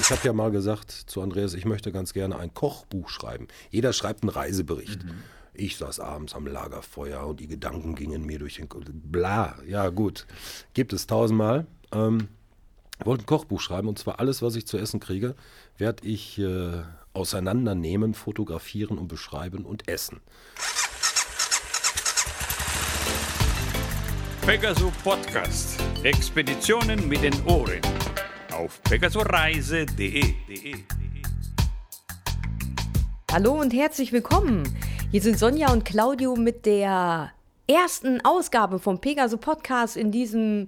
Ich 0.00 0.10
habe 0.10 0.20
ja 0.24 0.32
mal 0.32 0.50
gesagt 0.50 0.90
zu 0.90 1.20
Andreas, 1.20 1.54
ich 1.54 1.64
möchte 1.64 1.92
ganz 1.92 2.12
gerne 2.12 2.38
ein 2.38 2.54
Kochbuch 2.54 3.08
schreiben. 3.08 3.48
Jeder 3.70 3.92
schreibt 3.92 4.22
einen 4.22 4.30
Reisebericht. 4.30 5.04
Mhm. 5.04 5.22
Ich 5.54 5.76
saß 5.76 6.00
abends 6.00 6.34
am 6.34 6.46
Lagerfeuer 6.46 7.26
und 7.26 7.40
die 7.40 7.48
Gedanken 7.48 7.94
gingen 7.94 8.24
mir 8.24 8.38
durch 8.38 8.56
den 8.56 8.68
Kopf. 8.68 8.84
Bla, 8.88 9.58
ja 9.66 9.88
gut. 9.88 10.26
Gibt 10.72 10.92
es 10.92 11.06
tausendmal. 11.06 11.66
Ähm, 11.92 12.28
wollte 13.04 13.24
ein 13.24 13.26
Kochbuch 13.26 13.60
schreiben 13.60 13.88
und 13.88 13.98
zwar 13.98 14.20
alles, 14.20 14.40
was 14.40 14.56
ich 14.56 14.66
zu 14.66 14.78
essen 14.78 15.00
kriege, 15.00 15.34
werde 15.76 16.06
ich 16.06 16.38
äh, 16.38 16.82
auseinandernehmen, 17.12 18.14
fotografieren 18.14 18.98
und 18.98 19.08
beschreiben 19.08 19.64
und 19.64 19.88
essen. 19.88 20.20
Pegasus 24.42 24.92
Podcast. 25.04 25.78
Expeditionen 26.04 27.08
mit 27.08 27.22
den 27.22 27.34
Ohren. 27.44 27.82
Auf 28.58 28.82
pegasoreise.de. 28.82 30.34
Hallo 33.30 33.52
und 33.52 33.72
herzlich 33.72 34.12
willkommen. 34.12 34.64
Hier 35.12 35.22
sind 35.22 35.38
Sonja 35.38 35.70
und 35.70 35.84
Claudio 35.84 36.34
mit 36.34 36.66
der 36.66 37.30
ersten 37.68 38.20
Ausgabe 38.24 38.80
vom 38.80 39.00
Pegasus 39.00 39.38
Podcast 39.38 39.96
in 39.96 40.10
diesem 40.10 40.66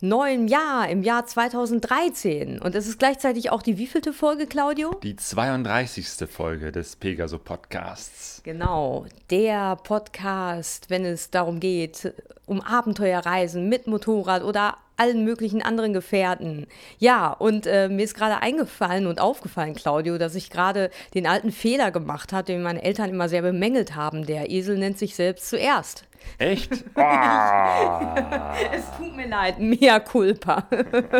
neuen 0.00 0.48
Jahr, 0.48 0.88
im 0.88 1.04
Jahr 1.04 1.26
2013. 1.26 2.60
Und 2.60 2.74
es 2.74 2.88
ist 2.88 2.98
gleichzeitig 2.98 3.52
auch 3.52 3.62
die 3.62 3.78
wievielte 3.78 4.12
Folge, 4.12 4.48
Claudio? 4.48 4.98
Die 5.04 5.14
32. 5.14 6.28
Folge 6.28 6.72
des 6.72 6.96
Pegaso 6.96 7.38
Podcasts. 7.38 8.40
Genau, 8.42 9.06
der 9.30 9.76
Podcast, 9.76 10.90
wenn 10.90 11.04
es 11.04 11.30
darum 11.30 11.60
geht, 11.60 12.12
um 12.46 12.60
Abenteuerreisen 12.60 13.68
mit 13.68 13.86
Motorrad 13.86 14.42
oder 14.42 14.76
allen 14.98 15.24
möglichen 15.24 15.62
anderen 15.62 15.92
Gefährten. 15.92 16.66
Ja, 16.98 17.32
und 17.32 17.66
äh, 17.66 17.88
mir 17.88 18.04
ist 18.04 18.14
gerade 18.14 18.42
eingefallen 18.42 19.06
und 19.06 19.20
aufgefallen, 19.20 19.74
Claudio, 19.74 20.18
dass 20.18 20.34
ich 20.34 20.50
gerade 20.50 20.90
den 21.14 21.26
alten 21.26 21.52
Fehler 21.52 21.90
gemacht 21.90 22.32
habe, 22.32 22.44
den 22.44 22.62
meine 22.62 22.82
Eltern 22.82 23.10
immer 23.10 23.28
sehr 23.28 23.42
bemängelt 23.42 23.94
haben. 23.94 24.26
Der 24.26 24.50
Esel 24.50 24.78
nennt 24.78 24.98
sich 24.98 25.14
selbst 25.14 25.48
zuerst. 25.48 26.04
Echt? 26.38 26.84
Oh. 26.94 27.00
es 28.72 28.84
tut 28.96 29.16
mir 29.16 29.28
leid, 29.28 29.58
mea 29.58 29.98
culpa. 30.00 30.68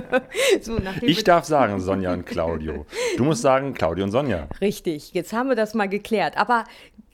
so, 0.61 0.79
ich 1.03 1.25
darf 1.25 1.45
sagen, 1.45 1.81
Sonja 1.81 2.13
und 2.13 2.27
Claudio. 2.27 2.87
Du 3.17 3.25
musst 3.25 3.43
sagen, 3.43 3.75
Claudio 3.75 4.05
und 4.05 4.11
Sonja. 4.11 4.49
Richtig, 4.61 5.15
jetzt 5.15 5.33
haben 5.33 5.49
wir 5.49 5.57
das 5.57 5.75
mal 5.75 5.89
geklärt. 5.89 6.37
Aber 6.37 6.65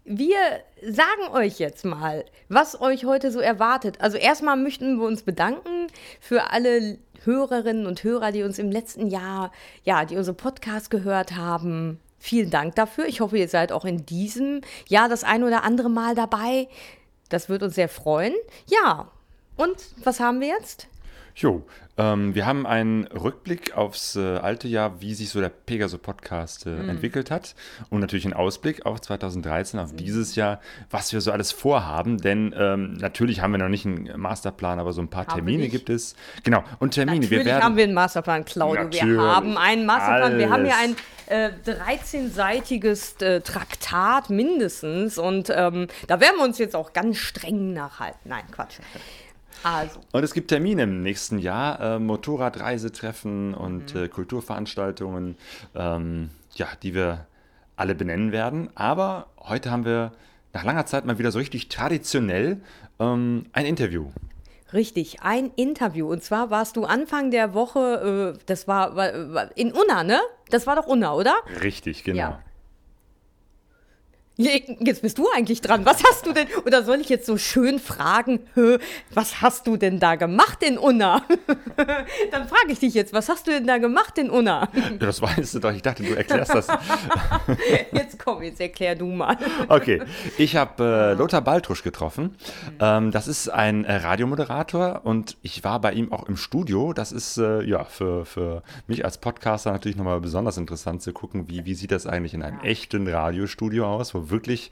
wir 0.04 0.38
sagen 0.82 1.32
euch 1.32 1.58
jetzt 1.58 1.84
mal, 1.84 2.24
was 2.48 2.80
euch 2.80 3.04
heute 3.04 3.30
so 3.30 3.40
erwartet. 3.40 4.00
Also 4.00 4.18
erstmal 4.18 4.56
möchten 4.56 4.98
wir 4.98 5.06
uns 5.06 5.22
bedanken 5.22 5.86
für 6.20 6.50
alle 6.50 6.98
Hörerinnen 7.24 7.86
und 7.86 8.04
Hörer, 8.04 8.32
die 8.32 8.42
uns 8.42 8.58
im 8.58 8.70
letzten 8.70 9.08
Jahr, 9.08 9.50
ja, 9.82 10.04
die 10.04 10.16
unsere 10.16 10.36
Podcast 10.36 10.90
gehört 10.90 11.36
haben. 11.36 12.00
Vielen 12.18 12.50
Dank 12.50 12.74
dafür. 12.74 13.06
Ich 13.06 13.20
hoffe, 13.20 13.38
ihr 13.38 13.48
seid 13.48 13.72
auch 13.72 13.84
in 13.84 14.04
diesem 14.06 14.60
Jahr 14.88 15.08
das 15.08 15.24
ein 15.24 15.42
oder 15.42 15.64
andere 15.64 15.90
Mal 15.90 16.14
dabei. 16.14 16.68
Das 17.28 17.48
wird 17.48 17.62
uns 17.62 17.74
sehr 17.74 17.88
freuen. 17.88 18.34
Ja, 18.66 19.10
und 19.56 19.76
was 20.04 20.20
haben 20.20 20.40
wir 20.40 20.48
jetzt? 20.48 20.88
Jo, 21.36 21.64
ähm, 21.96 22.34
wir 22.34 22.46
haben 22.46 22.66
einen 22.66 23.06
Rückblick 23.06 23.76
aufs 23.76 24.16
äh, 24.16 24.36
alte 24.36 24.68
Jahr, 24.68 25.00
wie 25.00 25.14
sich 25.14 25.30
so 25.30 25.40
der 25.40 25.48
Pegaso-Podcast 25.48 26.66
äh, 26.66 26.70
mm. 26.70 26.88
entwickelt 26.88 27.30
hat. 27.30 27.54
Und 27.90 28.00
natürlich 28.00 28.24
einen 28.24 28.34
Ausblick 28.34 28.84
auf 28.84 29.00
2013, 29.00 29.78
auf 29.80 29.92
mm. 29.92 29.96
dieses 29.96 30.34
Jahr, 30.36 30.60
was 30.90 31.12
wir 31.12 31.20
so 31.20 31.32
alles 31.32 31.52
vorhaben. 31.52 32.18
Denn 32.18 32.54
ähm, 32.56 32.94
natürlich 32.94 33.40
haben 33.40 33.52
wir 33.52 33.58
noch 33.58 33.68
nicht 33.68 33.86
einen 33.86 34.20
Masterplan, 34.20 34.78
aber 34.78 34.92
so 34.92 35.02
ein 35.02 35.08
paar 35.08 35.26
haben 35.26 35.34
Termine 35.34 35.68
gibt 35.68 35.88
es. 35.88 36.14
Genau, 36.42 36.64
und 36.80 36.92
Termine. 36.92 37.16
Natürlich 37.20 37.38
wir 37.38 37.44
werden, 37.44 37.64
haben 37.64 37.76
wir 37.76 37.84
einen 37.84 37.94
Masterplan, 37.94 38.44
Claudio. 38.44 38.90
Wir 38.90 39.22
haben 39.22 39.56
einen 39.56 39.86
Masterplan. 39.86 40.22
Alles. 40.22 40.38
Wir 40.38 40.50
haben 40.50 40.66
ja 40.66 40.74
ein 40.80 40.96
äh, 41.26 41.50
13-seitiges 41.64 43.22
äh, 43.22 43.40
Traktat 43.40 44.30
mindestens. 44.30 45.18
Und 45.18 45.50
ähm, 45.54 45.86
da 46.08 46.20
werden 46.20 46.36
wir 46.38 46.44
uns 46.44 46.58
jetzt 46.58 46.74
auch 46.74 46.92
ganz 46.92 47.18
streng 47.18 47.72
nachhalten. 47.72 48.20
Nein, 48.24 48.44
Quatsch. 48.50 48.78
Also. 49.64 50.00
Und 50.12 50.22
es 50.22 50.34
gibt 50.34 50.48
Termine 50.48 50.82
im 50.82 51.02
nächsten 51.02 51.38
Jahr, 51.38 51.80
äh, 51.80 51.98
Motorradreisetreffen 51.98 53.54
und 53.54 53.94
mhm. 53.94 54.02
äh, 54.02 54.08
Kulturveranstaltungen, 54.08 55.36
ähm, 55.74 56.30
ja, 56.54 56.68
die 56.82 56.94
wir 56.94 57.26
alle 57.76 57.94
benennen 57.94 58.30
werden. 58.30 58.70
Aber 58.74 59.26
heute 59.38 59.70
haben 59.70 59.84
wir 59.84 60.12
nach 60.52 60.64
langer 60.64 60.86
Zeit 60.86 61.06
mal 61.06 61.18
wieder 61.18 61.32
so 61.32 61.38
richtig 61.38 61.68
traditionell 61.68 62.60
ähm, 63.00 63.46
ein 63.52 63.66
Interview. 63.66 64.10
Richtig, 64.72 65.22
ein 65.22 65.50
Interview. 65.56 66.10
Und 66.10 66.22
zwar 66.22 66.50
warst 66.50 66.76
du 66.76 66.84
Anfang 66.84 67.30
der 67.30 67.54
Woche, 67.54 68.34
äh, 68.36 68.38
das 68.46 68.68
war, 68.68 69.56
in 69.56 69.72
Unna, 69.72 70.04
ne? 70.04 70.20
Das 70.50 70.66
war 70.66 70.76
doch 70.76 70.86
Unna, 70.86 71.14
oder? 71.14 71.34
Richtig, 71.62 72.04
genau. 72.04 72.18
Ja. 72.18 72.42
Jetzt 74.36 75.02
bist 75.02 75.18
du 75.18 75.28
eigentlich 75.34 75.60
dran. 75.60 75.84
Was 75.86 76.02
hast 76.02 76.26
du 76.26 76.32
denn? 76.32 76.48
Oder 76.66 76.82
soll 76.82 77.00
ich 77.00 77.08
jetzt 77.08 77.24
so 77.26 77.38
schön 77.38 77.78
fragen, 77.78 78.40
was 79.12 79.40
hast 79.42 79.68
du 79.68 79.76
denn 79.76 80.00
da 80.00 80.16
gemacht 80.16 80.62
in 80.64 80.76
Unna? 80.76 81.22
Dann 82.32 82.48
frage 82.48 82.72
ich 82.72 82.80
dich 82.80 82.94
jetzt, 82.94 83.12
was 83.12 83.28
hast 83.28 83.46
du 83.46 83.52
denn 83.52 83.66
da 83.66 83.78
gemacht 83.78 84.18
in 84.18 84.30
Unna? 84.30 84.68
Ja, 84.84 84.90
das 84.98 85.22
weißt 85.22 85.54
du 85.54 85.58
doch. 85.60 85.72
Ich 85.72 85.82
dachte, 85.82 86.02
du 86.02 86.14
erklärst 86.14 86.54
das. 86.54 86.66
jetzt 87.92 88.18
komm, 88.22 88.42
jetzt 88.42 88.60
erklär 88.60 88.94
du 88.94 89.06
mal. 89.06 89.36
Okay, 89.68 90.02
ich 90.36 90.56
habe 90.56 91.12
äh, 91.12 91.14
Lothar 91.14 91.40
Baltrusch 91.40 91.82
getroffen. 91.82 92.36
Ähm, 92.80 93.10
das 93.10 93.26
ist 93.26 93.48
ein 93.48 93.84
äh, 93.84 93.96
Radiomoderator 93.96 95.00
und 95.04 95.36
ich 95.42 95.64
war 95.64 95.80
bei 95.80 95.92
ihm 95.92 96.12
auch 96.12 96.28
im 96.28 96.36
Studio. 96.36 96.92
Das 96.92 97.12
ist 97.12 97.38
äh, 97.38 97.62
ja 97.62 97.84
für, 97.84 98.24
für 98.24 98.62
mich 98.86 99.04
als 99.04 99.18
Podcaster 99.18 99.72
natürlich 99.72 99.96
nochmal 99.96 100.20
besonders 100.20 100.58
interessant 100.58 101.02
zu 101.02 101.12
gucken, 101.12 101.48
wie, 101.48 101.64
wie 101.64 101.74
sieht 101.74 101.90
das 101.90 102.06
eigentlich 102.06 102.34
in 102.34 102.42
einem 102.42 102.60
echten 102.60 103.08
Radiostudio 103.08 103.86
aus, 103.86 104.14
wo 104.14 104.23
wirklich 104.30 104.70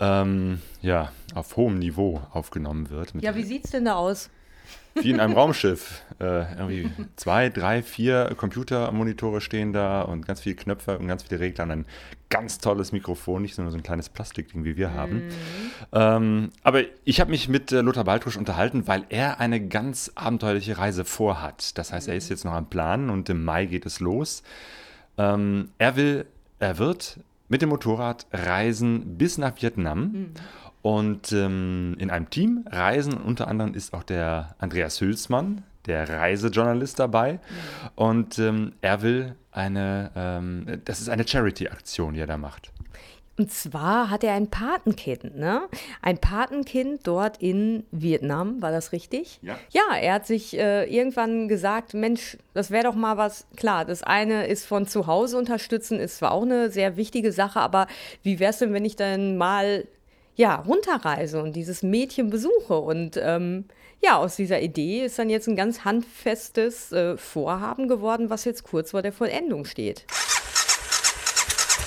ähm, 0.00 0.60
ja, 0.82 1.12
auf 1.34 1.56
hohem 1.56 1.78
Niveau 1.78 2.22
aufgenommen 2.32 2.90
wird. 2.90 3.12
ja, 3.20 3.34
wie 3.34 3.44
sieht 3.44 3.64
es 3.64 3.70
denn 3.70 3.84
da 3.84 3.94
aus? 3.94 4.30
Wie 4.94 5.10
in 5.10 5.20
einem 5.20 5.32
Raumschiff. 5.36 6.02
Äh, 6.20 6.52
irgendwie 6.54 6.90
zwei, 7.16 7.48
drei, 7.50 7.82
vier 7.82 8.34
Computermonitore 8.36 9.40
stehen 9.40 9.72
da 9.72 10.02
und 10.02 10.26
ganz 10.26 10.40
viele 10.40 10.56
Knöpfe 10.56 10.98
und 10.98 11.08
ganz 11.08 11.24
viele 11.24 11.40
Regler 11.40 11.64
und 11.64 11.70
ein 11.70 11.86
ganz 12.30 12.58
tolles 12.58 12.92
Mikrofon, 12.92 13.42
nicht 13.42 13.58
nur 13.58 13.70
so 13.70 13.76
ein 13.76 13.82
kleines 13.82 14.08
Plastikding, 14.08 14.64
wie 14.64 14.76
wir 14.76 14.92
haben. 14.92 15.26
Mhm. 15.26 15.30
Ähm, 15.92 16.52
aber 16.62 16.82
ich 17.04 17.20
habe 17.20 17.30
mich 17.30 17.48
mit 17.48 17.72
äh, 17.72 17.80
Lothar 17.80 18.04
Baltrusch 18.04 18.36
unterhalten, 18.36 18.86
weil 18.86 19.04
er 19.08 19.40
eine 19.40 19.66
ganz 19.66 20.12
abenteuerliche 20.14 20.78
Reise 20.78 21.04
vorhat. 21.04 21.76
Das 21.78 21.92
heißt, 21.92 22.08
er 22.08 22.16
ist 22.16 22.28
jetzt 22.28 22.44
noch 22.44 22.52
am 22.52 22.68
Plan 22.68 23.10
und 23.10 23.28
im 23.28 23.44
Mai 23.44 23.66
geht 23.66 23.86
es 23.86 24.00
los. 24.00 24.42
Ähm, 25.16 25.70
er 25.78 25.96
will, 25.96 26.26
er 26.58 26.78
wird 26.78 27.18
mit 27.54 27.62
dem 27.62 27.68
Motorrad 27.68 28.26
reisen 28.32 29.16
bis 29.16 29.38
nach 29.38 29.62
Vietnam. 29.62 30.00
Mhm. 30.00 30.30
Und 30.82 31.30
ähm, 31.30 31.94
in 32.00 32.10
einem 32.10 32.28
Team 32.28 32.64
reisen 32.68 33.14
unter 33.14 33.46
anderem 33.46 33.74
ist 33.74 33.94
auch 33.94 34.02
der 34.02 34.56
Andreas 34.58 35.00
Hülsmann, 35.00 35.62
der 35.86 36.08
Reisejournalist 36.08 36.98
dabei. 36.98 37.34
Mhm. 37.34 37.38
Und 37.94 38.38
ähm, 38.40 38.72
er 38.80 39.02
will 39.02 39.36
eine, 39.52 40.10
ähm, 40.16 40.80
das 40.84 41.00
ist 41.00 41.08
eine 41.08 41.28
Charity-Aktion, 41.28 42.14
die 42.14 42.20
er 42.20 42.26
da 42.26 42.38
macht. 42.38 42.72
Und 43.36 43.50
zwar 43.52 44.10
hat 44.10 44.22
er 44.22 44.34
ein 44.34 44.48
Patenkind, 44.48 45.36
ne? 45.36 45.62
Ein 46.02 46.18
Patenkind 46.18 47.00
dort 47.04 47.42
in 47.42 47.84
Vietnam, 47.90 48.62
war 48.62 48.70
das 48.70 48.92
richtig? 48.92 49.40
Ja. 49.42 49.58
Ja, 49.70 49.96
er 49.96 50.14
hat 50.14 50.26
sich 50.26 50.56
äh, 50.56 50.84
irgendwann 50.84 51.48
gesagt, 51.48 51.94
Mensch, 51.94 52.38
das 52.52 52.70
wäre 52.70 52.84
doch 52.84 52.94
mal 52.94 53.16
was, 53.16 53.46
klar, 53.56 53.84
das 53.84 54.04
eine 54.04 54.46
ist 54.46 54.66
von 54.66 54.86
zu 54.86 55.08
Hause 55.08 55.36
unterstützen, 55.36 55.98
ist 55.98 56.18
zwar 56.18 56.30
auch 56.30 56.42
eine 56.42 56.70
sehr 56.70 56.96
wichtige 56.96 57.32
Sache, 57.32 57.58
aber 57.58 57.88
wie 58.22 58.38
wäre 58.38 58.50
es 58.50 58.58
denn, 58.58 58.72
wenn 58.72 58.84
ich 58.84 58.94
dann 58.94 59.36
mal, 59.36 59.88
ja, 60.36 60.54
runterreise 60.54 61.42
und 61.42 61.56
dieses 61.56 61.82
Mädchen 61.82 62.30
besuche 62.30 62.78
und, 62.78 63.16
ähm, 63.20 63.64
ja, 64.00 64.18
aus 64.18 64.36
dieser 64.36 64.60
Idee 64.60 65.06
ist 65.06 65.18
dann 65.18 65.30
jetzt 65.30 65.48
ein 65.48 65.56
ganz 65.56 65.84
handfestes 65.84 66.92
äh, 66.92 67.16
Vorhaben 67.16 67.88
geworden, 67.88 68.28
was 68.28 68.44
jetzt 68.44 68.62
kurz 68.62 68.90
vor 68.90 69.00
der 69.02 69.12
Vollendung 69.12 69.64
steht. 69.64 70.04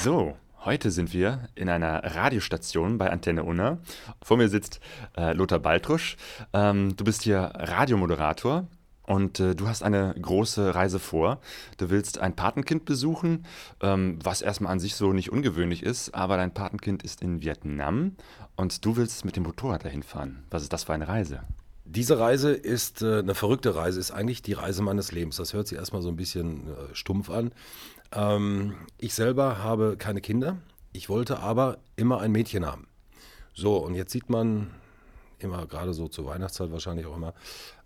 So, 0.02 0.34
Heute 0.66 0.92
sind 0.92 1.14
wir 1.14 1.48
in 1.56 1.70
einer 1.70 2.04
Radiostation 2.04 2.98
bei 2.98 3.10
Antenne 3.12 3.44
Unna. 3.44 3.78
Vor 4.24 4.38
mir 4.38 4.50
sitzt 4.50 4.80
äh, 5.16 5.34
Lothar 5.34 5.60
Baltrusch. 5.60 6.18
Ähm, 6.52 6.96
du 6.98 7.04
bist 7.04 7.22
hier 7.22 7.52
Radiomoderator 7.54 8.68
und 9.04 9.40
äh, 9.40 9.56
du 9.56 9.68
hast 9.68 9.84
eine 9.84 10.16
große 10.20 10.74
Reise 10.74 11.00
vor. 11.00 11.40
Du 11.78 11.90
willst 11.90 12.20
ein 12.20 12.36
Patenkind 12.36 12.86
besuchen, 12.86 13.46
ähm, 13.82 14.20
was 14.24 14.42
erstmal 14.42 14.72
an 14.72 14.80
sich 14.80 14.96
so 14.96 15.14
nicht 15.14 15.32
ungewöhnlich 15.32 15.84
ist, 15.84 16.14
aber 16.16 16.38
dein 16.38 16.54
Patenkind 16.54 17.04
ist 17.04 17.22
in 17.22 17.42
Vietnam 17.42 18.16
und 18.56 18.84
du 18.84 18.98
willst 18.98 19.26
mit 19.26 19.36
dem 19.36 19.44
Motorrad 19.44 19.86
dahin 19.86 20.04
fahren. 20.04 20.44
Was 20.50 20.64
ist 20.64 20.74
das 20.74 20.86
für 20.86 20.94
eine 20.94 21.08
Reise? 21.08 21.42
Diese 21.90 22.20
Reise 22.20 22.52
ist 22.52 23.02
äh, 23.02 23.20
eine 23.20 23.34
verrückte 23.34 23.76
Reise, 23.76 24.02
ist 24.02 24.12
eigentlich 24.12 24.42
die 24.42 24.54
Reise 24.54 24.82
meines 24.82 25.14
Lebens. 25.14 25.38
Das 25.38 25.54
hört 25.54 25.70
sich 25.70 25.78
erstmal 25.78 26.02
so 26.02 26.10
ein 26.10 26.18
bisschen 26.18 26.68
äh, 26.68 26.94
stumpf 26.94 27.30
an. 27.30 27.52
Ähm, 28.12 28.76
ich 28.98 29.14
selber 29.14 29.64
habe 29.64 29.98
keine 29.98 30.22
Kinder. 30.22 30.58
Ich 30.94 31.10
wollte 31.10 31.40
aber 31.40 31.80
immer 31.96 32.22
ein 32.22 32.32
Mädchen 32.32 32.66
haben. 32.66 32.88
So, 33.54 33.78
und 33.78 33.96
jetzt 33.96 34.12
sieht 34.12 34.30
man 34.30 34.72
immer, 35.40 35.66
gerade 35.68 35.94
so 35.94 36.08
zur 36.08 36.26
Weihnachtszeit 36.26 36.72
wahrscheinlich 36.72 37.06
auch 37.06 37.16
immer, 37.16 37.34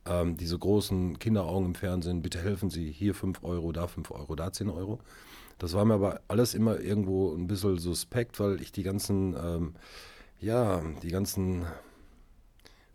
ähm, 0.06 0.38
diese 0.38 0.57
großen 0.57 1.19
Kinderaugen 1.19 1.68
im 1.68 1.75
Fernsehen, 1.75 2.21
bitte 2.21 2.39
helfen 2.39 2.69
Sie, 2.69 2.91
hier 2.91 3.13
5 3.13 3.44
Euro, 3.44 3.71
da 3.71 3.88
5 3.88 4.12
Euro, 4.12 4.35
da 4.35 4.51
10 4.51 4.69
Euro. 4.69 5.00
Das 5.59 5.73
war 5.73 5.85
mir 5.85 5.94
aber 5.94 6.21
alles 6.27 6.56
immer 6.56 6.79
irgendwo 6.79 7.33
ein 7.35 7.47
bisschen 7.47 7.77
suspekt, 7.77 8.39
weil 8.39 8.62
ich 8.62 8.71
die 8.71 8.83
ganzen, 8.83 9.35
ähm, 9.35 9.75
ja, 10.39 10.81
die 11.03 11.09
ganzen 11.09 11.65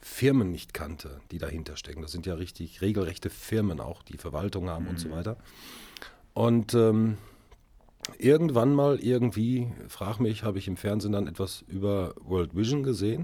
Firmen 0.01 0.51
nicht 0.51 0.75
kannte, 0.75 1.21
die 1.31 1.39
dahinter 1.39 1.77
stecken. 1.77 2.03
Das 2.03 2.13
sind 2.13 2.27
ja 2.27 2.35
richtig 2.35 2.81
regelrechte 2.81 3.31
Firmen 3.31 3.81
auch, 3.81 4.03
die 4.03 4.19
Verwaltung 4.19 4.69
haben 4.69 4.85
mhm. 4.85 4.91
und 4.91 5.01
so 5.01 5.11
weiter. 5.11 5.37
Und 6.37 6.75
ähm, 6.75 7.17
irgendwann 8.19 8.75
mal 8.75 9.01
irgendwie, 9.01 9.73
frag 9.89 10.21
mich, 10.21 10.43
habe 10.43 10.59
ich 10.59 10.69
im 10.69 10.77
Fernsehen 10.77 11.13
dann 11.13 11.29
etwas 11.29 11.65
über 11.67 12.13
World 12.21 12.55
Vision 12.55 12.83
gesehen. 12.83 13.23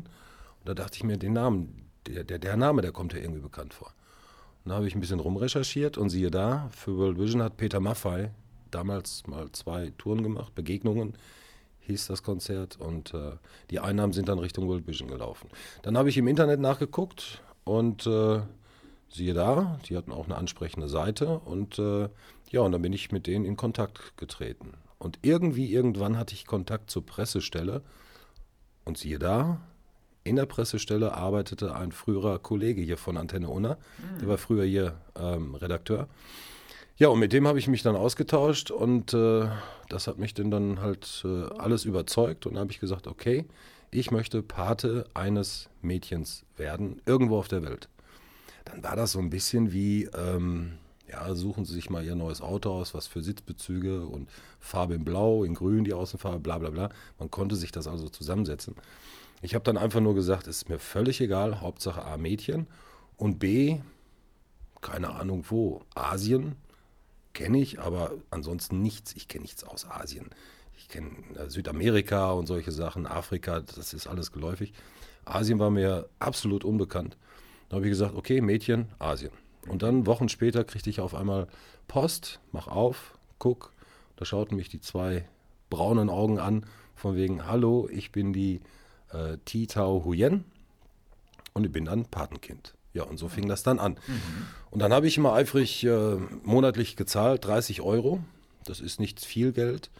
Und 0.60 0.68
da 0.68 0.72
dachte 0.72 0.96
ich 0.96 1.04
mir, 1.04 1.18
den 1.18 1.34
Namen, 1.34 1.90
der, 2.06 2.24
der, 2.24 2.38
der 2.38 2.56
Name, 2.56 2.80
der 2.80 2.90
kommt 2.90 3.12
ja 3.12 3.18
irgendwie 3.18 3.42
bekannt 3.42 3.74
vor. 3.74 3.92
Und 4.64 4.70
da 4.70 4.76
habe 4.76 4.88
ich 4.88 4.94
ein 4.94 5.00
bisschen 5.00 5.20
rumrecherchiert 5.20 5.98
und 5.98 6.08
siehe 6.08 6.30
da, 6.30 6.70
für 6.70 6.96
World 6.96 7.18
Vision 7.18 7.42
hat 7.42 7.58
Peter 7.58 7.80
Maffei 7.80 8.30
damals 8.70 9.26
mal 9.26 9.52
zwei 9.52 9.92
Touren 9.98 10.22
gemacht, 10.22 10.54
Begegnungen 10.54 11.12
hieß 11.80 12.06
das 12.06 12.22
Konzert 12.22 12.80
und 12.80 13.12
äh, 13.12 13.32
die 13.68 13.80
Einnahmen 13.80 14.14
sind 14.14 14.30
dann 14.30 14.38
Richtung 14.38 14.68
World 14.68 14.86
Vision 14.86 15.08
gelaufen. 15.08 15.50
Dann 15.82 15.98
habe 15.98 16.08
ich 16.08 16.16
im 16.16 16.28
Internet 16.28 16.60
nachgeguckt 16.60 17.42
und 17.64 18.06
äh, 18.06 18.40
siehe 19.10 19.34
da, 19.34 19.78
die 19.86 19.98
hatten 19.98 20.12
auch 20.12 20.24
eine 20.24 20.36
ansprechende 20.36 20.88
Seite 20.88 21.40
und 21.40 21.78
äh, 21.78 22.08
ja, 22.52 22.60
und 22.60 22.72
dann 22.72 22.82
bin 22.82 22.92
ich 22.92 23.10
mit 23.10 23.26
denen 23.26 23.44
in 23.44 23.56
Kontakt 23.56 24.16
getreten. 24.16 24.74
Und 24.98 25.18
irgendwie, 25.22 25.72
irgendwann 25.72 26.16
hatte 26.16 26.34
ich 26.34 26.46
Kontakt 26.46 26.90
zur 26.90 27.04
Pressestelle 27.04 27.82
und 28.84 28.98
siehe 28.98 29.18
da, 29.18 29.60
in 30.22 30.36
der 30.36 30.46
Pressestelle 30.46 31.14
arbeitete 31.14 31.74
ein 31.74 31.90
früherer 31.90 32.38
Kollege 32.38 32.80
hier 32.80 32.96
von 32.98 33.16
Antenne 33.16 33.48
Unna, 33.48 33.76
mhm. 33.98 34.18
der 34.20 34.28
war 34.28 34.38
früher 34.38 34.64
hier 34.64 35.00
ähm, 35.18 35.56
Redakteur. 35.56 36.08
Ja, 36.96 37.08
und 37.08 37.18
mit 37.18 37.32
dem 37.32 37.48
habe 37.48 37.58
ich 37.58 37.66
mich 37.66 37.82
dann 37.82 37.96
ausgetauscht 37.96 38.70
und 38.70 39.14
äh, 39.14 39.48
das 39.88 40.06
hat 40.06 40.18
mich 40.18 40.34
dann 40.34 40.80
halt 40.80 41.24
äh, 41.24 41.46
alles 41.58 41.84
überzeugt 41.84 42.46
und 42.46 42.58
habe 42.58 42.70
ich 42.70 42.78
gesagt, 42.78 43.08
okay, 43.08 43.46
ich 43.90 44.10
möchte 44.10 44.42
Pate 44.42 45.06
eines 45.14 45.68
Mädchens 45.80 46.44
werden, 46.56 47.00
irgendwo 47.06 47.38
auf 47.38 47.48
der 47.48 47.62
Welt. 47.62 47.88
Dann 48.64 48.84
war 48.84 48.94
das 48.94 49.12
so 49.12 49.18
ein 49.18 49.30
bisschen 49.30 49.72
wie, 49.72 50.04
ähm, 50.14 50.78
ja, 51.12 51.34
suchen 51.34 51.64
Sie 51.64 51.74
sich 51.74 51.90
mal 51.90 52.04
Ihr 52.04 52.14
neues 52.14 52.40
Auto 52.40 52.72
aus, 52.72 52.94
was 52.94 53.06
für 53.06 53.22
Sitzbezüge 53.22 54.06
und 54.06 54.28
Farbe 54.58 54.94
in 54.94 55.04
Blau, 55.04 55.44
in 55.44 55.54
Grün, 55.54 55.84
die 55.84 55.92
Außenfarbe, 55.92 56.40
bla 56.40 56.58
bla 56.58 56.70
bla. 56.70 56.88
Man 57.18 57.30
konnte 57.30 57.54
sich 57.54 57.70
das 57.70 57.86
also 57.86 58.08
zusammensetzen. 58.08 58.74
Ich 59.42 59.54
habe 59.54 59.64
dann 59.64 59.76
einfach 59.76 60.00
nur 60.00 60.14
gesagt, 60.14 60.46
es 60.46 60.58
ist 60.58 60.68
mir 60.68 60.78
völlig 60.78 61.20
egal, 61.20 61.60
Hauptsache 61.60 62.04
A, 62.04 62.16
Mädchen 62.16 62.66
und 63.16 63.38
B, 63.38 63.80
keine 64.80 65.10
Ahnung 65.10 65.44
wo, 65.48 65.82
Asien, 65.94 66.56
kenne 67.34 67.58
ich, 67.60 67.78
aber 67.78 68.12
ansonsten 68.30 68.82
nichts. 68.82 69.14
Ich 69.14 69.28
kenne 69.28 69.42
nichts 69.42 69.64
aus 69.64 69.88
Asien. 69.88 70.30
Ich 70.78 70.88
kenne 70.88 71.10
äh, 71.36 71.50
Südamerika 71.50 72.32
und 72.32 72.46
solche 72.46 72.72
Sachen, 72.72 73.06
Afrika, 73.06 73.60
das 73.60 73.92
ist 73.92 74.06
alles 74.06 74.32
geläufig. 74.32 74.72
Asien 75.24 75.58
war 75.58 75.70
mir 75.70 76.08
absolut 76.18 76.64
unbekannt. 76.64 77.16
Da 77.68 77.76
habe 77.76 77.86
ich 77.86 77.90
gesagt, 77.90 78.14
okay, 78.14 78.40
Mädchen, 78.40 78.88
Asien. 78.98 79.32
Und 79.68 79.82
dann 79.82 80.06
Wochen 80.06 80.28
später 80.28 80.64
kriegte 80.64 80.90
ich 80.90 81.00
auf 81.00 81.14
einmal 81.14 81.46
Post, 81.88 82.40
mach 82.50 82.66
auf, 82.66 83.18
guck. 83.38 83.72
Da 84.16 84.24
schauten 84.24 84.56
mich 84.56 84.68
die 84.68 84.80
zwei 84.80 85.24
braunen 85.70 86.10
Augen 86.10 86.38
an, 86.38 86.66
von 86.94 87.16
wegen, 87.16 87.46
hallo, 87.46 87.88
ich 87.90 88.12
bin 88.12 88.32
die 88.32 88.60
äh, 89.10 89.38
Titao 89.44 90.04
Huyen 90.04 90.44
und 91.54 91.64
ich 91.64 91.72
bin 91.72 91.84
dann 91.84 92.04
Patenkind. 92.06 92.74
Ja, 92.94 93.04
und 93.04 93.18
so 93.18 93.28
fing 93.28 93.48
das 93.48 93.62
dann 93.62 93.78
an. 93.78 93.92
Mhm. 94.06 94.46
Und 94.70 94.80
dann 94.80 94.92
habe 94.92 95.06
ich 95.06 95.16
immer 95.16 95.32
eifrig 95.32 95.82
äh, 95.84 96.16
monatlich 96.42 96.96
gezahlt, 96.96 97.44
30 97.44 97.80
Euro. 97.80 98.22
Das 98.64 98.80
ist 98.80 99.00
nicht 99.00 99.24
viel 99.24 99.52
Geld, 99.52 99.90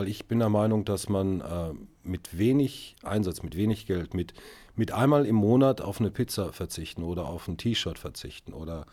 weil 0.00 0.08
ich 0.08 0.24
bin 0.24 0.38
der 0.38 0.48
Meinung, 0.48 0.86
dass 0.86 1.10
man 1.10 1.42
äh, 1.42 1.74
mit 2.04 2.38
wenig 2.38 2.96
Einsatz, 3.02 3.42
mit 3.42 3.54
wenig 3.54 3.84
Geld, 3.84 4.14
mit, 4.14 4.32
mit 4.74 4.92
einmal 4.92 5.26
im 5.26 5.36
Monat 5.36 5.82
auf 5.82 6.00
eine 6.00 6.10
Pizza 6.10 6.54
verzichten 6.54 7.02
oder 7.02 7.26
auf 7.26 7.46
ein 7.48 7.58
T-Shirt 7.58 7.98
verzichten 7.98 8.54
oder 8.54 8.86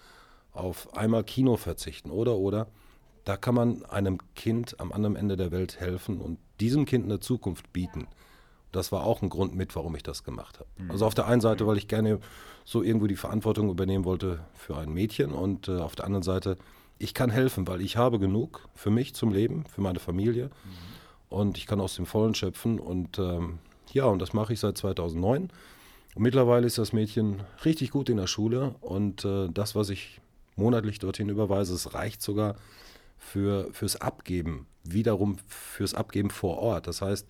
auf 0.52 0.94
einmal 0.98 1.24
Kino 1.24 1.56
verzichten 1.56 2.12
oder 2.12 2.36
oder, 2.36 2.68
da 3.24 3.38
kann 3.38 3.56
man 3.56 3.86
einem 3.86 4.18
Kind 4.36 4.82
am 4.82 4.92
anderen 4.92 5.16
Ende 5.16 5.38
der 5.38 5.52
Welt 5.52 5.80
helfen 5.80 6.20
und 6.20 6.40
diesem 6.60 6.84
Kind 6.86 7.06
eine 7.06 7.22
Zukunft 7.22 7.72
bieten. 7.72 8.08
Das 8.74 8.92
war 8.92 9.06
auch 9.06 9.22
ein 9.22 9.30
Grund 9.30 9.56
mit, 9.56 9.78
warum 9.78 9.96
ich 9.96 10.04
das 10.04 10.26
gemacht 10.26 10.60
habe. 10.60 10.70
Mhm. 10.78 10.92
Also 10.92 11.06
auf 11.06 11.16
der 11.16 11.28
einen 11.28 11.40
Seite, 11.40 11.66
weil 11.68 11.78
ich 11.78 11.88
gerne 11.88 12.20
so 12.66 12.84
irgendwo 12.84 13.08
die 13.08 13.16
Verantwortung 13.16 13.70
übernehmen 13.70 14.04
wollte 14.04 14.42
für 14.56 14.76
ein 14.76 14.92
Mädchen 14.92 15.32
und 15.32 15.70
äh, 15.70 15.78
auf 15.78 15.96
der 15.96 16.04
anderen 16.04 16.24
Seite, 16.24 16.58
ich 17.00 17.14
kann 17.14 17.30
helfen, 17.30 17.68
weil 17.68 17.82
ich 17.82 17.98
habe 17.98 18.20
genug 18.20 18.68
für 18.76 18.90
mich 18.90 19.14
zum 19.14 19.32
Leben, 19.32 19.66
für 19.66 19.82
meine 19.82 20.00
Familie 20.00 20.46
mhm. 20.46 21.38
und 21.38 21.58
ich 21.58 21.68
kann 21.68 21.80
aus 21.80 21.96
dem 21.96 22.06
Vollen 22.06 22.36
schöpfen 22.36 22.80
und 22.80 23.20
ähm, 23.20 23.60
ja, 23.94 24.06
und 24.06 24.20
das 24.20 24.34
mache 24.34 24.54
ich 24.54 24.60
seit 24.60 24.78
2009. 24.78 25.50
Und 26.16 26.24
mittlerweile 26.24 26.66
ist 26.66 26.78
das 26.78 26.94
Mädchen 26.94 27.44
richtig 27.64 27.92
gut 27.92 28.10
in 28.10 28.18
der 28.18 28.28
Schule 28.28 28.76
und 28.82 29.24
äh, 29.24 29.50
das, 29.52 29.76
was 29.76 29.90
ich 29.90 30.20
monatlich 30.56 31.00
dorthin 31.00 31.30
überweise, 31.30 31.74
es 31.74 31.94
reicht 31.94 32.22
sogar 32.22 32.56
für, 33.18 33.70
fürs 33.72 33.96
Abgeben, 33.96 34.68
wiederum 34.84 35.38
fürs 35.48 35.94
Abgeben 35.94 36.30
vor 36.30 36.58
Ort. 36.58 36.88
Das 36.88 37.02
heißt, 37.02 37.28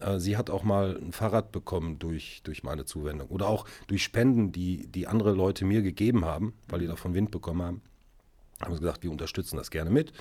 äh, 0.00 0.18
sie 0.18 0.36
hat 0.36 0.50
auch 0.50 0.62
mal 0.62 0.98
ein 1.00 1.12
Fahrrad 1.12 1.52
bekommen 1.52 1.98
durch, 1.98 2.40
durch 2.44 2.62
meine 2.62 2.84
Zuwendung 2.84 3.28
oder 3.28 3.48
auch 3.48 3.66
durch 3.86 4.02
Spenden, 4.02 4.52
die, 4.52 4.86
die 4.86 5.06
andere 5.06 5.32
Leute 5.32 5.64
mir 5.64 5.82
gegeben 5.82 6.24
haben, 6.24 6.54
weil 6.68 6.80
die 6.80 6.86
davon 6.86 7.14
Wind 7.14 7.30
bekommen 7.30 7.62
haben. 7.62 7.82
Haben 8.60 8.74
sie 8.74 8.80
gesagt, 8.80 9.02
wir 9.02 9.10
unterstützen 9.10 9.56
das 9.56 9.70
gerne 9.70 9.90
mit. 9.90 10.12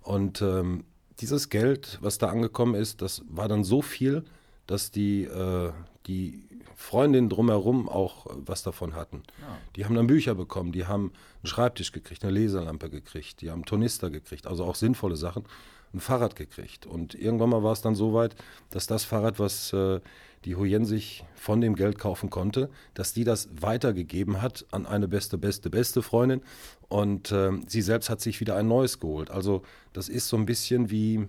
Und 0.00 0.42
ähm, 0.42 0.84
dieses 1.20 1.48
Geld, 1.48 1.98
was 2.00 2.18
da 2.18 2.28
angekommen 2.28 2.74
ist, 2.74 3.02
das 3.02 3.22
war 3.28 3.48
dann 3.48 3.64
so 3.64 3.82
viel, 3.82 4.24
dass 4.66 4.90
die, 4.90 5.24
äh, 5.24 5.72
die 6.06 6.48
Freundinnen 6.74 7.28
drumherum 7.28 7.88
auch 7.88 8.26
was 8.30 8.62
davon 8.62 8.94
hatten. 8.94 9.22
Ja. 9.40 9.58
Die 9.76 9.84
haben 9.84 9.94
dann 9.94 10.06
Bücher 10.06 10.34
bekommen, 10.34 10.72
die 10.72 10.86
haben 10.86 11.12
einen 11.42 11.46
Schreibtisch 11.46 11.92
gekriegt, 11.92 12.24
eine 12.24 12.38
Laserlampe 12.38 12.90
gekriegt, 12.90 13.40
die 13.40 13.50
haben 13.50 13.64
Tornister 13.64 14.10
gekriegt, 14.10 14.46
also 14.46 14.64
auch 14.64 14.74
sinnvolle 14.74 15.16
Sachen 15.16 15.44
ein 15.94 16.00
Fahrrad 16.00 16.36
gekriegt. 16.36 16.86
Und 16.86 17.14
irgendwann 17.14 17.50
mal 17.50 17.62
war 17.62 17.72
es 17.72 17.82
dann 17.82 17.94
so 17.94 18.14
weit, 18.14 18.34
dass 18.70 18.86
das 18.86 19.04
Fahrrad, 19.04 19.38
was 19.38 19.72
äh, 19.72 20.00
die 20.44 20.56
Huyen 20.56 20.84
sich 20.84 21.24
von 21.34 21.60
dem 21.60 21.74
Geld 21.74 21.98
kaufen 21.98 22.30
konnte, 22.30 22.70
dass 22.94 23.12
die 23.12 23.24
das 23.24 23.48
weitergegeben 23.60 24.42
hat 24.42 24.66
an 24.70 24.86
eine 24.86 25.08
beste, 25.08 25.38
beste, 25.38 25.70
beste 25.70 26.02
Freundin. 26.02 26.42
Und 26.88 27.32
äh, 27.32 27.52
sie 27.66 27.82
selbst 27.82 28.10
hat 28.10 28.20
sich 28.20 28.40
wieder 28.40 28.56
ein 28.56 28.68
neues 28.68 29.00
geholt. 29.00 29.30
Also 29.30 29.62
das 29.92 30.08
ist 30.08 30.28
so 30.28 30.36
ein 30.36 30.46
bisschen 30.46 30.90
wie, 30.90 31.26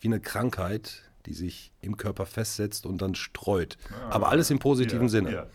wie 0.00 0.08
eine 0.08 0.20
Krankheit, 0.20 1.02
die 1.26 1.34
sich 1.34 1.72
im 1.80 1.96
Körper 1.96 2.26
festsetzt 2.26 2.86
und 2.86 3.00
dann 3.00 3.14
streut. 3.14 3.76
Ah, 3.90 4.14
Aber 4.14 4.28
alles 4.28 4.50
im 4.50 4.58
positiven 4.58 5.04
ja, 5.04 5.08
Sinne. 5.08 5.32
Ja. 5.32 5.46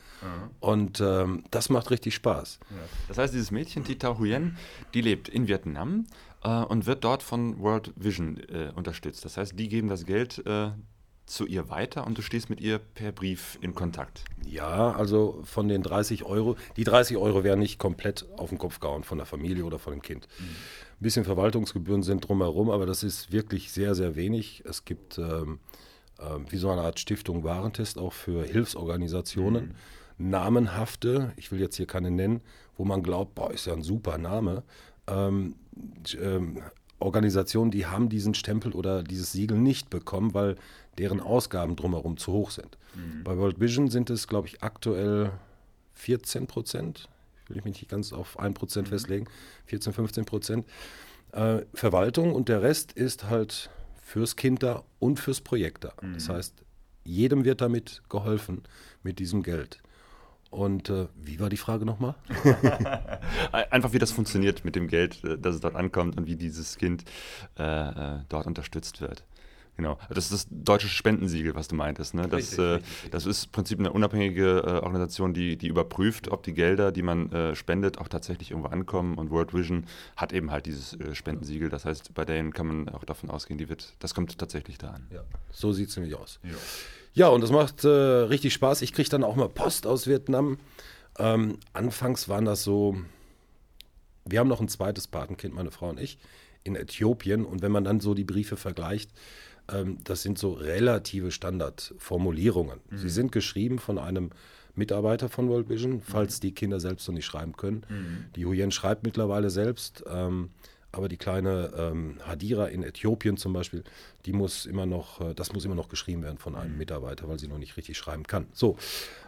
Und 0.59 0.99
ähm, 0.99 1.43
das 1.51 1.69
macht 1.69 1.91
richtig 1.91 2.15
Spaß. 2.15 2.59
Ja. 2.69 2.75
Das 3.07 3.17
heißt, 3.17 3.33
dieses 3.33 3.51
Mädchen, 3.51 3.83
Tita 3.83 4.17
Huyen, 4.17 4.57
die 4.93 5.01
lebt 5.01 5.29
in 5.29 5.47
Vietnam 5.47 6.07
äh, 6.43 6.49
und 6.49 6.85
wird 6.85 7.03
dort 7.03 7.23
von 7.23 7.59
World 7.59 7.93
Vision 7.95 8.37
äh, 8.49 8.71
unterstützt. 8.75 9.23
Das 9.25 9.37
heißt, 9.37 9.57
die 9.57 9.69
geben 9.69 9.87
das 9.87 10.05
Geld 10.05 10.43
äh, 10.45 10.71
zu 11.29 11.45
ihr 11.45 11.69
weiter 11.69 12.05
und 12.05 12.17
du 12.17 12.21
stehst 12.21 12.49
mit 12.49 12.59
ihr 12.59 12.79
per 12.79 13.11
Brief 13.11 13.57
in 13.61 13.75
Kontakt. 13.75 14.23
Ja, 14.45 14.91
also 14.91 15.41
von 15.43 15.67
den 15.67 15.83
30 15.83 16.23
Euro, 16.23 16.55
die 16.75 16.83
30 16.83 17.17
Euro 17.17 17.43
werden 17.43 17.59
nicht 17.59 17.77
komplett 17.77 18.25
auf 18.37 18.49
den 18.49 18.57
Kopf 18.57 18.79
gehauen 18.79 19.03
von 19.03 19.17
der 19.17 19.27
Familie 19.27 19.63
oder 19.63 19.79
von 19.79 19.93
dem 19.93 20.01
Kind. 20.01 20.27
Mhm. 20.39 20.43
Ein 20.45 21.03
bisschen 21.03 21.25
Verwaltungsgebühren 21.25 22.03
sind 22.03 22.27
drumherum, 22.27 22.69
aber 22.69 22.85
das 22.85 23.03
ist 23.03 23.31
wirklich 23.31 23.71
sehr, 23.71 23.95
sehr 23.95 24.15
wenig. 24.15 24.63
Es 24.65 24.85
gibt 24.85 25.17
ähm, 25.17 25.59
äh, 26.17 26.23
wie 26.49 26.57
so 26.57 26.69
eine 26.69 26.81
Art 26.81 26.99
Stiftung 26.99 27.43
Warentest 27.43 27.97
auch 27.99 28.13
für 28.13 28.43
Hilfsorganisationen. 28.43 29.75
Mhm. 30.17 30.29
Namenhafte, 30.31 31.31
ich 31.37 31.51
will 31.51 31.61
jetzt 31.61 31.77
hier 31.77 31.87
keine 31.87 32.11
nennen, 32.11 32.41
wo 32.75 32.85
man 32.85 33.03
glaubt, 33.03 33.35
boah, 33.35 33.51
ist 33.51 33.67
ja 33.67 33.73
ein 33.73 33.83
super 33.83 34.17
Name. 34.17 34.63
Ähm, 35.07 35.55
ähm, 36.19 36.61
Organisationen, 36.99 37.71
die 37.71 37.85
haben 37.85 38.09
diesen 38.09 38.33
Stempel 38.33 38.73
oder 38.73 39.03
dieses 39.03 39.31
Siegel 39.31 39.57
nicht 39.57 39.89
bekommen, 39.89 40.33
weil 40.33 40.55
deren 40.97 41.21
Ausgaben 41.21 41.75
drumherum 41.75 42.17
zu 42.17 42.33
hoch 42.33 42.51
sind. 42.51 42.77
Mhm. 42.95 43.23
Bei 43.23 43.37
World 43.37 43.59
Vision 43.59 43.89
sind 43.89 44.09
es, 44.09 44.27
glaube 44.27 44.47
ich, 44.47 44.61
aktuell 44.61 45.31
14 45.93 46.47
Prozent. 46.47 47.07
Will 47.47 47.57
ich 47.57 47.63
mich 47.63 47.81
nicht 47.81 47.89
ganz 47.89 48.13
auf 48.13 48.37
1 48.39 48.57
Prozent 48.57 48.87
mhm. 48.87 48.91
festlegen. 48.91 49.27
14, 49.65 49.93
15 49.93 50.25
Prozent. 50.25 50.65
Äh, 51.31 51.61
Verwaltung 51.73 52.33
und 52.33 52.49
der 52.49 52.61
Rest 52.61 52.91
ist 52.91 53.29
halt 53.29 53.69
fürs 54.01 54.35
Kind 54.35 54.63
da 54.63 54.83
und 54.99 55.19
fürs 55.19 55.41
Projekt 55.41 55.83
da. 55.85 55.93
Mhm. 56.01 56.13
Das 56.15 56.29
heißt, 56.29 56.53
jedem 57.03 57.45
wird 57.45 57.61
damit 57.61 58.01
geholfen 58.09 58.63
mit 59.03 59.19
diesem 59.19 59.43
Geld. 59.43 59.79
Und 60.49 60.89
äh, 60.89 61.07
wie 61.15 61.39
war 61.39 61.49
die 61.49 61.57
Frage 61.57 61.85
nochmal? 61.85 62.15
Einfach 63.69 63.93
wie 63.93 63.99
das 63.99 64.11
funktioniert 64.11 64.65
mit 64.65 64.75
dem 64.75 64.87
Geld, 64.87 65.23
äh, 65.23 65.37
dass 65.37 65.55
es 65.55 65.61
dort 65.61 65.75
ankommt 65.75 66.17
und 66.17 66.25
wie 66.27 66.35
dieses 66.35 66.77
Kind 66.77 67.03
äh, 67.57 67.63
äh, 67.63 68.19
dort 68.29 68.47
unterstützt 68.47 69.01
wird. 69.01 69.25
Genau. 69.79 69.97
Das 70.09 70.25
ist 70.25 70.33
das 70.33 70.47
deutsche 70.49 70.89
Spendensiegel, 70.89 71.55
was 71.55 71.69
du 71.69 71.75
meintest. 71.75 72.13
Ne? 72.13 72.23
Das, 72.23 72.39
Richtig, 72.39 72.59
äh, 72.59 72.61
richtig, 72.61 72.91
richtig. 72.91 73.11
das 73.11 73.25
ist 73.25 73.45
im 73.45 73.51
Prinzip 73.51 73.79
eine 73.79 73.93
unabhängige 73.93 74.57
äh, 74.59 74.71
Organisation, 74.83 75.33
die, 75.33 75.55
die 75.55 75.67
überprüft, 75.67 76.29
ob 76.31 76.43
die 76.43 76.53
Gelder, 76.53 76.91
die 76.91 77.01
man 77.01 77.31
äh, 77.31 77.55
spendet, 77.55 77.97
auch 77.97 78.09
tatsächlich 78.09 78.51
irgendwo 78.51 78.69
ankommen. 78.69 79.17
Und 79.17 79.31
World 79.31 79.53
Vision 79.53 79.85
hat 80.17 80.33
eben 80.33 80.51
halt 80.51 80.65
dieses 80.65 80.99
äh, 80.99 81.15
Spendensiegel. 81.15 81.69
Das 81.69 81.85
heißt, 81.85 82.13
bei 82.13 82.25
denen 82.25 82.51
kann 82.51 82.67
man 82.67 82.89
auch 82.89 83.05
davon 83.05 83.29
ausgehen, 83.29 83.57
die 83.57 83.69
wird, 83.69 83.93
das 83.99 84.13
kommt 84.13 84.37
tatsächlich 84.37 84.77
da 84.77 84.89
an. 84.89 85.07
Ja, 85.13 85.23
so 85.49 85.71
sieht 85.71 85.87
es 85.87 85.95
nämlich 85.95 86.13
aus. 86.15 86.41
Ja. 86.43 86.49
Und 87.27 87.41
das 87.41 87.51
macht 87.51 87.83
äh, 87.83 87.87
richtig 87.87 88.53
Spaß. 88.53 88.81
Ich 88.81 88.93
kriege 88.93 89.09
dann 89.09 89.23
auch 89.23 89.35
mal 89.35 89.49
Post 89.49 89.87
aus 89.87 90.07
Vietnam. 90.07 90.57
Ähm, 91.17 91.57
anfangs 91.73 92.29
waren 92.29 92.45
das 92.45 92.63
so, 92.63 92.97
wir 94.25 94.39
haben 94.39 94.47
noch 94.47 94.61
ein 94.61 94.69
zweites 94.69 95.07
Patenkind, 95.07 95.53
meine 95.53 95.71
Frau 95.71 95.89
und 95.89 95.99
ich, 95.99 96.17
in 96.63 96.75
Äthiopien. 96.75 97.45
Und 97.45 97.61
wenn 97.61 97.71
man 97.71 97.83
dann 97.83 97.99
so 97.99 98.13
die 98.13 98.23
Briefe 98.23 98.57
vergleicht, 98.57 99.11
ähm, 99.71 99.97
das 100.03 100.21
sind 100.21 100.37
so 100.37 100.53
relative 100.53 101.31
Standardformulierungen. 101.31 102.79
Sie 102.91 103.09
sind 103.09 103.31
geschrieben 103.31 103.79
von 103.79 103.97
einem 103.97 104.29
Mitarbeiter 104.75 105.29
von 105.29 105.49
World 105.49 105.67
Vision, 105.67 106.01
falls 106.01 106.39
die 106.39 106.53
Kinder 106.53 106.79
selbst 106.79 107.07
noch 107.07 107.15
nicht 107.15 107.25
schreiben 107.25 107.53
können. 107.53 107.85
Die 108.35 108.45
Huyen 108.45 108.71
schreibt 108.71 109.03
mittlerweile 109.03 109.49
selbst. 109.49 110.03
Ähm, 110.07 110.51
aber 110.91 111.07
die 111.09 111.17
kleine 111.17 111.71
ähm, 111.77 112.17
Hadira 112.25 112.67
in 112.67 112.83
Äthiopien 112.83 113.37
zum 113.37 113.53
Beispiel, 113.53 113.83
die 114.25 114.33
muss 114.33 114.65
immer 114.65 114.85
noch, 114.85 115.21
äh, 115.21 115.33
das 115.33 115.53
muss 115.53 115.65
immer 115.65 115.75
noch 115.75 115.89
geschrieben 115.89 116.23
werden 116.23 116.37
von 116.37 116.55
einem 116.55 116.77
Mitarbeiter, 116.77 117.27
weil 117.27 117.39
sie 117.39 117.47
noch 117.47 117.59
nicht 117.59 117.77
richtig 117.77 117.97
schreiben 117.97 118.23
kann. 118.23 118.47
So, 118.53 118.77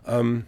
ähm, 0.05 0.45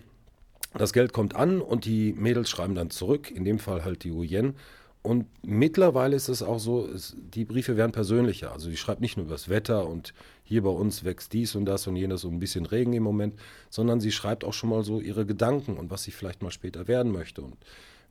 das 0.75 0.91
Geld 0.91 1.13
kommt 1.13 1.35
an 1.35 1.61
und 1.61 1.85
die 1.85 2.13
Mädels 2.13 2.49
schreiben 2.49 2.73
dann 2.73 2.89
zurück, 2.89 3.29
in 3.29 3.45
dem 3.45 3.59
Fall 3.59 3.85
halt 3.85 4.03
die 4.03 4.11
Huyen. 4.11 4.55
Und 5.03 5.25
mittlerweile 5.43 6.15
ist 6.15 6.29
es 6.29 6.41
auch 6.41 6.59
so, 6.59 6.87
es, 6.87 7.15
die 7.17 7.43
Briefe 7.43 7.75
werden 7.75 7.91
persönlicher. 7.91 8.53
Also 8.53 8.69
die 8.69 8.77
schreibt 8.77 9.01
nicht 9.01 9.17
nur 9.17 9.25
über 9.25 9.35
das 9.35 9.49
Wetter 9.49 9.87
und 9.87 10.13
hier 10.45 10.63
bei 10.63 10.69
uns 10.69 11.03
wächst 11.03 11.33
dies 11.33 11.55
und 11.55 11.65
das 11.65 11.87
und 11.87 11.97
jenes 11.97 12.23
und 12.23 12.33
ein 12.33 12.39
bisschen 12.39 12.65
Regen 12.65 12.93
im 12.93 13.03
Moment, 13.03 13.35
sondern 13.69 13.99
sie 13.99 14.13
schreibt 14.13 14.45
auch 14.45 14.53
schon 14.53 14.69
mal 14.69 14.83
so 14.83 15.01
ihre 15.01 15.25
Gedanken 15.25 15.77
und 15.77 15.91
was 15.91 16.03
sie 16.03 16.11
vielleicht 16.11 16.41
mal 16.41 16.51
später 16.51 16.87
werden 16.87 17.11
möchte 17.11 17.41
und 17.41 17.57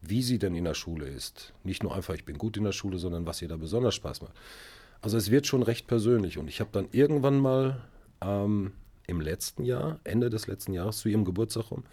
wie 0.02 0.22
sie 0.22 0.38
denn 0.38 0.54
in 0.54 0.64
der 0.64 0.74
Schule 0.74 1.06
ist. 1.06 1.54
Nicht 1.64 1.82
nur 1.82 1.94
einfach, 1.94 2.14
ich 2.14 2.24
bin 2.24 2.36
gut 2.36 2.56
in 2.56 2.64
der 2.64 2.72
Schule, 2.72 2.98
sondern 2.98 3.24
was 3.24 3.40
ihr 3.40 3.48
da 3.48 3.56
besonders 3.56 3.94
Spaß 3.94 4.22
macht. 4.22 4.34
Also 5.00 5.16
es 5.16 5.30
wird 5.30 5.46
schon 5.46 5.62
recht 5.62 5.86
persönlich 5.86 6.38
und 6.38 6.48
ich 6.48 6.60
habe 6.60 6.70
dann 6.72 6.88
irgendwann 6.90 7.38
mal 7.38 7.80
ähm, 8.20 8.72
im 9.06 9.20
letzten 9.20 9.64
Jahr, 9.64 10.00
Ende 10.04 10.28
des 10.28 10.46
letzten 10.46 10.72
Jahres, 10.72 10.98
zu 10.98 11.08
ihrem 11.08 11.24
Geburtstag 11.24 11.70
rum, 11.70 11.84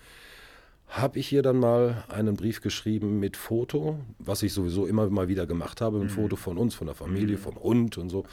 habe 0.88 1.20
ich 1.20 1.32
ihr 1.32 1.44
dann 1.44 1.60
mal 1.60 2.04
einen 2.10 2.36
Brief 2.36 2.62
geschrieben 2.62 3.20
mit 3.20 3.38
Foto, 3.38 4.00
was 4.18 4.42
ich 4.42 4.54
sowieso 4.54 4.88
immer 4.88 5.08
mal 5.10 5.28
wieder 5.28 5.46
gemacht 5.46 5.82
habe, 5.82 6.00
ein 6.00 6.10
Foto 6.10 6.36
von 6.36 6.58
uns, 6.58 6.74
von 6.74 6.88
der 6.88 6.96
Familie, 6.96 7.38
vom 7.38 7.58
Hund 7.58 8.00
und 8.00 8.10
so. 8.10 8.26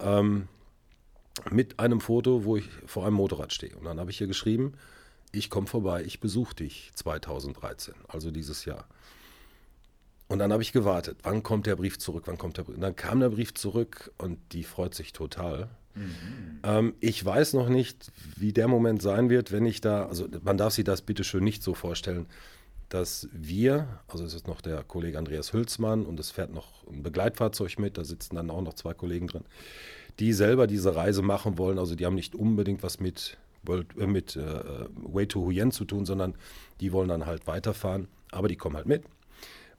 Ähm, 0.00 0.48
mit 1.50 1.78
einem 1.78 2.00
Foto, 2.00 2.44
wo 2.44 2.56
ich 2.56 2.68
vor 2.86 3.06
einem 3.06 3.14
Motorrad 3.14 3.52
stehe. 3.52 3.76
Und 3.76 3.84
dann 3.84 4.00
habe 4.00 4.10
ich 4.10 4.20
ihr 4.20 4.26
geschrieben, 4.26 4.74
ich 5.34 5.50
komme 5.50 5.66
vorbei, 5.66 6.02
ich 6.04 6.20
besuche 6.20 6.54
dich 6.54 6.90
2013, 6.94 7.94
also 8.08 8.30
dieses 8.30 8.64
Jahr. 8.64 8.86
Und 10.28 10.38
dann 10.38 10.52
habe 10.52 10.62
ich 10.62 10.72
gewartet, 10.72 11.18
wann 11.22 11.42
kommt 11.42 11.66
der 11.66 11.76
Brief 11.76 11.98
zurück, 11.98 12.24
wann 12.26 12.38
kommt 12.38 12.56
der 12.56 12.64
Brief. 12.64 12.76
Und 12.76 12.80
dann 12.80 12.96
kam 12.96 13.20
der 13.20 13.28
Brief 13.28 13.54
zurück 13.54 14.12
und 14.18 14.38
die 14.52 14.64
freut 14.64 14.94
sich 14.94 15.12
total. 15.12 15.68
Ähm, 16.64 16.94
ich 17.00 17.24
weiß 17.24 17.52
noch 17.52 17.68
nicht, 17.68 18.10
wie 18.36 18.52
der 18.52 18.68
Moment 18.68 19.02
sein 19.02 19.30
wird, 19.30 19.52
wenn 19.52 19.66
ich 19.66 19.80
da, 19.80 20.06
also 20.06 20.26
man 20.42 20.56
darf 20.56 20.72
sich 20.72 20.84
das 20.84 21.02
bitte 21.02 21.24
schön 21.24 21.44
nicht 21.44 21.62
so 21.62 21.74
vorstellen, 21.74 22.26
dass 22.88 23.28
wir, 23.32 24.00
also 24.08 24.24
es 24.24 24.34
ist 24.34 24.46
noch 24.46 24.60
der 24.60 24.82
Kollege 24.82 25.18
Andreas 25.18 25.52
Hülsmann 25.52 26.04
und 26.06 26.18
es 26.20 26.30
fährt 26.30 26.52
noch 26.52 26.86
ein 26.86 27.02
Begleitfahrzeug 27.02 27.78
mit, 27.78 27.98
da 27.98 28.04
sitzen 28.04 28.36
dann 28.36 28.50
auch 28.50 28.62
noch 28.62 28.74
zwei 28.74 28.94
Kollegen 28.94 29.26
drin, 29.26 29.44
die 30.18 30.32
selber 30.32 30.66
diese 30.66 30.94
Reise 30.94 31.22
machen 31.22 31.58
wollen. 31.58 31.78
Also 31.78 31.94
die 31.94 32.06
haben 32.06 32.14
nicht 32.14 32.34
unbedingt 32.34 32.82
was 32.82 33.00
mit, 33.00 33.36
World, 33.66 33.96
äh, 33.98 34.06
mit 34.06 34.36
äh, 34.36 34.86
Way 34.94 35.26
to 35.28 35.40
Huyen 35.42 35.70
zu 35.70 35.84
tun, 35.84 36.06
sondern 36.06 36.34
die 36.80 36.92
wollen 36.92 37.08
dann 37.08 37.26
halt 37.26 37.46
weiterfahren, 37.46 38.08
aber 38.30 38.48
die 38.48 38.56
kommen 38.56 38.76
halt 38.76 38.86
mit. 38.86 39.04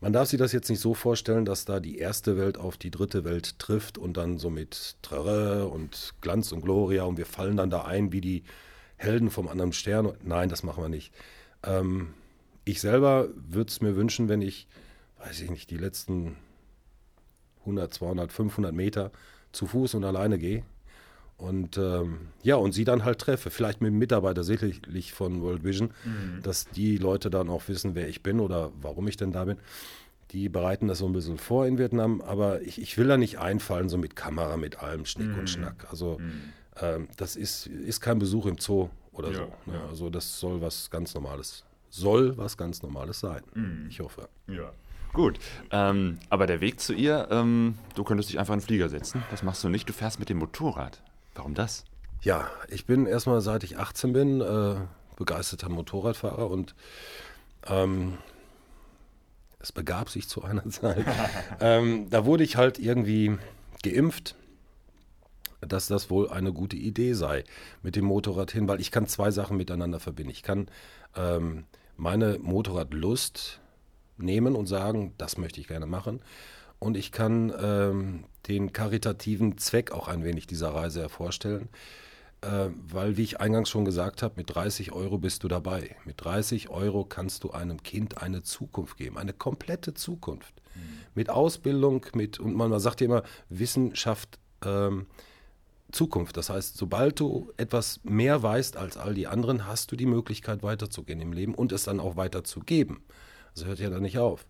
Man 0.01 0.13
darf 0.13 0.27
sich 0.27 0.37
das 0.37 0.51
jetzt 0.51 0.69
nicht 0.69 0.81
so 0.81 0.93
vorstellen, 0.93 1.45
dass 1.45 1.65
da 1.65 1.79
die 1.79 1.97
erste 1.97 2.37
Welt 2.37 2.57
auf 2.57 2.77
die 2.77 2.91
dritte 2.91 3.23
Welt 3.23 3.59
trifft 3.59 3.97
und 3.97 4.17
dann 4.17 4.37
so 4.37 4.49
mit 4.49 4.97
Trarre 5.01 5.67
und 5.67 6.13
Glanz 6.21 6.51
und 6.51 6.61
Gloria 6.61 7.03
und 7.03 7.17
wir 7.17 7.25
fallen 7.25 7.57
dann 7.57 7.69
da 7.69 7.85
ein 7.85 8.11
wie 8.11 8.21
die 8.21 8.43
Helden 8.97 9.29
vom 9.29 9.47
anderen 9.47 9.73
Stern. 9.73 10.13
Nein, 10.23 10.49
das 10.49 10.63
machen 10.63 10.83
wir 10.83 10.89
nicht. 10.89 11.13
Ähm, 11.63 12.13
ich 12.65 12.81
selber 12.81 13.29
würde 13.35 13.69
es 13.69 13.81
mir 13.81 13.95
wünschen, 13.95 14.27
wenn 14.29 14.41
ich, 14.41 14.67
weiß 15.19 15.41
ich 15.41 15.49
nicht, 15.49 15.69
die 15.71 15.77
letzten 15.77 16.35
100, 17.61 17.93
200, 17.93 18.31
500 18.31 18.73
Meter 18.73 19.11
zu 19.51 19.65
Fuß 19.65 19.95
und 19.95 20.03
alleine 20.03 20.37
gehe. 20.37 20.63
Und 21.37 21.77
ähm, 21.77 22.29
ja, 22.43 22.55
und 22.55 22.71
sie 22.71 22.85
dann 22.85 23.03
halt 23.03 23.19
treffe, 23.19 23.49
vielleicht 23.49 23.81
mit 23.81 23.89
einem 23.89 23.99
Mitarbeiter 23.99 24.43
sicherlich 24.43 25.13
von 25.13 25.41
World 25.41 25.63
Vision, 25.65 25.91
dass 26.43 26.69
die 26.69 26.97
Leute 26.97 27.29
dann 27.29 27.49
auch 27.49 27.67
wissen, 27.67 27.93
wer 27.93 28.07
ich 28.07 28.23
bin 28.23 28.39
oder 28.39 28.71
warum 28.81 29.07
ich 29.09 29.17
denn 29.17 29.33
da 29.33 29.43
bin. 29.43 29.57
Die 30.31 30.47
bereiten 30.49 30.87
das 30.87 30.99
so 30.99 31.05
ein 31.05 31.13
bisschen 31.13 31.37
vor 31.37 31.67
in 31.67 31.77
Vietnam, 31.77 32.21
aber 32.21 32.61
ich, 32.61 32.81
ich 32.81 32.97
will 32.97 33.07
da 33.07 33.17
nicht 33.17 33.37
einfallen, 33.37 33.89
so 33.89 33.97
mit 33.97 34.15
Kamera, 34.15 34.55
mit 34.57 34.79
allem 34.81 35.05
Schnick 35.05 35.37
und 35.37 35.49
Schnack. 35.49 35.87
Also 35.89 36.19
ähm, 36.81 37.09
das 37.17 37.35
ist, 37.35 37.67
ist 37.67 37.99
kein 38.01 38.17
Besuch 38.17 38.45
im 38.45 38.57
Zoo 38.57 38.89
oder 39.11 39.29
Ja, 39.31 39.35
so. 39.35 39.71
Ne? 39.71 39.77
ja. 39.77 39.85
Also 39.89 40.09
das 40.09 40.39
soll 40.39 40.61
was 40.61 40.89
ganz 40.89 41.13
Normales, 41.13 41.63
soll 41.89 42.37
was 42.37 42.57
ganz 42.57 42.81
Normales 42.81 43.19
sein. 43.19 43.41
Ich 43.89 43.99
hoffe. 43.99 44.29
Ja. 44.47 44.71
Gut, 45.13 45.39
ähm, 45.71 46.17
aber 46.29 46.47
der 46.47 46.59
Weg 46.59 46.79
zu 46.81 46.93
ihr, 46.93 47.27
ähm, 47.31 47.77
du 47.95 48.03
könntest 48.03 48.29
dich 48.29 48.39
einfach 48.39 48.53
in 48.53 48.59
den 48.59 48.65
Flieger 48.65 48.89
setzen. 48.89 49.23
Das 49.31 49.43
machst 49.43 49.63
du 49.63 49.69
nicht, 49.69 49.87
du 49.87 49.93
fährst 49.93 50.19
mit 50.19 50.27
dem 50.29 50.37
Motorrad. 50.39 51.01
Warum 51.35 51.53
das? 51.53 51.83
Ja, 52.21 52.49
ich 52.69 52.85
bin 52.85 53.05
erstmal 53.05 53.41
seit 53.41 53.63
ich 53.63 53.77
18 53.77 54.13
bin 54.13 54.41
äh, 54.41 54.75
begeisterter 55.17 55.69
Motorradfahrer 55.69 56.49
und 56.49 56.73
ähm, 57.67 58.17
es 59.59 59.71
begab 59.71 60.09
sich 60.09 60.27
zu 60.27 60.43
einer 60.43 60.67
Zeit. 60.69 61.05
ähm, 61.59 62.09
da 62.09 62.25
wurde 62.25 62.43
ich 62.43 62.55
halt 62.55 62.79
irgendwie 62.79 63.37
geimpft, 63.83 64.35
dass 65.61 65.87
das 65.87 66.09
wohl 66.09 66.29
eine 66.29 66.53
gute 66.53 66.77
Idee 66.77 67.13
sei 67.13 67.43
mit 67.83 67.95
dem 67.95 68.05
Motorrad 68.05 68.51
hin, 68.51 68.67
weil 68.67 68.79
ich 68.79 68.91
kann 68.91 69.07
zwei 69.07 69.31
Sachen 69.31 69.57
miteinander 69.57 69.99
verbinden. 69.99 70.31
Ich 70.31 70.43
kann 70.43 70.67
ähm, 71.15 71.65
meine 71.97 72.39
Motorradlust 72.39 73.59
nehmen 74.17 74.55
und 74.55 74.67
sagen, 74.67 75.13
das 75.17 75.37
möchte 75.37 75.59
ich 75.59 75.67
gerne 75.67 75.85
machen. 75.85 76.21
Und 76.79 76.97
ich 76.97 77.11
kann 77.11 77.53
ähm, 77.59 78.23
den 78.47 78.73
karitativen 78.73 79.57
Zweck 79.57 79.91
auch 79.91 80.07
ein 80.07 80.23
wenig 80.23 80.47
dieser 80.47 80.73
Reise 80.73 81.01
hervorstellen, 81.01 81.69
äh, 82.41 82.67
weil, 82.87 83.17
wie 83.17 83.23
ich 83.23 83.39
eingangs 83.39 83.69
schon 83.69 83.85
gesagt 83.85 84.21
habe, 84.21 84.35
mit 84.37 84.53
30 84.53 84.91
Euro 84.91 85.17
bist 85.17 85.43
du 85.43 85.47
dabei. 85.47 85.95
Mit 86.05 86.23
30 86.23 86.69
Euro 86.69 87.05
kannst 87.05 87.43
du 87.43 87.51
einem 87.51 87.81
Kind 87.83 88.21
eine 88.21 88.43
Zukunft 88.43 88.97
geben, 88.97 89.17
eine 89.17 89.33
komplette 89.33 89.93
Zukunft. 89.93 90.53
Mit 91.13 91.29
Ausbildung, 91.29 92.05
mit, 92.13 92.37
und 92.39 92.53
man, 92.53 92.69
man 92.69 92.81
sagt 92.81 92.99
ja 92.99 93.05
immer, 93.05 93.23
Wissenschaft, 93.49 94.39
ähm, 94.65 95.07
Zukunft. 95.91 96.35
Das 96.37 96.49
heißt, 96.49 96.77
sobald 96.77 97.19
du 97.19 97.51
etwas 97.57 98.01
mehr 98.03 98.43
weißt 98.43 98.75
als 98.75 98.97
all 98.97 99.13
die 99.13 99.27
anderen, 99.27 99.65
hast 99.65 99.91
du 99.91 99.95
die 99.95 100.05
Möglichkeit 100.05 100.61
weiterzugehen 100.61 101.21
im 101.21 101.31
Leben 101.31 101.55
und 101.55 101.71
es 101.71 101.83
dann 101.83 101.99
auch 101.99 102.17
weiterzugeben. 102.17 103.01
Das 103.53 103.65
hört 103.65 103.79
ja 103.79 103.89
dann 103.89 104.01
nicht 104.01 104.17
auf. 104.17 104.45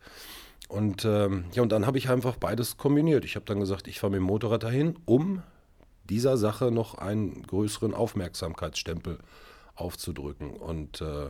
Und 0.67 1.05
ähm, 1.05 1.45
ja, 1.53 1.61
und 1.61 1.71
dann 1.71 1.85
habe 1.85 1.97
ich 1.97 2.09
einfach 2.09 2.37
beides 2.37 2.77
kombiniert. 2.77 3.23
Ich 3.23 3.35
habe 3.35 3.45
dann 3.45 3.59
gesagt, 3.59 3.87
ich 3.87 3.99
fahre 3.99 4.11
mit 4.11 4.19
dem 4.19 4.25
Motorrad 4.25 4.63
dahin, 4.63 4.97
um 5.05 5.43
dieser 6.09 6.37
Sache 6.37 6.71
noch 6.71 6.95
einen 6.95 7.43
größeren 7.43 7.93
Aufmerksamkeitsstempel 7.93 9.19
aufzudrücken. 9.75 10.51
Und 10.51 11.01
äh, 11.01 11.29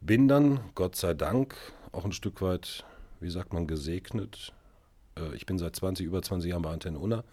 bin 0.00 0.28
dann, 0.28 0.60
Gott 0.74 0.96
sei 0.96 1.14
Dank, 1.14 1.54
auch 1.92 2.04
ein 2.04 2.12
Stück 2.12 2.42
weit, 2.42 2.84
wie 3.20 3.30
sagt 3.30 3.52
man, 3.52 3.66
gesegnet. 3.66 4.52
Äh, 5.16 5.34
ich 5.34 5.46
bin 5.46 5.58
seit 5.58 5.76
20, 5.76 6.06
über 6.06 6.22
20 6.22 6.50
Jahren 6.50 6.62
bei 6.62 6.70
Antenne 6.70 6.98
Unna 6.98 7.24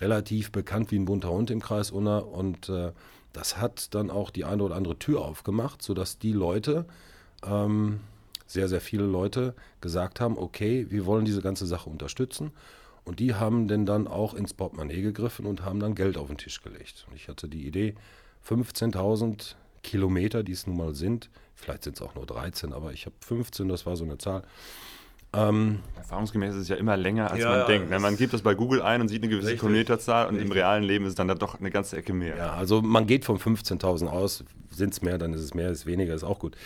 relativ 0.00 0.52
bekannt 0.52 0.90
wie 0.90 0.98
ein 0.98 1.04
bunter 1.04 1.30
Hund 1.30 1.50
im 1.50 1.60
Kreis 1.60 1.90
Unna 1.90 2.18
und 2.18 2.68
äh, 2.68 2.92
das 3.32 3.56
hat 3.56 3.94
dann 3.94 4.10
auch 4.10 4.30
die 4.30 4.44
eine 4.44 4.62
oder 4.62 4.76
andere 4.76 4.98
Tür 4.98 5.22
aufgemacht, 5.22 5.82
sodass 5.82 6.18
die 6.18 6.32
Leute, 6.32 6.86
ähm, 7.44 8.00
sehr, 8.46 8.68
sehr 8.68 8.80
viele 8.80 9.04
Leute 9.04 9.54
gesagt 9.80 10.20
haben, 10.20 10.36
okay, 10.38 10.86
wir 10.90 11.06
wollen 11.06 11.24
diese 11.24 11.42
ganze 11.42 11.66
Sache 11.66 11.88
unterstützen 11.90 12.52
und 13.04 13.20
die 13.20 13.34
haben 13.34 13.68
denn 13.68 13.86
dann 13.86 14.06
auch 14.06 14.34
ins 14.34 14.54
Portemonnaie 14.54 15.02
gegriffen 15.02 15.46
und 15.46 15.62
haben 15.64 15.80
dann 15.80 15.94
Geld 15.94 16.16
auf 16.16 16.28
den 16.28 16.38
Tisch 16.38 16.62
gelegt. 16.62 17.06
Und 17.08 17.16
ich 17.16 17.28
hatte 17.28 17.48
die 17.48 17.66
Idee, 17.66 17.94
15.000 18.46 19.54
Kilometer, 19.82 20.42
die 20.42 20.52
es 20.52 20.66
nun 20.66 20.76
mal 20.76 20.94
sind, 20.94 21.30
vielleicht 21.54 21.84
sind 21.84 21.96
es 21.96 22.02
auch 22.02 22.14
nur 22.14 22.26
13, 22.26 22.72
aber 22.72 22.92
ich 22.92 23.06
habe 23.06 23.14
15, 23.20 23.68
das 23.68 23.86
war 23.86 23.96
so 23.96 24.04
eine 24.04 24.18
Zahl, 24.18 24.42
ähm, 25.36 25.80
Erfahrungsgemäß 25.96 26.54
ist 26.54 26.60
es 26.62 26.68
ja 26.68 26.76
immer 26.76 26.96
länger, 26.96 27.30
als 27.30 27.40
Ja, 27.42 27.48
man 27.48 27.58
ja, 27.58 27.66
denkt. 27.66 27.90
ne? 27.90 27.98
Man 27.98 28.16
gibt 28.16 28.32
das 28.32 28.42
bei 28.42 28.54
Google 28.54 28.80
ein 28.82 29.00
und 29.00 29.08
sieht 29.08 29.20
eine 29.22 29.30
gewisse 29.30 29.48
Richtig. 29.48 29.62
Kilometerzahl 29.62 30.28
und 30.28 30.36
im 30.36 30.42
Richtig. 30.42 30.58
realen 30.58 30.84
Leben 30.84 31.04
ist 31.06 31.10
es 31.10 31.14
dann 31.16 31.26
da 31.26 31.34
doch 31.34 31.58
eine 31.58 31.70
ganze 31.72 31.96
Ecke 31.96 32.12
mehr. 32.12 32.36
Ja, 32.36 32.52
also 32.52 32.82
man 32.82 33.06
geht 33.08 33.24
von 33.24 33.38
15.000 33.38 34.06
aus. 34.06 34.44
Sind 34.70 34.92
es 34.92 35.02
mehr, 35.02 35.18
dann 35.18 35.32
ist 35.32 35.40
es 35.40 35.52
mehr, 35.52 35.70
ist 35.70 35.86
weniger, 35.86 36.14
ist 36.14 36.22
auch 36.22 36.38
gut. 36.38 36.56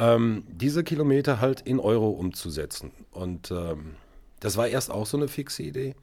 Ähm, 0.00 0.44
diese 0.48 0.82
Kilometer 0.82 1.42
halt 1.42 1.60
in 1.60 1.78
Euro 1.78 2.08
umzusetzen. 2.08 2.90
Und 3.10 3.50
ähm, 3.50 3.96
das 4.40 4.56
war 4.56 4.66
erst 4.66 4.90
auch 4.90 5.04
so 5.04 5.18
eine 5.18 5.28
fixe 5.28 5.62
Idee. 5.62 5.94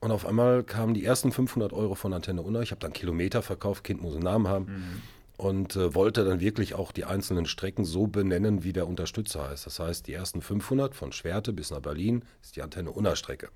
Und 0.00 0.10
auf 0.10 0.24
einmal 0.24 0.62
kamen 0.62 0.94
die 0.94 1.04
ersten 1.04 1.30
500 1.30 1.74
Euro 1.74 1.94
von 1.94 2.14
Antenne 2.14 2.40
Unna. 2.40 2.62
Ich 2.62 2.70
habe 2.70 2.80
dann 2.80 2.94
Kilometer 2.94 3.42
verkauft, 3.42 3.84
Kind 3.84 4.00
muss 4.00 4.14
einen 4.14 4.22
Namen 4.22 4.48
haben. 4.48 4.64
Mhm. 4.64 5.02
Und 5.36 5.76
äh, 5.76 5.94
wollte 5.94 6.24
dann 6.24 6.40
wirklich 6.40 6.74
auch 6.74 6.90
die 6.90 7.04
einzelnen 7.04 7.44
Strecken 7.44 7.84
so 7.84 8.06
benennen, 8.06 8.64
wie 8.64 8.72
der 8.72 8.88
Unterstützer 8.88 9.50
heißt. 9.50 9.66
Das 9.66 9.78
heißt, 9.78 10.06
die 10.06 10.14
ersten 10.14 10.40
500 10.40 10.94
von 10.94 11.12
Schwerte 11.12 11.52
bis 11.52 11.70
nach 11.70 11.80
Berlin 11.80 12.24
ist 12.42 12.56
die 12.56 12.62
Antenne 12.62 12.90
Unna 12.90 13.16
Strecke. 13.16 13.50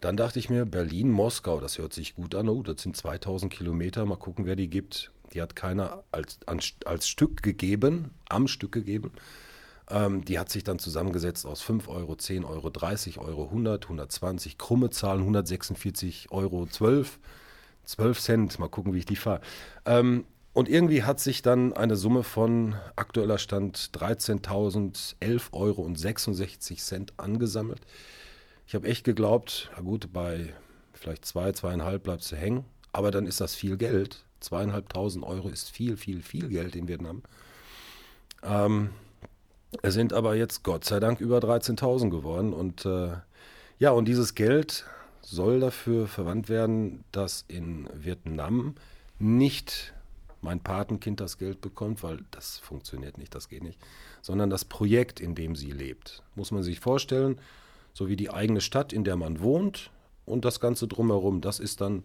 Dann 0.00 0.16
dachte 0.16 0.38
ich 0.38 0.50
mir, 0.50 0.66
Berlin-Moskau, 0.66 1.58
das 1.58 1.78
hört 1.78 1.92
sich 1.92 2.14
gut 2.14 2.36
an. 2.36 2.48
Oh, 2.48 2.62
das 2.62 2.80
sind 2.82 2.96
2000 2.96 3.52
Kilometer. 3.52 4.06
Mal 4.06 4.16
gucken, 4.16 4.46
wer 4.46 4.56
die 4.56 4.70
gibt. 4.70 5.10
Die 5.32 5.42
hat 5.42 5.56
keiner 5.56 6.04
als, 6.12 6.38
als 6.84 7.08
Stück 7.08 7.42
gegeben, 7.42 8.10
am 8.28 8.48
Stück 8.48 8.72
gegeben. 8.72 9.12
Ähm, 9.88 10.24
die 10.24 10.38
hat 10.38 10.50
sich 10.50 10.64
dann 10.64 10.78
zusammengesetzt 10.78 11.46
aus 11.46 11.62
5 11.62 11.88
Euro, 11.88 12.16
10 12.16 12.44
Euro, 12.44 12.70
30 12.70 13.18
Euro, 13.18 13.44
100, 13.44 13.84
120, 13.84 14.58
krumme 14.58 14.90
Zahlen, 14.90 15.20
146 15.20 16.28
Euro, 16.30 16.66
12, 16.66 17.18
12 17.84 18.20
Cent. 18.20 18.58
Mal 18.58 18.68
gucken, 18.68 18.94
wie 18.94 18.98
ich 18.98 19.06
die 19.06 19.16
fahre. 19.16 19.40
Ähm, 19.84 20.24
und 20.52 20.68
irgendwie 20.68 21.02
hat 21.02 21.20
sich 21.20 21.42
dann 21.42 21.74
eine 21.74 21.96
Summe 21.96 22.22
von 22.22 22.76
aktueller 22.96 23.38
Stand 23.38 23.90
13.011 23.92 25.52
Euro 25.52 25.82
und 25.82 25.98
66 25.98 26.82
Cent 26.82 27.12
angesammelt. 27.18 27.82
Ich 28.66 28.74
habe 28.74 28.88
echt 28.88 29.04
geglaubt, 29.04 29.70
na 29.76 29.82
gut, 29.82 30.12
bei 30.12 30.54
vielleicht 30.94 31.24
zwei, 31.26 31.52
zweieinhalb 31.52 32.02
bleibst 32.02 32.32
du 32.32 32.36
hängen, 32.36 32.64
aber 32.92 33.10
dann 33.10 33.26
ist 33.26 33.40
das 33.40 33.54
viel 33.54 33.76
Geld. 33.76 34.25
Zweieinhalbtausend 34.40 35.24
Euro 35.24 35.48
ist 35.48 35.70
viel, 35.70 35.96
viel, 35.96 36.22
viel 36.22 36.48
Geld 36.48 36.76
in 36.76 36.88
Vietnam. 36.88 37.22
Ähm, 38.42 38.90
es 39.82 39.94
sind 39.94 40.12
aber 40.12 40.36
jetzt 40.36 40.62
Gott 40.62 40.84
sei 40.84 41.00
Dank 41.00 41.20
über 41.20 41.38
13.000 41.38 42.10
geworden 42.10 42.52
und 42.52 42.84
äh, 42.84 43.16
ja, 43.78 43.90
und 43.90 44.06
dieses 44.06 44.34
Geld 44.34 44.84
soll 45.20 45.60
dafür 45.60 46.06
verwandt 46.06 46.48
werden, 46.48 47.04
dass 47.12 47.44
in 47.48 47.88
Vietnam 47.92 48.74
nicht 49.18 49.92
mein 50.40 50.60
Patenkind 50.60 51.20
das 51.20 51.38
Geld 51.38 51.60
bekommt, 51.60 52.02
weil 52.02 52.20
das 52.30 52.58
funktioniert 52.58 53.18
nicht, 53.18 53.34
das 53.34 53.48
geht 53.48 53.62
nicht, 53.64 53.80
sondern 54.22 54.50
das 54.50 54.64
Projekt, 54.64 55.20
in 55.20 55.34
dem 55.34 55.56
sie 55.56 55.72
lebt. 55.72 56.22
Muss 56.36 56.52
man 56.52 56.62
sich 56.62 56.80
vorstellen, 56.80 57.38
so 57.92 58.08
wie 58.08 58.16
die 58.16 58.30
eigene 58.30 58.60
Stadt, 58.60 58.92
in 58.92 59.04
der 59.04 59.16
man 59.16 59.40
wohnt 59.40 59.90
und 60.24 60.44
das 60.44 60.60
Ganze 60.60 60.86
drumherum. 60.86 61.40
Das 61.40 61.58
ist 61.58 61.80
dann 61.80 62.04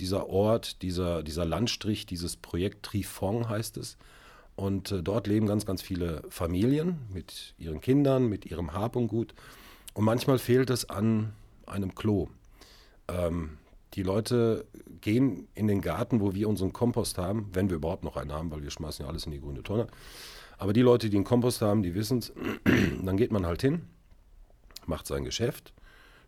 dieser 0.00 0.28
Ort, 0.28 0.82
dieser, 0.82 1.22
dieser 1.22 1.44
Landstrich, 1.44 2.06
dieses 2.06 2.36
Projekt 2.36 2.84
Trifong 2.84 3.48
heißt 3.48 3.76
es. 3.76 3.96
Und 4.56 4.92
äh, 4.92 5.02
dort 5.02 5.26
leben 5.26 5.46
ganz, 5.46 5.66
ganz 5.66 5.82
viele 5.82 6.22
Familien 6.28 6.98
mit 7.12 7.54
ihren 7.58 7.80
Kindern, 7.80 8.28
mit 8.28 8.46
ihrem 8.46 8.72
Hab 8.72 8.96
und 8.96 9.08
Gut. 9.08 9.34
Und 9.94 10.04
manchmal 10.04 10.38
fehlt 10.38 10.70
es 10.70 10.88
an 10.88 11.32
einem 11.66 11.94
Klo. 11.94 12.28
Ähm, 13.08 13.58
die 13.94 14.02
Leute 14.02 14.66
gehen 15.00 15.46
in 15.54 15.68
den 15.68 15.80
Garten, 15.80 16.20
wo 16.20 16.34
wir 16.34 16.48
unseren 16.48 16.72
Kompost 16.72 17.18
haben, 17.18 17.48
wenn 17.52 17.70
wir 17.70 17.76
überhaupt 17.76 18.04
noch 18.04 18.16
einen 18.16 18.32
haben, 18.32 18.50
weil 18.50 18.62
wir 18.62 18.70
schmeißen 18.70 19.04
ja 19.04 19.08
alles 19.08 19.26
in 19.26 19.32
die 19.32 19.40
grüne 19.40 19.62
Tonne. 19.62 19.86
Aber 20.58 20.72
die 20.72 20.82
Leute, 20.82 21.10
die 21.10 21.16
einen 21.16 21.24
Kompost 21.24 21.62
haben, 21.62 21.82
die 21.82 21.94
wissen 21.94 22.18
es, 22.18 22.32
dann 23.02 23.16
geht 23.16 23.32
man 23.32 23.46
halt 23.46 23.62
hin, 23.62 23.82
macht 24.86 25.06
sein 25.06 25.24
Geschäft, 25.24 25.72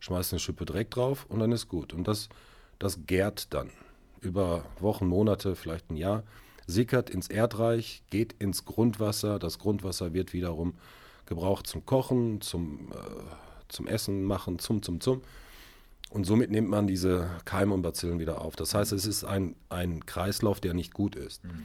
schmeißt 0.01 0.33
eine 0.33 0.41
Schippe 0.41 0.65
Dreck 0.65 0.91
drauf 0.91 1.27
und 1.29 1.41
dann 1.41 1.53
ist 1.53 1.69
gut. 1.69 1.93
Und 1.93 2.07
das, 2.07 2.29
das 2.79 3.07
gärt 3.07 3.53
dann 3.55 3.71
über 4.21 4.65
Wochen, 4.81 5.07
Monate, 5.07 5.57
vielleicht 5.57 5.91
ein 5.91 5.97
Jahr, 5.97 6.23
sickert 6.67 7.11
ins 7.11 7.29
Erdreich, 7.29 8.03
geht 8.11 8.35
ins 8.39 8.65
Grundwasser. 8.65 9.39
Das 9.39 9.59
Grundwasser 9.59 10.13
wird 10.13 10.33
wiederum 10.33 10.75
gebraucht 11.27 11.67
zum 11.67 11.87
Kochen, 11.87 12.41
zum, 12.41 12.93
äh, 12.93 12.97
zum 13.69 13.87
Essen 13.87 14.25
machen, 14.25 14.59
zum, 14.59 14.83
zum, 14.83 15.01
zum. 15.01 15.23
Und 16.11 16.25
somit 16.25 16.51
nimmt 16.51 16.69
man 16.69 16.87
diese 16.87 17.29
Keime 17.45 17.75
und 17.75 17.83
Bazillen 17.83 18.19
wieder 18.19 18.41
auf. 18.41 18.57
Das 18.57 18.75
heißt, 18.75 18.93
es 18.93 19.07
ist 19.07 19.25
ein, 19.25 19.57
ein 19.69 20.07
Kreislauf, 20.07 20.61
der 20.61 20.73
nicht 20.75 20.95
gut 20.95 21.17
ist. 21.17 21.45
Mhm. 21.45 21.63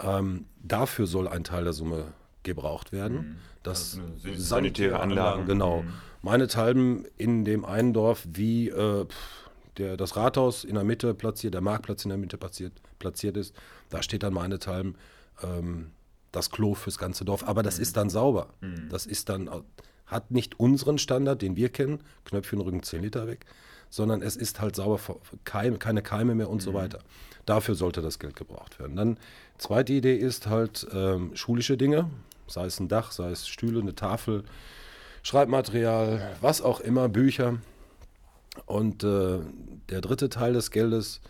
Ähm, 0.00 0.44
dafür 0.62 1.06
soll 1.06 1.28
ein 1.28 1.44
Teil 1.44 1.64
der 1.64 1.72
Summe 1.72 2.12
gebraucht 2.42 2.92
werden. 2.92 3.16
Mhm. 3.16 3.36
Das 3.62 3.98
also 3.98 4.34
sanitäre 4.40 5.00
Anlagen. 5.00 5.46
Genau. 5.46 5.82
Mhm. 5.82 5.92
Meinethalben 6.22 7.04
in 7.16 7.44
dem 7.44 7.64
einen 7.64 7.92
Dorf, 7.92 8.26
wie 8.32 8.68
äh, 8.68 9.06
der, 9.78 9.96
das 9.96 10.16
Rathaus 10.16 10.64
in 10.64 10.74
der 10.74 10.84
Mitte 10.84 11.14
platziert, 11.14 11.54
der 11.54 11.60
Marktplatz 11.60 12.04
in 12.04 12.10
der 12.10 12.18
Mitte 12.18 12.36
platziert, 12.36 12.72
platziert 12.98 13.36
ist, 13.36 13.54
da 13.90 14.02
steht 14.02 14.22
dann 14.22 14.34
meinethalben 14.34 14.96
ähm, 15.42 15.90
das 16.32 16.50
Klo 16.50 16.74
fürs 16.74 16.98
ganze 16.98 17.24
Dorf. 17.24 17.46
Aber 17.46 17.62
das 17.62 17.76
mhm. 17.76 17.82
ist 17.82 17.96
dann 17.96 18.10
sauber. 18.10 18.48
Mhm. 18.60 18.88
Das 18.90 19.06
ist 19.06 19.28
dann, 19.28 19.50
hat 20.06 20.30
nicht 20.30 20.58
unseren 20.58 20.98
Standard, 20.98 21.42
den 21.42 21.56
wir 21.56 21.68
kennen, 21.68 22.00
Knöpfchen 22.24 22.60
Rücken 22.60 22.82
10 22.82 23.02
Liter 23.02 23.26
weg, 23.26 23.46
sondern 23.90 24.22
es 24.22 24.36
ist 24.36 24.60
halt 24.60 24.76
sauber, 24.76 25.00
Keime, 25.44 25.78
keine 25.78 26.02
Keime 26.02 26.34
mehr 26.34 26.50
und 26.50 26.56
mhm. 26.56 26.64
so 26.64 26.74
weiter. 26.74 27.00
Dafür 27.46 27.74
sollte 27.74 28.02
das 28.02 28.18
Geld 28.18 28.36
gebraucht 28.36 28.78
werden. 28.78 28.96
Dann 28.96 29.18
zweite 29.56 29.92
Idee 29.92 30.16
ist 30.16 30.48
halt 30.48 30.86
ähm, 30.92 31.34
schulische 31.34 31.76
Dinge, 31.76 32.10
sei 32.46 32.66
es 32.66 32.78
ein 32.80 32.88
Dach, 32.88 33.12
sei 33.12 33.30
es 33.30 33.48
Stühle, 33.48 33.80
eine 33.80 33.94
Tafel, 33.94 34.44
Schreibmaterial, 35.22 36.36
was 36.40 36.62
auch 36.62 36.80
immer, 36.80 37.08
Bücher. 37.08 37.58
Und 38.66 39.04
äh, 39.04 39.38
der 39.88 40.00
dritte 40.00 40.28
Teil 40.28 40.52
des 40.52 40.70
Geldes, 40.70 41.20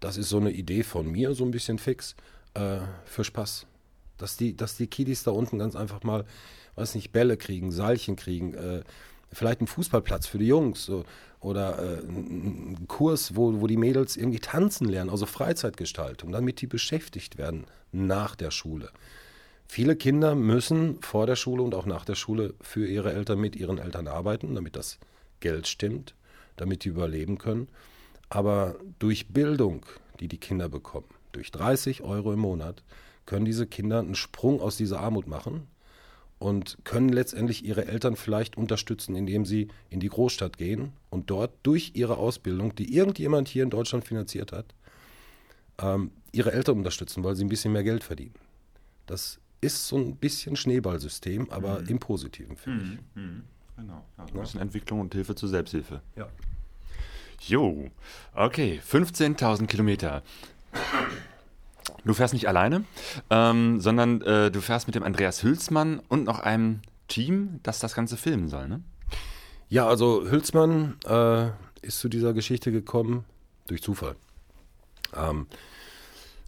das 0.00 0.16
ist 0.16 0.28
so 0.28 0.38
eine 0.38 0.50
Idee 0.50 0.82
von 0.82 1.10
mir, 1.10 1.34
so 1.34 1.44
ein 1.44 1.50
bisschen 1.50 1.78
fix, 1.78 2.14
äh, 2.54 2.78
für 3.04 3.24
Spaß. 3.24 3.66
Dass 4.18 4.36
die, 4.36 4.56
dass 4.56 4.76
die 4.76 4.86
Kiddies 4.86 5.22
da 5.22 5.30
unten 5.30 5.58
ganz 5.58 5.76
einfach 5.76 6.02
mal, 6.02 6.24
weiß 6.74 6.94
nicht, 6.94 7.12
Bälle 7.12 7.36
kriegen, 7.36 7.72
Seilchen 7.72 8.16
kriegen, 8.16 8.54
äh, 8.54 8.82
vielleicht 9.32 9.60
einen 9.60 9.68
Fußballplatz 9.68 10.26
für 10.26 10.38
die 10.38 10.46
Jungs 10.46 10.84
so, 10.84 11.04
oder 11.40 11.78
äh, 11.78 11.98
einen 12.00 12.86
Kurs, 12.88 13.36
wo, 13.36 13.60
wo 13.60 13.66
die 13.66 13.76
Mädels 13.76 14.16
irgendwie 14.16 14.40
tanzen 14.40 14.88
lernen, 14.88 15.10
also 15.10 15.26
Freizeitgestaltung, 15.26 16.32
damit 16.32 16.60
die 16.60 16.66
beschäftigt 16.66 17.38
werden 17.38 17.64
nach 17.92 18.36
der 18.36 18.50
Schule. 18.50 18.90
Viele 19.66 19.94
Kinder 19.94 20.34
müssen 20.34 21.00
vor 21.00 21.26
der 21.26 21.36
Schule 21.36 21.62
und 21.62 21.74
auch 21.74 21.86
nach 21.86 22.04
der 22.04 22.16
Schule 22.16 22.54
für 22.60 22.86
ihre 22.86 23.12
Eltern 23.12 23.40
mit 23.40 23.54
ihren 23.54 23.78
Eltern 23.78 24.08
arbeiten, 24.08 24.54
damit 24.54 24.74
das 24.76 24.98
Geld 25.38 25.68
stimmt, 25.68 26.14
damit 26.60 26.84
die 26.84 26.90
überleben 26.90 27.38
können. 27.38 27.68
Aber 28.28 28.76
durch 28.98 29.28
Bildung, 29.28 29.86
die 30.20 30.28
die 30.28 30.38
Kinder 30.38 30.68
bekommen, 30.68 31.08
durch 31.32 31.50
30 31.50 32.02
Euro 32.02 32.32
im 32.32 32.40
Monat, 32.40 32.84
können 33.24 33.44
diese 33.44 33.66
Kinder 33.66 34.00
einen 34.00 34.14
Sprung 34.14 34.60
aus 34.60 34.76
dieser 34.76 35.00
Armut 35.00 35.26
machen 35.26 35.66
und 36.38 36.78
können 36.84 37.08
letztendlich 37.08 37.64
ihre 37.64 37.86
Eltern 37.86 38.16
vielleicht 38.16 38.56
unterstützen, 38.56 39.16
indem 39.16 39.44
sie 39.44 39.68
in 39.88 40.00
die 40.00 40.08
Großstadt 40.08 40.58
gehen 40.58 40.92
und 41.08 41.30
dort 41.30 41.52
durch 41.62 41.92
ihre 41.94 42.18
Ausbildung, 42.18 42.74
die 42.74 42.94
irgendjemand 42.94 43.48
hier 43.48 43.62
in 43.62 43.70
Deutschland 43.70 44.04
finanziert 44.04 44.52
hat, 44.52 44.74
ähm, 45.78 46.10
ihre 46.32 46.52
Eltern 46.52 46.78
unterstützen, 46.78 47.24
weil 47.24 47.36
sie 47.36 47.44
ein 47.44 47.48
bisschen 47.48 47.72
mehr 47.72 47.84
Geld 47.84 48.04
verdienen. 48.04 48.34
Das 49.06 49.40
ist 49.60 49.86
so 49.86 49.96
ein 49.96 50.16
bisschen 50.16 50.56
Schneeballsystem, 50.56 51.50
aber 51.50 51.80
mhm. 51.80 51.88
im 51.88 51.98
Positiven, 51.98 52.56
finde 52.56 52.84
ich. 52.84 52.90
Mhm. 53.14 53.22
mhm. 53.22 53.42
Genau. 53.76 54.04
Ja, 54.18 54.24
ein 54.24 54.40
bisschen 54.40 54.60
Entwicklung 54.60 55.00
und 55.00 55.14
Hilfe 55.14 55.34
zur 55.34 55.48
Selbsthilfe. 55.48 56.00
Ja. 56.16 56.28
Jo, 57.40 57.90
okay, 58.34 58.80
15.000 58.86 59.66
Kilometer. 59.66 60.22
Du 62.04 62.14
fährst 62.14 62.34
nicht 62.34 62.48
alleine, 62.48 62.84
ähm, 63.30 63.80
sondern 63.80 64.20
äh, 64.22 64.50
du 64.50 64.60
fährst 64.60 64.86
mit 64.86 64.94
dem 64.94 65.02
Andreas 65.02 65.42
Hülsmann 65.42 66.00
und 66.08 66.24
noch 66.24 66.40
einem 66.40 66.80
Team, 67.08 67.60
das 67.62 67.78
das 67.78 67.94
Ganze 67.94 68.16
filmen 68.16 68.48
soll, 68.48 68.68
ne? 68.68 68.82
Ja, 69.68 69.86
also 69.86 70.28
Hülsmann 70.28 70.96
äh, 71.06 71.48
ist 71.82 72.00
zu 72.00 72.08
dieser 72.08 72.32
Geschichte 72.32 72.72
gekommen 72.72 73.24
durch 73.66 73.82
Zufall. 73.82 74.16
Ähm, 75.14 75.46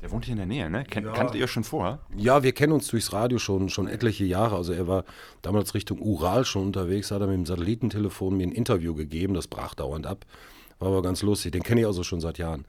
der 0.02 0.10
wohnt 0.10 0.24
hier 0.24 0.32
in 0.32 0.38
der 0.38 0.46
Nähe, 0.46 0.68
ne? 0.68 0.84
Ken 0.84 1.04
ja. 1.04 1.12
Kanntet 1.12 1.36
ihr 1.36 1.46
schon 1.46 1.62
vorher? 1.62 2.00
Ja, 2.16 2.42
wir 2.42 2.52
kennen 2.52 2.72
uns 2.72 2.88
durchs 2.88 3.12
Radio 3.12 3.38
schon, 3.38 3.68
schon 3.68 3.86
etliche 3.86 4.24
Jahre. 4.24 4.56
Also 4.56 4.72
er 4.72 4.88
war 4.88 5.04
damals 5.42 5.74
Richtung 5.74 6.00
Ural 6.00 6.44
schon 6.44 6.66
unterwegs, 6.66 7.12
hat 7.12 7.20
er 7.20 7.28
mit 7.28 7.36
dem 7.36 7.46
Satellitentelefon 7.46 8.36
mir 8.36 8.48
ein 8.48 8.52
Interview 8.52 8.94
gegeben, 8.94 9.32
das 9.34 9.46
brach 9.46 9.74
dauernd 9.74 10.06
ab. 10.06 10.26
War 10.80 10.88
aber 10.88 11.02
ganz 11.02 11.22
lustig, 11.22 11.52
den 11.52 11.62
kenne 11.62 11.82
ich 11.82 11.86
also 11.86 12.02
schon 12.02 12.20
seit 12.20 12.38
Jahren. 12.38 12.64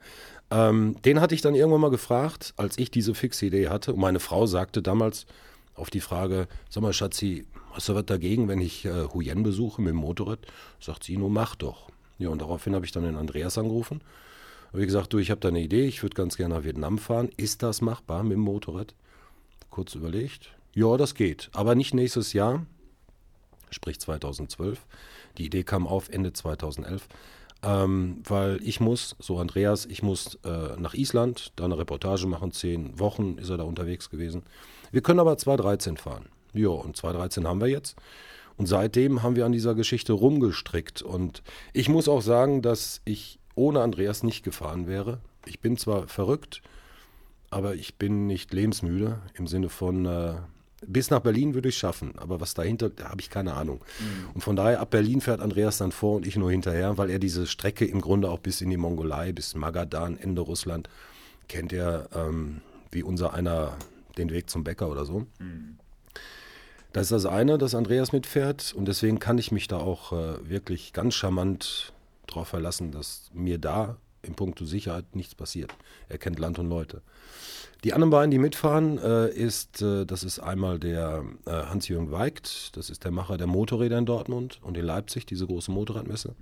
Ähm, 0.52 0.94
den 1.04 1.20
hatte 1.20 1.34
ich 1.34 1.40
dann 1.40 1.56
irgendwann 1.56 1.80
mal 1.80 1.90
gefragt, 1.90 2.54
als 2.56 2.78
ich 2.78 2.92
diese 2.92 3.14
fixe 3.14 3.46
Idee 3.46 3.68
hatte. 3.68 3.94
Und 3.94 4.00
meine 4.00 4.20
Frau 4.20 4.46
sagte 4.46 4.80
damals 4.80 5.26
auf 5.74 5.90
die 5.90 6.00
Frage, 6.00 6.46
sag 6.70 6.84
mal 6.84 6.92
Schatzi, 6.92 7.46
hast 7.72 7.88
du 7.88 7.96
was 7.96 8.06
dagegen, 8.06 8.46
wenn 8.46 8.60
ich 8.60 8.84
äh, 8.84 9.08
Huyen 9.12 9.42
besuche 9.42 9.82
mit 9.82 9.90
dem 9.90 9.96
Motorrad? 9.96 10.38
Sagt 10.78 11.02
sie, 11.02 11.16
nur 11.16 11.30
mach 11.30 11.56
doch. 11.56 11.88
Ja, 12.18 12.28
und 12.28 12.40
daraufhin 12.40 12.76
habe 12.76 12.84
ich 12.84 12.92
dann 12.92 13.02
den 13.02 13.16
Andreas 13.16 13.58
angerufen. 13.58 14.00
Habe 14.74 14.86
gesagt, 14.86 15.12
du, 15.12 15.18
ich 15.18 15.30
habe 15.30 15.40
da 15.40 15.50
eine 15.50 15.60
Idee, 15.60 15.86
ich 15.86 16.02
würde 16.02 16.16
ganz 16.16 16.36
gerne 16.36 16.56
nach 16.56 16.64
Vietnam 16.64 16.98
fahren. 16.98 17.30
Ist 17.36 17.62
das 17.62 17.80
machbar 17.80 18.24
mit 18.24 18.32
dem 18.32 18.40
Motorrad? 18.40 18.96
Kurz 19.70 19.94
überlegt. 19.94 20.52
Ja, 20.74 20.96
das 20.96 21.14
geht, 21.14 21.48
aber 21.52 21.76
nicht 21.76 21.94
nächstes 21.94 22.32
Jahr, 22.32 22.66
sprich 23.70 24.00
2012. 24.00 24.84
Die 25.38 25.46
Idee 25.46 25.62
kam 25.62 25.86
auf 25.86 26.08
Ende 26.08 26.32
2011. 26.32 27.06
Ähm, 27.62 28.20
weil 28.24 28.60
ich 28.64 28.80
muss, 28.80 29.14
so 29.20 29.38
Andreas, 29.38 29.86
ich 29.86 30.02
muss 30.02 30.40
äh, 30.44 30.76
nach 30.76 30.94
Island, 30.94 31.52
da 31.54 31.66
eine 31.66 31.78
Reportage 31.78 32.26
machen, 32.26 32.50
zehn 32.50 32.98
Wochen 32.98 33.38
ist 33.38 33.50
er 33.50 33.58
da 33.58 33.62
unterwegs 33.62 34.10
gewesen. 34.10 34.42
Wir 34.90 35.02
können 35.02 35.20
aber 35.20 35.38
2013 35.38 35.98
fahren. 35.98 36.26
Ja, 36.52 36.70
und 36.70 36.96
2013 36.96 37.46
haben 37.46 37.60
wir 37.60 37.68
jetzt. 37.68 37.94
Und 38.56 38.66
seitdem 38.66 39.22
haben 39.22 39.36
wir 39.36 39.46
an 39.46 39.52
dieser 39.52 39.76
Geschichte 39.76 40.14
rumgestrickt. 40.14 41.00
Und 41.00 41.44
ich 41.72 41.88
muss 41.88 42.08
auch 42.08 42.22
sagen, 42.22 42.60
dass 42.60 43.00
ich 43.04 43.38
ohne 43.54 43.80
Andreas 43.80 44.22
nicht 44.22 44.44
gefahren 44.44 44.86
wäre. 44.86 45.18
Ich 45.46 45.60
bin 45.60 45.76
zwar 45.76 46.08
verrückt, 46.08 46.62
aber 47.50 47.74
ich 47.74 47.96
bin 47.96 48.26
nicht 48.26 48.52
lebensmüde 48.52 49.20
im 49.34 49.46
Sinne 49.46 49.68
von, 49.68 50.06
äh, 50.06 50.34
bis 50.86 51.10
nach 51.10 51.20
Berlin 51.20 51.54
würde 51.54 51.68
ich 51.68 51.78
schaffen, 51.78 52.14
aber 52.18 52.40
was 52.40 52.54
dahinter, 52.54 52.90
da 52.90 53.10
habe 53.10 53.20
ich 53.20 53.30
keine 53.30 53.54
Ahnung. 53.54 53.80
Mhm. 53.98 54.30
Und 54.34 54.40
von 54.42 54.56
daher, 54.56 54.80
ab 54.80 54.90
Berlin 54.90 55.20
fährt 55.20 55.40
Andreas 55.40 55.78
dann 55.78 55.92
vor 55.92 56.16
und 56.16 56.26
ich 56.26 56.36
nur 56.36 56.50
hinterher, 56.50 56.98
weil 56.98 57.10
er 57.10 57.18
diese 57.18 57.46
Strecke 57.46 57.84
im 57.84 58.00
Grunde 58.00 58.28
auch 58.28 58.40
bis 58.40 58.60
in 58.60 58.70
die 58.70 58.76
Mongolei, 58.76 59.32
bis 59.32 59.54
Magadan, 59.54 60.18
Ende 60.18 60.42
Russland, 60.42 60.88
kennt 61.48 61.72
er 61.72 62.08
ähm, 62.14 62.60
wie 62.90 63.02
unser 63.02 63.34
einer 63.34 63.76
den 64.18 64.30
Weg 64.30 64.50
zum 64.50 64.64
Bäcker 64.64 64.90
oder 64.90 65.04
so. 65.04 65.26
Mhm. 65.38 65.78
Das 66.92 67.04
ist 67.04 67.12
das 67.12 67.26
eine, 67.26 67.58
dass 67.58 67.74
Andreas 67.74 68.12
mitfährt 68.12 68.72
und 68.76 68.86
deswegen 68.86 69.18
kann 69.18 69.38
ich 69.38 69.50
mich 69.50 69.66
da 69.66 69.78
auch 69.78 70.12
äh, 70.12 70.48
wirklich 70.48 70.92
ganz 70.92 71.14
charmant 71.14 71.92
darauf 72.26 72.48
verlassen, 72.48 72.92
dass 72.92 73.30
mir 73.32 73.58
da 73.58 73.96
in 74.22 74.34
puncto 74.34 74.64
Sicherheit 74.64 75.14
nichts 75.14 75.34
passiert. 75.34 75.74
Er 76.08 76.18
kennt 76.18 76.38
Land 76.38 76.58
und 76.58 76.68
Leute. 76.68 77.02
Die 77.84 77.92
anderen 77.92 78.10
beiden, 78.10 78.30
die 78.30 78.38
mitfahren, 78.38 78.98
äh, 78.98 79.28
ist, 79.28 79.82
äh, 79.82 80.06
das 80.06 80.24
ist 80.24 80.38
einmal 80.38 80.78
der 80.78 81.22
äh, 81.44 81.50
Hans-Jürgen 81.50 82.10
Weigt, 82.10 82.76
das 82.76 82.88
ist 82.88 83.04
der 83.04 83.10
Macher 83.10 83.36
der 83.36 83.46
Motorräder 83.46 83.98
in 83.98 84.06
Dortmund 84.06 84.58
und 84.62 84.78
in 84.78 84.86
Leipzig, 84.86 85.26
diese 85.26 85.46
große 85.46 85.70
Motorradmesse. 85.70 86.34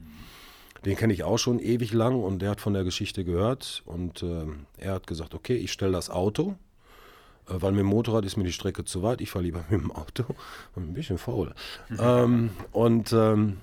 Den 0.84 0.96
kenne 0.96 1.12
ich 1.12 1.24
auch 1.24 1.38
schon 1.38 1.58
ewig 1.58 1.92
lang 1.92 2.22
und 2.22 2.40
der 2.40 2.50
hat 2.50 2.60
von 2.60 2.74
der 2.74 2.84
Geschichte 2.84 3.24
gehört 3.24 3.82
und 3.86 4.22
äh, 4.22 4.46
er 4.78 4.94
hat 4.94 5.06
gesagt, 5.06 5.34
okay, 5.34 5.56
ich 5.56 5.72
stelle 5.72 5.92
das 5.92 6.10
Auto, 6.10 6.56
äh, 7.48 7.54
weil 7.54 7.72
mit 7.72 7.80
dem 7.80 7.86
Motorrad 7.86 8.24
ist 8.24 8.36
mir 8.36 8.44
die 8.44 8.52
Strecke 8.52 8.84
zu 8.84 9.02
weit, 9.02 9.20
ich 9.20 9.30
fahre 9.30 9.44
lieber 9.44 9.64
mit 9.70 9.80
dem 9.80 9.90
Auto, 9.90 10.24
ein 10.76 10.92
bisschen 10.92 11.18
faul. 11.18 11.54
ähm, 11.98 12.50
und 12.70 13.12
ähm, 13.12 13.58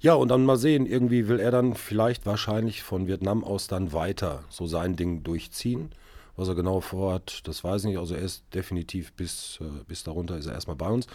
ja, 0.00 0.14
und 0.14 0.28
dann 0.28 0.44
mal 0.44 0.56
sehen, 0.56 0.86
irgendwie 0.86 1.28
will 1.28 1.40
er 1.40 1.50
dann 1.50 1.74
vielleicht 1.74 2.26
wahrscheinlich 2.26 2.82
von 2.82 3.06
Vietnam 3.06 3.44
aus 3.44 3.66
dann 3.66 3.92
weiter 3.92 4.44
so 4.48 4.66
sein 4.66 4.96
Ding 4.96 5.22
durchziehen. 5.22 5.90
Was 6.36 6.48
er 6.48 6.54
genau 6.54 6.80
vorhat, 6.80 7.46
das 7.46 7.62
weiß 7.64 7.82
ich 7.82 7.90
nicht. 7.90 7.98
Also 7.98 8.14
er 8.14 8.22
ist 8.22 8.44
definitiv 8.54 9.12
bis, 9.12 9.58
äh, 9.60 9.84
bis 9.86 10.04
darunter 10.04 10.38
ist 10.38 10.46
er 10.46 10.54
erstmal 10.54 10.76
bei 10.76 10.88
uns. 10.88 11.06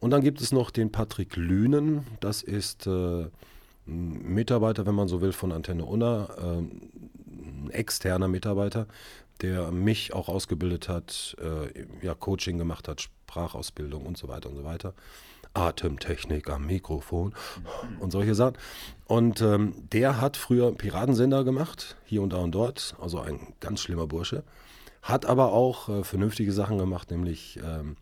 Und 0.00 0.10
dann 0.10 0.22
gibt 0.22 0.40
es 0.40 0.52
noch 0.52 0.70
den 0.70 0.92
Patrick 0.92 1.36
Lünen. 1.36 2.06
Das 2.20 2.42
ist 2.42 2.86
äh, 2.86 2.90
ein 3.86 4.34
Mitarbeiter, 4.34 4.86
wenn 4.86 4.94
man 4.94 5.08
so 5.08 5.20
will, 5.20 5.32
von 5.32 5.52
Antenne 5.52 5.84
Unna. 5.84 6.28
Äh, 6.38 6.62
ein 7.68 7.70
externer 7.70 8.28
Mitarbeiter, 8.28 8.86
der 9.40 9.70
mich 9.70 10.12
auch 10.12 10.28
ausgebildet 10.28 10.88
hat, 10.88 11.36
äh, 11.40 12.04
ja, 12.04 12.14
Coaching 12.14 12.58
gemacht 12.58 12.88
hat, 12.88 13.00
Sprachausbildung 13.00 14.06
und 14.06 14.16
so 14.16 14.28
weiter 14.28 14.48
und 14.48 14.56
so 14.56 14.64
weiter. 14.64 14.94
Atemtechnik 15.58 16.48
am 16.50 16.66
Mikrofon 16.66 17.34
und 18.00 18.10
solche 18.10 18.34
Sachen. 18.34 18.56
Und 19.06 19.40
ähm, 19.40 19.74
der 19.92 20.20
hat 20.20 20.36
früher 20.36 20.72
Piratensender 20.72 21.44
gemacht, 21.44 21.96
hier 22.04 22.22
und 22.22 22.32
da 22.32 22.38
und 22.38 22.52
dort, 22.52 22.94
also 23.00 23.20
ein 23.20 23.54
ganz 23.60 23.80
schlimmer 23.80 24.06
Bursche. 24.06 24.44
Hat 25.02 25.26
aber 25.26 25.52
auch 25.52 25.88
äh, 25.88 26.04
vernünftige 26.04 26.52
Sachen 26.52 26.78
gemacht, 26.78 27.10
nämlich 27.10 27.58
ähm, 27.64 27.96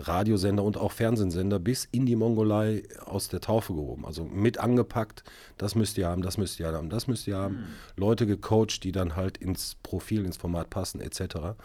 Radiosender 0.00 0.62
und 0.62 0.76
auch 0.76 0.92
Fernsehsender 0.92 1.58
bis 1.58 1.88
in 1.90 2.06
die 2.06 2.16
Mongolei 2.16 2.84
aus 3.04 3.28
der 3.28 3.40
Taufe 3.40 3.74
gehoben. 3.74 4.04
Also 4.06 4.24
mit 4.24 4.58
angepackt, 4.58 5.24
das 5.56 5.74
müsst 5.74 5.98
ihr 5.98 6.06
haben, 6.06 6.22
das 6.22 6.38
müsst 6.38 6.60
ihr 6.60 6.68
haben, 6.68 6.88
das 6.88 7.08
müsst 7.08 7.26
ihr 7.26 7.36
haben. 7.36 7.54
Mhm. 7.56 7.66
Leute 7.96 8.26
gecoacht, 8.26 8.84
die 8.84 8.92
dann 8.92 9.16
halt 9.16 9.38
ins 9.38 9.76
Profil, 9.82 10.24
ins 10.24 10.36
Format 10.36 10.70
passen, 10.70 11.00
etc. 11.00 11.56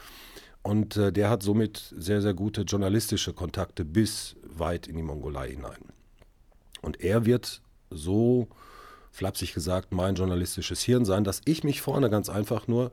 Und 0.64 0.96
äh, 0.96 1.12
der 1.12 1.30
hat 1.30 1.44
somit 1.44 1.94
sehr, 1.96 2.22
sehr 2.22 2.34
gute 2.34 2.62
journalistische 2.62 3.34
Kontakte 3.34 3.84
bis 3.84 4.38
weit 4.44 4.88
in 4.88 4.96
die 4.96 5.04
Mongolei 5.04 5.50
hinein. 5.52 5.84
Und 6.82 7.02
er 7.02 7.26
wird 7.26 7.62
so, 7.90 8.48
flapsig 9.12 9.54
gesagt, 9.54 9.92
mein 9.92 10.16
journalistisches 10.16 10.82
Hirn 10.82 11.06
sein, 11.06 11.26
dass 11.26 11.42
ich 11.46 11.64
mich 11.64 11.82
vorne 11.82 12.10
ganz 12.10 12.30
einfach 12.30 12.68
nur, 12.68 12.92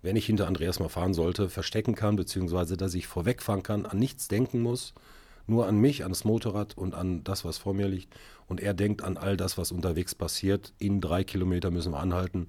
wenn 0.00 0.14
ich 0.14 0.26
hinter 0.26 0.46
Andreas 0.46 0.78
mal 0.78 0.88
fahren 0.88 1.12
sollte, 1.12 1.50
verstecken 1.50 1.96
kann, 1.96 2.14
beziehungsweise 2.14 2.76
dass 2.76 2.94
ich 2.94 3.08
vorwegfahren 3.08 3.64
kann, 3.64 3.84
an 3.84 3.98
nichts 3.98 4.28
denken 4.28 4.62
muss, 4.62 4.94
nur 5.48 5.66
an 5.66 5.76
mich, 5.76 6.04
an 6.04 6.10
das 6.10 6.24
Motorrad 6.24 6.78
und 6.78 6.94
an 6.94 7.24
das, 7.24 7.44
was 7.44 7.58
vor 7.58 7.74
mir 7.74 7.88
liegt. 7.88 8.14
Und 8.46 8.60
er 8.60 8.74
denkt 8.74 9.02
an 9.02 9.16
all 9.16 9.36
das, 9.36 9.58
was 9.58 9.72
unterwegs 9.72 10.14
passiert. 10.14 10.72
In 10.78 11.00
drei 11.00 11.24
Kilometer 11.24 11.70
müssen 11.70 11.92
wir 11.92 11.98
anhalten 11.98 12.48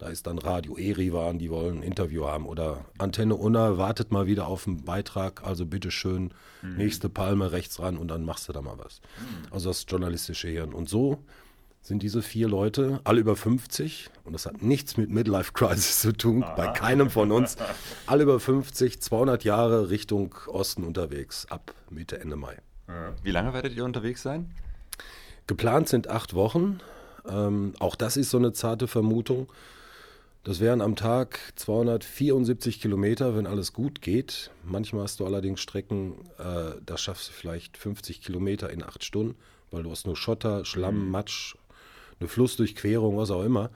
da 0.00 0.08
ist 0.08 0.26
dann 0.26 0.38
Radio 0.38 0.78
Erivan, 0.78 1.38
die 1.38 1.50
wollen 1.50 1.78
ein 1.78 1.82
Interview 1.82 2.24
haben. 2.26 2.46
Oder 2.46 2.86
Antenne 2.96 3.36
Unna 3.36 3.76
wartet 3.76 4.12
mal 4.12 4.26
wieder 4.26 4.46
auf 4.46 4.66
einen 4.66 4.82
Beitrag. 4.82 5.44
Also 5.44 5.66
bitteschön, 5.66 6.32
mhm. 6.62 6.76
nächste 6.76 7.10
Palme 7.10 7.52
rechts 7.52 7.78
ran 7.80 7.98
und 7.98 8.08
dann 8.08 8.24
machst 8.24 8.48
du 8.48 8.54
da 8.54 8.62
mal 8.62 8.78
was. 8.78 9.02
Mhm. 9.18 9.52
Also 9.52 9.68
das 9.68 9.84
journalistische 9.86 10.48
Hirn. 10.48 10.72
Und 10.72 10.88
so 10.88 11.18
sind 11.82 12.02
diese 12.02 12.22
vier 12.22 12.48
Leute, 12.48 13.00
alle 13.04 13.20
über 13.20 13.36
50, 13.36 14.08
und 14.24 14.32
das 14.32 14.46
hat 14.46 14.62
nichts 14.62 14.96
mit 14.96 15.10
Midlife 15.10 15.52
Crisis 15.52 16.00
zu 16.00 16.12
tun, 16.12 16.44
Aha. 16.44 16.54
bei 16.54 16.68
keinem 16.68 17.10
von 17.10 17.30
uns, 17.30 17.56
alle 18.06 18.22
über 18.22 18.40
50, 18.40 19.02
200 19.02 19.44
Jahre 19.44 19.90
Richtung 19.90 20.34
Osten 20.46 20.84
unterwegs, 20.84 21.46
ab 21.50 21.74
Mitte, 21.90 22.20
Ende 22.20 22.36
Mai. 22.36 22.56
Wie 23.22 23.30
lange 23.30 23.52
werdet 23.52 23.74
ihr 23.74 23.84
unterwegs 23.84 24.22
sein? 24.22 24.50
Geplant 25.46 25.88
sind 25.88 26.08
acht 26.08 26.34
Wochen. 26.34 26.80
Ähm, 27.28 27.74
auch 27.78 27.96
das 27.96 28.16
ist 28.16 28.30
so 28.30 28.38
eine 28.38 28.52
zarte 28.52 28.88
Vermutung. 28.88 29.48
Das 30.42 30.58
wären 30.58 30.80
am 30.80 30.96
Tag 30.96 31.38
274 31.56 32.80
Kilometer, 32.80 33.36
wenn 33.36 33.46
alles 33.46 33.74
gut 33.74 34.00
geht. 34.00 34.50
Manchmal 34.64 35.02
hast 35.02 35.20
du 35.20 35.26
allerdings 35.26 35.60
Strecken, 35.60 36.14
äh, 36.38 36.80
da 36.84 36.96
schaffst 36.96 37.28
du 37.28 37.32
vielleicht 37.32 37.76
50 37.76 38.22
Kilometer 38.22 38.70
in 38.70 38.82
acht 38.82 39.04
Stunden, 39.04 39.36
weil 39.70 39.82
du 39.82 39.90
hast 39.90 40.06
nur 40.06 40.16
Schotter, 40.16 40.64
Schlamm, 40.64 41.04
mhm. 41.04 41.10
Matsch, 41.10 41.56
eine 42.18 42.28
Flussdurchquerung, 42.28 43.18
was 43.18 43.30
auch 43.30 43.44
immer. 43.44 43.70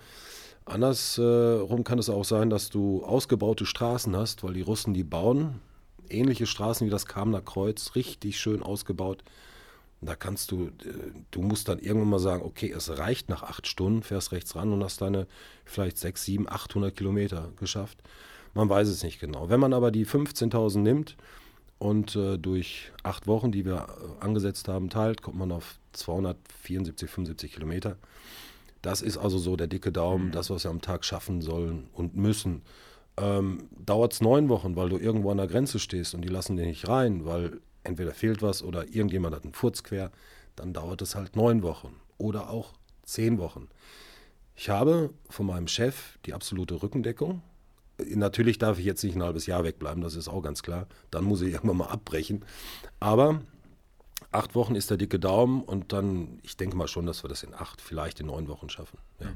Andersrum 0.64 1.81
äh, 1.81 1.85
kann 1.85 1.98
es 1.98 2.09
auch 2.09 2.24
sein, 2.24 2.48
dass 2.48 2.70
du 2.70 3.05
ausgebaute 3.05 3.66
Straßen 3.66 4.16
hast, 4.16 4.42
weil 4.42 4.55
die 4.55 4.62
Russen 4.62 4.94
die 4.94 5.05
bauen. 5.05 5.61
Ähnliche 6.09 6.46
Straßen 6.46 6.87
wie 6.87 6.90
das 6.90 7.05
Kamner 7.05 7.42
Kreuz, 7.42 7.94
richtig 7.94 8.38
schön 8.38 8.62
ausgebaut. 8.62 9.22
Da 10.06 10.14
kannst 10.14 10.50
du, 10.50 10.66
äh, 10.66 11.12
du 11.30 11.42
musst 11.42 11.68
dann 11.68 11.78
irgendwann 11.78 12.10
mal 12.10 12.18
sagen, 12.18 12.42
okay, 12.42 12.70
es 12.70 12.98
reicht 12.98 13.28
nach 13.28 13.42
acht 13.42 13.66
Stunden, 13.66 14.02
fährst 14.02 14.32
rechts 14.32 14.56
ran 14.56 14.72
und 14.72 14.82
hast 14.82 15.00
deine 15.00 15.26
vielleicht 15.64 15.98
sechs, 15.98 16.24
sieben, 16.24 16.48
800 16.48 16.94
Kilometer 16.94 17.52
geschafft. 17.58 18.02
Man 18.54 18.68
weiß 18.68 18.88
es 18.88 19.02
nicht 19.02 19.20
genau. 19.20 19.48
Wenn 19.48 19.60
man 19.60 19.72
aber 19.72 19.90
die 19.90 20.06
15.000 20.06 20.78
nimmt 20.78 21.16
und 21.78 22.14
äh, 22.16 22.38
durch 22.38 22.92
acht 23.02 23.26
Wochen, 23.26 23.52
die 23.52 23.64
wir 23.64 23.86
äh, 24.20 24.24
angesetzt 24.24 24.68
haben, 24.68 24.90
teilt, 24.90 25.22
kommt 25.22 25.38
man 25.38 25.52
auf 25.52 25.76
274, 25.92 27.10
75 27.10 27.52
Kilometer. 27.52 27.96
Das 28.82 29.02
ist 29.02 29.16
also 29.16 29.38
so 29.38 29.56
der 29.56 29.66
dicke 29.66 29.92
Daumen, 29.92 30.26
mhm. 30.26 30.32
das, 30.32 30.50
was 30.50 30.64
wir 30.64 30.70
am 30.70 30.82
Tag 30.82 31.04
schaffen 31.04 31.40
sollen 31.40 31.88
und 31.92 32.16
müssen. 32.16 32.62
Ähm, 33.16 33.68
Dauert 33.84 34.12
es 34.12 34.20
neun 34.20 34.48
Wochen, 34.48 34.76
weil 34.76 34.88
du 34.88 34.98
irgendwo 34.98 35.30
an 35.30 35.38
der 35.38 35.46
Grenze 35.46 35.78
stehst 35.78 36.14
und 36.14 36.22
die 36.22 36.28
lassen 36.28 36.56
dich 36.56 36.66
nicht 36.66 36.88
rein, 36.88 37.24
weil 37.24 37.60
entweder 37.85 38.12
fehlt 38.12 38.42
was 38.42 38.62
oder 38.62 38.88
irgendjemand 38.88 39.35
hat 39.35 39.44
einen 39.44 39.53
Furz 39.53 39.83
quer, 39.83 40.11
dann 40.57 40.73
dauert 40.73 41.03
es 41.03 41.14
halt 41.14 41.37
neun 41.37 41.62
Wochen 41.62 41.97
oder 42.18 42.51
auch 42.51 42.73
zehn 43.05 43.38
Wochen. 43.38 43.68
Ich 44.57 44.68
habe 44.68 45.12
von 45.29 45.47
meinem 45.47 45.68
Chef 45.68 46.18
die 46.27 46.35
absolute 46.35 46.83
Rückendeckung. 46.83 47.42
Natürlich 47.99 48.59
darf 48.59 48.79
ich 48.79 48.85
jetzt 48.85 49.05
nicht 49.05 49.16
ein 49.16 49.23
halbes 49.23 49.47
Jahr 49.47 49.64
wegbleiben, 49.64 50.03
das 50.03 50.14
ist 50.14 50.29
auch 50.29 50.42
ganz 50.42 50.62
klar. 50.62 50.87
Dann 51.11 51.25
muss 51.25 51.42
ich 51.42 51.53
irgendwann 51.55 51.79
mal 51.79 51.88
abbrechen. 51.88 52.44
Aber 53.01 53.42
acht 54.33 54.55
Wochen 54.55 54.75
ist 54.75 54.90
der 54.90 54.97
dicke 54.97 55.18
Daumen 55.18 55.62
und 55.62 55.92
dann, 55.92 56.38
ich 56.42 56.57
denke 56.57 56.77
mal 56.77 56.88
schon, 56.88 57.07
dass 57.07 57.25
wir 57.25 57.29
das 57.29 57.42
in 57.42 57.55
acht, 57.55 57.81
vielleicht 57.81 58.20
in 58.20 58.27
neun 58.27 58.49
Wochen 58.49 58.68
schaffen. 58.68 58.99
Ja. 59.20 59.33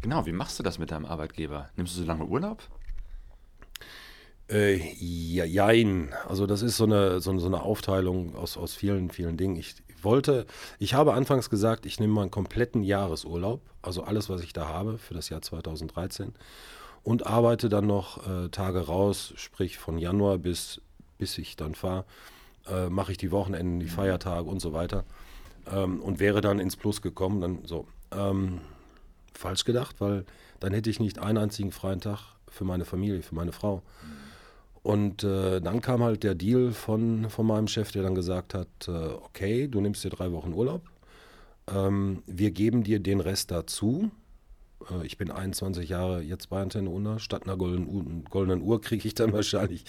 Genau, 0.00 0.26
wie 0.26 0.32
machst 0.32 0.58
du 0.58 0.64
das 0.64 0.78
mit 0.78 0.90
deinem 0.90 1.06
Arbeitgeber? 1.06 1.70
Nimmst 1.76 1.94
du 1.96 2.00
so 2.00 2.06
lange 2.06 2.24
Urlaub? 2.24 2.62
Äh, 4.50 4.76
ja, 4.98 5.44
jein. 5.44 6.12
Also 6.28 6.46
das 6.46 6.62
ist 6.62 6.76
so 6.76 6.84
eine, 6.84 7.20
so, 7.20 7.36
so 7.38 7.46
eine 7.46 7.62
Aufteilung 7.62 8.34
aus, 8.36 8.56
aus 8.56 8.74
vielen, 8.74 9.10
vielen 9.10 9.36
Dingen. 9.36 9.56
Ich 9.56 9.76
wollte, 10.02 10.46
ich 10.78 10.94
habe 10.94 11.14
anfangs 11.14 11.48
gesagt, 11.48 11.86
ich 11.86 12.00
nehme 12.00 12.12
mal 12.12 12.22
einen 12.22 12.30
kompletten 12.30 12.82
Jahresurlaub, 12.82 13.60
also 13.82 14.02
alles, 14.02 14.28
was 14.28 14.42
ich 14.42 14.52
da 14.52 14.68
habe 14.68 14.98
für 14.98 15.14
das 15.14 15.28
Jahr 15.28 15.42
2013 15.42 16.34
und 17.02 17.26
arbeite 17.26 17.68
dann 17.68 17.86
noch 17.86 18.26
äh, 18.26 18.48
Tage 18.48 18.80
raus, 18.80 19.32
sprich 19.36 19.78
von 19.78 19.98
Januar 19.98 20.38
bis, 20.38 20.80
bis 21.18 21.38
ich 21.38 21.56
dann 21.56 21.74
fahre, 21.74 22.04
äh, 22.66 22.88
mache 22.88 23.12
ich 23.12 23.18
die 23.18 23.30
Wochenenden, 23.30 23.80
die 23.80 23.88
Feiertage 23.88 24.48
und 24.48 24.60
so 24.60 24.72
weiter 24.72 25.04
ähm, 25.70 26.00
und 26.00 26.20
wäre 26.20 26.40
dann 26.40 26.58
ins 26.58 26.76
Plus 26.76 27.02
gekommen, 27.02 27.40
dann 27.40 27.58
so. 27.64 27.86
Ähm, 28.10 28.60
falsch 29.34 29.64
gedacht, 29.64 29.96
weil 30.00 30.24
dann 30.60 30.72
hätte 30.72 30.90
ich 30.90 31.00
nicht 31.00 31.18
einen 31.18 31.38
einzigen 31.38 31.72
freien 31.72 32.00
Tag 32.00 32.20
für 32.48 32.64
meine 32.64 32.84
Familie, 32.84 33.22
für 33.22 33.34
meine 33.34 33.52
Frau. 33.52 33.76
Mhm. 33.76 34.21
Und 34.82 35.22
äh, 35.22 35.60
dann 35.60 35.80
kam 35.80 36.02
halt 36.02 36.24
der 36.24 36.34
Deal 36.34 36.72
von, 36.72 37.30
von 37.30 37.46
meinem 37.46 37.68
Chef, 37.68 37.92
der 37.92 38.02
dann 38.02 38.14
gesagt 38.16 38.54
hat, 38.54 38.68
äh, 38.88 38.90
okay, 38.90 39.68
du 39.68 39.80
nimmst 39.80 40.02
dir 40.04 40.10
drei 40.10 40.32
Wochen 40.32 40.52
Urlaub, 40.52 40.82
ähm, 41.72 42.22
wir 42.26 42.50
geben 42.50 42.82
dir 42.82 42.98
den 43.00 43.20
Rest 43.20 43.50
dazu, 43.50 44.10
Äh, 44.90 45.06
ich 45.06 45.16
bin 45.18 45.30
21 45.30 45.88
Jahre 45.88 46.22
jetzt 46.22 46.50
bei 46.50 46.60
Antenne 46.60 46.90
Unna. 46.90 47.18
Statt 47.18 47.44
einer 47.44 47.56
goldenen, 47.56 48.24
goldenen 48.24 48.62
Uhr 48.62 48.80
kriege 48.80 49.06
ich 49.06 49.14
dann 49.14 49.32
wahrscheinlich 49.38 49.84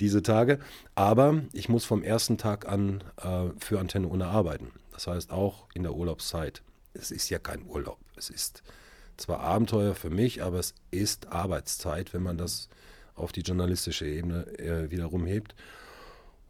diese 0.00 0.22
Tage. 0.22 0.58
Aber 0.94 1.42
ich 1.52 1.68
muss 1.68 1.84
vom 1.84 2.02
ersten 2.02 2.38
Tag 2.38 2.68
an 2.68 3.02
äh, 3.22 3.50
für 3.58 3.80
Antenne 3.80 4.08
Unna 4.08 4.28
arbeiten. 4.30 4.72
Das 4.92 5.06
heißt 5.06 5.30
auch 5.30 5.66
in 5.74 5.82
der 5.82 5.94
Urlaubszeit. 5.94 6.62
Es 6.94 7.10
ist 7.10 7.30
ja 7.30 7.38
kein 7.38 7.64
Urlaub. 7.66 7.98
Es 8.16 8.30
ist 8.30 8.62
zwar 9.16 9.40
Abenteuer 9.40 9.94
für 9.94 10.10
mich, 10.10 10.42
aber 10.42 10.58
es 10.58 10.74
ist 10.90 11.28
Arbeitszeit, 11.28 12.12
wenn 12.12 12.22
man 12.22 12.38
das 12.38 12.68
auf 13.14 13.32
die 13.32 13.42
journalistische 13.42 14.06
Ebene 14.06 14.46
äh, 14.58 14.90
wieder 14.90 15.06
rumhebt. 15.06 15.54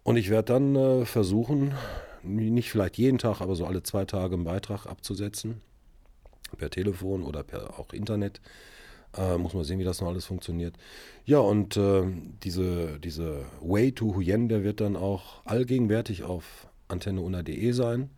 Und 0.02 0.16
ich 0.16 0.30
werde 0.30 0.52
dann 0.52 0.76
äh, 0.76 1.04
versuchen, 1.04 1.74
nicht 2.22 2.70
vielleicht 2.70 2.98
jeden 2.98 3.18
Tag, 3.18 3.40
aber 3.40 3.56
so 3.56 3.66
alle 3.66 3.82
zwei 3.82 4.04
Tage 4.04 4.34
einen 4.34 4.44
Beitrag 4.44 4.86
abzusetzen. 4.86 5.60
Per 6.56 6.70
Telefon 6.70 7.22
oder 7.22 7.42
per 7.42 7.78
auch 7.78 7.92
Internet. 7.92 8.40
Äh, 9.16 9.36
muss 9.36 9.54
man 9.54 9.64
sehen, 9.64 9.78
wie 9.78 9.84
das 9.84 10.00
noch 10.00 10.08
alles 10.08 10.24
funktioniert. 10.24 10.74
Ja, 11.24 11.38
und 11.38 11.76
äh, 11.76 12.02
diese, 12.42 12.98
diese 12.98 13.44
Way 13.60 13.92
to 13.92 14.14
Huyen, 14.14 14.48
der 14.48 14.64
wird 14.64 14.80
dann 14.80 14.96
auch 14.96 15.44
allgegenwärtig 15.44 16.22
auf 16.22 16.66
antenneuna.de 16.88 17.72
sein. 17.72 18.10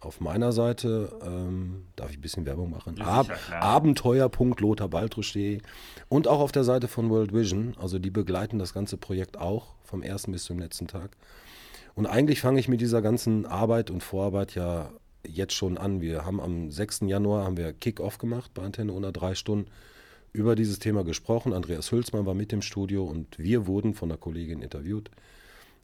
Auf 0.00 0.20
meiner 0.20 0.52
Seite 0.52 1.12
ähm, 1.22 1.84
darf 1.94 2.10
ich 2.10 2.16
ein 2.18 2.22
bisschen 2.22 2.46
Werbung 2.46 2.70
machen. 2.70 2.96
Ja, 2.96 3.04
Ab, 3.04 3.26
sicher, 3.26 3.62
Abenteuer.lotharbaldrisch.de 3.62 5.60
und 6.08 6.26
auch 6.26 6.40
auf 6.40 6.52
der 6.52 6.64
Seite 6.64 6.88
von 6.88 7.10
World 7.10 7.34
Vision. 7.34 7.76
Also 7.78 7.98
die 7.98 8.10
begleiten 8.10 8.58
das 8.58 8.72
ganze 8.72 8.96
Projekt 8.96 9.36
auch 9.36 9.74
vom 9.84 10.02
ersten 10.02 10.32
bis 10.32 10.44
zum 10.44 10.58
letzten 10.58 10.86
Tag. 10.88 11.10
Und 11.94 12.06
eigentlich 12.06 12.40
fange 12.40 12.58
ich 12.60 12.68
mit 12.68 12.80
dieser 12.80 13.02
ganzen 13.02 13.44
Arbeit 13.44 13.90
und 13.90 14.02
Vorarbeit 14.02 14.54
ja 14.54 14.90
jetzt 15.26 15.52
schon 15.52 15.76
an. 15.76 16.00
Wir 16.00 16.24
haben 16.24 16.40
am 16.40 16.70
6. 16.70 17.00
Januar 17.02 17.44
haben 17.44 17.58
wir 17.58 17.70
Kick-Off 17.74 18.16
gemacht 18.16 18.52
bei 18.54 18.62
Antenne 18.62 18.94
unter 18.94 19.12
drei 19.12 19.34
Stunden 19.34 19.70
über 20.32 20.54
dieses 20.54 20.78
Thema 20.78 21.04
gesprochen. 21.04 21.52
Andreas 21.52 21.92
Hülsmann 21.92 22.24
war 22.24 22.34
mit 22.34 22.54
im 22.54 22.62
Studio 22.62 23.04
und 23.04 23.38
wir 23.38 23.66
wurden 23.66 23.92
von 23.92 24.08
der 24.08 24.16
Kollegin 24.16 24.62
interviewt. 24.62 25.10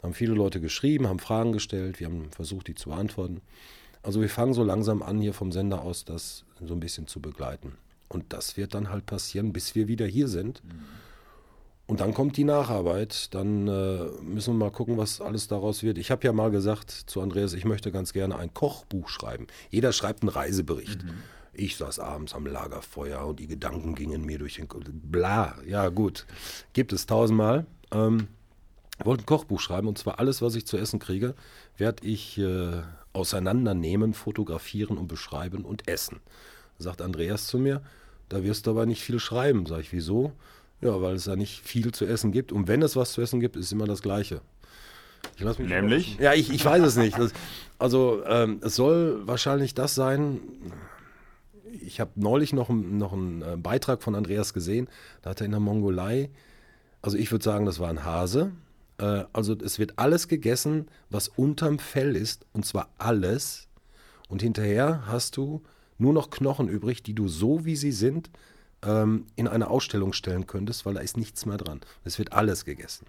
Haben 0.01 0.13
viele 0.13 0.33
Leute 0.33 0.61
geschrieben, 0.61 1.07
haben 1.07 1.19
Fragen 1.19 1.51
gestellt, 1.51 1.99
wir 1.99 2.07
haben 2.07 2.31
versucht, 2.31 2.67
die 2.67 2.75
zu 2.75 2.89
beantworten. 2.89 3.41
Also 4.07 4.21
wir 4.21 4.29
fangen 4.29 4.53
so 4.53 4.63
langsam 4.63 5.03
an, 5.03 5.19
hier 5.19 5.33
vom 5.33 5.51
Sender 5.51 5.81
aus 5.81 6.05
das 6.05 6.45
so 6.61 6.73
ein 6.73 6.79
bisschen 6.79 7.07
zu 7.07 7.19
begleiten. 7.19 7.73
Und 8.07 8.31
das 8.31 8.55
wird 8.55 8.73
dann 8.73 8.89
halt 8.89 9.05
passieren, 9.05 9.51
bis 9.51 9.75
wir 9.75 9.89
wieder 9.89 10.05
hier 10.05 10.29
sind. 10.29 10.63
Und 11.87 11.99
dann 11.99 12.13
kommt 12.13 12.37
die 12.37 12.45
Nacharbeit. 12.45 13.35
Dann 13.35 13.67
äh, 13.67 14.05
müssen 14.21 14.53
wir 14.53 14.65
mal 14.65 14.71
gucken, 14.71 14.95
was 14.95 15.19
alles 15.19 15.49
daraus 15.49 15.83
wird. 15.83 15.97
Ich 15.97 16.09
habe 16.09 16.25
ja 16.25 16.31
mal 16.31 16.51
gesagt 16.51 16.89
zu 16.89 17.19
Andreas, 17.19 17.51
ich 17.51 17.65
möchte 17.65 17.91
ganz 17.91 18.13
gerne 18.13 18.37
ein 18.37 18.53
Kochbuch 18.53 19.09
schreiben. 19.09 19.47
Jeder 19.71 19.91
schreibt 19.91 20.23
einen 20.23 20.29
Reisebericht. 20.29 21.03
Ich 21.51 21.75
saß 21.75 21.99
abends 21.99 22.33
am 22.33 22.45
Lagerfeuer 22.45 23.25
und 23.25 23.41
die 23.41 23.47
Gedanken 23.47 23.93
gingen 23.93 24.23
mir 24.23 24.39
durch 24.39 24.55
den 24.55 24.69
Kopf. 24.69 24.85
Bla, 24.89 25.57
ja 25.67 25.89
gut. 25.89 26.25
Gibt 26.71 26.93
es 26.93 27.07
tausendmal. 27.07 27.65
Ähm, 27.91 28.29
wollte 29.05 29.23
ein 29.23 29.25
Kochbuch 29.27 29.59
schreiben 29.59 29.87
und 29.87 29.97
zwar 29.97 30.19
alles, 30.19 30.41
was 30.41 30.55
ich 30.55 30.65
zu 30.65 30.77
essen 30.77 30.99
kriege, 30.99 31.35
werde 31.77 32.05
ich 32.05 32.37
äh, 32.39 32.81
auseinandernehmen, 33.13 34.13
fotografieren 34.13 34.97
und 34.97 35.07
beschreiben 35.07 35.65
und 35.65 35.87
essen. 35.87 36.19
Sagt 36.79 37.01
Andreas 37.01 37.47
zu 37.47 37.57
mir, 37.59 37.81
da 38.29 38.43
wirst 38.43 38.67
du 38.67 38.71
aber 38.71 38.85
nicht 38.85 39.01
viel 39.01 39.19
schreiben. 39.19 39.65
Sag 39.65 39.79
ich, 39.81 39.93
wieso? 39.93 40.31
Ja, 40.81 41.01
weil 41.01 41.15
es 41.15 41.23
da 41.23 41.35
nicht 41.35 41.61
viel 41.65 41.91
zu 41.91 42.05
essen 42.05 42.31
gibt. 42.31 42.51
Und 42.51 42.67
wenn 42.67 42.81
es 42.81 42.95
was 42.95 43.13
zu 43.13 43.21
essen 43.21 43.39
gibt, 43.39 43.55
ist 43.55 43.65
es 43.65 43.71
immer 43.71 43.85
das 43.87 44.01
Gleiche. 44.01 44.41
Ich 45.35 45.43
lass 45.43 45.57
mich 45.57 45.67
Nämlich? 45.69 46.17
Ja, 46.19 46.33
ich, 46.33 46.51
ich 46.51 46.63
weiß 46.63 46.83
es 46.83 46.95
nicht. 46.97 47.17
Das, 47.17 47.31
also 47.79 48.23
ähm, 48.25 48.59
es 48.63 48.75
soll 48.75 49.25
wahrscheinlich 49.25 49.73
das 49.73 49.95
sein. 49.95 50.39
Ich 51.81 51.99
habe 51.99 52.11
neulich 52.15 52.53
noch, 52.53 52.69
einen- 52.69 52.97
noch 52.97 53.13
einen 53.13 53.41
äh, 53.41 53.57
Beitrag 53.57 54.03
von 54.03 54.13
Andreas 54.15 54.53
gesehen. 54.53 54.87
Da 55.21 55.31
hat 55.31 55.41
er 55.41 55.45
in 55.45 55.51
der 55.51 55.59
Mongolei, 55.59 56.29
also 57.01 57.17
ich 57.17 57.31
würde 57.31 57.43
sagen, 57.43 57.65
das 57.65 57.79
war 57.79 57.89
ein 57.89 58.03
Hase. 58.03 58.51
Äh, 58.99 59.23
also 59.33 59.55
es 59.63 59.79
wird 59.79 59.93
alles 59.97 60.27
gegessen, 60.27 60.87
was 61.09 61.27
unterm 61.27 61.79
Fell 61.79 62.15
ist. 62.15 62.45
Und 62.53 62.65
zwar 62.65 62.89
alles. 62.97 63.67
Und 64.29 64.41
hinterher 64.41 65.03
hast 65.07 65.37
du 65.37 65.63
nur 65.97 66.13
noch 66.13 66.29
Knochen 66.29 66.67
übrig, 66.67 67.01
die 67.03 67.13
du 67.13 67.27
so 67.27 67.65
wie 67.65 67.75
sie 67.75 67.91
sind 67.91 68.29
ähm, 68.83 69.25
in 69.35 69.47
eine 69.47 69.69
Ausstellung 69.69 70.13
stellen 70.13 70.45
könntest, 70.47 70.85
weil 70.85 70.93
da 70.93 70.99
ist 71.01 71.17
nichts 71.17 71.45
mehr 71.45 71.57
dran. 71.57 71.81
Es 72.03 72.19
wird 72.19 72.33
alles 72.33 72.65
gegessen. 72.65 73.07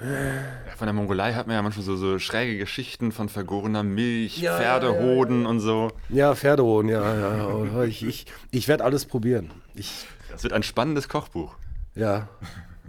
Ja, 0.00 0.76
von 0.76 0.86
der 0.86 0.92
Mongolei 0.94 1.34
hat 1.34 1.48
man 1.48 1.56
ja 1.56 1.62
manchmal 1.62 1.84
so, 1.84 1.96
so 1.96 2.20
schräge 2.20 2.56
Geschichten 2.56 3.10
von 3.10 3.28
vergorener 3.28 3.82
Milch, 3.82 4.38
Ja, 4.38 4.56
Pferdehoden 4.56 5.44
und 5.44 5.58
so. 5.58 5.90
Ja, 6.08 6.36
Pferdehoden, 6.36 6.88
ja, 6.88 7.18
ja. 7.18 7.82
Ich, 7.84 8.04
ich, 8.04 8.26
ich 8.52 8.68
werde 8.68 8.84
alles 8.84 9.06
probieren. 9.06 9.50
Ich, 9.74 10.06
Das 10.30 10.44
wird 10.44 10.52
ein 10.52 10.62
spannendes 10.62 11.08
Kochbuch. 11.08 11.56
ja. 11.94 12.28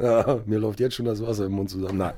Ja, 0.02 0.40
mir 0.46 0.60
läuft 0.60 0.80
jetzt 0.80 0.96
schon 0.96 1.06
das 1.06 1.26
Wasser 1.26 1.46
im 1.46 1.54
Mund 1.54 1.70
zusammen. 1.70 1.98
Nein, 1.98 2.14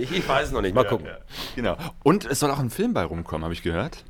ich, 0.00 0.10
ich 0.16 0.28
weiß 0.28 0.48
es 0.48 0.52
noch 0.52 0.62
nicht. 0.62 0.74
Mal 0.74 0.84
gucken. 0.84 1.08
Genau. 1.56 1.76
Und 2.02 2.24
es 2.24 2.40
soll 2.40 2.50
auch 2.50 2.58
ein 2.58 2.70
Film 2.70 2.94
bei 2.94 3.04
rumkommen, 3.04 3.44
habe 3.44 3.54
ich 3.54 3.62
gehört. 3.62 4.04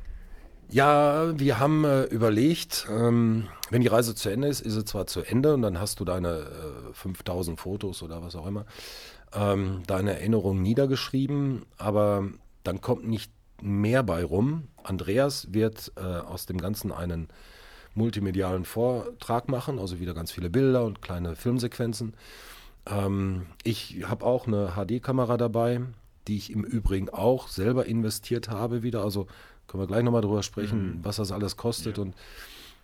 Ja, 0.69 1.37
wir 1.37 1.59
haben 1.59 1.85
äh, 1.85 2.05
überlegt, 2.05 2.87
ähm, 2.89 3.47
wenn 3.69 3.81
die 3.81 3.87
Reise 3.87 4.15
zu 4.15 4.29
Ende 4.29 4.47
ist, 4.47 4.61
ist 4.61 4.73
sie 4.73 4.85
zwar 4.85 5.05
zu 5.05 5.21
Ende 5.21 5.53
und 5.53 5.61
dann 5.61 5.79
hast 5.79 5.99
du 5.99 6.05
deine 6.05 6.47
äh, 6.89 6.93
5000 6.93 7.59
Fotos 7.59 8.01
oder 8.01 8.23
was 8.23 8.35
auch 8.35 8.47
immer, 8.47 8.65
ähm, 9.33 9.83
deine 9.85 10.13
Erinnerungen 10.13 10.63
niedergeschrieben, 10.63 11.65
aber 11.77 12.27
dann 12.63 12.81
kommt 12.81 13.07
nicht 13.07 13.31
mehr 13.61 14.01
bei 14.01 14.23
rum. 14.23 14.67
Andreas 14.83 15.53
wird 15.53 15.91
äh, 15.95 16.01
aus 16.01 16.47
dem 16.47 16.57
Ganzen 16.57 16.91
einen 16.91 17.27
multimedialen 17.93 18.65
Vortrag 18.65 19.49
machen, 19.49 19.79
also 19.79 19.99
wieder 19.99 20.13
ganz 20.13 20.31
viele 20.31 20.49
Bilder 20.49 20.85
und 20.85 21.01
kleine 21.01 21.35
Filmsequenzen. 21.35 22.15
Ähm, 22.85 23.45
ich 23.63 24.03
habe 24.05 24.25
auch 24.25 24.47
eine 24.47 24.73
HD-Kamera 24.75 25.37
dabei, 25.37 25.81
die 26.27 26.37
ich 26.37 26.51
im 26.51 26.63
Übrigen 26.63 27.09
auch 27.09 27.47
selber 27.47 27.85
investiert 27.85 28.49
habe 28.49 28.83
wieder. 28.83 29.03
Also 29.03 29.27
können 29.67 29.83
wir 29.83 29.87
gleich 29.87 30.03
nochmal 30.03 30.21
drüber 30.21 30.43
sprechen, 30.43 30.99
was 31.03 31.17
das 31.17 31.31
alles 31.31 31.57
kostet. 31.57 31.99
Und 31.99 32.15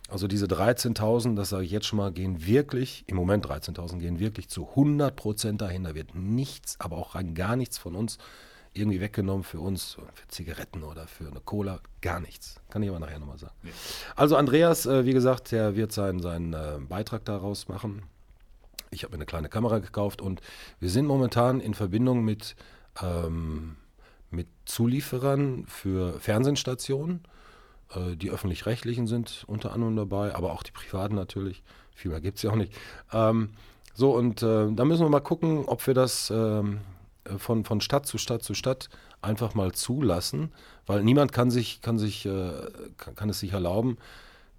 also 0.08 0.26
diese 0.26 0.46
13.000, 0.46 1.36
das 1.36 1.50
sage 1.50 1.64
ich 1.64 1.70
jetzt 1.70 1.86
schon 1.86 1.98
mal, 1.98 2.12
gehen 2.12 2.46
wirklich, 2.46 3.04
im 3.06 3.16
Moment 3.16 3.46
13.000, 3.46 3.98
gehen 3.98 4.18
wirklich 4.18 4.48
zu 4.48 4.68
100 4.70 5.14
Prozent 5.14 5.60
dahin. 5.60 5.84
Da 5.84 5.94
wird 5.94 6.14
nichts, 6.14 6.76
aber 6.80 6.96
auch 6.96 7.14
rein 7.14 7.34
gar 7.34 7.56
nichts 7.56 7.78
von 7.78 7.94
uns 7.94 8.18
irgendwie 8.72 9.00
weggenommen 9.00 9.42
für 9.42 9.60
uns, 9.60 9.94
für 10.14 10.28
Zigaretten 10.28 10.84
oder 10.84 11.06
für 11.06 11.26
eine 11.26 11.40
Cola, 11.40 11.80
gar 12.00 12.20
nichts. 12.20 12.60
Kann 12.70 12.82
ich 12.82 12.88
aber 12.88 13.00
nachher 13.00 13.18
nochmal 13.18 13.38
sagen. 13.38 13.54
Also 14.14 14.36
Andreas, 14.36 14.86
äh, 14.86 15.04
wie 15.04 15.12
gesagt, 15.12 15.50
der 15.52 15.74
wird 15.74 15.92
seinen, 15.92 16.20
seinen 16.20 16.52
äh, 16.52 16.78
Beitrag 16.88 17.24
daraus 17.24 17.68
machen. 17.68 18.02
Ich 18.90 19.04
habe 19.04 19.12
mir 19.12 19.18
eine 19.18 19.26
kleine 19.26 19.48
Kamera 19.48 19.78
gekauft 19.78 20.20
und 20.20 20.40
wir 20.80 20.90
sind 20.90 21.06
momentan 21.06 21.60
in 21.60 21.74
Verbindung 21.74 22.24
mit, 22.24 22.56
ähm, 23.00 23.76
mit 24.30 24.48
Zulieferern 24.64 25.64
für 25.66 26.18
Fernsehstationen. 26.18 27.22
Äh, 27.94 28.16
die 28.16 28.30
öffentlich-rechtlichen 28.30 29.06
sind 29.06 29.44
unter 29.46 29.72
anderem 29.72 29.94
dabei, 29.94 30.34
aber 30.34 30.52
auch 30.52 30.64
die 30.64 30.72
privaten 30.72 31.14
natürlich. 31.14 31.62
Viel 31.94 32.10
mehr 32.10 32.20
gibt 32.20 32.38
es 32.38 32.42
ja 32.42 32.50
auch 32.50 32.56
nicht. 32.56 32.72
Ähm, 33.12 33.50
so, 33.94 34.14
und 34.16 34.42
äh, 34.42 34.72
da 34.72 34.84
müssen 34.84 35.04
wir 35.04 35.10
mal 35.10 35.20
gucken, 35.20 35.64
ob 35.66 35.86
wir 35.86 35.94
das 35.94 36.30
ähm, 36.30 36.80
äh, 37.24 37.38
von, 37.38 37.64
von 37.64 37.80
Stadt 37.80 38.06
zu 38.06 38.18
Stadt 38.18 38.42
zu 38.42 38.54
Stadt 38.54 38.88
einfach 39.22 39.54
mal 39.54 39.72
zulassen, 39.72 40.52
weil 40.86 41.04
niemand 41.04 41.32
kann 41.32 41.50
sich, 41.50 41.80
kann 41.80 41.98
sich, 41.98 42.26
äh, 42.26 42.52
kann, 42.96 43.14
kann 43.14 43.28
es 43.28 43.40
sich 43.40 43.52
erlauben, 43.52 43.98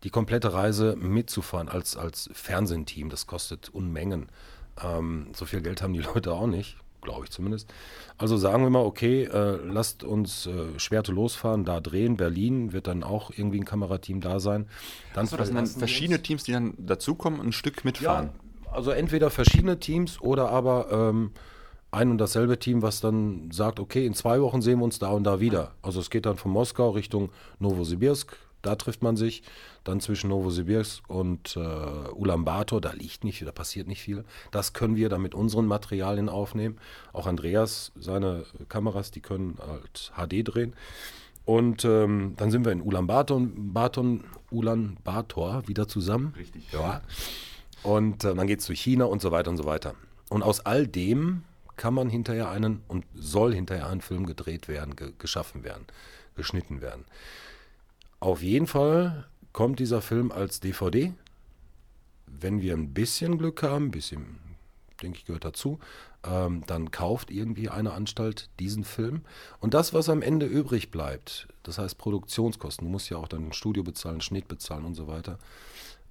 die 0.04 0.10
komplette 0.10 0.54
Reise 0.54 0.96
mitzufahren 1.00 1.70
als, 1.70 1.96
als 1.98 2.30
Fernsehteam. 2.34 3.10
Das 3.10 3.28
kostet 3.28 3.70
Unmengen. 3.70 4.28
Ähm, 4.84 5.28
so 5.34 5.46
viel 5.46 5.62
Geld 5.62 5.82
haben 5.82 5.94
die 5.94 6.00
Leute 6.14 6.34
auch 6.34 6.48
nicht, 6.48 6.78
glaube 7.02 7.26
ich 7.26 7.32
zumindest. 7.32 7.72
Also 8.18 8.38
sagen 8.38 8.64
wir 8.64 8.70
mal, 8.70 8.84
okay, 8.86 9.24
äh, 9.24 9.58
lasst 9.66 10.04
uns 10.04 10.48
äh, 10.48 10.80
Schwerte 10.80 11.12
losfahren, 11.12 11.66
da 11.66 11.80
drehen. 11.82 12.18
Berlin 12.18 12.74
wird 12.74 12.88
dann 12.88 13.04
auch 13.04 13.32
irgendwie 13.36 13.60
ein 13.60 13.66
Kamerateam 13.66 14.22
da 14.22 14.40
sein. 14.40 14.68
Dann 15.14 15.26
Achso, 15.26 15.38
das 15.38 15.48
sind 15.48 15.56
dann 15.58 15.68
verschiedene 15.68 16.18
uns- 16.18 16.28
Teams, 16.28 16.44
die 16.44 16.52
dann 16.54 16.74
dazukommen 16.78 17.40
und 17.40 17.48
ein 17.48 17.54
Stück 17.54 17.84
mitfahren. 17.86 18.32
ja, 18.66 18.72
also 18.74 18.92
entweder 18.92 19.30
verschiedene 19.30 19.80
Teams 19.80 20.20
oder 20.22 20.50
aber 20.50 20.88
ähm, 20.92 21.32
ein 21.92 22.10
und 22.10 22.20
dasselbe 22.20 22.58
Team, 22.58 22.82
was 22.82 23.02
dann 23.02 23.52
sagt, 23.52 23.80
okay, 23.82 24.06
in 24.06 24.14
zwei 24.14 24.40
Wochen 24.42 24.62
sehen 24.62 24.80
wir 24.80 24.86
uns 24.86 24.98
da 24.98 25.10
und 25.10 25.26
da 25.26 25.42
wieder. 25.42 25.74
Also 25.82 26.00
es 26.00 26.10
geht 26.10 26.26
dann 26.26 26.38
von 26.38 26.50
Moskau 26.52 26.92
Richtung 26.92 27.32
Novosibirsk, 27.60 28.34
da 28.62 28.76
trifft 28.76 29.02
man 29.02 29.16
sich. 29.16 29.44
Dann 29.84 30.00
zwischen 30.00 30.30
Novosibirsk 30.30 31.04
und 31.10 31.58
äh, 31.58 31.60
Ulaanbaatar, 31.60 32.82
da 32.82 32.92
liegt 32.92 33.24
nicht 33.24 33.40
viel, 33.40 33.46
da 33.46 33.52
passiert 33.52 33.88
nicht 33.88 34.02
viel. 34.02 34.24
Das 34.52 34.74
können 34.74 34.96
wir 34.96 35.10
dann 35.10 35.22
mit 35.22 35.34
unseren 35.34 35.66
Materialien 35.66 36.30
aufnehmen. 36.30 36.78
Auch 37.14 37.26
Andreas, 37.26 37.92
seine 37.96 38.46
Kameras, 38.70 39.12
die 39.12 39.22
können 39.22 39.58
halt 39.66 40.12
HD 40.16 40.48
drehen. 40.48 40.76
Und 41.46 41.84
ähm, 41.86 42.36
dann 42.38 42.52
sind 42.52 42.66
wir 42.66 42.72
in 42.72 42.82
Ulaanbaatar 42.82 43.42
Baton, 43.56 44.24
Ulaanbaatar 44.52 45.68
wieder 45.68 45.88
zusammen. 45.88 46.34
Richtig. 46.38 46.72
Ja. 46.72 47.02
Und 47.84 48.24
äh, 48.24 48.36
dann 48.36 48.48
geht 48.48 48.60
es 48.60 48.66
zu 48.66 48.74
China 48.74 49.06
und 49.06 49.22
so 49.22 49.32
weiter 49.32 49.50
und 49.50 49.58
so 49.58 49.66
weiter. 49.66 49.96
Und 50.30 50.44
aus 50.44 50.60
all 50.62 50.88
dem 50.88 51.44
kann 51.78 51.94
man 51.94 52.10
hinterher 52.10 52.50
einen 52.50 52.84
und 52.88 53.06
soll 53.16 53.56
hinterher 53.56 53.88
ein 53.88 54.02
Film 54.02 54.26
gedreht 54.28 54.68
werden, 54.68 54.96
ge 54.96 55.14
geschaffen 55.18 55.64
werden, 55.64 55.86
geschnitten 56.36 56.80
werden. 56.80 57.06
Auf 58.22 58.42
jeden 58.42 58.68
Fall 58.68 59.28
kommt 59.52 59.80
dieser 59.80 60.02
Film 60.02 60.32
als 60.32 60.62
DVD 60.62 61.14
wenn 62.42 62.62
wir 62.62 62.74
ein 62.74 62.94
bisschen 62.94 63.38
Glück 63.38 63.64
haben, 63.64 63.86
ein 63.86 63.92
bisschen, 63.92 64.40
denke 65.02 65.20
ich, 65.20 65.26
gehört 65.26 65.46
dazu, 65.46 65.80
ähm, 66.24 66.64
dann 66.68 66.92
kauft 66.92 67.32
irgendwie 67.32 67.70
eine 67.70 67.94
Anstalt 67.94 68.50
diesen 68.60 68.84
Film. 68.84 69.22
Und 69.60 69.74
das, 69.74 69.94
was 69.94 70.10
am 70.10 70.22
Ende 70.22 70.46
übrig 70.46 70.92
bleibt, 70.92 71.48
das 71.64 71.78
heißt 71.78 71.98
Produktionskosten, 71.98 72.86
du 72.86 72.92
musst 72.92 73.10
ja 73.10 73.18
auch 73.18 73.28
dann 73.28 73.48
ein 73.48 73.54
Studio 73.54 73.84
bezahlen, 73.84 74.22
Schnitt 74.22 74.48
bezahlen 74.48 74.86
und 74.86 74.96
so 74.96 75.08
weiter. 75.08 75.40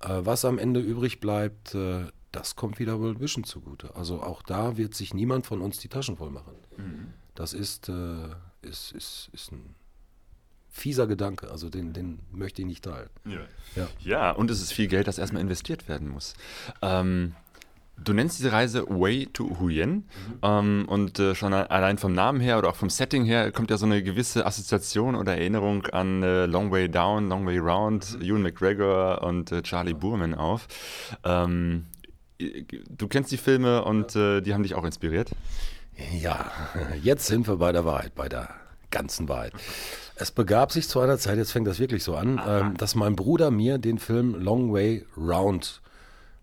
Äh, 0.01 0.21
was 0.23 0.45
am 0.45 0.59
Ende 0.59 0.81
übrig 0.81 1.21
bleibt, 1.21 1.75
äh, 1.75 2.07
das 2.33 2.55
kommt 2.57 2.79
wieder 2.79 3.01
World 3.01 3.21
Vision 3.21 3.45
zugute. 3.45 3.95
Also 3.97 4.23
auch 4.23 4.43
da 4.43 4.77
wird 4.77 4.95
sich 4.95 5.15
niemand 5.15 5.47
von 5.47 5.61
uns 5.61 5.79
die 5.79 5.89
Taschen 5.89 6.17
voll 6.17 6.31
machen. 6.31 6.55
Mhm. 6.77 7.13
Das 7.35 7.53
ist, 7.53 7.89
äh, 7.89 8.29
ist, 8.63 8.93
ist, 8.93 9.31
ist 9.33 9.53
ein 9.53 9.75
fieser 10.71 11.07
Gedanke. 11.07 11.51
Also 11.51 11.69
den, 11.69 11.93
den 11.93 12.21
möchte 12.33 12.63
ich 12.63 12.67
nicht 12.67 12.85
teilen. 12.85 13.11
Ja. 13.25 13.41
ja. 13.77 13.89
Ja. 14.01 14.31
und 14.31 14.51
es 14.51 14.61
ist 14.61 14.73
viel 14.73 14.87
Geld, 14.87 15.09
das 15.09 15.19
erstmal 15.19 15.43
investiert 15.43 15.89
werden 15.89 16.09
muss. 16.09 16.35
Ähm, 16.83 17.35
Du 18.03 18.15
nennst 18.15 18.39
diese 18.39 18.53
Reise 18.53 18.87
Way 18.89 19.29
to 19.33 19.59
Huyen 19.61 19.91
mhm. 19.91 20.05
ähm, 20.43 20.85
und 20.89 21.19
äh, 21.19 21.35
schon 21.35 21.53
allein 21.53 21.99
vom 21.99 22.15
Namen 22.15 22.41
her 22.41 22.59
oder 22.59 22.71
auch 22.71 22.77
vom 22.77 22.89
Setting 22.89 23.25
her 23.25 23.53
kommt 23.53 23.71
ja 23.71 23.77
so 23.77 23.85
eine 23.85 24.03
gewisse 24.03 24.47
Assoziation 24.47 25.15
oder 25.15 25.37
Erinnerung 25.37 25.87
an 25.89 26.23
äh, 26.23 26.47
Long 26.47 26.71
Way 26.71 26.89
Down, 26.89 27.29
Long 27.29 27.47
Way 27.47 27.59
Round, 27.59 28.19
mhm. 28.19 28.23
Ewan 28.23 28.43
McGregor 28.43 29.23
und 29.23 29.53
äh, 29.53 29.63
Charlie 29.63 29.93
Boorman 29.93 30.35
auf. 30.35 30.67
Ähm, 31.25 31.87
du 32.39 33.07
kennst 33.09 33.33
die 33.33 33.37
Filme 33.37 33.85
und 33.85 34.17
äh, 34.17 34.41
die 34.41 34.55
haben 34.55 34.63
dich 34.63 34.75
auch 34.75 34.85
inspiriert? 34.85 35.31
Ja, 36.19 36.51
jetzt 37.03 37.27
sind 37.27 37.47
wir 37.47 37.57
bei 37.57 37.73
der 37.73 37.85
Wahrheit, 37.85 38.15
bei 38.15 38.31
der 38.31 38.49
ganzen 38.91 39.29
Wahrheit. 39.29 39.53
Es 40.21 40.31
begab 40.31 40.71
sich 40.71 40.87
zu 40.87 41.01
einer 41.01 41.17
Zeit, 41.17 41.39
jetzt 41.39 41.51
fängt 41.51 41.67
das 41.67 41.79
wirklich 41.79 42.05
so 42.05 42.15
an, 42.15 42.39
ähm, 42.47 42.77
dass 42.77 42.95
mein 42.95 43.17
Bruder 43.17 43.51
mir 43.51 43.79
den 43.79 43.99
Film 43.99 44.35
Long 44.35 44.71
Way 44.71 45.07
Round 45.17 45.81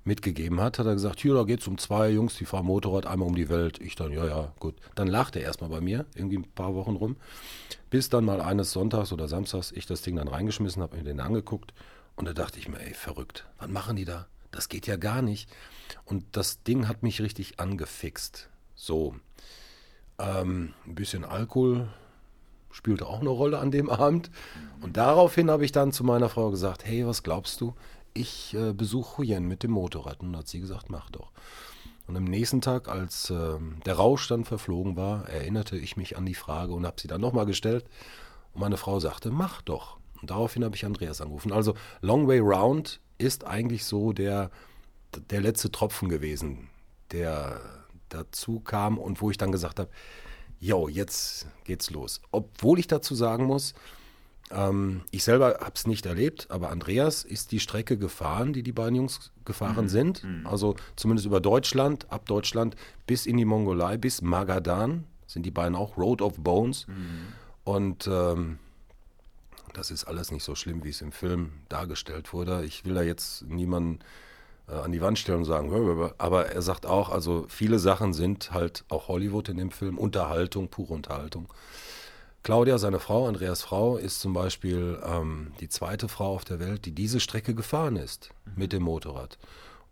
mitgegeben 0.03 0.59
hat, 0.59 0.79
hat 0.79 0.87
er 0.87 0.93
gesagt, 0.93 1.19
hier, 1.19 1.35
da 1.35 1.43
geht 1.43 1.59
es 1.61 1.67
um 1.67 1.77
zwei 1.77 2.09
Jungs, 2.09 2.35
die 2.37 2.45
fahren 2.45 2.65
Motorrad 2.65 3.05
einmal 3.05 3.27
um 3.27 3.35
die 3.35 3.49
Welt. 3.49 3.79
Ich 3.79 3.95
dann, 3.95 4.11
ja, 4.11 4.25
ja, 4.25 4.51
gut. 4.57 4.73
Dann 4.95 5.07
lachte 5.07 5.37
er 5.37 5.45
erstmal 5.45 5.69
bei 5.69 5.79
mir, 5.79 6.07
irgendwie 6.15 6.39
ein 6.39 6.51
paar 6.55 6.73
Wochen 6.73 6.95
rum, 6.95 7.17
bis 7.91 8.09
dann 8.09 8.25
mal 8.25 8.41
eines 8.41 8.71
Sonntags 8.71 9.11
oder 9.13 9.27
Samstags 9.27 9.71
ich 9.71 9.85
das 9.85 10.01
Ding 10.01 10.15
dann 10.15 10.27
reingeschmissen 10.27 10.81
habe, 10.81 10.97
mir 10.97 11.03
den 11.03 11.19
angeguckt 11.19 11.71
und 12.15 12.27
da 12.27 12.33
dachte 12.33 12.57
ich 12.57 12.67
mir, 12.67 12.79
ey, 12.79 12.95
verrückt, 12.95 13.45
was 13.59 13.69
machen 13.69 13.95
die 13.95 14.05
da? 14.05 14.25
Das 14.49 14.69
geht 14.69 14.87
ja 14.87 14.95
gar 14.95 15.21
nicht. 15.21 15.51
Und 16.03 16.25
das 16.31 16.63
Ding 16.63 16.87
hat 16.87 17.03
mich 17.03 17.21
richtig 17.21 17.59
angefixt. 17.59 18.49
So, 18.73 19.13
ähm, 20.17 20.73
ein 20.87 20.95
bisschen 20.95 21.23
Alkohol 21.23 21.89
spielte 22.71 23.07
auch 23.07 23.21
eine 23.21 23.29
Rolle 23.29 23.59
an 23.59 23.71
dem 23.71 23.89
Abend. 23.89 24.29
Und 24.81 24.97
daraufhin 24.97 25.49
habe 25.49 25.65
ich 25.65 25.71
dann 25.71 25.91
zu 25.91 26.03
meiner 26.03 26.29
Frau 26.29 26.51
gesagt, 26.51 26.85
hey, 26.85 27.05
was 27.05 27.23
glaubst 27.23 27.61
du? 27.61 27.73
ich 28.17 28.53
äh, 28.53 28.73
besuche 28.73 29.19
Huyen 29.19 29.47
mit 29.47 29.63
dem 29.63 29.71
Motorrad. 29.71 30.21
Und 30.21 30.35
hat 30.35 30.47
sie 30.47 30.59
gesagt, 30.59 30.89
mach 30.89 31.09
doch. 31.09 31.31
Und 32.07 32.15
am 32.15 32.23
nächsten 32.23 32.61
Tag, 32.61 32.87
als 32.87 33.29
äh, 33.29 33.57
der 33.85 33.95
Rausch 33.95 34.27
dann 34.27 34.45
verflogen 34.45 34.95
war, 34.95 35.27
erinnerte 35.29 35.77
ich 35.77 35.97
mich 35.97 36.17
an 36.17 36.25
die 36.25 36.35
Frage 36.35 36.73
und 36.73 36.85
habe 36.85 36.99
sie 36.99 37.07
dann 37.07 37.21
nochmal 37.21 37.45
gestellt. 37.45 37.85
Und 38.53 38.61
meine 38.61 38.77
Frau 38.77 38.99
sagte, 38.99 39.29
mach 39.29 39.61
doch. 39.61 39.97
Und 40.21 40.31
daraufhin 40.31 40.63
habe 40.63 40.75
ich 40.75 40.85
Andreas 40.85 41.21
angerufen. 41.21 41.51
Also 41.51 41.75
Long 42.01 42.27
Way 42.27 42.39
Round 42.39 43.01
ist 43.17 43.45
eigentlich 43.45 43.85
so 43.85 44.13
der, 44.13 44.49
der 45.29 45.41
letzte 45.41 45.71
Tropfen 45.71 46.09
gewesen, 46.09 46.69
der 47.11 47.59
dazu 48.09 48.61
kam 48.61 48.97
und 48.97 49.21
wo 49.21 49.29
ich 49.29 49.37
dann 49.37 49.51
gesagt 49.51 49.79
habe, 49.79 49.89
jo, 50.59 50.87
jetzt 50.87 51.47
geht's 51.63 51.89
los. 51.91 52.21
Obwohl 52.31 52.79
ich 52.79 52.87
dazu 52.87 53.15
sagen 53.15 53.45
muss, 53.45 53.73
ähm, 54.49 55.01
ich 55.11 55.23
selber 55.23 55.59
habe 55.59 55.73
es 55.75 55.87
nicht 55.87 56.05
erlebt, 56.05 56.47
aber 56.49 56.69
Andreas 56.69 57.23
ist 57.23 57.51
die 57.51 57.59
Strecke 57.59 57.97
gefahren, 57.97 58.53
die 58.53 58.63
die 58.63 58.71
beiden 58.71 58.95
Jungs 58.95 59.31
gefahren 59.45 59.85
mhm. 59.85 59.89
sind. 59.89 60.23
Mhm. 60.23 60.47
Also 60.47 60.75
zumindest 60.95 61.25
über 61.25 61.41
Deutschland, 61.41 62.11
ab 62.11 62.25
Deutschland 62.27 62.75
bis 63.05 63.25
in 63.25 63.37
die 63.37 63.45
Mongolei, 63.45 63.97
bis 63.97 64.21
Magadan 64.21 65.05
sind 65.27 65.45
die 65.45 65.51
beiden 65.51 65.75
auch, 65.75 65.97
Road 65.97 66.21
of 66.21 66.37
Bones. 66.37 66.87
Mhm. 66.87 67.27
Und 67.65 68.07
ähm, 68.07 68.59
das 69.73 69.91
ist 69.91 70.05
alles 70.05 70.31
nicht 70.31 70.43
so 70.43 70.55
schlimm, 70.55 70.83
wie 70.83 70.89
es 70.89 71.01
im 71.01 71.11
Film 71.11 71.51
dargestellt 71.67 72.31
wurde. 72.31 72.63
Ich 72.63 72.85
will 72.85 72.93
da 72.93 73.01
jetzt 73.01 73.43
niemanden 73.43 73.99
an 74.67 74.91
die 74.91 75.01
Wand 75.01 75.17
stellen 75.17 75.39
und 75.39 75.45
sagen, 75.45 75.71
aber 76.17 76.47
er 76.47 76.61
sagt 76.61 76.85
auch, 76.85 77.09
also 77.09 77.45
viele 77.47 77.79
Sachen 77.79 78.13
sind 78.13 78.51
halt 78.51 78.83
auch 78.89 79.07
Hollywood 79.07 79.49
in 79.49 79.57
dem 79.57 79.71
Film, 79.71 79.97
Unterhaltung, 79.97 80.67
pure 80.67 80.93
Unterhaltung. 80.93 81.47
Claudia, 82.43 82.77
seine 82.77 82.99
Frau, 82.99 83.27
Andreas 83.27 83.61
Frau, 83.61 83.97
ist 83.97 84.21
zum 84.21 84.33
Beispiel 84.33 85.01
ähm, 85.05 85.51
die 85.59 85.67
zweite 85.67 86.07
Frau 86.07 86.33
auf 86.35 86.45
der 86.45 86.59
Welt, 86.59 86.85
die 86.85 86.93
diese 86.93 87.19
Strecke 87.19 87.53
gefahren 87.53 87.97
ist 87.97 88.29
mit 88.55 88.71
dem 88.71 88.83
Motorrad. 88.83 89.37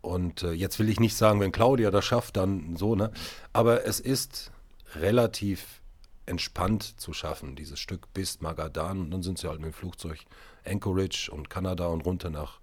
Und 0.01 0.43
äh, 0.43 0.51
jetzt 0.51 0.79
will 0.79 0.87
ich 0.87 0.99
nicht 0.99 1.17
sagen, 1.17 1.39
wenn 1.39 1.51
Claudia 1.51 1.91
das 1.91 2.05
schafft, 2.05 2.37
dann 2.37 2.77
so, 2.77 2.95
ne? 2.95 3.11
Aber 3.51 3.85
es 3.85 3.99
ist 3.99 4.51
relativ 4.95 5.81
entspannt 6.25 6.99
zu 6.99 7.11
schaffen, 7.11 7.55
dieses 7.55 7.79
Stück 7.79 8.13
bis 8.13 8.39
Magadan. 8.39 9.01
Und 9.01 9.11
dann 9.11 9.23
sind 9.23 9.37
sie 9.37 9.49
halt 9.49 9.59
mit 9.59 9.71
dem 9.71 9.73
Flugzeug 9.73 10.19
Anchorage 10.65 11.29
und 11.31 11.49
Kanada 11.49 11.87
und 11.87 12.05
runter 12.05 12.29
nach, 12.29 12.59
äh, 12.59 12.61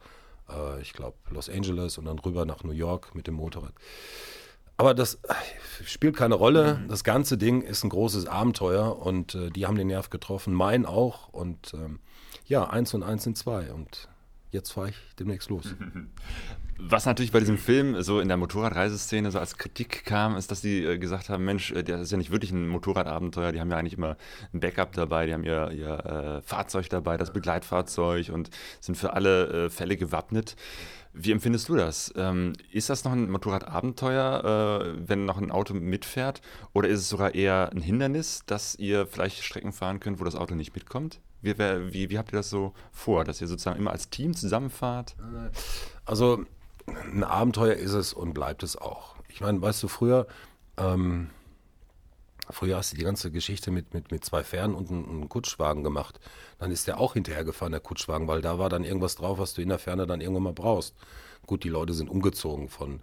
ich 0.81 0.93
glaube, 0.93 1.17
Los 1.31 1.49
Angeles 1.49 1.99
und 1.99 2.07
dann 2.07 2.19
rüber 2.19 2.45
nach 2.45 2.65
New 2.65 2.73
York 2.73 3.15
mit 3.15 3.27
dem 3.27 3.35
Motorrad. 3.35 3.73
Aber 4.77 4.95
das 4.95 5.15
äh, 5.15 5.35
spielt 5.85 6.17
keine 6.17 6.35
Rolle. 6.35 6.79
Mhm. 6.83 6.89
Das 6.89 7.05
ganze 7.05 7.39
Ding 7.39 7.63
ist 7.63 7.85
ein 7.85 7.91
großes 7.91 8.27
Abenteuer 8.27 8.99
und 8.99 9.35
äh, 9.35 9.51
die 9.51 9.67
haben 9.67 9.77
den 9.77 9.89
Nerv 9.89 10.11
getroffen, 10.11 10.55
mein 10.55 10.87
auch. 10.87 11.29
Und 11.29 11.75
ähm, 11.75 12.01
ja, 12.47 12.69
eins 12.69 12.95
und 12.95 13.03
eins 13.03 13.25
sind 13.25 13.39
zwei. 13.39 13.73
Und 13.73 14.09
jetzt 14.51 14.73
fahre 14.73 14.91
ich 14.91 14.97
demnächst 15.19 15.51
los. 15.51 15.65
Was 16.85 17.07
natürlich 17.07 17.31
bei 17.31 17.39
diesem 17.39 17.59
Film 17.59 18.03
so 18.03 18.19
in 18.19 18.27
der 18.27 18.37
Motorradreiseszene 18.37 19.31
so 19.31 19.39
als 19.39 19.57
Kritik 19.57 20.05
kam, 20.05 20.37
ist, 20.37 20.51
dass 20.51 20.63
sie 20.63 20.85
äh, 20.85 20.99
gesagt 20.99 21.29
haben, 21.29 21.45
Mensch, 21.45 21.71
äh, 21.71 21.85
das 21.85 22.01
ist 22.01 22.13
ja 22.13 22.19
nicht 22.19 22.33
wirklich 22.33 22.51
ein 22.51 22.67
Motorradabenteuer, 22.67 23.53
die 23.53 23.61
haben 23.61 23.71
ja 23.71 23.77
eigentlich 23.77 23.97
immer 23.97 24.17
ein 24.53 24.59
Backup 24.59 24.93
dabei, 24.93 25.27
die 25.27 25.33
haben 25.33 25.45
ihr, 25.45 25.71
ihr 25.71 26.05
äh, 26.05 26.43
Fahrzeug 26.43 26.89
dabei, 26.89 27.17
das 27.17 27.33
Begleitfahrzeug 27.33 28.31
und 28.31 28.51
sind 28.81 28.97
für 28.97 29.13
alle 29.13 29.67
äh, 29.67 29.71
Fälle 29.71 29.97
gewappnet. 29.97 30.57
Wie 31.13 31.31
empfindest 31.31 31.69
du 31.69 31.77
das? 31.77 32.13
Ähm, 32.17 32.55
ist 32.73 32.91
das 32.91 33.05
noch 33.05 33.13
ein 33.13 33.31
Motorradabenteuer, 33.31 34.83
äh, 34.83 35.09
wenn 35.09 35.25
noch 35.25 35.39
ein 35.39 35.53
Auto 35.53 35.75
mitfährt? 35.75 36.43
Oder 36.73 36.89
ist 36.89 37.01
es 37.01 37.09
sogar 37.09 37.35
eher 37.35 37.71
ein 37.71 37.81
Hindernis, 37.81 38.43
dass 38.47 38.75
ihr 38.75 39.07
vielleicht 39.07 39.45
Strecken 39.45 39.73
fahren 39.73 40.01
könnt, 40.01 40.19
wo 40.19 40.25
das 40.25 40.35
Auto 40.35 40.57
nicht 40.57 40.75
mitkommt? 40.75 41.21
Wie, 41.43 41.57
wie, 41.59 42.11
wie 42.11 42.19
habt 42.19 42.33
ihr 42.33 42.39
das 42.39 42.51
so 42.51 42.73
vor, 42.91 43.25
dass 43.25 43.41
ihr 43.41 43.47
sozusagen 43.47 43.79
immer 43.79 43.91
als 43.91 44.11
Team 44.11 44.35
zusammenfahrt? 44.35 45.17
Also 46.05 46.45
ein 46.87 47.25
Abenteuer 47.25 47.75
ist 47.75 47.93
es 47.93 48.13
und 48.13 48.35
bleibt 48.35 48.63
es 48.63 48.77
auch. 48.77 49.17
Ich 49.29 49.41
meine, 49.41 49.61
weißt 49.61 49.83
du, 49.83 49.89
früher, 49.89 50.27
ähm, 50.77 51.31
früher 52.51 52.77
hast 52.77 52.93
du 52.93 52.97
die 52.97 53.05
ganze 53.05 53.31
Geschichte 53.31 53.71
mit, 53.71 53.95
mit, 53.95 54.11
mit 54.11 54.25
zwei 54.25 54.43
Fähren 54.45 54.75
und 54.75 54.91
einem, 54.91 55.29
Kutschwagen 55.29 55.85
gemacht. 55.85 56.21
Dann 56.59 56.71
ist 56.71 56.87
der 56.87 56.99
auch 56.99 57.15
hinterhergefahren, 57.15 57.73
der 57.73 57.81
Kutschwagen, 57.81 58.29
weil 58.29 58.43
da 58.43 58.59
war 58.59 58.69
dann 58.69 58.85
irgendwas 58.85 59.17
drauf, 59.17 59.39
was 59.39 59.55
du 59.55 59.63
in 59.63 59.69
der 59.69 59.79
Ferne 59.79 60.07
dann 60.07 60.21
irgendwann 60.21 60.45
mal 60.45 60.53
brauchst. 60.53 60.95
Gut, 61.47 61.65
die 61.65 61.69
Leute 61.69 61.95
sind 61.95 62.11
umgezogen 62.11 62.69
von 62.69 63.01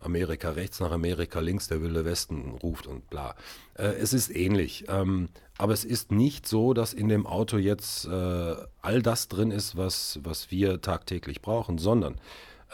Amerika 0.00 0.50
rechts 0.50 0.80
nach 0.80 0.90
Amerika 0.90 1.40
links, 1.40 1.68
der 1.68 1.80
wilde 1.80 2.04
Westen 2.04 2.50
ruft 2.62 2.86
und 2.86 3.08
bla. 3.08 3.34
Äh, 3.74 3.94
es 3.94 4.12
ist 4.12 4.34
ähnlich. 4.34 4.84
Ähm, 4.88 5.30
aber 5.56 5.72
es 5.72 5.84
ist 5.84 6.12
nicht 6.12 6.46
so, 6.46 6.74
dass 6.74 6.92
in 6.92 7.08
dem 7.08 7.26
Auto 7.26 7.56
jetzt 7.56 8.06
äh, 8.06 8.56
all 8.82 9.02
das 9.02 9.28
drin 9.28 9.50
ist, 9.50 9.76
was, 9.76 10.20
was 10.22 10.50
wir 10.50 10.80
tagtäglich 10.80 11.40
brauchen, 11.40 11.78
sondern 11.78 12.16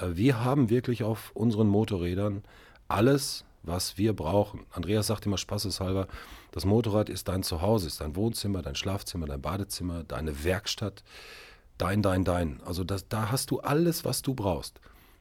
wir 0.03 0.45
haben 0.45 0.71
wirklich 0.71 1.03
auf 1.03 1.31
unseren 1.35 1.69
Motorrädern 1.69 2.43
alles, 2.89 3.45
was 3.63 3.99
wir 3.99 4.15
brauchen. 4.15 4.67
Andreas 4.71 5.09
sagt 5.09 5.27
immer 5.27 5.39
spaßeshalber, 5.39 6.09
das 6.53 6.65
Motorrad 6.65 7.09
ist 7.09 7.29
dein 7.29 7.43
Zuhause, 7.43 7.87
ist 7.87 8.01
dein 8.01 8.17
Wohnzimmer, 8.17 8.63
dein 8.63 8.75
Schlafzimmer, 8.75 9.27
dein 9.27 9.41
Badezimmer, 9.41 10.03
deine 10.05 10.45
Werkstatt, 10.45 11.05
dein, 11.79 12.03
dein, 12.03 12.25
dein. 12.25 12.61
Also 12.65 12.85
das, 12.85 13.09
da 13.09 13.31
hast 13.31 13.51
du 13.51 13.61
alles, 13.61 14.05
was 14.05 14.23
du 14.23 14.35
brauchst. 14.35 14.81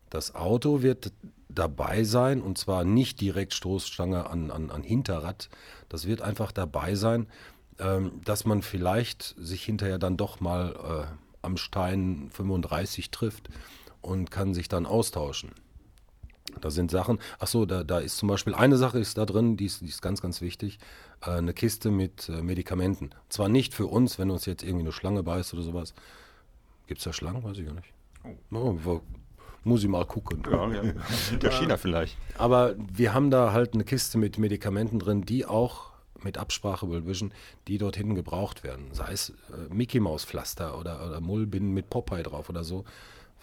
Das 0.10 0.34
Auto 0.34 0.82
wird 0.82 1.12
dabei 1.50 2.04
sein 2.04 2.42
und 2.42 2.58
zwar 2.58 2.84
nicht 2.84 3.22
direkt 3.22 3.54
Stoßstange 3.54 4.30
an, 4.30 4.52
an, 4.52 4.72
an 4.72 4.84
Hinterrad. 4.84 5.50
Das 5.88 6.08
wird 6.08 6.22
einfach 6.22 6.52
dabei 6.52 6.96
sein, 6.96 7.28
ähm, 7.80 8.22
dass 8.24 8.46
man 8.46 8.62
vielleicht 8.62 9.36
sich 9.38 9.64
hinterher 9.64 10.00
dann 10.00 10.18
doch 10.18 10.40
mal 10.40 11.08
äh, 11.08 11.16
am 11.42 11.58
Stein 11.58 12.30
35 12.32 13.12
trifft 13.12 13.50
und 14.02 14.32
kann 14.32 14.54
sich 14.54 14.68
dann 14.68 14.86
austauschen. 14.86 15.52
Da 16.62 16.72
sind 16.72 16.92
Sachen, 16.92 17.20
ach 17.38 17.48
so, 17.48 17.66
da, 17.66 17.84
da 17.84 18.00
ist 18.00 18.18
zum 18.18 18.28
Beispiel 18.28 18.56
eine 18.56 18.78
Sache 18.78 19.00
ist 19.00 19.18
da 19.18 19.26
drin, 19.26 19.58
die 19.58 19.66
ist, 19.66 19.82
die 19.82 19.88
ist 19.88 20.02
ganz, 20.02 20.22
ganz 20.22 20.42
wichtig, 20.42 20.80
äh, 21.22 21.32
eine 21.32 21.54
Kiste 21.54 21.92
mit 21.92 22.30
äh, 22.30 22.42
Medikamenten. 22.42 23.12
Zwar 23.30 23.50
nicht 23.50 23.74
für 23.74 23.86
uns, 23.86 24.20
wenn 24.20 24.32
uns 24.32 24.46
jetzt 24.46 24.64
irgendwie 24.64 24.84
eine 24.84 24.92
Schlange 24.92 25.24
beißt 25.24 25.54
oder 25.54 25.64
sowas. 25.64 25.94
Gibt 26.88 27.00
es 27.00 27.06
da 27.06 27.14
Schlangen? 27.14 27.44
Weiß 27.44 27.58
ich 27.58 27.66
gar 27.66 27.76
nicht. 27.76 27.94
Oh. 28.52 28.78
Oh, 28.86 29.02
muss 29.64 29.84
ich 29.84 29.90
mal 29.90 30.06
gucken. 30.06 30.44
Ja, 30.50 30.72
ja. 30.72 30.82
Hinter 31.30 31.52
China 31.52 31.78
vielleicht. 31.78 32.18
Aber 32.38 32.76
wir 32.78 33.14
haben 33.14 33.30
da 33.30 33.54
halt 33.54 33.74
eine 33.74 33.84
Kiste 33.84 34.18
mit 34.18 34.38
Medikamenten 34.38 35.00
drin, 35.00 35.24
die 35.24 35.46
auch 35.46 35.90
mit 36.24 36.38
Absprache 36.38 36.90
World 36.90 37.08
Vision, 37.08 37.34
die 37.68 37.78
dort 37.78 37.96
hinten 37.96 38.16
gebraucht 38.16 38.64
werden. 38.64 38.88
Sei 38.92 39.12
es 39.12 39.30
äh, 39.30 39.74
Mickey 39.74 40.00
Maus 40.00 40.26
Pflaster 40.26 40.78
oder, 40.78 41.06
oder 41.06 41.22
Mullbinden 41.22 41.74
mit 41.74 41.90
Popeye 41.90 42.24
drauf 42.24 42.50
oder 42.50 42.64
so 42.64 42.86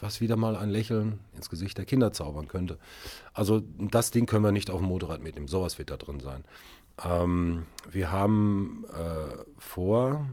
was 0.01 0.21
wieder 0.21 0.37
mal 0.37 0.57
ein 0.57 0.71
Lächeln 0.71 1.21
ins 1.35 1.49
Gesicht 1.49 1.79
der 1.79 1.85
Kinder 1.85 2.13
zaubern 2.13 2.49
könnte. 2.49 2.79
Also 3.33 3.63
das 3.79 4.11
Ding 4.11 4.27
können 4.27 4.45
wir 4.45 4.53
nicht 4.53 4.71
auf 4.71 4.81
dem 4.81 4.89
Motorrad 4.89 5.23
mitnehmen. 5.23 5.49
Sowas 5.49 5.79
wird 5.79 5.91
da 5.91 5.97
drin 5.97 6.21
sein. 6.21 6.45
Ähm, 7.05 7.67
wir 7.91 8.13
haben 8.13 8.85
äh, 8.93 9.45
vor, 9.59 10.27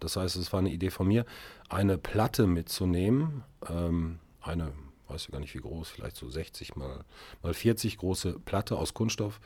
das 0.00 0.16
heißt, 0.16 0.36
es 0.36 0.52
war 0.52 0.60
eine 0.60 0.70
Idee 0.70 0.90
von 0.90 1.08
mir, 1.08 1.24
eine 1.68 1.98
Platte 1.98 2.46
mitzunehmen. 2.46 3.42
Ähm, 3.68 4.18
eine, 4.40 4.72
weiß 5.08 5.22
ich 5.22 5.30
gar 5.30 5.40
nicht 5.40 5.54
wie 5.54 5.60
groß, 5.60 5.88
vielleicht 5.88 6.16
so 6.16 6.28
60 6.28 6.76
mal, 6.76 7.04
mal 7.42 7.54
40 7.54 7.98
große 7.98 8.38
Platte 8.44 8.76
aus 8.76 8.94
Kunststoff, 8.94 9.40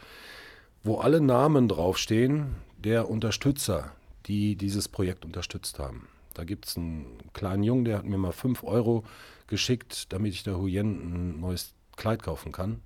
wo 0.83 0.99
alle 0.99 1.21
Namen 1.21 1.69
draufstehen 1.69 2.57
der 2.77 3.09
Unterstützer, 3.09 3.93
die 4.27 4.57
dieses 4.57 4.89
Projekt 4.89 5.25
unterstützt 5.25 5.79
haben. 5.79 6.09
Da 6.35 6.45
gibt 6.45 6.67
es 6.67 6.77
einen 6.77 7.19
kleinen 7.33 7.63
Jungen, 7.63 7.85
der 7.85 7.99
hat 7.99 8.05
mir 8.05 8.19
mal 8.19 8.33
5 8.33 8.65
Euro 8.65 9.05
geschickt, 9.47 10.13
damit 10.13 10.33
ich 10.33 10.43
der 10.43 10.59
Huyen 10.59 11.37
ein 11.37 11.41
neues 11.41 11.75
Kleid 11.97 12.23
kaufen 12.23 12.53
kann. 12.53 12.81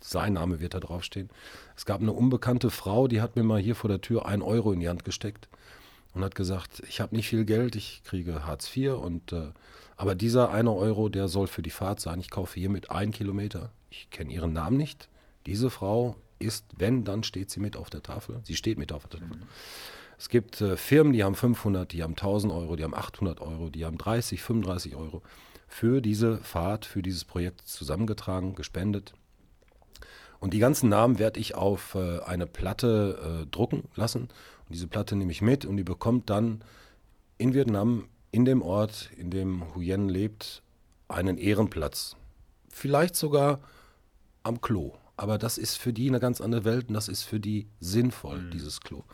Sein 0.00 0.34
Name 0.34 0.60
wird 0.60 0.74
da 0.74 0.80
draufstehen. 0.80 1.30
Es 1.76 1.84
gab 1.84 2.00
eine 2.00 2.12
unbekannte 2.12 2.70
Frau, 2.70 3.08
die 3.08 3.20
hat 3.20 3.36
mir 3.36 3.42
mal 3.42 3.60
hier 3.60 3.74
vor 3.74 3.88
der 3.88 4.00
Tür 4.00 4.26
ein 4.26 4.42
Euro 4.42 4.72
in 4.72 4.80
die 4.80 4.88
Hand 4.88 5.04
gesteckt 5.04 5.48
und 6.14 6.22
hat 6.22 6.34
gesagt, 6.34 6.82
ich 6.88 7.00
habe 7.00 7.14
nicht 7.14 7.28
viel 7.28 7.44
Geld, 7.44 7.76
ich 7.76 8.02
kriege 8.04 8.46
Hartz 8.46 8.74
IV 8.74 8.92
und 8.92 9.32
äh, 9.32 9.50
aber 9.96 10.14
dieser 10.14 10.50
eine 10.50 10.72
Euro, 10.72 11.08
der 11.08 11.26
soll 11.28 11.46
für 11.46 11.62
die 11.62 11.70
Fahrt 11.70 12.00
sein. 12.00 12.20
Ich 12.20 12.30
kaufe 12.30 12.60
hiermit 12.60 12.90
einen 12.90 13.12
Kilometer. 13.12 13.72
Ich 13.88 14.10
kenne 14.10 14.32
ihren 14.32 14.52
Namen 14.52 14.76
nicht. 14.76 15.08
Diese 15.46 15.70
Frau 15.70 16.16
ist, 16.38 16.66
wenn, 16.76 17.04
dann 17.04 17.22
steht 17.22 17.50
sie 17.50 17.60
mit 17.60 17.76
auf 17.76 17.88
der 17.88 18.02
Tafel. 18.02 18.40
Sie 18.44 18.56
steht 18.56 18.78
mit 18.78 18.92
auf 18.92 19.06
der 19.08 19.20
Tafel. 19.20 19.38
Es 20.18 20.28
gibt 20.28 20.60
äh, 20.60 20.76
Firmen, 20.76 21.12
die 21.12 21.24
haben 21.24 21.34
500, 21.34 21.92
die 21.92 22.02
haben 22.02 22.12
1000 22.12 22.52
Euro, 22.52 22.76
die 22.76 22.84
haben 22.84 22.94
800 22.94 23.40
Euro, 23.40 23.70
die 23.70 23.84
haben 23.84 23.98
30, 23.98 24.42
35 24.42 24.96
Euro 24.96 25.22
für 25.76 26.00
diese 26.00 26.38
Fahrt, 26.38 26.86
für 26.86 27.02
dieses 27.02 27.26
Projekt 27.26 27.68
zusammengetragen, 27.68 28.54
gespendet. 28.54 29.12
Und 30.40 30.54
die 30.54 30.58
ganzen 30.58 30.88
Namen 30.88 31.18
werde 31.18 31.38
ich 31.38 31.54
auf 31.54 31.94
äh, 31.94 32.20
eine 32.20 32.46
Platte 32.46 33.42
äh, 33.42 33.46
drucken 33.50 33.84
lassen. 33.94 34.22
Und 34.22 34.70
diese 34.70 34.86
Platte 34.86 35.16
nehme 35.16 35.32
ich 35.32 35.42
mit 35.42 35.66
und 35.66 35.76
die 35.76 35.84
bekommt 35.84 36.30
dann 36.30 36.62
in 37.36 37.52
Vietnam, 37.52 38.08
in 38.30 38.46
dem 38.46 38.62
Ort, 38.62 39.10
in 39.18 39.30
dem 39.30 39.74
Huyen 39.74 40.08
lebt, 40.08 40.62
einen 41.08 41.36
Ehrenplatz. 41.36 42.16
Vielleicht 42.70 43.14
sogar 43.14 43.60
am 44.44 44.62
Klo. 44.62 44.94
Aber 45.18 45.36
das 45.36 45.58
ist 45.58 45.76
für 45.76 45.92
die 45.92 46.08
eine 46.08 46.20
ganz 46.20 46.40
andere 46.40 46.64
Welt 46.64 46.88
und 46.88 46.94
das 46.94 47.08
ist 47.08 47.22
für 47.22 47.38
die 47.38 47.66
sinnvoll, 47.80 48.38
mhm. 48.38 48.50
dieses 48.50 48.80
Klo. 48.80 49.04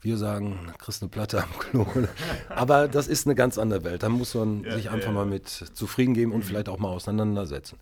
Wir 0.00 0.16
sagen, 0.16 0.72
kriegst 0.78 1.02
eine 1.02 1.08
Platte 1.08 1.42
am 1.42 1.58
Klo. 1.58 1.86
Aber 2.48 2.86
das 2.86 3.08
ist 3.08 3.26
eine 3.26 3.34
ganz 3.34 3.58
andere 3.58 3.84
Welt. 3.84 4.02
Da 4.02 4.08
muss 4.08 4.34
man 4.34 4.64
ja, 4.64 4.76
sich 4.76 4.90
einfach 4.90 5.08
ja. 5.08 5.14
mal 5.14 5.26
mit 5.26 5.48
zufrieden 5.48 6.14
geben 6.14 6.32
und 6.32 6.38
mhm. 6.38 6.44
vielleicht 6.44 6.68
auch 6.68 6.78
mal 6.78 6.90
auseinandersetzen. 6.90 7.78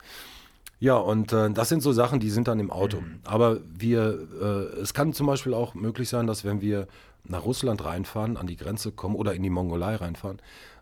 Ja, 0.78 0.96
und 0.96 1.32
äh, 1.32 1.50
das 1.50 1.68
sind 1.68 1.82
so 1.82 1.92
Sachen, 1.92 2.20
die 2.20 2.30
sind 2.30 2.48
dann 2.48 2.60
im 2.60 2.70
Auto. 2.70 3.00
Mhm. 3.00 3.20
Aber 3.24 3.60
wir, 3.66 4.28
äh, 4.40 4.80
es 4.80 4.94
kann 4.94 5.12
zum 5.12 5.26
Beispiel 5.26 5.54
auch 5.54 5.74
möglich 5.74 6.08
sein, 6.08 6.26
dass 6.26 6.44
wenn 6.44 6.60
wir 6.60 6.86
nach 7.24 7.44
Russland 7.44 7.84
reinfahren, 7.84 8.36
an 8.36 8.46
die 8.46 8.56
Grenze 8.56 8.92
kommen 8.92 9.16
oder 9.16 9.34
in 9.34 9.42
die 9.42 9.50
Mongolei 9.50 9.96
reinfahren, 9.96 10.40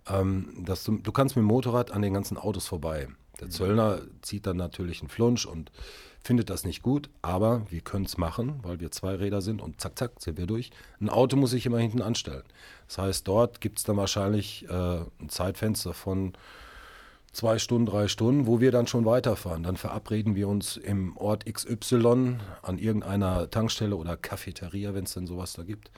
ähm, 0.08 0.48
dass 0.64 0.84
du, 0.84 0.98
du 0.98 1.12
kannst 1.12 1.36
mit 1.36 1.42
dem 1.42 1.46
Motorrad 1.46 1.90
an 1.92 2.02
den 2.02 2.14
ganzen 2.14 2.36
Autos 2.36 2.66
vorbei. 2.66 3.08
Der 3.40 3.46
mhm. 3.46 3.52
Zöllner 3.52 4.00
zieht 4.22 4.46
dann 4.46 4.56
natürlich 4.56 5.00
einen 5.00 5.08
Flunsch 5.08 5.46
und 5.46 5.70
findet 6.24 6.48
das 6.48 6.64
nicht 6.64 6.82
gut, 6.82 7.10
aber 7.20 7.70
wir 7.70 7.82
können 7.82 8.06
es 8.06 8.16
machen, 8.16 8.58
weil 8.62 8.80
wir 8.80 8.90
zwei 8.90 9.14
Räder 9.14 9.42
sind 9.42 9.60
und 9.60 9.80
zack, 9.80 9.98
zack, 9.98 10.12
sind 10.18 10.38
wir 10.38 10.46
durch. 10.46 10.70
Ein 10.98 11.10
Auto 11.10 11.36
muss 11.36 11.50
sich 11.50 11.66
immer 11.66 11.78
hinten 11.78 12.00
anstellen. 12.00 12.42
Das 12.88 12.98
heißt, 12.98 13.28
dort 13.28 13.60
gibt 13.60 13.78
es 13.78 13.84
dann 13.84 13.98
wahrscheinlich 13.98 14.66
äh, 14.68 15.00
ein 15.20 15.28
Zeitfenster 15.28 15.92
von 15.92 16.32
zwei 17.32 17.58
Stunden, 17.58 17.84
drei 17.84 18.08
Stunden, 18.08 18.46
wo 18.46 18.60
wir 18.60 18.72
dann 18.72 18.86
schon 18.86 19.04
weiterfahren. 19.04 19.62
Dann 19.64 19.76
verabreden 19.76 20.34
wir 20.34 20.48
uns 20.48 20.78
im 20.78 21.14
Ort 21.18 21.44
XY 21.44 22.38
an 22.62 22.78
irgendeiner 22.78 23.50
Tankstelle 23.50 23.96
oder 23.96 24.16
Cafeteria, 24.16 24.94
wenn 24.94 25.04
es 25.04 25.12
denn 25.12 25.26
sowas 25.26 25.52
da 25.52 25.62
gibt, 25.62 25.90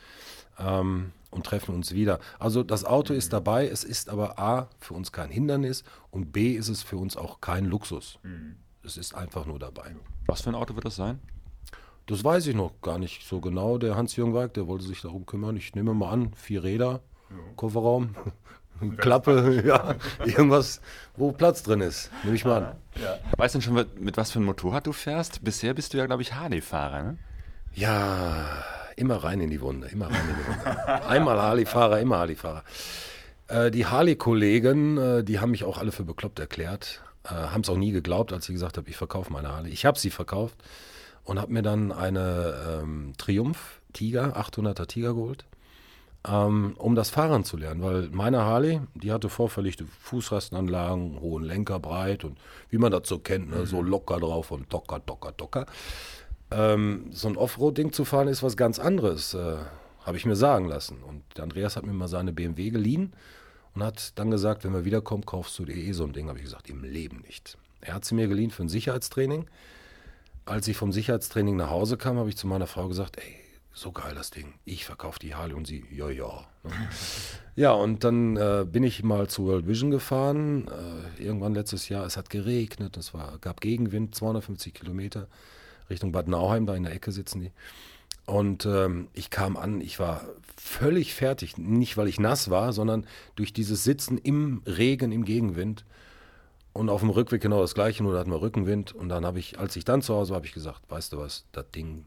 ähm, 0.58 1.12
und 1.30 1.46
treffen 1.46 1.72
uns 1.72 1.92
wieder. 1.92 2.18
Also 2.40 2.64
das 2.64 2.84
Auto 2.84 3.14
ist 3.14 3.32
dabei, 3.32 3.68
es 3.68 3.84
ist 3.84 4.08
aber 4.08 4.40
A 4.40 4.70
für 4.80 4.94
uns 4.94 5.12
kein 5.12 5.30
Hindernis 5.30 5.84
und 6.10 6.32
B 6.32 6.52
ist 6.52 6.68
es 6.68 6.82
für 6.82 6.96
uns 6.96 7.16
auch 7.16 7.40
kein 7.40 7.64
Luxus. 7.66 8.18
Mhm. 8.24 8.56
Es 8.86 8.96
ist 8.96 9.16
einfach 9.16 9.46
nur 9.46 9.58
dabei. 9.58 9.96
Was 10.26 10.42
für 10.42 10.50
ein 10.50 10.54
Auto 10.54 10.76
wird 10.76 10.84
das 10.84 10.94
sein? 10.94 11.18
Das 12.06 12.22
weiß 12.22 12.46
ich 12.46 12.54
noch 12.54 12.80
gar 12.82 13.00
nicht 13.00 13.26
so 13.26 13.40
genau. 13.40 13.78
Der 13.78 13.96
Hans-Jürgen 13.96 14.32
Weig, 14.32 14.54
der 14.54 14.68
wollte 14.68 14.84
sich 14.84 15.02
darum 15.02 15.26
kümmern. 15.26 15.56
Ich 15.56 15.74
nehme 15.74 15.92
mal 15.92 16.12
an, 16.12 16.32
vier 16.34 16.62
Räder, 16.62 17.00
ja. 17.30 17.36
Kofferraum, 17.56 18.14
Klappe, 18.98 19.60
ja, 19.66 19.96
irgendwas, 20.24 20.80
wo 21.16 21.32
Platz 21.32 21.64
drin 21.64 21.80
ist. 21.80 22.12
Nehme 22.22 22.36
ich 22.36 22.44
mal 22.44 22.62
an. 22.62 22.76
Ja. 23.02 23.18
Weißt 23.36 23.56
du 23.56 23.60
schon, 23.60 23.74
mit 23.98 24.16
was 24.16 24.30
für 24.30 24.38
einem 24.38 24.46
Motorrad 24.46 24.86
du 24.86 24.92
fährst? 24.92 25.42
Bisher 25.42 25.74
bist 25.74 25.92
du 25.92 25.98
ja, 25.98 26.06
glaube 26.06 26.22
ich, 26.22 26.34
Harley-Fahrer, 26.34 27.02
ne? 27.02 27.18
Ja, 27.74 28.46
immer 28.94 29.16
rein 29.16 29.40
in 29.40 29.50
die 29.50 29.60
Wunde, 29.60 29.88
immer 29.88 30.06
rein 30.06 30.28
in 30.28 30.36
die 30.36 30.46
Wunde. 30.46 31.06
Einmal 31.08 31.42
Harley-Fahrer, 31.42 31.98
immer 31.98 32.18
Harley-Fahrer. 32.18 32.62
Äh, 33.48 33.72
die 33.72 33.86
Harley-Kollegen, 33.86 34.96
äh, 34.96 35.24
die 35.24 35.40
haben 35.40 35.50
mich 35.50 35.64
auch 35.64 35.78
alle 35.78 35.90
für 35.90 36.04
bekloppt 36.04 36.38
erklärt. 36.38 37.02
Äh, 37.26 37.48
haben 37.48 37.62
es 37.62 37.68
auch 37.68 37.76
nie 37.76 37.92
geglaubt, 37.92 38.32
als 38.32 38.48
ich 38.48 38.54
gesagt 38.54 38.76
habe, 38.76 38.88
ich 38.88 38.96
verkaufe 38.96 39.32
meine 39.32 39.48
Harley. 39.48 39.70
Ich 39.70 39.84
habe 39.84 39.98
sie 39.98 40.10
verkauft 40.10 40.56
und 41.24 41.40
habe 41.40 41.52
mir 41.52 41.62
dann 41.62 41.92
eine 41.92 42.80
ähm, 42.82 43.12
Triumph 43.18 43.80
Tiger, 43.92 44.36
800er 44.36 44.86
Tiger 44.86 45.14
geholt, 45.14 45.44
ähm, 46.28 46.74
um 46.78 46.94
das 46.94 47.10
Fahren 47.10 47.44
zu 47.44 47.56
lernen, 47.56 47.82
weil 47.82 48.10
meine 48.10 48.42
Harley, 48.42 48.80
die 48.94 49.12
hatte 49.12 49.28
vorverlegte 49.28 49.86
Fußrastenanlagen, 50.02 51.20
hohen 51.20 51.44
Lenker, 51.44 51.80
breit 51.80 52.24
und 52.24 52.38
wie 52.70 52.78
man 52.78 52.92
das 52.92 53.08
so 53.08 53.18
kennt, 53.18 53.50
ne, 53.50 53.66
so 53.66 53.82
locker 53.82 54.20
drauf 54.20 54.50
und 54.50 54.72
docker, 54.72 55.00
docker, 55.00 55.32
docker. 55.32 55.66
Ähm, 56.50 57.06
so 57.10 57.28
ein 57.28 57.36
Offroad-Ding 57.36 57.92
zu 57.92 58.04
fahren 58.04 58.28
ist 58.28 58.42
was 58.42 58.56
ganz 58.56 58.78
anderes, 58.78 59.34
äh, 59.34 59.56
habe 60.04 60.16
ich 60.16 60.26
mir 60.26 60.36
sagen 60.36 60.68
lassen. 60.68 61.02
Und 61.02 61.40
Andreas 61.40 61.76
hat 61.76 61.84
mir 61.84 61.92
mal 61.92 62.06
seine 62.06 62.32
BMW 62.32 62.70
geliehen 62.70 63.12
und 63.76 63.84
hat 63.84 64.18
dann 64.18 64.30
gesagt, 64.30 64.64
wenn 64.64 64.72
wir 64.72 64.86
wiederkommen, 64.86 65.26
kaufst 65.26 65.58
du 65.58 65.66
dir 65.66 65.76
eh 65.76 65.92
so 65.92 66.04
ein 66.04 66.14
Ding. 66.14 66.28
Habe 66.28 66.38
ich 66.38 66.44
gesagt, 66.44 66.70
im 66.70 66.82
Leben 66.82 67.18
nicht. 67.26 67.58
Er 67.82 67.94
hat 67.94 68.06
sie 68.06 68.14
mir 68.14 68.26
geliehen 68.26 68.50
für 68.50 68.62
ein 68.62 68.70
Sicherheitstraining. 68.70 69.46
Als 70.46 70.66
ich 70.66 70.78
vom 70.78 70.92
Sicherheitstraining 70.92 71.56
nach 71.56 71.68
Hause 71.68 71.98
kam, 71.98 72.16
habe 72.16 72.30
ich 72.30 72.38
zu 72.38 72.46
meiner 72.46 72.66
Frau 72.66 72.88
gesagt, 72.88 73.18
ey, 73.18 73.36
so 73.74 73.92
geil 73.92 74.14
das 74.14 74.30
Ding. 74.30 74.54
Ich 74.64 74.86
verkaufe 74.86 75.18
die 75.18 75.34
Harley 75.34 75.52
und 75.52 75.66
sie, 75.66 75.84
ja, 75.92 76.08
ja. 76.08 76.46
ja, 77.56 77.72
und 77.72 78.02
dann 78.02 78.38
äh, 78.38 78.64
bin 78.66 78.82
ich 78.82 79.04
mal 79.04 79.28
zu 79.28 79.44
World 79.44 79.66
Vision 79.66 79.90
gefahren, 79.90 80.68
äh, 80.68 81.22
irgendwann 81.22 81.54
letztes 81.54 81.90
Jahr. 81.90 82.06
Es 82.06 82.16
hat 82.16 82.30
geregnet, 82.30 82.96
es 82.96 83.12
war, 83.12 83.36
gab 83.40 83.60
Gegenwind, 83.60 84.14
250 84.14 84.72
Kilometer 84.72 85.28
Richtung 85.90 86.12
Bad 86.12 86.28
Nauheim, 86.28 86.64
da 86.64 86.74
in 86.74 86.84
der 86.84 86.94
Ecke 86.94 87.12
sitzen 87.12 87.42
die. 87.42 87.52
Und 88.26 88.66
ähm, 88.66 89.08
ich 89.12 89.30
kam 89.30 89.56
an, 89.56 89.80
ich 89.80 89.98
war 90.00 90.24
völlig 90.56 91.14
fertig. 91.14 91.56
Nicht, 91.58 91.96
weil 91.96 92.08
ich 92.08 92.18
nass 92.18 92.50
war, 92.50 92.72
sondern 92.72 93.06
durch 93.36 93.52
dieses 93.52 93.84
Sitzen 93.84 94.18
im 94.18 94.62
Regen, 94.66 95.12
im 95.12 95.24
Gegenwind. 95.24 95.84
Und 96.72 96.90
auf 96.90 97.00
dem 97.00 97.10
Rückweg 97.10 97.40
genau 97.40 97.60
das 97.60 97.74
Gleiche, 97.74 98.02
nur 98.02 98.12
da 98.12 98.18
hatten 98.18 98.30
wir 98.30 98.42
Rückenwind. 98.42 98.92
Und 98.92 99.08
dann 99.08 99.24
habe 99.24 99.38
ich, 99.38 99.58
als 99.58 99.76
ich 99.76 99.84
dann 99.84 100.02
zu 100.02 100.14
Hause 100.14 100.30
war, 100.30 100.36
habe 100.36 100.46
ich 100.46 100.52
gesagt, 100.52 100.82
weißt 100.88 101.12
du 101.12 101.18
was, 101.18 101.46
das 101.52 101.70
Ding 101.70 102.04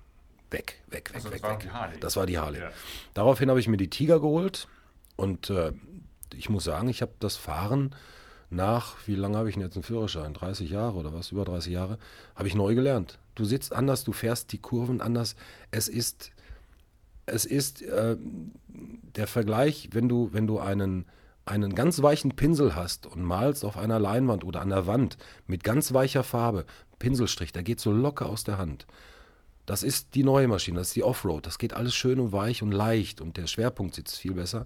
weg, 0.51 0.81
weg, 0.87 1.09
weg, 1.09 1.15
also 1.15 1.31
weg, 1.31 1.43
weg. 1.43 2.01
Das 2.01 2.17
war 2.17 2.25
die 2.25 2.37
Harley. 2.37 2.59
Ja. 2.59 2.71
Daraufhin 3.13 3.49
habe 3.49 3.59
ich 3.59 3.67
mir 3.67 3.77
die 3.77 3.89
Tiger 3.89 4.19
geholt. 4.19 4.67
Und 5.15 5.49
äh, 5.49 5.71
ich 6.35 6.49
muss 6.49 6.65
sagen, 6.65 6.89
ich 6.89 7.01
habe 7.01 7.13
das 7.19 7.37
Fahren 7.37 7.95
nach, 8.49 8.95
wie 9.05 9.15
lange 9.15 9.37
habe 9.37 9.49
ich 9.49 9.55
denn 9.55 9.63
jetzt 9.63 9.75
einen 9.75 9.83
Führerschein? 9.83 10.33
30 10.33 10.69
Jahre 10.69 10.97
oder 10.97 11.13
was? 11.13 11.31
Über 11.31 11.45
30 11.45 11.71
Jahre? 11.71 11.97
Habe 12.35 12.47
ich 12.47 12.55
neu 12.55 12.73
gelernt. 12.73 13.19
Du 13.35 13.45
sitzt 13.45 13.73
anders, 13.73 14.03
du 14.03 14.11
fährst 14.11 14.51
die 14.51 14.57
Kurven 14.57 15.01
anders. 15.01 15.35
Es 15.71 15.87
ist, 15.87 16.31
es 17.25 17.45
ist 17.45 17.83
äh, 17.83 18.17
der 19.15 19.27
Vergleich, 19.27 19.89
wenn 19.91 20.09
du, 20.09 20.29
wenn 20.33 20.47
du 20.47 20.59
einen, 20.59 21.05
einen 21.45 21.75
ganz 21.75 22.01
weichen 22.01 22.35
Pinsel 22.35 22.75
hast 22.75 23.05
und 23.05 23.23
malst 23.23 23.63
auf 23.63 23.77
einer 23.77 23.99
Leinwand 23.99 24.43
oder 24.43 24.61
an 24.61 24.69
der 24.69 24.87
Wand 24.87 25.17
mit 25.45 25.63
ganz 25.63 25.93
weicher 25.93 26.23
Farbe, 26.23 26.65
Pinselstrich, 26.97 27.53
der 27.53 27.63
geht 27.63 27.79
so 27.79 27.91
locker 27.91 28.27
aus 28.27 28.43
der 28.43 28.57
Hand. 28.57 28.87
Das 29.65 29.83
ist 29.83 30.15
die 30.15 30.23
neue 30.23 30.47
Maschine, 30.47 30.79
das 30.79 30.87
ist 30.87 30.95
die 30.95 31.03
Offroad. 31.03 31.45
Das 31.45 31.59
geht 31.59 31.73
alles 31.73 31.93
schön 31.93 32.19
und 32.19 32.31
weich 32.31 32.63
und 32.63 32.71
leicht 32.71 33.21
und 33.21 33.37
der 33.37 33.45
Schwerpunkt 33.45 33.93
sitzt 33.93 34.17
viel 34.17 34.33
besser. 34.33 34.65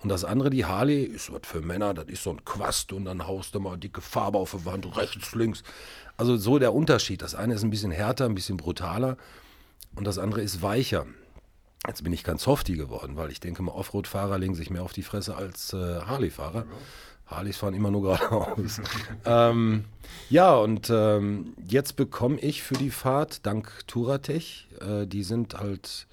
Und 0.00 0.10
das 0.10 0.24
andere, 0.24 0.50
die 0.50 0.64
Harley, 0.64 1.02
ist 1.02 1.32
was 1.32 1.40
für 1.42 1.60
Männer, 1.60 1.92
das 1.92 2.06
ist 2.06 2.22
so 2.22 2.30
ein 2.30 2.44
Quast 2.44 2.92
und 2.92 3.04
dann 3.06 3.26
haust 3.26 3.54
du 3.54 3.60
mal 3.60 3.76
dicke 3.76 4.00
Farbe 4.00 4.38
auf 4.38 4.52
die 4.52 4.64
Wand, 4.64 4.96
rechts, 4.96 5.34
links. 5.34 5.62
Also 6.16 6.36
so 6.36 6.58
der 6.58 6.72
Unterschied. 6.72 7.22
Das 7.22 7.34
eine 7.34 7.54
ist 7.54 7.64
ein 7.64 7.70
bisschen 7.70 7.90
härter, 7.90 8.26
ein 8.26 8.34
bisschen 8.34 8.56
brutaler 8.56 9.16
und 9.96 10.06
das 10.06 10.18
andere 10.18 10.42
ist 10.42 10.62
weicher. 10.62 11.06
Jetzt 11.86 12.04
bin 12.04 12.12
ich 12.12 12.24
ganz 12.24 12.42
softy 12.42 12.76
geworden, 12.76 13.16
weil 13.16 13.30
ich 13.30 13.40
denke 13.40 13.62
mal, 13.62 13.72
Offroad-Fahrer 13.72 14.38
legen 14.38 14.54
sich 14.54 14.70
mehr 14.70 14.82
auf 14.82 14.92
die 14.92 15.02
Fresse 15.02 15.36
als 15.36 15.72
äh, 15.72 16.00
Harley-Fahrer. 16.00 16.66
Harleys 17.26 17.56
fahren 17.56 17.74
immer 17.74 17.90
nur 17.90 18.02
geradeaus. 18.18 18.80
ähm, 19.24 19.84
ja, 20.30 20.54
und 20.54 20.90
ähm, 20.90 21.54
jetzt 21.66 21.96
bekomme 21.96 22.38
ich 22.40 22.62
für 22.62 22.74
die 22.74 22.90
Fahrt 22.90 23.46
dank 23.46 23.86
Touratech, 23.86 24.68
äh, 24.80 25.06
die 25.06 25.22
sind 25.22 25.54
halt 25.54 26.06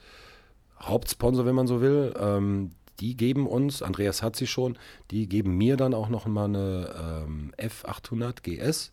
Hauptsponsor, 0.82 1.46
wenn 1.46 1.56
man 1.56 1.68
so 1.68 1.82
will, 1.82 2.14
ähm, 2.20 2.72
die 3.00 3.18
geben 3.18 3.48
uns, 3.48 3.82
Andreas 3.82 4.22
hat 4.22 4.36
sie 4.36 4.48
schon, 4.48 4.78
die 5.12 5.28
geben 5.28 5.58
mir 5.58 5.78
dann 5.78 5.94
auch 5.94 6.10
noch 6.10 6.26
mal 6.26 6.46
eine 6.46 7.24
ähm, 7.28 7.54
F800 7.58 8.42
GS. 8.42 8.92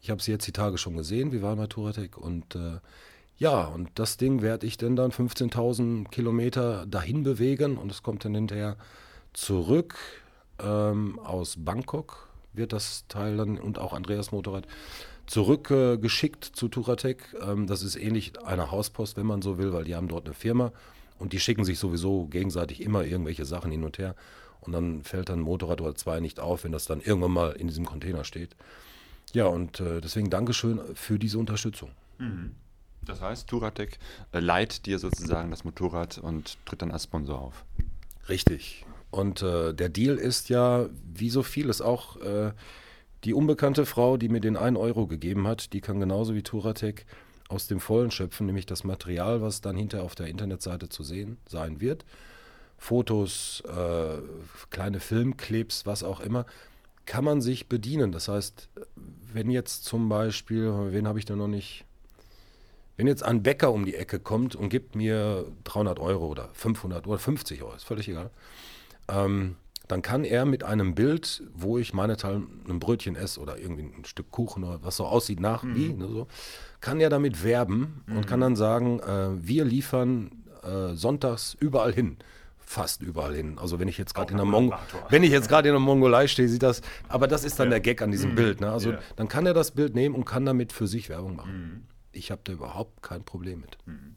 Ich 0.00 0.10
habe 0.10 0.22
sie 0.22 0.30
jetzt 0.30 0.46
die 0.46 0.52
Tage 0.52 0.78
schon 0.78 0.96
gesehen, 0.96 1.32
wir 1.32 1.42
waren 1.42 1.58
bei 1.58 1.66
Touratec 1.66 2.16
und 2.16 2.54
äh, 2.54 2.78
ja, 3.38 3.64
und 3.64 3.90
das 3.94 4.16
Ding 4.16 4.42
werde 4.42 4.66
ich 4.66 4.78
denn 4.78 4.96
dann 4.96 5.12
15.000 5.12 6.08
Kilometer 6.08 6.86
dahin 6.86 7.22
bewegen 7.22 7.78
und 7.78 7.90
es 7.92 8.02
kommt 8.02 8.24
dann 8.24 8.34
hinterher 8.34 8.76
zurück 9.32 9.96
ähm, 10.60 11.20
aus 11.20 11.54
Bangkok, 11.56 12.28
wird 12.52 12.72
das 12.72 13.06
Teil 13.06 13.36
dann 13.36 13.58
und 13.58 13.78
auch 13.78 13.92
Andreas 13.92 14.32
Motorrad 14.32 14.66
zurückgeschickt 15.26 16.48
äh, 16.48 16.52
zu 16.52 16.68
Touratec. 16.68 17.36
Ähm, 17.40 17.66
das 17.68 17.82
ist 17.82 17.96
ähnlich 17.96 18.40
einer 18.42 18.72
Hauspost, 18.72 19.16
wenn 19.16 19.26
man 19.26 19.42
so 19.42 19.58
will, 19.58 19.72
weil 19.72 19.84
die 19.84 19.94
haben 19.94 20.08
dort 20.08 20.26
eine 20.26 20.34
Firma 20.34 20.72
und 21.18 21.32
die 21.32 21.40
schicken 21.40 21.64
sich 21.64 21.78
sowieso 21.78 22.26
gegenseitig 22.26 22.82
immer 22.82 23.04
irgendwelche 23.04 23.44
Sachen 23.44 23.70
hin 23.70 23.84
und 23.84 23.98
her. 23.98 24.14
Und 24.60 24.72
dann 24.72 25.02
fällt 25.02 25.28
dann 25.28 25.40
ein 25.40 25.42
Motorrad 25.42 25.80
oder 25.80 25.94
zwei 25.94 26.20
nicht 26.20 26.40
auf, 26.40 26.64
wenn 26.64 26.72
das 26.72 26.84
dann 26.84 27.00
irgendwann 27.00 27.32
mal 27.32 27.52
in 27.52 27.68
diesem 27.68 27.86
Container 27.86 28.24
steht. 28.24 28.56
Ja, 29.32 29.46
und 29.46 29.80
äh, 29.80 30.00
deswegen 30.00 30.30
Dankeschön 30.30 30.80
für 30.94 31.18
diese 31.18 31.38
Unterstützung. 31.38 31.90
Mhm. 32.18 32.54
Das 33.02 33.20
heißt, 33.20 33.48
Touratec 33.48 33.98
äh, 34.32 34.40
leiht 34.40 34.86
dir 34.86 34.98
sozusagen 34.98 35.50
das 35.50 35.64
Motorrad 35.64 36.18
und 36.18 36.58
tritt 36.66 36.82
dann 36.82 36.90
als 36.90 37.04
Sponsor 37.04 37.40
auf. 37.40 37.64
Richtig. 38.28 38.84
Und 39.10 39.42
äh, 39.42 39.72
der 39.72 39.88
Deal 39.88 40.16
ist 40.16 40.48
ja, 40.48 40.88
wie 41.14 41.30
so 41.30 41.42
vieles 41.42 41.80
auch, 41.80 42.20
äh, 42.20 42.52
die 43.24 43.34
unbekannte 43.34 43.86
Frau, 43.86 44.16
die 44.16 44.28
mir 44.28 44.40
den 44.40 44.56
1 44.56 44.78
Euro 44.78 45.06
gegeben 45.06 45.46
hat, 45.46 45.72
die 45.72 45.80
kann 45.80 45.98
genauso 45.98 46.34
wie 46.34 46.42
Touratec 46.42 47.04
aus 47.48 47.66
dem 47.66 47.80
Vollen 47.80 48.10
schöpfen, 48.10 48.46
nämlich 48.46 48.66
das 48.66 48.84
Material, 48.84 49.42
was 49.42 49.60
dann 49.60 49.76
hinterher 49.76 50.04
auf 50.04 50.14
der 50.14 50.26
Internetseite 50.26 50.88
zu 50.88 51.02
sehen 51.02 51.38
sein 51.48 51.80
wird. 51.80 52.04
Fotos, 52.76 53.62
äh, 53.66 54.18
kleine 54.70 55.00
Filmclips, 55.00 55.84
was 55.84 56.04
auch 56.04 56.20
immer, 56.20 56.46
kann 57.06 57.24
man 57.24 57.40
sich 57.40 57.68
bedienen. 57.68 58.12
Das 58.12 58.28
heißt, 58.28 58.68
wenn 59.32 59.50
jetzt 59.50 59.84
zum 59.84 60.08
Beispiel, 60.08 60.92
wen 60.92 61.08
habe 61.08 61.18
ich 61.18 61.24
da 61.24 61.34
noch 61.34 61.48
nicht? 61.48 61.84
Wenn 62.96 63.06
jetzt 63.06 63.22
ein 63.22 63.42
Bäcker 63.42 63.72
um 63.72 63.84
die 63.84 63.94
Ecke 63.94 64.20
kommt 64.20 64.54
und 64.54 64.68
gibt 64.68 64.94
mir 64.94 65.46
300 65.64 65.98
Euro 65.98 66.26
oder 66.26 66.50
500 66.52 67.06
oder 67.06 67.18
50 67.18 67.62
Euro, 67.62 67.74
ist 67.74 67.84
völlig 67.84 68.08
egal, 68.08 68.30
ähm, 69.08 69.56
dann 69.88 70.02
kann 70.02 70.24
er 70.24 70.44
mit 70.44 70.64
einem 70.64 70.94
Bild, 70.94 71.42
wo 71.54 71.78
ich 71.78 71.92
meinethalben 71.92 72.64
ein 72.68 72.78
Brötchen 72.78 73.16
esse 73.16 73.40
oder 73.40 73.58
irgendwie 73.58 73.82
ein 73.82 74.04
Stück 74.04 74.30
Kuchen 74.30 74.64
oder 74.64 74.82
was 74.82 74.96
so 74.96 75.06
aussieht 75.06 75.40
nach 75.40 75.62
mhm. 75.62 75.74
wie, 75.74 75.92
ne, 75.92 76.08
so, 76.08 76.28
kann 76.80 77.00
er 77.00 77.10
damit 77.10 77.42
werben 77.42 78.02
mhm. 78.06 78.18
und 78.18 78.26
kann 78.26 78.40
dann 78.40 78.56
sagen, 78.56 79.00
äh, 79.00 79.30
wir 79.34 79.64
liefern 79.64 80.44
äh, 80.62 80.94
sonntags 80.94 81.56
überall 81.58 81.92
hin 81.92 82.18
fast 82.68 83.00
überall 83.00 83.34
hin. 83.34 83.58
Also 83.58 83.80
wenn 83.80 83.88
ich 83.88 83.96
jetzt 83.96 84.14
gerade 84.14 84.30
in 84.32 84.36
der 84.36 84.44
Mong 84.44 84.74
wenn 85.08 85.22
ich 85.22 85.30
jetzt 85.30 85.48
gerade 85.48 85.68
in 85.68 85.72
der 85.72 85.80
Mongolei 85.80 86.26
stehe, 86.26 86.48
sieht 86.48 86.62
das. 86.62 86.82
Aber 87.08 87.26
das 87.26 87.42
ist 87.42 87.58
dann 87.58 87.68
ja. 87.68 87.70
der 87.70 87.80
Gag 87.80 88.02
an 88.02 88.10
diesem 88.10 88.32
mhm. 88.32 88.36
Bild. 88.36 88.60
Ne? 88.60 88.70
Also 88.70 88.92
ja. 88.92 88.98
dann 89.16 89.28
kann 89.28 89.46
er 89.46 89.54
das 89.54 89.70
Bild 89.70 89.94
nehmen 89.94 90.14
und 90.14 90.26
kann 90.26 90.44
damit 90.44 90.72
für 90.72 90.86
sich 90.86 91.08
Werbung 91.08 91.34
machen. 91.34 91.52
Mhm. 91.52 91.86
Ich 92.12 92.30
habe 92.30 92.42
da 92.44 92.52
überhaupt 92.52 93.02
kein 93.02 93.24
Problem 93.24 93.60
mit. 93.60 93.78
Mhm. 93.86 94.16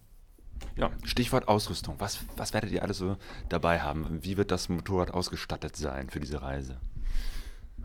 Ja, 0.75 0.91
Stichwort 1.03 1.47
Ausrüstung. 1.47 1.95
Was, 1.99 2.19
was 2.37 2.53
werdet 2.53 2.71
ihr 2.71 2.83
alles 2.83 2.97
so 2.97 3.17
dabei 3.49 3.81
haben? 3.81 4.19
Wie 4.21 4.37
wird 4.37 4.51
das 4.51 4.69
Motorrad 4.69 5.11
ausgestattet 5.11 5.75
sein 5.75 6.09
für 6.09 6.19
diese 6.19 6.41
Reise? 6.41 6.77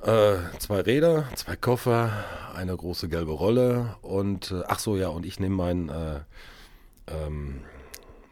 Äh, 0.03 0.37
zwei 0.59 0.81
Räder, 0.81 1.29
zwei 1.35 1.57
Koffer, 1.57 2.13
eine 2.55 2.77
große 2.77 3.09
gelbe 3.09 3.33
Rolle 3.33 3.97
und 4.03 4.51
äh, 4.51 4.63
ach 4.69 4.79
so 4.79 4.97
ja, 4.97 5.09
und 5.09 5.25
ich 5.25 5.41
nehme 5.41 5.57
mein, 5.57 5.89
äh, 5.89 6.21
ähm, 7.07 7.63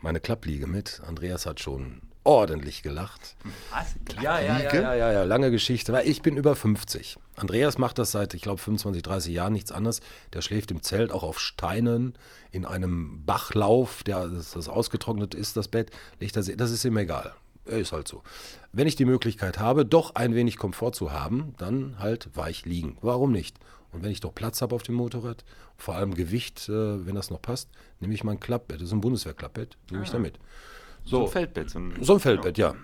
meine 0.00 0.20
Klappliege 0.20 0.66
mit. 0.66 1.00
Andreas 1.06 1.46
hat 1.46 1.60
schon 1.60 2.02
ordentlich 2.24 2.82
gelacht. 2.82 3.36
Was? 3.70 3.94
Ja, 4.22 4.40
ja, 4.40 4.58
ja, 4.58 4.74
ja, 4.74 4.94
ja, 4.94 5.12
ja, 5.12 5.24
lange 5.24 5.50
Geschichte. 5.50 5.92
Weil 5.92 6.08
ich 6.08 6.22
bin 6.22 6.36
über 6.36 6.56
50. 6.56 7.18
Andreas 7.36 7.78
macht 7.78 7.98
das 7.98 8.12
seit, 8.12 8.34
ich 8.34 8.42
glaube, 8.42 8.58
25, 8.58 9.02
30 9.02 9.34
Jahren 9.34 9.52
nichts 9.52 9.72
anderes. 9.72 10.00
Der 10.32 10.40
schläft 10.40 10.70
im 10.70 10.82
Zelt, 10.82 11.12
auch 11.12 11.22
auf 11.22 11.38
Steinen, 11.38 12.14
in 12.50 12.64
einem 12.64 13.24
Bachlauf, 13.24 14.02
der 14.02 14.28
das 14.28 14.68
ausgetrocknet 14.68 15.34
ist, 15.34 15.56
das 15.56 15.68
Bett. 15.68 15.90
das, 16.32 16.50
das 16.56 16.70
ist 16.70 16.84
ihm 16.84 16.96
egal. 16.96 17.34
Er 17.66 17.78
ist 17.78 17.92
halt 17.92 18.08
so. 18.08 18.22
Wenn 18.72 18.86
ich 18.86 18.96
die 18.96 19.06
Möglichkeit 19.06 19.58
habe, 19.58 19.86
doch 19.86 20.14
ein 20.14 20.34
wenig 20.34 20.56
Komfort 20.58 20.92
zu 20.92 21.12
haben, 21.12 21.54
dann 21.58 21.98
halt 21.98 22.28
weich 22.34 22.66
liegen. 22.66 22.98
Warum 23.00 23.32
nicht? 23.32 23.58
Und 23.92 24.02
wenn 24.02 24.10
ich 24.10 24.20
doch 24.20 24.34
Platz 24.34 24.60
habe 24.60 24.74
auf 24.74 24.82
dem 24.82 24.96
Motorrad, 24.96 25.44
vor 25.76 25.94
allem 25.94 26.14
Gewicht, 26.14 26.68
äh, 26.68 27.06
wenn 27.06 27.14
das 27.14 27.30
noch 27.30 27.40
passt, 27.40 27.70
nehme 28.00 28.12
ich 28.12 28.24
mein 28.24 28.40
Klappbett. 28.40 28.80
Das 28.80 28.88
ist 28.88 28.92
ein 28.92 29.00
Bundeswehr-Klappbett, 29.00 29.76
nehme 29.90 30.02
ah. 30.02 30.04
ich 30.04 30.10
da 30.10 30.18
mit. 30.18 30.38
So, 31.04 31.18
so 31.18 31.24
ein 31.24 31.30
Feldbett. 31.30 31.70
So 31.70 31.78
ein, 31.78 31.94
so 32.00 32.14
ein 32.14 32.20
Feldbett, 32.20 32.58
ja. 32.58 32.70
Ja. 32.70 32.74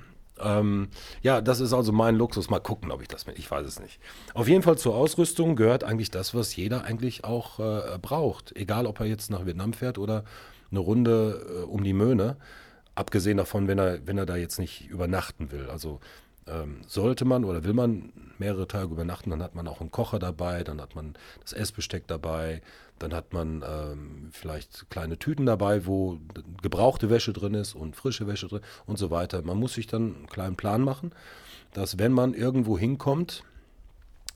Ähm, 0.43 0.89
ja, 1.23 1.41
das 1.41 1.61
ist 1.61 1.73
also 1.73 1.93
mein 1.93 2.17
Luxus. 2.17 2.51
Mal 2.51 2.61
gucken, 2.61 2.91
ob 2.91 3.03
ich 3.03 3.09
das 3.09 3.27
mit. 3.27 3.39
Ich 3.39 3.51
weiß 3.51 3.67
es 3.67 3.81
nicht. 3.81 4.01
Auf 4.35 4.49
jeden 4.49 4.63
Fall 4.63 4.79
zur 4.79 4.95
Ausrüstung 4.95 5.57
gehört 5.57 5.85
eigentlich 5.85 6.11
das, 6.11 6.35
was 6.35 6.55
jeder 6.57 6.85
eigentlich 6.85 7.25
auch 7.25 7.59
äh, 7.59 7.99
braucht. 8.01 8.57
Egal, 8.57 8.87
ob 8.87 9.01
er 9.01 9.07
jetzt 9.07 9.31
nach 9.31 9.47
Vietnam 9.47 9.73
fährt 9.73 9.99
oder 9.99 10.25
eine 10.71 10.81
Runde 10.81 11.61
äh, 11.61 11.65
um 11.65 11.85
die 11.85 11.93
Möhne. 11.93 12.37
Abgesehen 12.95 13.37
davon, 13.37 13.69
wenn 13.69 13.79
er, 13.79 14.07
wenn 14.07 14.19
er 14.19 14.27
da 14.27 14.37
jetzt 14.37 14.59
nicht 14.59 14.89
übernachten 14.89 15.53
will. 15.53 15.69
Also 15.71 16.01
ähm, 16.47 16.81
sollte 16.87 17.25
man 17.25 17.45
oder 17.45 17.65
will 17.65 17.75
man 17.75 18.13
mehrere 18.39 18.67
Tage 18.67 18.93
übernachten, 18.93 19.31
dann 19.31 19.43
hat 19.43 19.55
man 19.55 19.69
auch 19.69 19.81
einen 19.81 19.91
Kocher 19.91 20.19
dabei, 20.19 20.65
dann 20.65 20.81
hat 20.81 20.95
man 20.95 21.15
das 21.41 21.53
Essbesteck 21.53 22.07
dabei, 22.07 22.63
dann 23.01 23.15
hat 23.15 23.33
man 23.33 23.65
ähm, 23.67 24.29
vielleicht 24.31 24.89
kleine 24.91 25.19
Tüten 25.19 25.47
dabei, 25.47 25.87
wo 25.87 26.21
gebrauchte 26.63 27.11
Wäsche 27.11 27.33
drin 27.33 27.55
ist 27.55 27.75
und 27.75 27.97
frische 27.97 28.27
Wäsche 28.27 28.47
drin 28.47 28.61
und 28.87 28.99
so 28.99 29.11
weiter. 29.11 29.43
Man 29.43 29.57
muss 29.57 29.75
sich 29.75 29.87
dann 29.87 30.15
einen 30.15 30.27
kleinen 30.27 30.57
Plan 30.57 30.83
machen, 30.83 31.13
dass 31.73 31.99
wenn 31.99 32.13
man 32.13 32.35
irgendwo 32.35 32.79
hinkommt, 32.79 33.43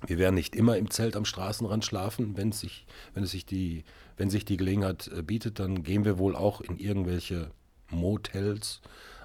wir 0.07 0.19
werden 0.19 0.35
nicht 0.35 0.57
immer 0.57 0.79
im 0.79 0.91
Zelt 0.91 1.15
am 1.15 1.27
Straßenrand 1.27 1.85
schlafen, 1.85 2.37
wenn, 2.39 2.53
sich, 2.53 2.87
wenn, 3.13 3.25
es 3.25 3.33
sich 3.33 3.45
die, 3.45 3.85
wenn 4.17 4.31
sich 4.31 4.47
die 4.47 4.57
Gelegenheit 4.57 5.09
äh, 5.09 5.23
bietet, 5.23 5.59
dann 5.59 5.83
gehen 5.83 6.07
wir 6.07 6.19
wohl 6.19 6.35
auch 6.35 6.63
in 6.63 6.79
irgendwelche 6.79 7.51
Motels 7.91 8.81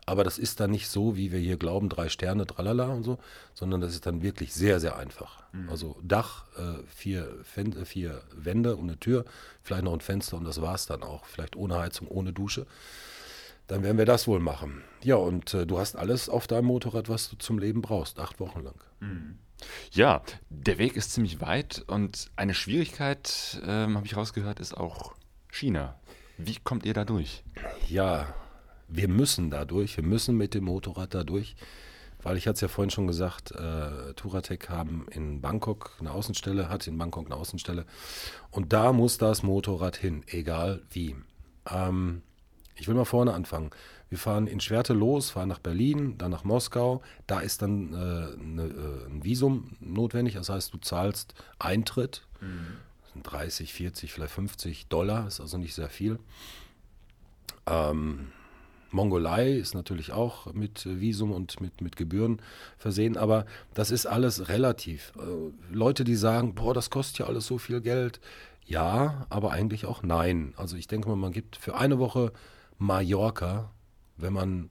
aber 0.10 0.24
das 0.24 0.40
ist 0.40 0.60
dann 0.60 0.72
nicht 0.72 0.88
so, 0.88 1.16
wie 1.16 1.32
wir 1.32 1.38
hier 1.38 1.58
glauben, 1.58 1.88
drei 1.88 2.10
Sterne, 2.10 2.48
tralala 2.48 2.88
und 2.88 3.04
so, 3.04 3.20
sondern 3.54 3.80
das 3.80 3.94
ist 3.94 4.08
dann 4.08 4.24
wirklich 4.24 4.56
sehr, 4.56 4.80
sehr 4.80 4.98
einfach. 4.98 5.44
Mhm. 5.54 5.70
Also 5.70 5.98
Dach, 6.02 6.46
äh, 6.58 6.84
vier, 6.88 7.38
Fen 7.44 7.78
äh, 7.78 7.86
vier 7.86 8.24
Wände 8.36 8.76
und 8.76 8.90
eine 8.90 9.00
Tür, 9.00 9.24
vielleicht 9.62 9.84
noch 9.84 9.94
ein 9.94 10.02
Fenster 10.02 10.38
und 10.38 10.46
das 10.46 10.64
war 10.64 10.74
es 10.74 10.88
dann 10.88 11.04
auch. 11.04 11.26
Vielleicht 11.26 11.56
ohne 11.56 11.78
Heizung, 11.78 12.08
ohne 12.08 12.34
Dusche. 12.34 12.66
Dann 13.68 13.84
werden 13.84 14.00
wir 14.00 14.08
das 14.08 14.28
wohl 14.28 14.40
machen. 14.40 14.82
Ja, 15.04 15.16
und 15.16 15.54
äh, 15.54 15.68
du 15.68 15.78
hast 15.78 15.96
alles 15.96 16.28
auf 16.28 16.48
deinem 16.48 16.66
Motorrad, 16.66 17.08
was 17.08 17.30
du 17.30 17.36
zum 17.36 17.60
Leben 17.60 17.84
brauchst, 17.84 18.18
acht 18.18 18.40
Wochen 18.40 18.62
lang. 18.64 18.84
Mhm. 19.02 19.38
Ja, 19.92 20.24
der 20.50 20.80
Weg 20.80 20.96
ist 20.96 21.14
ziemlich 21.14 21.40
weit 21.40 21.84
und 21.86 22.32
eine 22.36 22.56
Schwierigkeit, 22.56 23.62
ähm, 23.64 23.96
habe 23.96 24.08
ich 24.08 24.18
rausgehört, 24.18 24.60
ist 24.60 24.76
auch 24.76 25.14
China. 25.52 26.00
Wie 26.40 26.56
kommt 26.56 26.86
ihr 26.86 26.96
da 26.96 27.06
durch? 27.06 27.44
Ja, 27.88 28.34
wir 28.90 29.08
müssen 29.08 29.50
da 29.50 29.66
durch, 29.66 29.98
wir 29.98 30.04
müssen 30.04 30.36
mit 30.36 30.54
dem 30.54 30.66
Motorrad 30.66 31.14
da 31.14 31.24
durch, 31.24 31.56
weil 32.22 32.38
ich 32.38 32.48
hatte 32.48 32.56
es 32.56 32.62
ja 32.62 32.68
vorhin 32.68 32.90
schon 32.90 33.08
gesagt, 33.08 33.52
äh, 33.52 34.14
Touratec 34.16 34.70
haben 34.70 35.06
in 35.12 35.42
Bangkok 35.42 35.92
eine 36.00 36.12
Außenstelle, 36.12 36.70
hat 36.70 36.86
in 36.88 36.98
Bangkok 36.98 37.28
eine 37.28 37.36
Außenstelle 37.36 37.86
und 38.52 38.74
da 38.74 38.92
muss 38.92 39.18
das 39.18 39.44
Motorrad 39.44 39.96
hin, 39.96 40.24
egal 40.28 40.82
wie. 40.90 41.16
Ähm, 41.70 42.24
ich 42.76 42.88
will 42.88 42.96
mal 42.96 43.06
vorne 43.06 43.34
anfangen. 43.34 43.72
Wir 44.10 44.18
fahren 44.18 44.48
in 44.48 44.60
Schwerte 44.60 44.94
los, 44.94 45.32
fahren 45.32 45.50
nach 45.50 45.60
Berlin, 45.60 46.18
dann 46.18 46.32
nach 46.32 46.44
Moskau. 46.44 47.02
Da 47.28 47.42
ist 47.42 47.62
dann 47.62 47.94
äh, 47.94 48.38
ne, 48.42 49.06
ein 49.08 49.24
Visum 49.24 49.76
notwendig. 49.82 50.36
Das 50.36 50.50
heißt, 50.50 50.74
du 50.74 50.78
zahlst 50.78 51.36
Eintritt. 51.60 52.26
Mhm. 52.40 52.78
Das 53.02 53.12
sind 53.14 53.24
30, 53.24 53.74
40, 53.74 54.14
vielleicht 54.14 54.34
50 54.34 54.88
Dollar, 54.88 55.28
ist 55.28 55.42
also 55.42 55.58
nicht 55.58 55.76
sehr 55.76 55.90
viel. 55.90 56.20
Ähm, 57.68 58.32
Mongolei 58.92 59.54
ist 59.54 59.76
natürlich 59.76 60.12
auch 60.12 60.52
mit 60.54 60.86
Visum 60.86 61.32
und 61.32 61.62
mit, 61.62 61.82
mit 61.82 61.96
Gebühren 61.96 62.42
versehen, 62.78 63.18
aber 63.18 63.46
das 63.74 63.92
ist 63.92 64.06
alles 64.06 64.50
relativ. 64.50 65.14
Äh, 65.18 65.74
Leute, 65.74 66.04
die 66.04 66.16
sagen, 66.16 66.56
boah, 66.56 66.74
das 66.74 66.90
kostet 66.90 67.20
ja 67.20 67.26
alles 67.28 67.46
so 67.46 67.58
viel 67.58 67.82
Geld. 67.82 68.20
Ja, 68.66 69.26
aber 69.30 69.52
eigentlich 69.52 69.86
auch 69.86 70.04
nein. 70.04 70.54
Also 70.56 70.76
ich 70.78 70.88
denke 70.88 71.10
mal, 71.10 71.16
man 71.16 71.32
gibt 71.32 71.56
für 71.56 71.76
eine 71.76 71.98
Woche 71.98 72.32
Mallorca, 72.78 73.72
wenn 74.18 74.34
man 74.34 74.70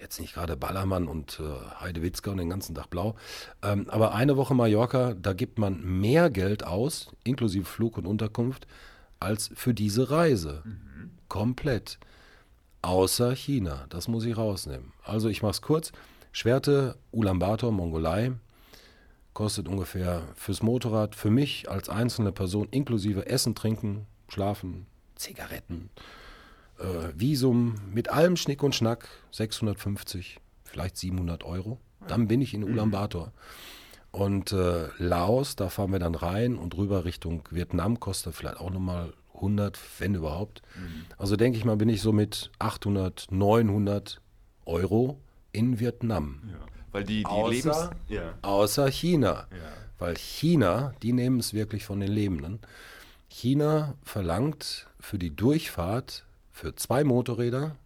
jetzt 0.00 0.20
nicht 0.20 0.34
gerade 0.34 0.56
Ballermann 0.56 1.08
und 1.08 1.40
äh, 1.40 1.80
Heidewitzka 1.80 2.30
und 2.30 2.36
den 2.36 2.50
ganzen 2.50 2.74
Tag 2.74 2.90
blau, 2.90 3.16
ähm, 3.62 3.86
aber 3.88 4.14
eine 4.14 4.36
Woche 4.36 4.54
Mallorca, 4.54 5.14
da 5.14 5.32
gibt 5.32 5.58
man 5.58 5.82
mehr 5.82 6.30
Geld 6.30 6.64
aus, 6.64 7.10
inklusive 7.24 7.64
Flug 7.64 7.98
und 7.98 8.06
Unterkunft, 8.06 8.66
als 9.18 9.50
für 9.54 9.74
diese 9.74 10.10
Reise. 10.10 10.62
Mhm. 10.64 11.10
Komplett. 11.28 11.98
Außer 12.82 13.34
China. 13.34 13.86
Das 13.88 14.08
muss 14.08 14.24
ich 14.24 14.36
rausnehmen. 14.36 14.92
Also 15.04 15.28
ich 15.28 15.42
mache 15.42 15.52
es 15.52 15.62
kurz. 15.62 15.92
Schwerte, 16.32 16.96
Ulaanbaatar, 17.10 17.70
Mongolei, 17.70 18.32
kostet 19.32 19.68
ungefähr 19.68 20.22
fürs 20.36 20.62
Motorrad, 20.62 21.14
für 21.14 21.30
mich 21.30 21.70
als 21.70 21.88
einzelne 21.88 22.32
Person, 22.32 22.68
inklusive 22.70 23.26
Essen, 23.26 23.54
Trinken, 23.54 24.06
Schlafen, 24.28 24.86
Zigaretten, 25.16 25.90
äh, 26.78 27.12
Visum, 27.14 27.76
mit 27.92 28.10
allem 28.10 28.36
Schnick 28.36 28.62
und 28.62 28.74
Schnack, 28.74 29.08
650 29.32 30.40
vielleicht 30.64 30.96
700 30.96 31.44
Euro. 31.44 31.78
Dann 32.06 32.28
bin 32.28 32.40
ich 32.40 32.54
in 32.54 32.62
Ulaanbaatar. 32.62 33.32
Und 34.10 34.52
äh, 34.52 34.88
Laos, 34.98 35.56
da 35.56 35.68
fahren 35.68 35.92
wir 35.92 35.98
dann 35.98 36.14
rein 36.14 36.56
und 36.56 36.76
rüber 36.76 37.04
Richtung 37.04 37.42
Vietnam, 37.50 38.00
kostet 38.00 38.34
vielleicht 38.34 38.58
auch 38.58 38.70
nochmal 38.70 39.12
100, 39.38 39.78
wenn 39.98 40.14
überhaupt. 40.14 40.62
Also 41.16 41.36
denke 41.36 41.58
ich 41.58 41.64
mal, 41.64 41.76
bin 41.76 41.88
ich 41.88 42.02
so 42.02 42.12
mit 42.12 42.50
800, 42.58 43.26
900 43.30 44.20
Euro 44.66 45.18
in 45.52 45.80
Vietnam. 45.80 46.42
Weil 46.92 47.04
die, 47.04 47.18
die 47.18 47.26
Außer- 47.26 47.50
Lebens... 47.50 47.90
Ja. 48.08 48.34
Außer 48.42 48.90
China. 48.90 49.46
Ja. 49.50 49.72
Weil 49.98 50.16
China, 50.16 50.94
die 51.02 51.12
nehmen 51.12 51.40
es 51.40 51.54
wirklich 51.54 51.84
von 51.84 52.00
den 52.00 52.12
Lebenden. 52.12 52.60
China 53.28 53.94
verlangt 54.02 54.86
für 55.00 55.18
die 55.18 55.34
Durchfahrt 55.34 56.24
für 56.52 56.74
zwei 56.74 57.04
Motorräder, 57.04 57.76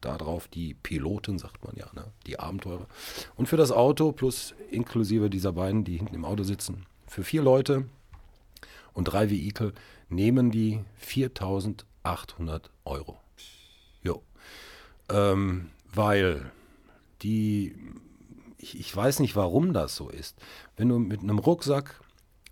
darauf 0.00 0.48
die 0.48 0.74
Piloten, 0.74 1.38
sagt 1.38 1.64
man 1.64 1.74
ja, 1.76 1.86
ne? 1.94 2.04
die 2.26 2.38
Abenteurer, 2.38 2.86
und 3.36 3.48
für 3.48 3.56
das 3.56 3.72
Auto 3.72 4.12
plus 4.12 4.54
inklusive 4.70 5.30
dieser 5.30 5.52
beiden, 5.52 5.84
die 5.84 5.96
hinten 5.96 6.14
im 6.14 6.24
Auto 6.24 6.42
sitzen, 6.42 6.86
für 7.06 7.24
vier 7.24 7.42
Leute 7.42 7.86
und 8.92 9.04
drei 9.04 9.30
Vehikel 9.30 9.72
nehmen 10.12 10.50
die 10.50 10.80
4800 10.96 12.70
Euro. 12.84 13.18
Jo. 14.02 14.22
Ähm, 15.08 15.70
weil 15.92 16.50
die, 17.22 17.76
ich, 18.58 18.78
ich 18.78 18.94
weiß 18.94 19.20
nicht, 19.20 19.36
warum 19.36 19.72
das 19.72 19.96
so 19.96 20.08
ist. 20.08 20.38
Wenn 20.76 20.88
du 20.88 20.98
mit 20.98 21.20
einem 21.22 21.38
Rucksack 21.38 22.00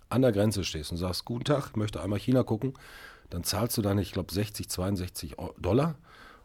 an 0.09 0.21
der 0.21 0.31
Grenze 0.31 0.63
stehst 0.63 0.91
und 0.91 0.97
sagst, 0.97 1.25
guten 1.25 1.45
Tag, 1.45 1.75
möchte 1.77 2.01
einmal 2.01 2.19
China 2.19 2.43
gucken, 2.43 2.73
dann 3.29 3.43
zahlst 3.43 3.77
du 3.77 3.81
deine, 3.81 4.01
ich 4.01 4.11
glaube, 4.11 4.33
60, 4.33 4.69
62 4.69 5.39
Eu- 5.39 5.53
Dollar 5.57 5.95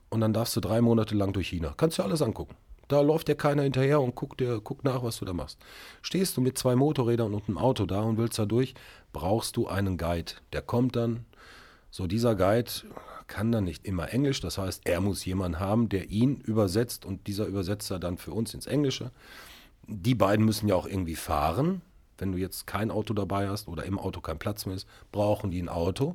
und 0.09 0.21
dann 0.21 0.33
darfst 0.33 0.55
du 0.55 0.61
drei 0.61 0.81
Monate 0.81 1.15
lang 1.17 1.33
durch 1.33 1.49
China. 1.49 1.75
Kannst 1.77 1.99
du 1.99 2.03
alles 2.03 2.23
angucken. 2.23 2.55
Da 2.89 3.01
läuft 3.01 3.29
dir 3.29 3.35
keiner 3.35 3.63
hinterher 3.63 4.01
und 4.01 4.15
guckt, 4.15 4.41
dir, 4.41 4.61
guckt 4.61 4.85
nach, 4.85 5.03
was 5.03 5.19
du 5.19 5.25
da 5.25 5.33
machst. 5.33 5.59
Stehst 6.03 6.37
du 6.37 6.41
mit 6.41 6.57
zwei 6.57 6.77
Motorrädern 6.77 7.35
und 7.35 7.49
einem 7.49 7.59
Auto 7.59 7.85
da 7.85 8.03
und 8.03 8.17
willst 8.17 8.39
da 8.39 8.47
durch, 8.47 8.75
brauchst 9.13 9.57
du 9.57 9.67
einen 9.67 9.97
Guide. 9.97 10.33
Der 10.53 10.63
kommt 10.63 10.95
dann, 10.95 11.25
so 11.91 12.07
dieser 12.07 12.37
Guide 12.37 12.71
kann 13.27 13.51
dann 13.51 13.65
nicht 13.65 13.85
immer 13.85 14.13
Englisch, 14.13 14.41
das 14.41 14.59
heißt, 14.59 14.83
er 14.87 15.01
muss 15.01 15.25
jemanden 15.25 15.59
haben, 15.59 15.89
der 15.89 16.11
ihn 16.11 16.37
übersetzt 16.37 17.05
und 17.05 17.27
dieser 17.27 17.47
Übersetzer 17.47 17.99
dann 17.99 18.19
für 18.19 18.33
uns 18.33 18.55
ins 18.55 18.67
Englische. 18.67 19.11
Die 19.89 20.15
beiden 20.15 20.45
müssen 20.45 20.69
ja 20.69 20.77
auch 20.77 20.87
irgendwie 20.87 21.17
fahren. 21.17 21.83
Wenn 22.19 22.33
du 22.33 22.39
jetzt 22.39 22.67
kein 22.67 22.91
Auto 22.91 23.15
dabei 23.15 23.49
hast 23.49 23.69
oder 23.69 23.85
im 23.85 23.99
Auto 23.99 24.21
kein 24.21 24.39
Platz 24.39 24.65
mehr 24.65 24.77
ist, 24.77 24.89
brauchen 25.13 25.51
die 25.51 25.61
ein 25.61 25.69
Auto. 25.69 26.15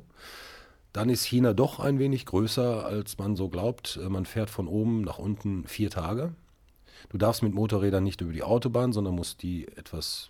Dann 0.92 1.08
ist 1.08 1.24
China 1.24 1.54
doch 1.54 1.80
ein 1.80 1.98
wenig 1.98 2.26
größer, 2.26 2.84
als 2.84 3.18
man 3.18 3.36
so 3.36 3.48
glaubt. 3.48 3.98
Äh, 4.02 4.08
Man 4.08 4.26
fährt 4.26 4.50
von 4.50 4.68
oben 4.68 5.02
nach 5.02 5.18
unten 5.18 5.64
vier 5.66 5.90
Tage. 5.90 6.34
Du 7.10 7.18
darfst 7.18 7.42
mit 7.42 7.54
Motorrädern 7.54 8.04
nicht 8.04 8.20
über 8.20 8.32
die 8.32 8.42
Autobahn, 8.42 8.92
sondern 8.92 9.14
musst 9.14 9.42
die 9.42 9.68
etwas 9.76 10.28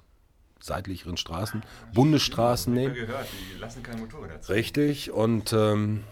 seitlicheren 0.60 1.16
Straßen, 1.16 1.62
Bundesstraßen 1.92 2.72
nehmen. 2.72 2.94
gehört, 2.94 3.26
die 3.32 3.58
lassen 3.58 3.82
kein 3.82 3.98
Motorrad 3.98 4.48
Richtig, 4.48 5.10
und 5.10 5.52
ähm, 5.52 6.04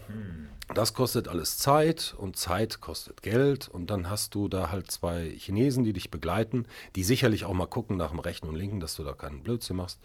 das 0.73 0.93
kostet 0.93 1.27
alles 1.27 1.57
Zeit 1.57 2.13
und 2.17 2.35
Zeit 2.35 2.81
kostet 2.81 3.21
Geld 3.21 3.69
und 3.69 3.89
dann 3.89 4.09
hast 4.09 4.35
du 4.35 4.47
da 4.47 4.71
halt 4.71 4.91
zwei 4.91 5.29
Chinesen, 5.29 5.83
die 5.83 5.93
dich 5.93 6.11
begleiten, 6.11 6.65
die 6.95 7.03
sicherlich 7.03 7.45
auch 7.45 7.53
mal 7.53 7.67
gucken 7.67 7.97
nach 7.97 8.11
dem 8.11 8.19
rechten 8.19 8.47
und 8.47 8.55
linken, 8.55 8.79
dass 8.79 8.95
du 8.95 9.03
da 9.03 9.13
keinen 9.13 9.43
Blödsinn 9.43 9.77
machst. 9.77 9.99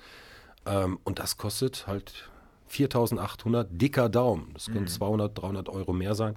Ähm, 0.65 0.99
und 1.05 1.19
das 1.19 1.37
kostet 1.37 1.87
halt 1.87 2.31
4800 2.69 3.69
dicker 3.71 4.09
Daumen. 4.09 4.51
Das 4.55 4.67
können 4.67 4.87
200, 4.87 5.37
300 5.41 5.69
Euro 5.69 5.93
mehr 5.93 6.15
sein. 6.15 6.37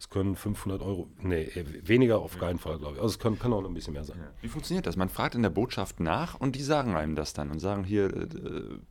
Es 0.00 0.08
können 0.08 0.34
500 0.34 0.80
Euro, 0.80 1.08
nee, 1.20 1.42
äh, 1.42 1.86
weniger 1.86 2.20
auf 2.20 2.38
keinen 2.38 2.58
Fall, 2.58 2.78
glaube 2.78 2.94
ich. 2.94 3.02
Also 3.02 3.12
es 3.12 3.18
können, 3.18 3.38
kann 3.38 3.52
auch 3.52 3.60
noch 3.60 3.68
ein 3.68 3.74
bisschen 3.74 3.92
mehr 3.92 4.04
sein. 4.04 4.16
Wie 4.40 4.48
funktioniert 4.48 4.86
das? 4.86 4.96
Man 4.96 5.10
fragt 5.10 5.34
in 5.34 5.42
der 5.42 5.50
Botschaft 5.50 6.00
nach 6.00 6.40
und 6.40 6.56
die 6.56 6.62
sagen 6.62 6.96
einem 6.96 7.16
das 7.16 7.34
dann 7.34 7.50
und 7.50 7.58
sagen 7.58 7.84
hier 7.84 8.06
äh, 8.06 8.26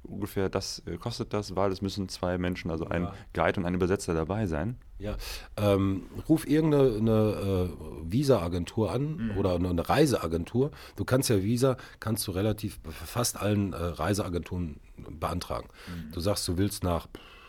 ungefähr 0.04 0.50
das 0.50 0.84
äh, 0.86 0.98
kostet 0.98 1.34
das, 1.34 1.56
weil 1.56 1.72
es 1.72 1.82
müssen 1.82 2.10
zwei 2.10 2.38
Menschen, 2.38 2.70
also 2.70 2.86
ein 2.86 3.04
Ja. 3.04 3.14
Guide 3.34 3.60
und 3.60 3.66
ein 3.66 3.74
Übersetzer 3.74 4.14
dabei 4.14 4.46
sein. 4.46 4.78
Ja, 5.00 5.16
ähm, 5.58 6.04
ruf 6.28 6.46
irgendeine 6.46 6.98
eine, 6.98 7.70
äh, 7.70 8.12
Visa-Agentur 8.12 8.92
an 8.92 9.32
oder 9.38 9.56
eine, 9.56 9.90
Reiseagentur. 9.90 10.72
Du 10.96 11.06
kannst 11.06 11.30
ja 11.30 11.42
Visa, 11.42 11.78
kannst 12.00 12.28
du 12.28 12.32
relativ 12.32 12.80
fast 12.90 13.42
allen 13.42 13.74
äh, 13.74 13.78
Reiseagenturen 13.78 14.80
beantragen. 15.20 15.70
Du 16.12 16.20
sagst, 16.20 16.48
du 16.48 16.58
willst 16.58 16.84
nach 16.84 17.08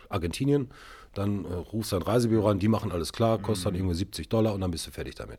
Argentinien, 0.08 0.70
dann 1.14 1.44
äh, 1.44 1.54
rufst 1.54 1.92
du 1.92 1.96
ein 1.96 2.02
Reisebüro 2.02 2.48
an, 2.48 2.58
die 2.58 2.68
machen 2.68 2.92
alles 2.92 3.12
klar, 3.12 3.38
kostet 3.38 3.66
dann 3.66 3.74
irgendwie 3.74 3.94
70 3.94 4.28
Dollar 4.28 4.54
und 4.54 4.60
dann 4.60 4.70
bist 4.70 4.86
du 4.86 4.90
fertig 4.90 5.14
damit. 5.14 5.38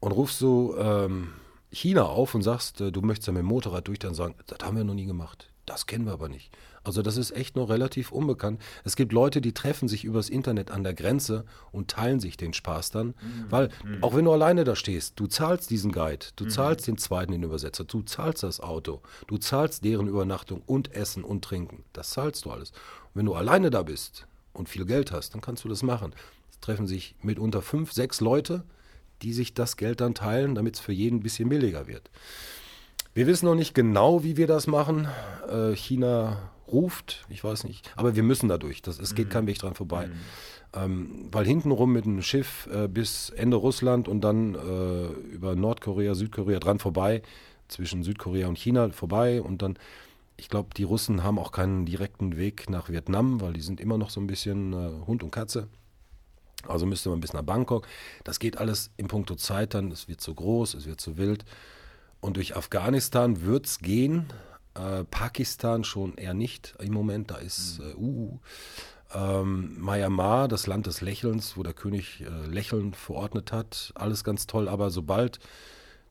Und 0.00 0.12
rufst 0.12 0.40
du 0.40 0.74
ähm, 0.78 1.32
China 1.70 2.04
auf 2.04 2.34
und 2.34 2.42
sagst, 2.42 2.80
äh, 2.80 2.90
du 2.90 3.02
möchtest 3.02 3.28
ja 3.28 3.32
mit 3.32 3.40
dem 3.40 3.46
Motorrad 3.46 3.88
durch, 3.88 3.98
dann 3.98 4.14
sagen, 4.14 4.34
das 4.46 4.58
haben 4.62 4.76
wir 4.76 4.84
noch 4.84 4.94
nie 4.94 5.06
gemacht. 5.06 5.50
Das 5.66 5.86
kennen 5.86 6.06
wir 6.06 6.12
aber 6.12 6.28
nicht. 6.28 6.50
Also 6.84 7.02
das 7.02 7.16
ist 7.16 7.30
echt 7.30 7.54
noch 7.54 7.68
relativ 7.68 8.10
unbekannt. 8.10 8.60
Es 8.84 8.96
gibt 8.96 9.12
Leute, 9.12 9.40
die 9.40 9.52
treffen 9.52 9.88
sich 9.88 10.04
übers 10.04 10.28
Internet 10.28 10.70
an 10.70 10.82
der 10.82 10.94
Grenze 10.94 11.44
und 11.70 11.88
teilen 11.88 12.18
sich 12.18 12.36
den 12.36 12.52
Spaß 12.52 12.90
dann. 12.90 13.14
Weil, 13.50 13.68
auch 14.00 14.16
wenn 14.16 14.24
du 14.24 14.32
alleine 14.32 14.64
da 14.64 14.74
stehst, 14.74 15.18
du 15.20 15.26
zahlst 15.26 15.70
diesen 15.70 15.92
Guide, 15.92 16.26
du 16.36 16.46
zahlst 16.46 16.86
den 16.86 16.98
zweiten, 16.98 17.32
den 17.32 17.44
Übersetzer, 17.44 17.84
du 17.84 18.02
zahlst 18.02 18.42
das 18.42 18.60
Auto, 18.60 19.00
du 19.28 19.38
zahlst 19.38 19.84
deren 19.84 20.08
Übernachtung 20.08 20.62
und 20.66 20.92
Essen 20.92 21.22
und 21.22 21.44
Trinken. 21.44 21.84
Das 21.92 22.10
zahlst 22.10 22.44
du 22.44 22.50
alles. 22.50 22.70
Und 22.70 23.14
wenn 23.14 23.26
du 23.26 23.34
alleine 23.34 23.70
da 23.70 23.82
bist 23.82 24.26
und 24.52 24.68
viel 24.68 24.84
Geld 24.84 25.12
hast, 25.12 25.34
dann 25.34 25.40
kannst 25.40 25.64
du 25.64 25.68
das 25.68 25.82
machen. 25.82 26.14
Es 26.50 26.58
treffen 26.60 26.86
sich 26.86 27.14
mitunter 27.22 27.62
fünf, 27.62 27.92
sechs 27.92 28.20
Leute, 28.20 28.64
die 29.22 29.32
sich 29.32 29.54
das 29.54 29.76
Geld 29.76 30.00
dann 30.00 30.14
teilen, 30.14 30.56
damit 30.56 30.74
es 30.74 30.80
für 30.80 30.92
jeden 30.92 31.18
ein 31.18 31.22
bisschen 31.22 31.48
billiger 31.48 31.86
wird. 31.86 32.10
Wir 33.14 33.26
wissen 33.26 33.46
noch 33.46 33.54
nicht 33.54 33.74
genau, 33.74 34.24
wie 34.24 34.36
wir 34.36 34.46
das 34.46 34.66
machen. 34.66 35.06
Äh, 35.48 35.76
China 35.76 36.50
ruft, 36.72 37.24
ich 37.28 37.42
weiß 37.44 37.64
nicht, 37.64 37.90
aber 37.96 38.16
wir 38.16 38.22
müssen 38.22 38.48
dadurch. 38.48 38.82
Das, 38.82 38.98
es 38.98 39.14
geht 39.14 39.30
kein 39.30 39.46
Weg 39.46 39.58
dran 39.58 39.74
vorbei. 39.74 40.08
Ähm, 40.74 41.28
weil 41.30 41.44
hintenrum 41.44 41.92
mit 41.92 42.06
einem 42.06 42.22
Schiff 42.22 42.66
äh, 42.72 42.88
bis 42.88 43.28
Ende 43.30 43.56
Russland 43.56 44.08
und 44.08 44.22
dann 44.22 44.54
äh, 44.54 45.06
über 45.34 45.54
Nordkorea, 45.54 46.14
Südkorea 46.14 46.60
dran 46.60 46.78
vorbei, 46.78 47.22
zwischen 47.68 48.02
Südkorea 48.02 48.48
und 48.48 48.58
China 48.58 48.90
vorbei 48.90 49.42
und 49.42 49.62
dann, 49.62 49.78
ich 50.36 50.48
glaube, 50.48 50.70
die 50.76 50.84
Russen 50.84 51.22
haben 51.22 51.38
auch 51.38 51.52
keinen 51.52 51.84
direkten 51.84 52.36
Weg 52.36 52.70
nach 52.70 52.88
Vietnam, 52.88 53.40
weil 53.40 53.52
die 53.52 53.60
sind 53.60 53.80
immer 53.80 53.98
noch 53.98 54.10
so 54.10 54.20
ein 54.20 54.26
bisschen 54.26 54.72
äh, 54.72 55.06
Hund 55.06 55.22
und 55.22 55.30
Katze. 55.30 55.68
Also 56.66 56.86
müsste 56.86 57.10
man 57.10 57.20
bis 57.20 57.32
nach 57.32 57.42
Bangkok. 57.42 57.86
Das 58.24 58.38
geht 58.38 58.58
alles 58.58 58.90
in 58.96 59.08
puncto 59.08 59.34
Zeit 59.34 59.74
dann. 59.74 59.90
Es 59.90 60.08
wird 60.08 60.20
zu 60.20 60.34
groß, 60.34 60.74
es 60.74 60.86
wird 60.86 61.00
zu 61.00 61.16
wild. 61.16 61.44
Und 62.20 62.36
durch 62.36 62.56
Afghanistan 62.56 63.42
wird 63.42 63.66
es 63.66 63.80
gehen. 63.80 64.26
Äh, 64.74 65.04
Pakistan 65.04 65.84
schon 65.84 66.14
eher 66.14 66.34
nicht 66.34 66.74
im 66.78 66.92
Moment. 66.92 67.30
Da 67.30 67.36
ist 67.36 67.80
äh, 67.80 67.94
uh, 67.94 68.38
ähm, 69.14 69.76
Myanmar, 69.80 70.48
das 70.48 70.66
Land 70.66 70.86
des 70.86 71.00
Lächelns, 71.00 71.56
wo 71.56 71.62
der 71.62 71.74
König 71.74 72.22
äh, 72.22 72.46
Lächeln 72.46 72.94
verordnet 72.94 73.52
hat. 73.52 73.92
Alles 73.94 74.24
ganz 74.24 74.46
toll. 74.46 74.68
Aber 74.68 74.90
sobald 74.90 75.40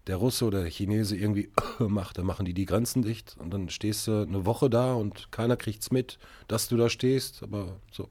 der 0.07 0.17
Russe 0.17 0.45
oder 0.45 0.61
der 0.61 0.71
Chinese 0.71 1.15
irgendwie 1.15 1.51
macht, 1.79 2.17
dann 2.17 2.25
machen 2.25 2.45
die 2.45 2.53
die 2.53 2.65
Grenzen 2.65 3.01
dicht. 3.01 3.35
Und 3.39 3.51
dann 3.51 3.69
stehst 3.69 4.07
du 4.07 4.21
eine 4.21 4.45
Woche 4.45 4.69
da 4.69 4.93
und 4.93 5.31
keiner 5.31 5.57
kriegt's 5.57 5.91
mit, 5.91 6.19
dass 6.47 6.67
du 6.67 6.77
da 6.77 6.89
stehst. 6.89 7.43
Aber 7.43 7.79
so. 7.91 8.09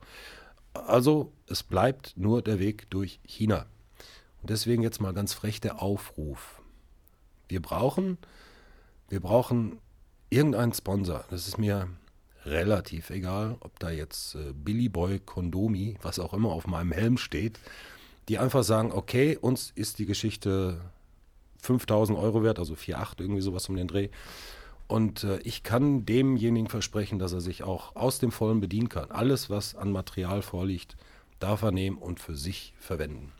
Also 0.72 1.32
es 1.46 1.62
bleibt 1.62 2.14
nur 2.16 2.42
der 2.42 2.59
Weg 2.59 2.88
durch 2.90 3.20
China. 3.24 3.66
Und 4.40 4.51
deswegen 4.51 4.82
jetzt 4.82 5.01
mal 5.01 5.12
ganz 5.12 5.34
frech 5.34 5.61
der 5.61 5.82
Aufruf. 5.82 6.62
Wir 7.48 7.61
brauchen, 7.61 8.18
wir 9.09 9.20
brauchen 9.20 9.78
irgendeinen 10.31 10.72
Sponsor. 10.72 11.24
Das 11.31 11.47
ist 11.47 11.59
mir 11.59 11.89
relativ 12.47 13.11
egal, 13.11 13.57
ob 13.61 13.78
da 13.78 13.91
jetzt 13.91 14.35
äh, 14.35 14.53
Billy 14.55 14.89
Boy 14.89 15.18
Kondomi, 15.18 15.97
was 16.03 16.18
auch 16.18 16.33
immer 16.33 16.51
auf 16.51 16.66
meinem 16.66 16.93
Helm 16.93 17.18
steht, 17.18 17.61
die 18.28 18.39
einfach 18.39 18.62
sagen, 18.62 18.93
okay, 18.93 19.37
uns 19.37 19.72
ist 19.74 19.99
die 19.99 20.07
Geschichte 20.07 20.81
5000 21.59 22.18
Euro 22.18 22.43
wert, 22.43 22.59
also 22.59 22.74
4,8 22.74 23.20
irgendwie 23.20 23.43
sowas 23.43 23.68
um 23.68 23.76
den 23.76 23.89
Dreh. 23.89 24.09
Und 24.87 25.24
äh, 25.24 25.39
ich 25.41 25.62
kann 25.62 26.07
demjenigen 26.07 26.68
versprechen, 26.68 27.18
dass 27.18 27.33
er 27.33 27.41
sich 27.41 27.62
auch 27.62 27.95
aus 27.95 28.18
dem 28.18 28.33
Vollen 28.33 28.61
bedienen 28.61 28.89
kann. 28.89 29.11
Alles, 29.11 29.51
was 29.51 29.74
an 29.74 29.93
Material 29.93 30.43
vorliegt, 30.43 30.97
darf 31.39 31.62
er 31.62 31.72
nehmen 31.72 31.99
und 31.99 32.20
für 32.20 32.35
sich 32.35 32.74
verwenden. 32.78 33.33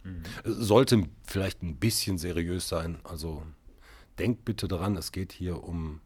Es 0.45 0.57
Sollte 0.57 1.09
vielleicht 1.25 1.63
ein 1.63 1.77
bisschen 1.77 2.19
seriös 2.19 2.69
sein. 2.69 2.99
Also 3.05 3.43
denkt 4.19 4.45
bitte 4.45 4.69
daran, 4.69 4.97
es 4.97 5.13
geht 5.13 5.33
hier 5.33 5.65
um 5.65 6.01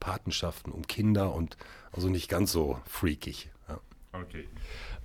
Patenschaften, 0.00 0.72
um 0.72 0.86
Kinder 0.86 1.34
und 1.34 1.56
also 1.92 2.08
nicht 2.08 2.28
ganz 2.28 2.50
so 2.50 2.80
freakig. 2.86 3.50
Ja. 3.68 3.80
Okay. 4.12 4.48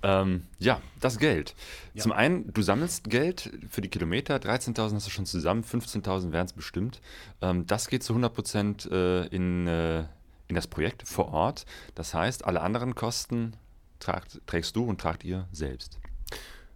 Ähm, 0.01 0.43
ja, 0.59 0.81
das 0.99 1.19
Geld. 1.19 1.55
Zum 1.95 2.11
einen, 2.11 2.51
du 2.53 2.61
sammelst 2.61 3.09
Geld 3.09 3.51
für 3.69 3.81
die 3.81 3.89
Kilometer, 3.89 4.37
13.000 4.37 4.95
hast 4.95 5.07
du 5.07 5.11
schon 5.11 5.25
zusammen, 5.25 5.63
15.000 5.63 6.31
wären 6.31 6.45
es 6.45 6.53
bestimmt. 6.53 7.01
Ähm, 7.41 7.65
das 7.67 7.87
geht 7.87 8.03
zu 8.03 8.13
100 8.13 8.33
Prozent 8.33 8.85
äh, 8.91 9.25
in, 9.27 9.67
äh, 9.67 10.05
in 10.47 10.55
das 10.55 10.67
Projekt 10.67 11.07
vor 11.07 11.31
Ort. 11.33 11.65
Das 11.95 12.13
heißt, 12.13 12.45
alle 12.45 12.61
anderen 12.61 12.95
Kosten 12.95 13.55
tragt, 13.99 14.41
trägst 14.45 14.75
du 14.75 14.83
und 14.83 15.01
tragt 15.01 15.23
ihr 15.23 15.47
selbst. 15.51 15.99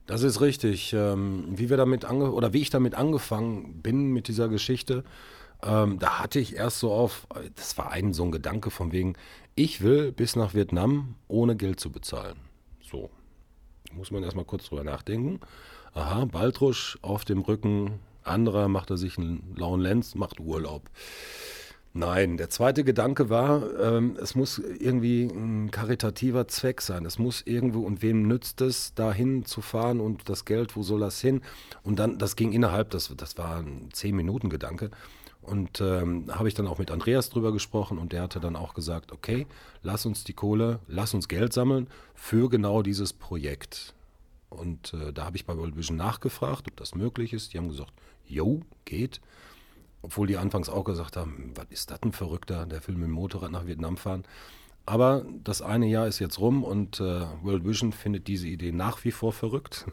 Das 0.08 0.24
ist 0.24 0.42
richtig. 0.42 0.94
Ähm, 0.94 1.46
wie 1.52 1.70
wir 1.70 1.78
damit 1.78 2.06
ange 2.06 2.32
oder 2.32 2.52
wie 2.52 2.62
ich 2.62 2.72
damit 2.72 2.96
angefangen 2.96 3.82
bin 3.84 4.12
mit 4.12 4.28
dieser 4.28 4.50
Geschichte, 4.50 5.04
ähm, 5.64 6.00
da 6.00 6.20
hatte 6.20 6.40
ich 6.40 6.56
erst 6.56 6.80
so 6.80 6.92
auf, 6.92 7.28
das 7.56 7.78
war 7.78 7.92
ein 7.92 8.14
so 8.14 8.24
ein 8.24 8.32
Gedanke 8.32 8.72
von 8.72 8.92
wegen, 8.92 9.16
ich 9.56 9.82
will 9.82 10.12
bis 10.12 10.36
nach 10.36 10.54
Vietnam 10.54 11.16
ohne 11.28 11.56
Geld 11.56 11.80
zu 11.80 11.92
bezahlen. 11.92 12.38
So. 12.82 13.10
Muss 13.92 14.12
man 14.12 14.24
erstmal 14.24 14.46
kurz 14.46 14.66
drüber 14.66 14.84
nachdenken. 14.84 15.40
Aha, 15.94 16.26
Baltrusch 16.26 17.00
auf 17.02 17.26
dem 17.26 17.42
Rücken, 17.42 18.00
anderer 18.24 18.68
macht 18.68 18.92
er 18.92 18.98
sich 18.98 19.18
einen 19.18 19.56
lauen 19.56 19.82
Lenz, 19.82 20.16
macht 20.16 20.40
Urlaub. 20.40 20.84
Nein, 21.94 22.38
der 22.38 22.52
zweite 22.52 22.84
Gedanke 22.84 23.32
war, 23.32 23.64
ähm, 23.80 24.16
es 24.22 24.36
muss 24.36 24.60
irgendwie 24.60 25.24
ein 25.24 25.72
karitativer 25.72 26.48
Zweck 26.48 26.82
sein. 26.82 27.04
Es 27.04 27.18
muss 27.18 27.42
irgendwo, 27.42 27.82
und 27.82 28.04
wem 28.04 28.28
nützt 28.28 28.62
es, 28.62 28.94
dahin 28.94 29.44
zu 29.44 29.62
fahren 29.62 30.00
und 30.00 30.30
das 30.30 30.46
Geld, 30.46 30.76
wo 30.76 30.84
soll 30.84 31.00
das 31.00 31.20
hin? 31.20 31.42
Und 31.82 31.98
dann, 31.98 32.20
das 32.20 32.36
ging 32.36 32.52
innerhalb, 32.52 32.92
das, 32.92 33.12
das 33.18 33.40
war 33.40 33.58
ein 33.58 33.90
Zehn-Minuten-Gedanke. 33.92 34.92
Und 35.50 35.82
ähm, 35.82 36.26
habe 36.30 36.48
ich 36.48 36.54
dann 36.54 36.68
auch 36.68 36.78
mit 36.78 36.92
Andreas 36.92 37.32
drüber 37.32 37.52
gesprochen 37.52 37.98
und 37.98 38.14
der 38.14 38.22
hatte 38.22 38.40
dann 38.40 38.56
auch 38.56 38.76
gesagt, 38.76 39.12
okay, 39.12 39.48
lass 39.82 40.06
uns 40.06 40.24
die 40.24 40.34
Kohle, 40.34 40.80
lass 40.88 41.16
uns 41.16 41.28
Geld 41.28 41.54
sammeln 41.54 41.88
für 42.14 42.50
genau 42.50 42.84
dieses 42.84 43.14
Projekt. 43.14 43.96
Und 44.50 44.94
äh, 44.94 45.12
da 45.12 45.26
habe 45.26 45.38
ich 45.38 45.48
bei 45.48 45.58
World 45.58 45.76
Vision 45.76 45.98
nachgefragt, 45.98 46.68
ob 46.70 46.78
das 46.78 46.94
möglich 46.94 47.34
ist. 47.34 47.52
Die 47.52 47.58
haben 47.58 47.68
gesagt, 47.68 47.92
jo, 48.28 48.62
geht. 48.86 49.22
Obwohl 50.04 50.28
die 50.28 50.38
anfangs 50.38 50.70
auch 50.70 50.84
gesagt 50.84 51.18
haben, 51.18 51.52
was 51.56 51.66
ist 51.72 51.90
das 51.90 52.04
ein 52.04 52.12
Verrückter, 52.12 52.68
der 52.68 52.88
will 52.88 52.94
mit 52.94 53.06
dem 53.06 53.14
Motorrad 53.14 53.52
nach 53.52 53.66
Vietnam 53.66 53.98
fahren. 53.98 54.26
Aber 54.86 55.26
das 55.44 55.64
eine 55.64 55.88
Jahr 55.88 56.06
ist 56.06 56.20
jetzt 56.20 56.38
rum 56.38 56.64
und 56.64 57.00
äh, 57.00 57.26
World 57.42 57.66
Vision 57.66 57.92
findet 57.92 58.28
diese 58.28 58.48
Idee 58.48 58.72
nach 58.72 59.04
wie 59.04 59.12
vor 59.12 59.34
verrückt. 59.34 59.88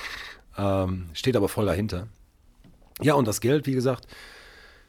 ähm, 0.56 1.10
steht 1.12 1.36
aber 1.36 1.50
voll 1.50 1.66
dahinter. 1.66 2.08
Ja, 3.02 3.12
und 3.12 3.28
das 3.28 3.42
Geld, 3.42 3.66
wie 3.66 3.72
gesagt, 3.72 4.06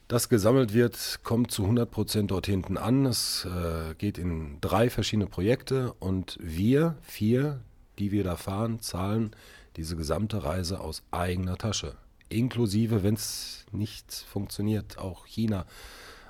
das 0.07 0.29
gesammelt 0.29 0.73
wird, 0.73 1.19
kommt 1.23 1.51
zu 1.51 1.63
100 1.63 1.89
Prozent 1.89 2.31
dort 2.31 2.45
hinten 2.45 2.77
an. 2.77 3.05
Es 3.05 3.45
äh, 3.45 3.95
geht 3.95 4.17
in 4.17 4.57
drei 4.61 4.89
verschiedene 4.89 5.27
Projekte 5.27 5.93
und 5.99 6.37
wir, 6.41 6.95
vier, 7.01 7.61
die 7.99 8.11
wir 8.11 8.23
da 8.23 8.35
fahren, 8.35 8.79
zahlen 8.79 9.31
diese 9.75 9.95
gesamte 9.95 10.43
Reise 10.43 10.79
aus 10.79 11.03
eigener 11.11 11.57
Tasche 11.57 11.95
inklusive, 12.33 13.03
wenn 13.03 13.13
es 13.13 13.65
nicht 13.71 14.11
funktioniert, 14.11 14.97
auch 14.97 15.25
China. 15.25 15.65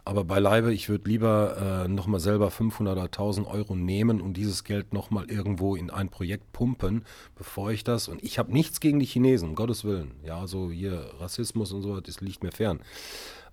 Aber 0.06 0.26
beileibe, 0.26 0.74
ich 0.74 0.90
würde 0.90 1.10
lieber 1.10 1.86
äh, 1.86 1.88
nochmal 1.88 2.20
selber 2.20 2.52
500 2.52 2.98
oder 2.98 3.06
1000 3.06 3.48
Euro 3.48 3.74
nehmen 3.74 4.20
und 4.20 4.34
dieses 4.34 4.66
Geld 4.66 4.92
nochmal 4.94 5.32
irgendwo 5.32 5.78
in 5.78 5.90
ein 5.90 6.10
Projekt 6.10 6.52
pumpen, 6.52 7.06
bevor 7.36 7.72
ich 7.72 7.86
das, 7.86 8.10
und 8.10 8.22
ich 8.22 8.38
habe 8.38 8.52
nichts 8.52 8.82
gegen 8.82 9.00
die 9.00 9.06
Chinesen, 9.06 9.50
um 9.50 9.56
Gottes 9.56 9.86
Willen. 9.86 10.12
Ja, 10.26 10.46
so 10.46 10.72
hier 10.72 11.10
Rassismus 11.20 11.72
und 11.72 11.84
so, 11.84 12.02
das 12.02 12.20
liegt 12.20 12.44
mir 12.44 12.52
fern. 12.52 12.82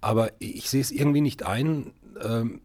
Aber 0.01 0.33
ich 0.39 0.71
sehe 0.71 0.81
es 0.81 0.91
irgendwie 0.91 1.21
nicht 1.21 1.45
ein, 1.45 1.93
ähm, 2.23 2.61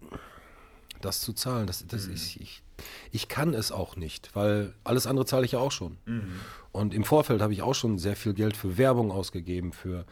das 1.02 1.22
zu 1.22 1.34
zahlen. 1.34 1.68
Das, 1.68 1.86
das 1.88 2.08
mhm. 2.08 2.14
ist, 2.14 2.36
ich, 2.38 2.64
ich 3.12 3.28
kann 3.28 3.54
es 3.54 3.72
auch 3.72 3.96
nicht, 3.96 4.36
weil 4.36 4.74
alles 4.84 5.08
andere 5.08 5.26
zahle 5.26 5.46
ich 5.46 5.54
ja 5.54 5.60
auch 5.60 5.72
schon. 5.72 5.98
Mhm. 6.06 6.40
Und 6.72 6.94
im 6.94 7.04
Vorfeld 7.04 7.42
habe 7.42 7.54
ich 7.54 7.62
auch 7.62 7.76
schon 7.76 7.98
sehr 7.98 8.16
viel 8.16 8.34
Geld 8.34 8.58
für 8.58 8.78
Werbung 8.78 9.12
ausgegeben, 9.12 9.72
für 9.72 10.06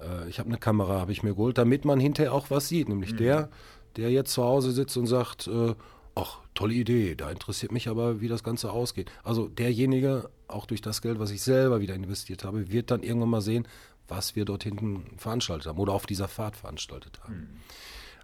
äh, 0.00 0.28
ich 0.28 0.38
habe 0.38 0.48
eine 0.48 0.58
Kamera, 0.58 1.00
habe 1.00 1.12
ich 1.12 1.22
mir 1.22 1.34
geholt, 1.34 1.58
damit 1.58 1.84
man 1.84 2.00
hinterher 2.00 2.32
auch 2.32 2.50
was 2.50 2.68
sieht. 2.68 2.88
Nämlich 2.88 3.12
mhm. 3.12 3.16
der, 3.18 3.48
der 3.96 4.10
jetzt 4.10 4.32
zu 4.32 4.44
Hause 4.44 4.72
sitzt 4.72 4.96
und 4.96 5.06
sagt, 5.06 5.46
äh, 5.46 5.74
ach, 6.14 6.38
tolle 6.54 6.74
Idee, 6.74 7.14
da 7.16 7.30
interessiert 7.30 7.72
mich 7.72 7.88
aber, 7.88 8.20
wie 8.20 8.28
das 8.28 8.44
Ganze 8.44 8.70
ausgeht. 8.70 9.10
Also 9.22 9.48
derjenige, 9.48 10.30
auch 10.46 10.66
durch 10.66 10.80
das 10.80 11.02
Geld, 11.02 11.18
was 11.18 11.30
ich 11.30 11.42
selber 11.42 11.80
wieder 11.80 11.94
investiert 11.94 12.44
habe, 12.44 12.70
wird 12.70 12.90
dann 12.90 13.02
irgendwann 13.02 13.30
mal 13.30 13.40
sehen, 13.40 13.66
was 14.08 14.36
wir 14.36 14.44
dort 14.44 14.64
hinten 14.64 15.16
veranstaltet 15.18 15.66
haben 15.66 15.78
oder 15.78 15.92
auf 15.92 16.06
dieser 16.06 16.28
Fahrt 16.28 16.56
veranstaltet 16.56 17.20
haben. 17.22 17.34
Mhm. 17.34 17.60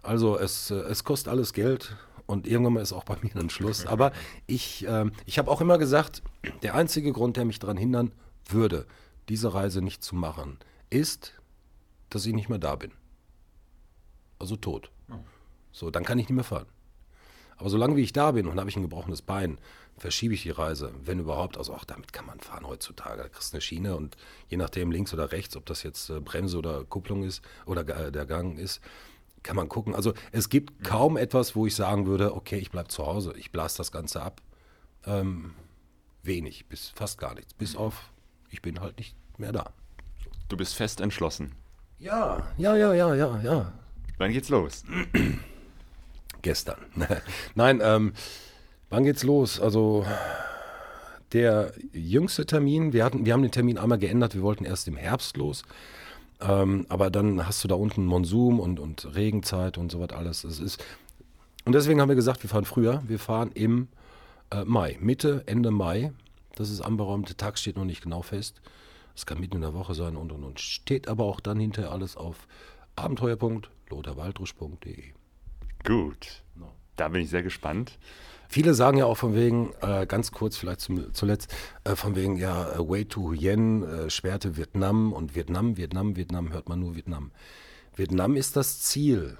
Also 0.03 0.37
es, 0.37 0.71
äh, 0.71 0.75
es 0.75 1.03
kostet 1.03 1.29
alles 1.29 1.53
Geld 1.53 1.95
und 2.25 2.47
irgendwann 2.47 2.73
mal 2.73 2.81
ist 2.81 2.93
auch 2.93 3.03
bei 3.03 3.17
mir 3.21 3.35
ein 3.35 3.49
Schluss. 3.49 3.85
Aber 3.87 4.11
ich, 4.47 4.87
äh, 4.87 5.09
ich 5.25 5.37
habe 5.37 5.49
auch 5.49 5.61
immer 5.61 5.77
gesagt, 5.77 6.21
der 6.63 6.75
einzige 6.75 7.11
Grund, 7.11 7.37
der 7.37 7.45
mich 7.45 7.59
daran 7.59 7.77
hindern 7.77 8.11
würde, 8.47 8.85
diese 9.29 9.53
Reise 9.53 9.81
nicht 9.81 10.03
zu 10.03 10.15
machen, 10.15 10.57
ist, 10.89 11.33
dass 12.09 12.25
ich 12.25 12.33
nicht 12.33 12.49
mehr 12.49 12.59
da 12.59 12.75
bin. 12.75 12.91
Also 14.39 14.55
tot. 14.55 14.91
So, 15.71 15.89
dann 15.89 16.03
kann 16.03 16.19
ich 16.19 16.27
nicht 16.27 16.35
mehr 16.35 16.43
fahren. 16.43 16.65
Aber 17.57 17.69
solange 17.69 17.95
wie 17.95 18.01
ich 18.01 18.13
da 18.13 18.31
bin 18.31 18.47
und 18.47 18.59
habe 18.59 18.69
ich 18.69 18.75
ein 18.75 18.81
gebrochenes 18.81 19.21
Bein, 19.21 19.59
verschiebe 20.01 20.33
ich 20.33 20.41
die 20.41 20.49
Reise, 20.49 20.91
wenn 21.05 21.19
überhaupt. 21.19 21.57
Also 21.57 21.73
auch 21.73 21.85
damit 21.85 22.11
kann 22.11 22.25
man 22.25 22.39
fahren 22.39 22.65
heutzutage. 22.65 23.21
Da 23.21 23.29
kriegst 23.29 23.53
du 23.53 23.55
eine 23.55 23.61
Schiene 23.61 23.95
und 23.95 24.17
je 24.49 24.57
nachdem 24.57 24.91
links 24.91 25.13
oder 25.13 25.31
rechts, 25.31 25.55
ob 25.55 25.65
das 25.67 25.83
jetzt 25.83 26.09
äh, 26.09 26.19
Bremse 26.19 26.57
oder 26.57 26.83
Kupplung 26.83 27.23
ist 27.23 27.41
oder 27.65 27.83
der 27.83 28.25
Gang 28.25 28.57
ist, 28.57 28.81
kann 29.43 29.55
man 29.55 29.69
gucken. 29.69 29.95
Also 29.95 30.13
es 30.31 30.49
gibt 30.49 30.83
kaum 30.83 31.17
etwas, 31.17 31.55
wo 31.55 31.67
ich 31.67 31.75
sagen 31.75 32.07
würde, 32.07 32.35
okay, 32.35 32.57
ich 32.57 32.71
bleibe 32.71 32.89
zu 32.89 33.05
Hause, 33.05 33.33
ich 33.37 33.51
blase 33.51 33.77
das 33.77 33.91
Ganze 33.91 34.21
ab. 34.21 34.41
Ähm, 35.05 35.53
wenig, 36.23 36.67
bis 36.67 36.89
fast 36.89 37.19
gar 37.19 37.35
nichts. 37.35 37.53
Bis 37.53 37.75
auf, 37.75 38.11
ich 38.49 38.61
bin 38.61 38.81
halt 38.81 38.97
nicht 38.97 39.15
mehr 39.37 39.51
da. 39.51 39.71
Du 40.49 40.57
bist 40.57 40.73
fest 40.75 40.99
entschlossen. 40.99 41.53
Ja, 41.99 42.51
ja, 42.57 42.75
ja, 42.75 42.93
ja, 42.93 43.13
ja, 43.13 43.39
ja. 43.41 43.73
Wann 44.17 44.31
geht's 44.31 44.49
los? 44.49 44.83
Gestern. 46.41 46.79
Nein, 47.55 47.79
ähm, 47.83 48.13
wann 48.91 49.03
geht's 49.03 49.23
los? 49.23 49.59
Also 49.59 50.05
der 51.33 51.73
jüngste 51.93 52.45
Termin, 52.45 52.93
wir, 52.93 53.03
hatten, 53.03 53.25
wir 53.25 53.33
haben 53.33 53.41
den 53.41 53.51
Termin 53.51 53.79
einmal 53.79 53.97
geändert, 53.97 54.35
wir 54.35 54.43
wollten 54.43 54.65
erst 54.65 54.87
im 54.87 54.97
Herbst 54.97 55.37
los. 55.37 55.63
Ähm, 56.41 56.85
aber 56.89 57.09
dann 57.09 57.47
hast 57.47 57.63
du 57.63 57.67
da 57.67 57.75
unten 57.75 58.05
Monsum 58.05 58.59
und, 58.59 58.79
und 58.79 59.15
Regenzeit 59.15 59.77
und 59.77 59.91
so 59.91 59.99
was 59.99 60.11
alles. 60.11 60.43
Es 60.43 60.59
ist, 60.59 60.83
und 61.65 61.73
deswegen 61.73 62.01
haben 62.01 62.09
wir 62.09 62.15
gesagt, 62.15 62.43
wir 62.43 62.49
fahren 62.49 62.65
früher. 62.65 63.03
Wir 63.07 63.19
fahren 63.19 63.51
im 63.53 63.87
äh, 64.51 64.65
Mai, 64.65 64.97
Mitte, 64.99 65.43
Ende 65.45 65.71
Mai. 65.71 66.11
Das 66.55 66.69
ist 66.69 66.81
anberaumt. 66.81 67.29
Der 67.29 67.37
Tag 67.37 67.57
steht 67.57 67.77
noch 67.77 67.85
nicht 67.85 68.03
genau 68.03 68.21
fest. 68.21 68.61
Es 69.15 69.25
kann 69.25 69.39
mitten 69.39 69.55
in 69.55 69.61
der 69.61 69.73
Woche 69.73 69.93
sein 69.93 70.17
und 70.17 70.31
und 70.31 70.43
und. 70.43 70.59
Steht 70.59 71.07
aber 71.07 71.25
auch 71.25 71.39
dann 71.39 71.59
hinterher 71.59 71.91
alles 71.91 72.17
auf 72.17 72.47
abenteuer.lotharwaldrusch.de. 72.95 75.03
Gut. 75.85 76.43
Da 76.95 77.09
bin 77.09 77.21
ich 77.21 77.29
sehr 77.29 77.43
gespannt. 77.43 77.99
Viele 78.51 78.73
sagen 78.73 78.97
ja 78.97 79.05
auch 79.05 79.15
von 79.15 79.33
wegen, 79.33 79.71
äh, 79.79 80.05
ganz 80.05 80.33
kurz 80.33 80.57
vielleicht 80.57 80.81
zum, 80.81 81.13
zuletzt, 81.13 81.55
äh, 81.85 81.95
von 81.95 82.17
wegen, 82.17 82.35
ja, 82.35 82.73
äh, 82.73 82.79
Way 82.79 83.05
to 83.05 83.31
Yen, 83.31 83.81
äh, 83.81 84.09
Schwerte 84.09 84.57
Vietnam 84.57 85.13
und 85.13 85.35
Vietnam, 85.35 85.77
Vietnam, 85.77 86.17
Vietnam, 86.17 86.51
hört 86.51 86.67
man 86.67 86.81
nur 86.81 86.97
Vietnam. 86.97 87.31
Vietnam 87.95 88.35
ist 88.35 88.57
das 88.57 88.81
Ziel. 88.81 89.37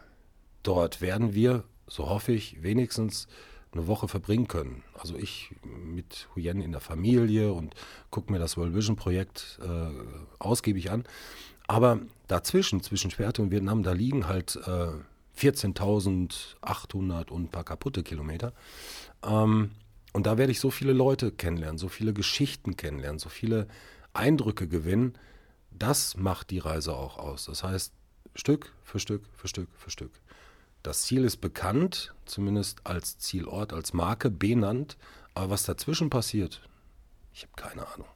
Dort 0.64 1.02
werden 1.02 1.34
wir, 1.34 1.66
so 1.88 2.08
hoffe 2.08 2.32
ich, 2.32 2.64
wenigstens 2.64 3.28
eine 3.74 3.86
Woche 3.86 4.08
verbringen 4.08 4.48
können. 4.48 4.82
Also 4.98 5.18
ich 5.18 5.54
mit 5.66 6.30
Huyen 6.34 6.62
in 6.62 6.72
der 6.72 6.80
Familie 6.80 7.52
und 7.52 7.76
gucke 8.12 8.32
mir 8.32 8.40
das 8.40 8.56
World 8.56 8.74
Vision 8.74 8.96
Projekt 8.96 9.60
äh, 9.62 9.90
ausgiebig 10.40 10.90
an. 10.90 11.04
Aber 11.68 12.00
dazwischen, 12.30 12.82
zwischen 12.82 13.12
Schwerte 13.12 13.42
und 13.42 13.52
Vietnam, 13.52 13.84
da 13.84 13.92
liegen 13.92 14.30
halt 14.30 14.58
äh, 14.66 14.92
14.800 15.38 17.30
und 17.30 17.44
ein 17.44 17.50
paar 17.50 17.64
kaputte 17.64 18.04
Kilometer. 18.04 18.54
Ähm, 19.24 19.72
und 20.14 20.26
da 20.26 20.38
werde 20.38 20.52
ich 20.52 20.60
so 20.60 20.72
viele 20.72 20.94
Leute 20.94 21.32
kennenlernen, 21.32 21.78
so 21.78 21.88
viele 21.88 22.14
Geschichten 22.14 22.76
kennenlernen, 22.76 23.20
so 23.20 23.30
viele 23.30 23.68
Eindrücke 24.14 24.68
gewinnen. 24.68 25.18
Das 25.72 26.18
macht 26.18 26.50
die 26.52 26.60
Reise 26.60 26.96
auch 26.96 27.18
aus. 27.18 27.46
Das 27.46 27.64
heißt, 27.64 27.94
Stück 28.36 28.74
für 28.84 29.00
Stück 29.00 29.24
für 29.36 29.48
Stück 29.48 29.70
für 29.76 29.90
Stück. 29.90 30.12
Das 30.84 31.04
Ziel 31.04 31.24
ist 31.24 31.38
bekannt, 31.38 32.14
zumindest 32.26 32.86
als 32.86 33.18
Zielort, 33.20 33.72
als 33.72 33.94
Marke 33.94 34.30
benannt. 34.30 34.98
Aber 35.34 35.52
was 35.52 35.64
dazwischen 35.64 36.10
passiert, 36.10 36.62
ich 37.34 37.44
habe 37.44 37.54
keine 37.56 37.88
Ahnung. 37.88 38.08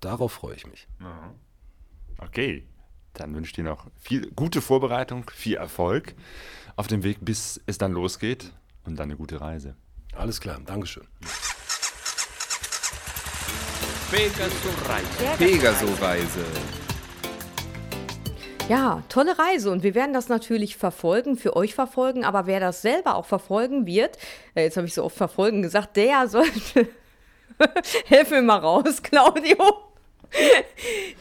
Darauf 0.00 0.32
freue 0.32 0.56
ich 0.56 0.66
mich. 0.66 0.88
Okay, 2.18 2.66
dann 3.14 3.34
wünsche 3.34 3.50
ich 3.50 3.54
dir 3.54 3.64
noch 3.64 3.86
viel 3.98 4.30
gute 4.32 4.60
Vorbereitung, 4.60 5.30
viel 5.30 5.56
Erfolg 5.56 6.14
auf 6.76 6.86
dem 6.86 7.02
Weg, 7.02 7.18
bis 7.20 7.60
es 7.66 7.78
dann 7.78 7.92
losgeht 7.92 8.52
und 8.84 8.96
dann 8.96 9.04
eine 9.04 9.16
gute 9.16 9.40
Reise. 9.40 9.76
Alles 10.16 10.40
klar, 10.40 10.58
Dankeschön. 10.64 11.06
Pegaso-Reise. 14.10 15.36
Pegaso-Reise. 15.38 16.44
Ja, 18.68 19.02
tolle 19.08 19.36
Reise 19.38 19.70
und 19.70 19.82
wir 19.82 19.94
werden 19.94 20.12
das 20.12 20.28
natürlich 20.28 20.76
verfolgen, 20.76 21.36
für 21.36 21.56
euch 21.56 21.74
verfolgen, 21.74 22.24
aber 22.24 22.46
wer 22.46 22.60
das 22.60 22.82
selber 22.82 23.16
auch 23.16 23.26
verfolgen 23.26 23.86
wird, 23.86 24.16
äh, 24.54 24.62
jetzt 24.62 24.76
habe 24.76 24.86
ich 24.86 24.94
so 24.94 25.02
oft 25.02 25.16
verfolgen 25.16 25.62
gesagt, 25.62 25.96
der 25.96 26.28
sollte, 26.28 26.86
helf 28.06 28.30
mir 28.30 28.42
mal 28.42 28.58
raus, 28.58 29.02
Claudio. 29.02 29.56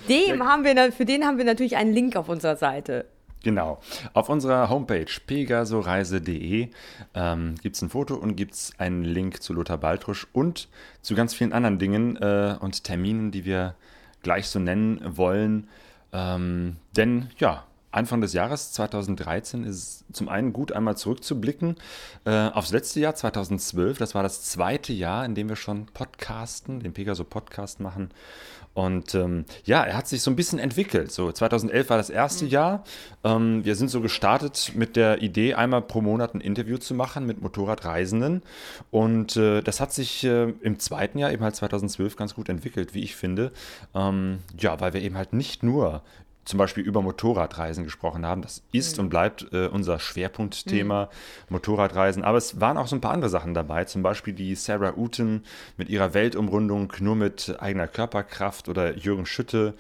Dem 0.08 0.48
haben 0.48 0.64
wir, 0.64 0.92
für 0.92 1.06
den 1.06 1.26
haben 1.26 1.40
wir 1.40 1.46
natürlich 1.46 1.76
einen 1.76 1.94
Link 1.94 2.16
auf 2.16 2.30
unserer 2.30 2.56
Seite. 2.56 3.06
Genau. 3.44 3.80
Auf 4.14 4.28
unserer 4.28 4.70
Homepage 4.70 5.06
pegasoreise.de 5.26 6.70
ähm, 7.14 7.56
gibt 7.62 7.76
es 7.76 7.82
ein 7.82 7.90
Foto 7.90 8.16
und 8.16 8.36
gibt 8.36 8.54
es 8.54 8.74
einen 8.78 9.06
Link 9.06 9.42
zu 9.42 9.54
Lothar 9.54 9.78
Baltrusch 9.78 10.28
und 10.34 10.68
zu 11.02 11.16
ganz 11.16 11.34
vielen 11.34 11.54
anderen 11.54 11.80
Dingen 11.80 12.18
äh, 12.18 12.58
und 12.60 12.84
Terminen, 12.84 13.32
die 13.32 13.46
wir 13.46 13.76
gleich 14.24 14.48
so 14.48 14.60
nennen 14.60 15.00
wollen. 15.16 15.70
Ähm, 16.12 16.76
denn 16.98 17.30
ja, 17.38 17.64
Anfang 17.92 18.22
des 18.22 18.34
Jahres 18.34 18.72
2013 18.74 19.64
ist 19.64 20.06
zum 20.14 20.30
einen 20.30 20.54
gut, 20.54 20.72
einmal 20.72 20.96
zurückzublicken 20.96 21.76
äh, 22.26 22.50
aufs 22.50 22.72
letzte 22.72 23.00
Jahr 23.00 23.16
2012. 23.16 23.98
Das 23.98 24.14
war 24.14 24.22
das 24.22 24.44
zweite 24.44 24.94
Jahr, 24.94 25.26
in 25.26 25.34
dem 25.34 25.50
wir 25.50 25.56
schon 25.56 25.88
podcasten, 25.88 26.82
den 26.82 26.94
Pegaso 26.94 27.24
Podcast 27.24 27.80
machen. 27.80 28.12
Und 28.74 29.14
ähm, 29.16 29.46
ja, 29.66 29.84
er 29.84 29.98
hat 29.98 30.08
sich 30.08 30.22
so 30.22 30.32
ein 30.32 30.36
bisschen 30.36 30.60
entwickelt. 30.60 31.12
So 31.12 31.32
2011 31.32 31.90
war 31.90 31.98
das 31.98 32.10
erste 32.10 32.46
mhm. 32.46 32.52
Jahr. 32.52 32.84
Ähm, 33.24 33.66
wir 33.66 33.76
sind 33.76 33.90
so 33.90 34.00
gestartet 34.02 34.72
mit 34.76 34.96
der 34.96 35.22
Idee, 35.22 35.56
einmal 35.56 35.82
pro 35.82 36.02
Monat 36.02 36.34
ein 36.34 36.42
Interview 36.42 36.78
zu 36.78 36.94
machen 36.94 37.26
mit 37.26 37.42
Motorradreisenden. 37.42 38.42
Und 38.92 39.36
äh, 39.36 39.62
das 39.62 39.80
hat 39.80 39.94
sich 39.94 40.24
äh, 40.24 40.54
im 40.62 40.80
zweiten 40.80 41.18
Jahr, 41.18 41.32
eben 41.32 41.44
halt 41.44 41.56
2012, 41.56 42.16
ganz 42.16 42.36
gut 42.36 42.48
entwickelt, 42.48 42.94
wie 42.94 43.04
ich 43.04 43.16
finde. 43.16 43.52
Ähm, 43.94 44.40
ja, 44.58 44.80
weil 44.80 44.94
wir 44.94 45.02
eben 45.02 45.18
halt 45.18 45.34
nicht 45.34 45.64
nur 45.64 46.02
zum 46.50 46.58
Beispiel 46.58 46.84
über 46.84 47.04
Motorradreisen 47.04 47.84
gesprochen 47.84 48.26
haben. 48.26 48.42
Das 48.42 48.64
ist 48.72 48.98
mhm. 48.98 49.04
und 49.04 49.10
bleibt 49.10 49.54
äh, 49.54 49.68
unser 49.68 50.00
Schwerpunktthema, 50.00 51.06
mhm. 51.06 51.54
Motorradreisen. 51.54 52.24
Aber 52.24 52.40
es 52.40 52.60
waren 52.60 52.76
auch 52.76 52.88
so 52.88 52.96
ein 52.96 53.02
paar 53.02 53.12
andere 53.12 53.30
Sachen 53.30 53.54
dabei, 53.54 53.84
zum 53.84 54.02
Beispiel 54.02 54.34
die 54.34 54.56
Sarah 54.56 54.96
Uten 54.98 55.44
mit 55.78 55.90
ihrer 55.90 56.16
Weltumrundung 56.16 56.92
nur 57.02 57.16
mit 57.16 57.56
eigener 57.60 57.88
Körperkraft 57.88 58.68
oder 58.68 58.98
Jürgen 58.98 59.28
Schütte 59.28 59.76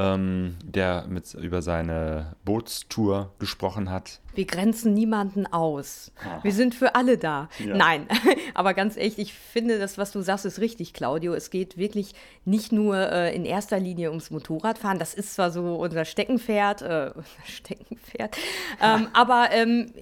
ähm, 0.00 0.56
der 0.62 1.04
mit, 1.08 1.34
über 1.34 1.60
seine 1.60 2.34
Bootstour 2.44 3.34
gesprochen 3.38 3.90
hat. 3.90 4.20
Wir 4.34 4.46
grenzen 4.46 4.94
niemanden 4.94 5.46
aus. 5.46 6.10
Aha. 6.20 6.40
Wir 6.42 6.52
sind 6.52 6.74
für 6.74 6.94
alle 6.94 7.18
da. 7.18 7.48
Ja. 7.58 7.76
Nein, 7.76 8.06
aber 8.54 8.72
ganz 8.72 8.96
echt, 8.96 9.18
ich 9.18 9.34
finde, 9.34 9.78
das, 9.78 9.98
was 9.98 10.12
du 10.12 10.22
sagst, 10.22 10.46
ist 10.46 10.60
richtig, 10.60 10.94
Claudio. 10.94 11.34
Es 11.34 11.50
geht 11.50 11.76
wirklich 11.76 12.14
nicht 12.46 12.72
nur 12.72 12.96
äh, 12.96 13.34
in 13.34 13.44
erster 13.44 13.78
Linie 13.78 14.08
ums 14.08 14.30
Motorradfahren. 14.30 14.98
Das 14.98 15.12
ist 15.12 15.34
zwar 15.34 15.50
so 15.50 15.76
unser 15.76 16.06
Steckenpferd, 16.06 16.82
äh, 16.82 17.10
Steckenpferd, 17.44 18.36
ähm, 18.80 19.08
aber 19.12 19.48
ähm, 19.52 19.92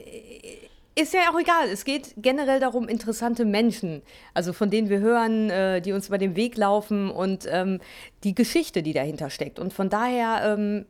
ist 1.00 1.14
ja 1.14 1.30
auch 1.32 1.38
egal. 1.38 1.68
Es 1.68 1.84
geht 1.84 2.14
generell 2.16 2.60
darum, 2.60 2.88
interessante 2.88 3.44
Menschen, 3.44 4.02
also 4.34 4.52
von 4.52 4.70
denen 4.70 4.88
wir 4.88 4.98
hören, 4.98 5.48
äh, 5.50 5.80
die 5.80 5.92
uns 5.92 6.08
über 6.08 6.18
den 6.18 6.34
Weg 6.34 6.56
laufen 6.56 7.10
und 7.10 7.46
ähm, 7.48 7.80
die 8.24 8.34
Geschichte, 8.34 8.82
die 8.82 8.92
dahinter 8.92 9.30
steckt. 9.30 9.58
Und 9.58 9.72
von 9.72 9.90
daher 9.90 10.54
ähm, 10.56 10.86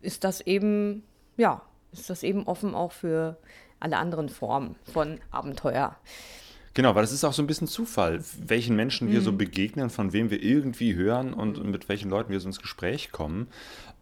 ist 0.00 0.24
das 0.24 0.40
eben, 0.40 1.02
ja, 1.36 1.62
ist 1.92 2.08
das 2.08 2.22
eben 2.22 2.44
offen 2.44 2.74
auch 2.74 2.92
für 2.92 3.36
alle 3.80 3.98
anderen 3.98 4.28
Formen 4.28 4.76
von 4.92 5.20
Abenteuer. 5.30 5.96
Genau, 6.72 6.94
weil 6.94 7.02
es 7.02 7.12
ist 7.12 7.24
auch 7.24 7.32
so 7.32 7.42
ein 7.42 7.48
bisschen 7.48 7.66
Zufall, 7.66 8.22
welchen 8.38 8.76
Menschen 8.76 9.08
mhm. 9.08 9.12
wir 9.12 9.20
so 9.22 9.32
mhm. 9.32 9.38
begegnen, 9.38 9.90
von 9.90 10.12
wem 10.12 10.30
wir 10.30 10.42
irgendwie 10.42 10.94
hören 10.94 11.34
und 11.34 11.62
mit 11.64 11.88
welchen 11.88 12.08
Leuten 12.08 12.30
wir 12.30 12.40
so 12.40 12.48
ins 12.48 12.60
Gespräch 12.60 13.10
kommen. 13.10 13.48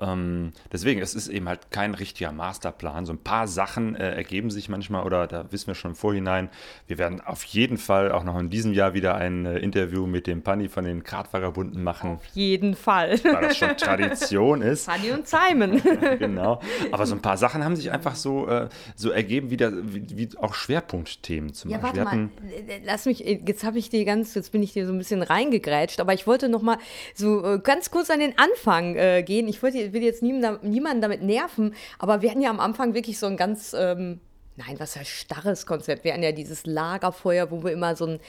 Ähm, 0.01 0.53
deswegen, 0.72 1.01
es 1.01 1.14
ist 1.14 1.28
eben 1.28 1.49
halt 1.49 1.70
kein 1.70 1.94
richtiger 1.94 2.32
Masterplan. 2.32 3.07
So 3.07 3.12
ein 3.12 3.18
paar 3.18 3.49
Sachen 3.49 3.96
äh, 3.96 4.14
ergeben 4.14 4.51
sich 4.51 4.68
manchmal 4.68 5.05
oder 5.05 5.26
da 5.26 5.51
wissen 5.51 5.68
wir 5.68 5.74
schon 5.74 5.92
im 5.92 5.96
Vorhinein. 5.96 6.51
Wir 6.86 6.99
werden 6.99 7.20
auf 7.20 7.42
jeden 7.44 7.78
Fall 7.78 8.12
auch 8.12 8.24
noch 8.24 8.38
in 8.38 8.51
diesem 8.51 8.72
Jahr 8.72 8.94
wieder 8.94 9.16
ein 9.16 9.46
äh, 9.46 9.59
Interview 9.59 10.07
mit 10.07 10.26
dem 10.26 10.42
Panni 10.42 10.68
von 10.68 10.84
den 10.84 11.03
Kartvaggerbunden 11.03 11.82
machen. 11.82 12.16
Auf 12.16 12.26
jeden 12.34 12.74
Fall. 12.74 13.18
Weil 13.24 13.40
das 13.40 13.57
schon 13.57 13.76
Tradition 13.76 14.62
ist. 14.62 14.86
Panni 14.88 15.11
und 15.11 15.26
Simon. 15.26 15.82
genau. 16.18 16.61
Aber 16.92 17.07
so 17.07 17.14
ein 17.14 17.22
paar 17.22 17.36
Sachen 17.36 17.64
haben 17.64 17.76
sich 17.76 17.90
einfach 17.90 18.14
so, 18.14 18.46
äh, 18.46 18.68
so 18.94 19.11
ergeben, 19.11 19.51
wie, 19.51 19.57
der, 19.57 19.72
wie, 19.72 20.05
wie, 20.16 20.28
auch 20.38 20.55
Schwerpunktthemen 20.55 21.55
zum 21.55 21.70
ja, 21.70 21.78
Beispiel. 21.78 22.05
Warte 22.05 22.16
mal, 22.16 22.28
äh, 22.68 22.80
lass 22.84 23.07
mich, 23.07 23.26
äh, 23.26 23.40
jetzt 23.44 23.64
habe 23.64 23.78
ich 23.78 23.90
dir 23.90 24.05
ganz, 24.05 24.34
jetzt 24.34 24.53
bin 24.53 24.62
ich 24.62 24.72
dir 24.72 24.86
so 24.86 24.92
ein 24.92 24.99
bisschen 24.99 25.22
reingegrätscht, 25.22 26.01
aber 26.01 26.14
ich 26.14 26.26
wollte 26.26 26.49
noch 26.49 26.62
mal 26.62 26.78
so 27.14 27.44
äh, 27.44 27.59
ganz 27.59 27.90
kurz 27.90 28.11
an 28.11 28.20
den 28.20 28.34
Anfang 28.38 28.94
gehen. 29.24 29.49
Ich 29.49 29.62
wollte 29.62 29.88
will 29.93 30.03
jetzt 30.03 30.22
niemanden 30.22 31.01
damit 31.01 31.22
nerven, 31.22 31.74
aber 31.99 32.22
wir 32.22 32.30
hatten 32.30 32.41
ja 32.41 32.51
am 32.51 32.61
Anfang 32.61 32.95
wirklich 32.95 33.18
so 33.18 33.26
ein 33.26 33.36
ganz, 33.36 33.74
ähm, 33.78 34.20
nein, 34.57 34.78
was 34.78 34.97
heißt 34.97 35.11
starres 35.11 35.66
Konzept. 35.66 36.05
Wir 36.05 36.12
hatten 36.12 36.22
ja 36.22 36.32
dieses 36.32 36.66
Lagerfeuer, 36.66 37.51
wo 37.51 37.62
wir 37.62 37.72
immer 37.72 37.97
so 37.97 38.07
ein, 38.07 38.20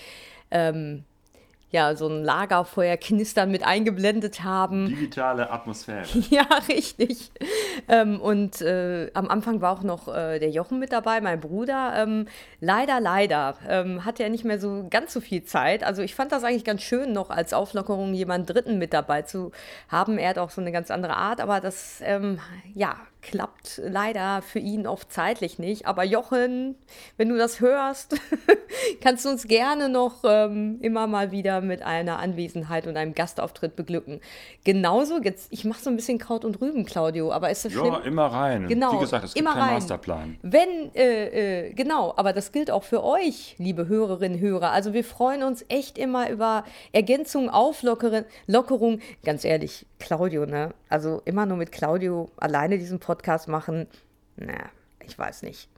ähm, 0.51 1.03
ja, 1.71 1.95
so 1.95 2.07
ein 2.07 2.23
Lagerfeuer 2.23 2.97
knistern 2.97 3.51
mit 3.51 3.63
eingeblendet 3.63 4.43
haben. 4.43 4.87
Digitale 4.87 5.51
Atmosphäre. 5.51 6.05
Ja, 6.29 6.45
richtig. 6.67 7.31
Ähm, 7.87 8.19
und 8.21 8.61
äh, 8.61 9.09
am 9.13 9.29
Anfang 9.29 9.61
war 9.61 9.73
auch 9.73 9.83
noch 9.83 10.07
äh, 10.07 10.39
der 10.39 10.49
Jochen 10.49 10.79
mit 10.79 10.91
dabei, 10.91 11.21
mein 11.21 11.39
Bruder. 11.39 11.93
Ähm, 11.95 12.27
leider, 12.59 12.99
leider 12.99 13.55
ähm, 13.67 14.05
hatte 14.05 14.23
er 14.23 14.29
nicht 14.29 14.45
mehr 14.45 14.59
so 14.59 14.85
ganz 14.89 15.13
so 15.13 15.21
viel 15.21 15.43
Zeit. 15.43 15.83
Also 15.83 16.01
ich 16.01 16.13
fand 16.13 16.31
das 16.31 16.43
eigentlich 16.43 16.65
ganz 16.65 16.81
schön, 16.81 17.13
noch 17.13 17.29
als 17.29 17.53
Auflockerung 17.53 18.13
jemanden 18.13 18.47
Dritten 18.47 18.77
mit 18.77 18.93
dabei 18.93 19.23
zu 19.23 19.51
haben. 19.87 20.17
Er 20.17 20.29
hat 20.29 20.37
auch 20.37 20.51
so 20.51 20.61
eine 20.61 20.71
ganz 20.71 20.91
andere 20.91 21.15
Art, 21.15 21.41
aber 21.41 21.59
das, 21.59 22.01
ähm, 22.03 22.39
ja, 22.73 22.95
klappt 23.21 23.81
leider 23.83 24.41
für 24.41 24.59
ihn 24.59 24.87
oft 24.87 25.11
zeitlich 25.11 25.59
nicht. 25.59 25.85
Aber 25.85 26.03
Jochen, 26.03 26.75
wenn 27.17 27.29
du 27.29 27.37
das 27.37 27.59
hörst, 27.59 28.15
kannst 29.01 29.25
du 29.25 29.29
uns 29.29 29.47
gerne 29.47 29.89
noch 29.89 30.23
ähm, 30.23 30.77
immer 30.81 31.05
mal 31.07 31.31
wieder 31.31 31.61
mit 31.61 31.81
einer 31.81 32.19
Anwesenheit 32.19 32.87
und 32.87 32.95
einem 32.95 33.13
Gastauftritt 33.13 33.75
beglücken. 33.75 34.21
Genauso, 34.63 35.21
jetzt, 35.21 35.51
ich 35.51 35.65
mache 35.65 35.81
so 35.81 35.89
ein 35.89 35.97
bisschen 35.97 36.17
Kraut 36.17 36.45
und 36.45 36.61
Rüben, 36.61 36.85
Claudio, 36.85 37.31
aber 37.31 37.49
ist 37.49 37.65
das 37.65 37.73
schlimm? 37.73 37.93
Ja, 37.93 37.99
immer 37.99 38.27
rein. 38.27 38.67
Genau, 38.67 38.93
Wie 38.93 38.99
gesagt, 38.99 39.25
es 39.25 39.33
gibt 39.33 39.45
immer 39.45 39.53
keinen 39.53 39.63
rein. 39.63 39.73
Masterplan. 39.73 40.37
Wenn, 40.41 40.95
äh, 40.95 41.67
äh, 41.67 41.73
genau, 41.73 42.13
aber 42.15 42.31
das 42.31 42.51
gilt 42.51 42.71
auch 42.71 42.83
für 42.83 43.03
euch, 43.03 43.55
liebe 43.57 43.87
Hörerinnen, 43.87 44.39
Hörer. 44.39 44.71
Also 44.71 44.93
wir 44.93 45.03
freuen 45.03 45.43
uns 45.43 45.65
echt 45.67 45.97
immer 45.97 46.29
über 46.29 46.63
Ergänzungen, 46.93 47.49
Auflockerung. 47.49 48.99
Ganz 49.25 49.43
ehrlich, 49.43 49.85
Claudio, 49.99 50.45
ne? 50.45 50.73
Also 50.87 51.21
immer 51.25 51.45
nur 51.45 51.57
mit 51.57 51.71
Claudio 51.71 52.29
alleine 52.37 52.77
diesen 52.77 52.99
Podcast 52.99 53.08
machen, 53.47 53.87
na, 54.35 54.69
ich 55.03 55.17
weiß 55.17 55.43
nicht. 55.43 55.69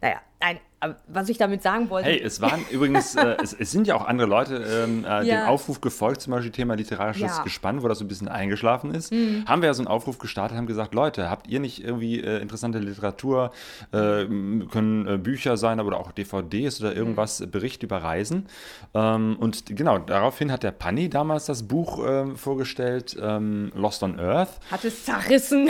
Naja, 0.00 0.20
nein, 0.40 0.60
was 1.08 1.28
ich 1.28 1.38
damit 1.38 1.62
sagen 1.62 1.90
wollte. 1.90 2.08
Hey, 2.08 2.20
es 2.22 2.40
waren 2.40 2.64
übrigens, 2.70 3.14
äh, 3.14 3.36
es, 3.42 3.52
es, 3.52 3.70
sind 3.70 3.86
ja 3.86 3.94
auch 3.94 4.06
andere 4.06 4.28
Leute 4.28 4.56
ähm, 4.56 5.04
äh, 5.04 5.24
ja. 5.24 5.44
dem 5.44 5.48
Aufruf 5.48 5.80
gefolgt, 5.80 6.20
zum 6.22 6.32
Beispiel 6.32 6.52
Thema 6.52 6.74
literarisches 6.74 7.36
ja. 7.38 7.42
Gespann, 7.42 7.82
wo 7.82 7.88
das 7.88 7.98
so 7.98 8.04
ein 8.04 8.08
bisschen 8.08 8.28
eingeschlafen 8.28 8.94
ist. 8.94 9.12
Mhm. 9.12 9.44
Haben 9.46 9.62
wir 9.62 9.68
ja 9.68 9.74
so 9.74 9.82
einen 9.82 9.88
Aufruf 9.88 10.18
gestartet, 10.18 10.56
haben 10.56 10.66
gesagt, 10.66 10.94
Leute, 10.94 11.30
habt 11.30 11.48
ihr 11.48 11.60
nicht 11.60 11.84
irgendwie 11.84 12.20
äh, 12.20 12.40
interessante 12.40 12.78
Literatur, 12.78 13.52
äh, 13.92 14.24
können 14.26 15.06
äh, 15.06 15.18
Bücher 15.18 15.56
sein, 15.56 15.80
aber 15.80 15.98
auch 15.98 16.12
DVDs 16.12 16.80
oder 16.80 16.94
irgendwas, 16.94 17.40
mhm. 17.40 17.50
Bericht 17.50 17.82
über 17.82 18.02
Reisen. 18.02 18.46
Ähm, 18.94 19.36
und 19.38 19.64
genau, 19.66 19.98
daraufhin 19.98 20.52
hat 20.52 20.62
der 20.62 20.72
Panni 20.72 21.08
damals 21.08 21.46
das 21.46 21.62
Buch 21.62 22.04
ähm, 22.06 22.36
vorgestellt, 22.36 23.16
ähm, 23.20 23.72
Lost 23.74 24.02
on 24.02 24.18
Earth. 24.18 24.60
Hat 24.70 24.84
es 24.84 25.04
zerrissen. 25.04 25.68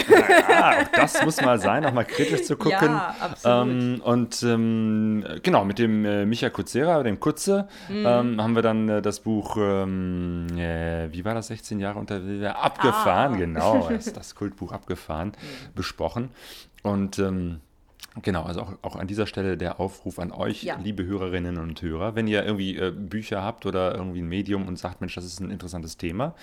Ja, 0.49 0.71
auch 0.71 0.89
das 0.95 1.25
muss 1.25 1.41
mal 1.41 1.59
sein, 1.59 1.85
auch 1.85 1.93
mal 1.93 2.05
kritisch 2.05 2.45
zu 2.45 2.57
gucken. 2.57 2.89
Ja, 2.89 3.15
absolut. 3.21 3.69
Ähm, 3.69 4.01
und 4.05 4.43
ähm, 5.07 5.41
genau, 5.43 5.65
mit 5.65 5.79
dem 5.79 6.05
äh, 6.05 6.27
Micha 6.27 6.51
Kuzera, 6.51 7.03
dem 7.03 7.21
Kutze, 7.21 7.69
mhm. 7.89 8.05
ähm, 8.07 8.43
haben 8.43 8.55
wir 8.55 8.63
dann 8.63 8.89
äh, 8.89 9.03
das 9.03 9.21
Buch, 9.21 9.57
ähm, 9.59 10.47
äh, 10.57 11.13
wie 11.13 11.25
war 11.25 11.35
das, 11.35 11.49
16 11.49 11.81
Jahre 11.81 11.99
unter 11.99 12.21
abgefahren, 12.57 13.35
ah. 13.35 13.37
genau, 13.37 13.89
das, 13.91 14.13
das, 14.13 14.35
Kultbuch 14.35 14.73
abgefahren, 14.73 15.29
mhm. 15.29 15.75
besprochen. 15.75 16.31
Und 16.83 17.19
ähm, 17.19 17.61
Genau, 18.23 18.45
also 18.45 18.63
auch, 18.63 18.73
auch, 18.83 18.97
an 18.97 19.07
dieser 19.07 19.27
Stelle 19.27 19.59
der 19.59 19.79
Aufruf 19.79 20.19
an 20.19 20.33
euch, 20.33 20.63
ja. 20.63 20.79
liebe 20.83 21.05
Hörerinnen 21.05 21.59
und 21.59 21.83
Hörer, 21.83 22.15
wenn 22.15 22.27
ihr 22.27 22.45
irgendwie 22.45 22.77
äh, 22.77 22.91
Bücher 22.91 23.43
habt 23.43 23.67
oder 23.67 23.95
irgendwie 23.95 24.21
ein 24.21 24.29
Medium 24.29 24.67
und 24.67 24.79
sagt, 24.79 25.03
Mensch, 25.03 25.15
das 25.15 25.25
ist 25.25 25.41
ein 25.41 25.51
interessantes 25.51 25.99
Thema, 25.99 26.35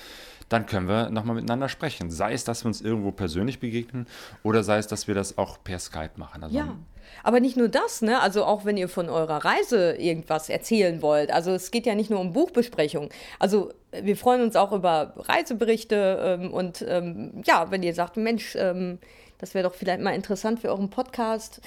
dann 0.49 0.67
können 0.67 0.87
wir 0.87 1.09
nochmal 1.09 1.35
miteinander 1.35 1.69
sprechen. 1.69 2.11
Sei 2.11 2.33
es, 2.33 2.43
dass 2.43 2.63
wir 2.63 2.67
uns 2.67 2.81
irgendwo 2.81 3.11
persönlich 3.11 3.59
begegnen 3.59 4.05
oder 4.43 4.63
sei 4.63 4.77
es, 4.77 4.87
dass 4.87 5.07
wir 5.07 5.15
das 5.15 5.37
auch 5.39 5.63
per 5.63 5.79
Skype 5.79 6.11
machen. 6.17 6.43
Also 6.43 6.55
ja. 6.55 6.75
Aber 7.23 7.39
nicht 7.39 7.57
nur 7.57 7.69
das, 7.69 8.01
ne? 8.01 8.21
Also 8.21 8.45
auch 8.45 8.65
wenn 8.65 8.77
ihr 8.77 8.89
von 8.89 9.09
eurer 9.09 9.43
Reise 9.43 9.93
irgendwas 9.93 10.49
erzählen 10.49 11.01
wollt. 11.01 11.31
Also 11.31 11.51
es 11.51 11.71
geht 11.71 11.85
ja 11.85 11.95
nicht 11.95 12.09
nur 12.09 12.19
um 12.19 12.33
Buchbesprechung. 12.33 13.09
Also 13.39 13.71
wir 13.91 14.17
freuen 14.17 14.41
uns 14.41 14.55
auch 14.55 14.71
über 14.71 15.13
Reiseberichte 15.17 16.39
ähm, 16.41 16.53
und 16.53 16.83
ähm, 16.87 17.43
ja, 17.45 17.71
wenn 17.71 17.83
ihr 17.83 17.93
sagt, 17.93 18.17
Mensch, 18.17 18.55
ähm, 18.55 18.99
das 19.43 19.53
wäre 19.53 19.67
doch 19.67 19.75
vielleicht 19.75 19.99
mal 19.99 20.15
interessant 20.15 20.61
für 20.61 20.69
euren 20.69 20.89
Podcast. 20.89 21.59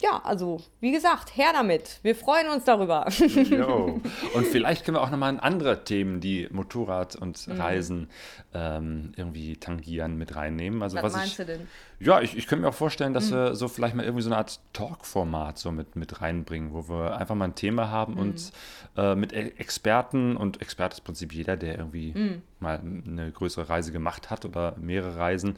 Ja, 0.00 0.22
also 0.22 0.60
wie 0.78 0.92
gesagt, 0.92 1.36
her 1.36 1.48
damit. 1.52 1.98
Wir 2.02 2.14
freuen 2.14 2.48
uns 2.48 2.62
darüber. 2.62 3.08
Jo. 3.10 4.00
Und 4.34 4.46
vielleicht 4.46 4.84
können 4.84 4.96
wir 4.96 5.02
auch 5.02 5.10
nochmal 5.10 5.36
andere 5.40 5.82
Themen, 5.82 6.20
die 6.20 6.46
Motorrad 6.52 7.16
und 7.16 7.48
mhm. 7.48 7.60
Reisen 7.60 8.00
mhm. 8.00 8.06
ähm, 8.54 9.12
irgendwie 9.16 9.56
tangieren, 9.56 10.16
mit 10.16 10.36
reinnehmen. 10.36 10.80
Also, 10.80 10.96
was, 10.98 11.02
was 11.02 11.12
meinst 11.14 11.32
ich, 11.32 11.36
du 11.38 11.46
denn? 11.46 11.66
Ja, 11.98 12.20
ich, 12.20 12.36
ich 12.36 12.46
könnte 12.46 12.62
mir 12.62 12.68
auch 12.68 12.74
vorstellen, 12.74 13.14
dass 13.14 13.30
mhm. 13.30 13.34
wir 13.34 13.54
so 13.56 13.66
vielleicht 13.66 13.96
mal 13.96 14.04
irgendwie 14.04 14.22
so 14.22 14.28
eine 14.28 14.36
Art 14.36 14.60
Talk-Format 14.72 15.58
so 15.58 15.72
mit, 15.72 15.96
mit 15.96 16.20
reinbringen, 16.20 16.72
wo 16.72 16.88
wir 16.88 17.16
einfach 17.16 17.34
mal 17.34 17.46
ein 17.46 17.54
Thema 17.56 17.90
haben 17.90 18.14
mhm. 18.14 18.20
und 18.20 18.52
äh, 18.96 19.16
mit 19.16 19.32
e-, 19.32 19.54
Experten 19.58 20.36
und 20.36 20.62
Experte 20.62 20.94
ist 20.94 20.98
im 21.00 21.04
Prinzip 21.04 21.32
jeder, 21.32 21.56
der 21.56 21.78
irgendwie 21.78 22.12
mhm. 22.14 22.42
Mal 22.64 22.80
eine 22.80 23.30
größere 23.30 23.68
Reise 23.68 23.92
gemacht 23.92 24.30
hat 24.30 24.44
oder 24.44 24.74
mehrere 24.80 25.16
Reisen, 25.16 25.56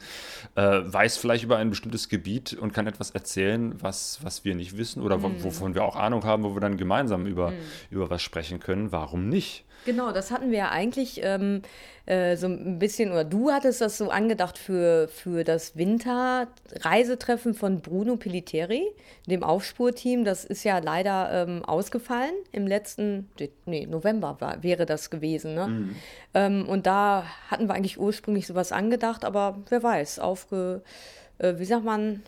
äh, 0.55 0.61
weiß 0.61 1.17
vielleicht 1.17 1.43
über 1.43 1.57
ein 1.57 1.69
bestimmtes 1.69 2.09
Gebiet 2.09 2.53
und 2.53 2.73
kann 2.73 2.87
etwas 2.87 3.11
erzählen, 3.11 3.75
was, 3.81 4.19
was 4.21 4.45
wir 4.45 4.53
nicht 4.55 4.77
wissen 4.77 5.01
oder 5.01 5.23
wo, 5.23 5.31
wovon 5.43 5.73
wir 5.73 5.83
auch 5.83 5.95
Ahnung 5.95 6.23
haben, 6.23 6.43
wo 6.43 6.55
wir 6.55 6.61
dann 6.61 6.77
gemeinsam 6.77 7.25
über, 7.25 7.53
über 7.89 8.09
was 8.09 8.21
sprechen 8.21 8.59
können. 8.59 8.91
Warum 8.91 9.29
nicht? 9.29 9.65
Genau, 9.87 10.11
das 10.11 10.31
hatten 10.31 10.51
wir 10.51 10.57
ja 10.57 10.69
eigentlich 10.69 11.21
ähm, 11.23 11.61
äh, 12.07 12.35
so 12.35 12.47
ein 12.47 12.77
bisschen, 12.77 13.09
oder 13.09 13.23
du 13.23 13.53
hattest 13.53 13.79
das 13.79 13.97
so 13.97 14.09
angedacht 14.09 14.57
für, 14.57 15.07
für 15.07 15.45
das 15.45 15.77
Winterreisetreffen 15.77 17.53
von 17.53 17.79
Bruno 17.79 18.17
Pelliteri, 18.17 18.85
dem 19.27 19.43
Aufspurteam. 19.45 20.25
Das 20.25 20.43
ist 20.43 20.65
ja 20.65 20.79
leider 20.79 21.31
ähm, 21.31 21.63
ausgefallen. 21.63 22.33
Im 22.51 22.67
letzten, 22.67 23.29
nee, 23.65 23.85
November 23.85 24.35
war, 24.41 24.61
wäre 24.61 24.85
das 24.85 25.09
gewesen. 25.09 25.55
Ne? 25.55 25.95
Ähm, 26.33 26.67
und 26.67 26.85
da 26.85 27.23
hatten 27.49 27.67
wir 27.69 27.73
eigentlich 27.73 27.97
ursprünglich 27.97 28.45
sowas 28.45 28.73
angedacht, 28.73 29.23
aber 29.23 29.59
wer 29.69 29.83
weiß, 29.83 30.19
aufge, 30.19 30.81
äh, 31.37 31.53
wie 31.59 31.65
sagt 31.65 31.85
man, 31.85 32.23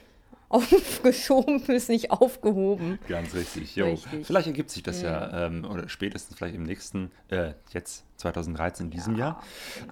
aufgeschoben 0.50 1.62
ist 1.68 1.90
nicht 1.90 2.12
aufgehoben. 2.12 3.00
Ganz 3.08 3.34
richtig. 3.34 3.76
Jo. 3.76 3.92
Richtig. 3.92 4.26
Vielleicht 4.26 4.48
ergibt 4.48 4.70
sich 4.72 4.84
das 4.84 5.02
ja, 5.02 5.46
ähm, 5.46 5.66
oder 5.66 5.88
spätestens 5.90 6.38
vielleicht 6.38 6.56
im 6.56 6.64
nächsten, 6.64 7.12
äh, 7.30 7.54
jetzt 7.72 8.04
2013 8.20 8.86
in 8.88 8.92
diesem 8.92 9.16
Jahr. 9.16 9.42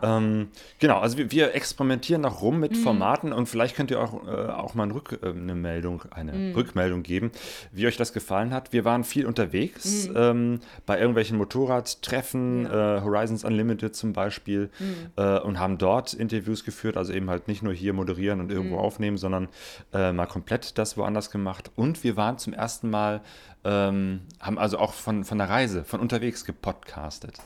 Ähm, 0.01 0.49
genau, 0.80 0.99
also 0.99 1.17
wir, 1.17 1.32
wir 1.32 1.55
experimentieren 1.55 2.21
noch 2.21 2.41
rum 2.41 2.55
Mhm. 2.55 2.59
mit 2.61 2.78
Formaten 2.78 3.34
und 3.34 3.47
vielleicht 3.47 3.75
könnt 3.75 3.91
ihr 3.91 3.99
auch, 4.01 4.25
äh, 4.28 4.30
auch 4.51 4.73
mal 4.75 4.84
eine, 4.84 4.93
Rück, 4.95 5.19
äh, 5.21 5.30
eine 5.30 5.55
Meldung, 5.55 6.03
eine 6.11 6.34
Mhm. 6.34 6.55
Rückmeldung 6.55 7.03
geben, 7.03 7.32
wie 7.71 7.88
euch 7.88 7.97
das 7.97 8.13
gefallen 8.13 8.53
hat. 8.53 8.73
Wir 8.73 8.86
waren 8.86 9.03
viel 9.03 9.23
Mhm. 9.23 9.30
unterwegs, 9.30 10.09
ähm, 10.15 10.59
bei 10.86 10.97
irgendwelchen 10.99 11.38
Motorradtreffen, 11.38 12.65
äh, 12.65 12.69
Horizons 13.03 13.43
Unlimited 13.43 13.95
zum 13.95 14.13
Beispiel, 14.13 14.69
Mhm. 14.80 14.95
äh, 15.15 15.39
und 15.39 15.59
haben 15.59 15.78
dort 15.78 16.13
Interviews 16.13 16.63
geführt, 16.63 16.97
also 16.97 17.13
eben 17.13 17.30
halt 17.30 17.47
nicht 17.47 17.63
nur 17.63 17.73
hier 17.73 17.93
moderieren 17.93 18.39
und 18.39 18.47
Mhm. 18.47 18.51
irgendwo 18.51 18.78
aufnehmen, 18.78 19.17
sondern 19.17 19.47
äh, 19.93 20.11
mal 20.11 20.25
komplett 20.25 20.78
das 20.78 20.97
woanders 20.97 21.32
gemacht. 21.32 21.71
Und 21.75 22.03
wir 22.03 22.17
waren 22.17 22.38
zum 22.38 22.53
ersten 22.53 22.89
Mal, 22.89 23.21
ähm, 23.63 24.21
haben 24.39 24.57
also 24.57 24.78
auch 24.80 24.93
von, 24.93 25.23
von 25.23 25.38
der 25.38 25.49
Reise, 25.49 25.84
von 25.84 25.99
unterwegs 25.99 26.45
gepodcastet. 26.45 27.38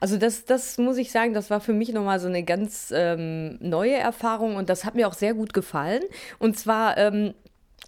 Also 0.00 0.16
das, 0.16 0.44
das 0.44 0.78
muss 0.78 0.96
ich 0.96 1.10
sagen, 1.10 1.34
das 1.34 1.50
war 1.50 1.60
für 1.60 1.72
mich 1.72 1.92
nochmal 1.92 2.20
so 2.20 2.28
eine 2.28 2.42
ganz 2.44 2.92
ähm, 2.94 3.58
neue 3.60 3.94
Erfahrung 3.94 4.56
und 4.56 4.68
das 4.68 4.84
hat 4.84 4.94
mir 4.94 5.08
auch 5.08 5.14
sehr 5.14 5.34
gut 5.34 5.52
gefallen. 5.52 6.02
Und 6.38 6.58
zwar, 6.58 6.96
ähm, 6.96 7.34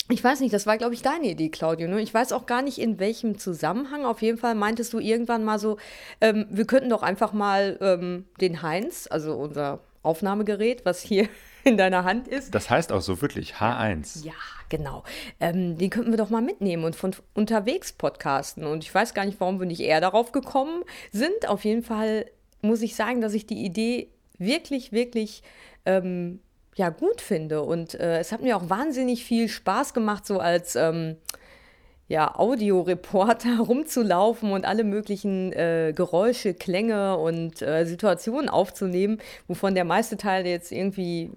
ich 0.08 0.22
weiß 0.22 0.40
nicht, 0.40 0.52
das 0.52 0.66
war, 0.66 0.76
glaube 0.76 0.94
ich, 0.94 1.02
deine 1.02 1.28
Idee, 1.28 1.48
Claudio. 1.48 1.88
Ne? 1.88 2.00
Ich 2.00 2.12
weiß 2.12 2.32
auch 2.32 2.46
gar 2.46 2.62
nicht, 2.62 2.78
in 2.78 2.98
welchem 2.98 3.38
Zusammenhang. 3.38 4.04
Auf 4.04 4.22
jeden 4.22 4.38
Fall 4.38 4.54
meintest 4.54 4.92
du 4.92 4.98
irgendwann 4.98 5.44
mal 5.44 5.58
so, 5.58 5.78
ähm, 6.20 6.46
wir 6.50 6.66
könnten 6.66 6.90
doch 6.90 7.02
einfach 7.02 7.32
mal 7.32 7.78
ähm, 7.80 8.26
den 8.40 8.62
Heinz, 8.62 9.06
also 9.10 9.34
unser 9.34 9.80
Aufnahmegerät, 10.02 10.84
was 10.84 11.00
hier 11.00 11.28
in 11.64 11.76
deiner 11.76 12.04
Hand 12.04 12.28
ist, 12.28 12.54
Das 12.54 12.70
heißt 12.70 12.92
auch 12.92 13.00
so 13.00 13.20
wirklich 13.20 13.54
H1. 13.54 14.24
ja, 14.24 14.32
genau. 14.68 15.04
Ähm, 15.40 15.78
den 15.78 15.90
könnten 15.90 16.10
wir 16.10 16.18
doch 16.18 16.30
mal 16.30 16.42
mitnehmen 16.42 16.84
und 16.84 16.96
von 16.96 17.14
unterwegs 17.34 17.92
podcasten. 17.92 18.64
Und 18.64 18.84
ich 18.84 18.94
weiß 18.94 19.14
gar 19.14 19.24
nicht, 19.24 19.40
warum 19.40 19.58
wir 19.60 19.66
nicht 19.66 19.80
eher 19.80 20.00
darauf 20.00 20.32
gekommen 20.32 20.82
sind. 21.12 21.48
Auf 21.48 21.64
jeden 21.64 21.82
Fall 21.82 22.26
muss 22.62 22.82
ich 22.82 22.94
sagen, 22.94 23.20
dass 23.20 23.34
ich 23.34 23.46
die 23.46 23.64
Idee 23.64 24.08
wirklich, 24.38 24.92
wirklich 24.92 25.42
ähm, 25.86 26.40
ja, 26.74 26.90
gut 26.90 27.20
finde. 27.20 27.62
Und 27.62 27.94
äh, 27.94 28.18
es 28.18 28.32
hat 28.32 28.42
mir 28.42 28.56
auch 28.56 28.68
wahnsinnig 28.68 29.24
viel 29.24 29.48
Spaß 29.48 29.94
gemacht, 29.94 30.26
so 30.26 30.38
als 30.38 30.76
ähm, 30.76 31.16
ja, 32.08 32.34
Audioreporter 32.34 33.58
rumzulaufen 33.66 34.52
und 34.52 34.64
alle 34.64 34.82
möglichen 34.84 35.52
äh, 35.52 35.92
Geräusche, 35.94 36.54
Klänge 36.54 37.16
und 37.16 37.62
äh, 37.62 37.84
Situationen 37.84 38.48
aufzunehmen, 38.48 39.18
wovon 39.46 39.74
der 39.74 39.84
meiste 39.84 40.16
Teil 40.16 40.46
jetzt 40.46 40.72
irgendwie 40.72 41.30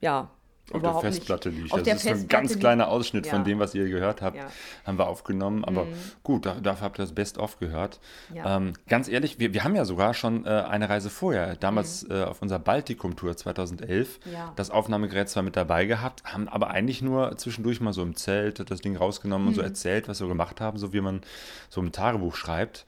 ja 0.00 0.28
Auf 0.72 0.80
der 0.80 0.94
Festplatte 0.94 1.50
nicht. 1.50 1.62
liegt. 1.64 1.72
Auf 1.74 1.82
das 1.82 1.96
ist 1.96 2.02
so 2.04 2.08
ein 2.08 2.14
Festplatte 2.16 2.26
ganz 2.42 2.50
liegt. 2.52 2.60
kleiner 2.60 2.88
Ausschnitt 2.88 3.26
Ja. 3.26 3.32
von 3.34 3.44
dem, 3.44 3.58
was 3.58 3.74
ihr 3.74 3.86
gehört 3.88 4.22
habt, 4.22 4.36
Ja. 4.36 4.44
Mhm. 4.44 4.48
haben 4.86 4.98
wir 4.98 5.06
aufgenommen. 5.08 5.62
Aber 5.64 5.86
gut, 6.22 6.46
da, 6.46 6.54
dafür 6.54 6.86
habt 6.86 6.98
ihr 6.98 7.02
das 7.02 7.12
Best-of 7.14 7.58
gehört. 7.58 8.00
Ja. 8.32 8.56
Ähm, 8.56 8.72
ganz 8.88 9.08
ehrlich, 9.08 9.38
wir, 9.38 9.52
wir 9.52 9.62
haben 9.62 9.76
ja 9.76 9.84
sogar 9.84 10.14
schon 10.14 10.46
äh, 10.46 10.48
eine 10.48 10.88
Reise 10.88 11.10
vorher, 11.10 11.56
damals 11.56 12.08
äh, 12.08 12.22
auf 12.24 12.40
unserer 12.40 12.60
Baltikum-Tour 12.60 13.36
2011, 13.36 14.20
Mhm. 14.24 14.32
Ja. 14.32 14.52
das 14.56 14.70
Aufnahmegerät 14.70 15.28
zwar 15.28 15.42
mit 15.42 15.54
dabei 15.54 15.84
gehabt, 15.84 16.24
haben 16.24 16.48
aber 16.48 16.70
eigentlich 16.70 17.02
nur 17.02 17.36
zwischendurch 17.36 17.80
mal 17.82 17.92
so 17.92 18.02
im 18.02 18.16
Zelt 18.16 18.70
das 18.70 18.80
Ding 18.80 18.96
rausgenommen 18.96 19.44
Mhm. 19.44 19.48
und 19.48 19.54
so 19.56 19.60
erzählt, 19.60 20.08
was 20.08 20.20
wir 20.20 20.28
gemacht 20.28 20.62
haben, 20.62 20.78
so 20.78 20.92
wie 20.94 21.02
man 21.02 21.20
so 21.68 21.80
im 21.82 21.92
Tagebuch 21.92 22.36
schreibt. 22.36 22.86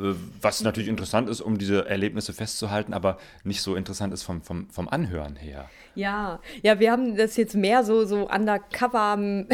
Äh, 0.00 0.14
Was 0.40 0.62
natürlich 0.62 0.88
interessant 0.88 1.28
ist, 1.28 1.40
um 1.40 1.58
diese 1.58 1.86
Erlebnisse 1.86 2.32
festzuhalten, 2.32 2.94
aber 2.94 3.18
nicht 3.44 3.62
so 3.62 3.76
interessant 3.76 4.12
ist 4.14 4.22
vom, 4.22 4.42
vom, 4.42 4.68
vom 4.70 4.88
Anhören 4.88 5.36
her. 5.36 5.68
Ja, 5.94 6.40
ja, 6.62 6.78
wir 6.78 6.92
haben 6.92 7.16
das 7.16 7.36
jetzt 7.36 7.54
mehr 7.54 7.84
so, 7.84 8.04
so 8.04 8.28
undercover, 8.28 9.18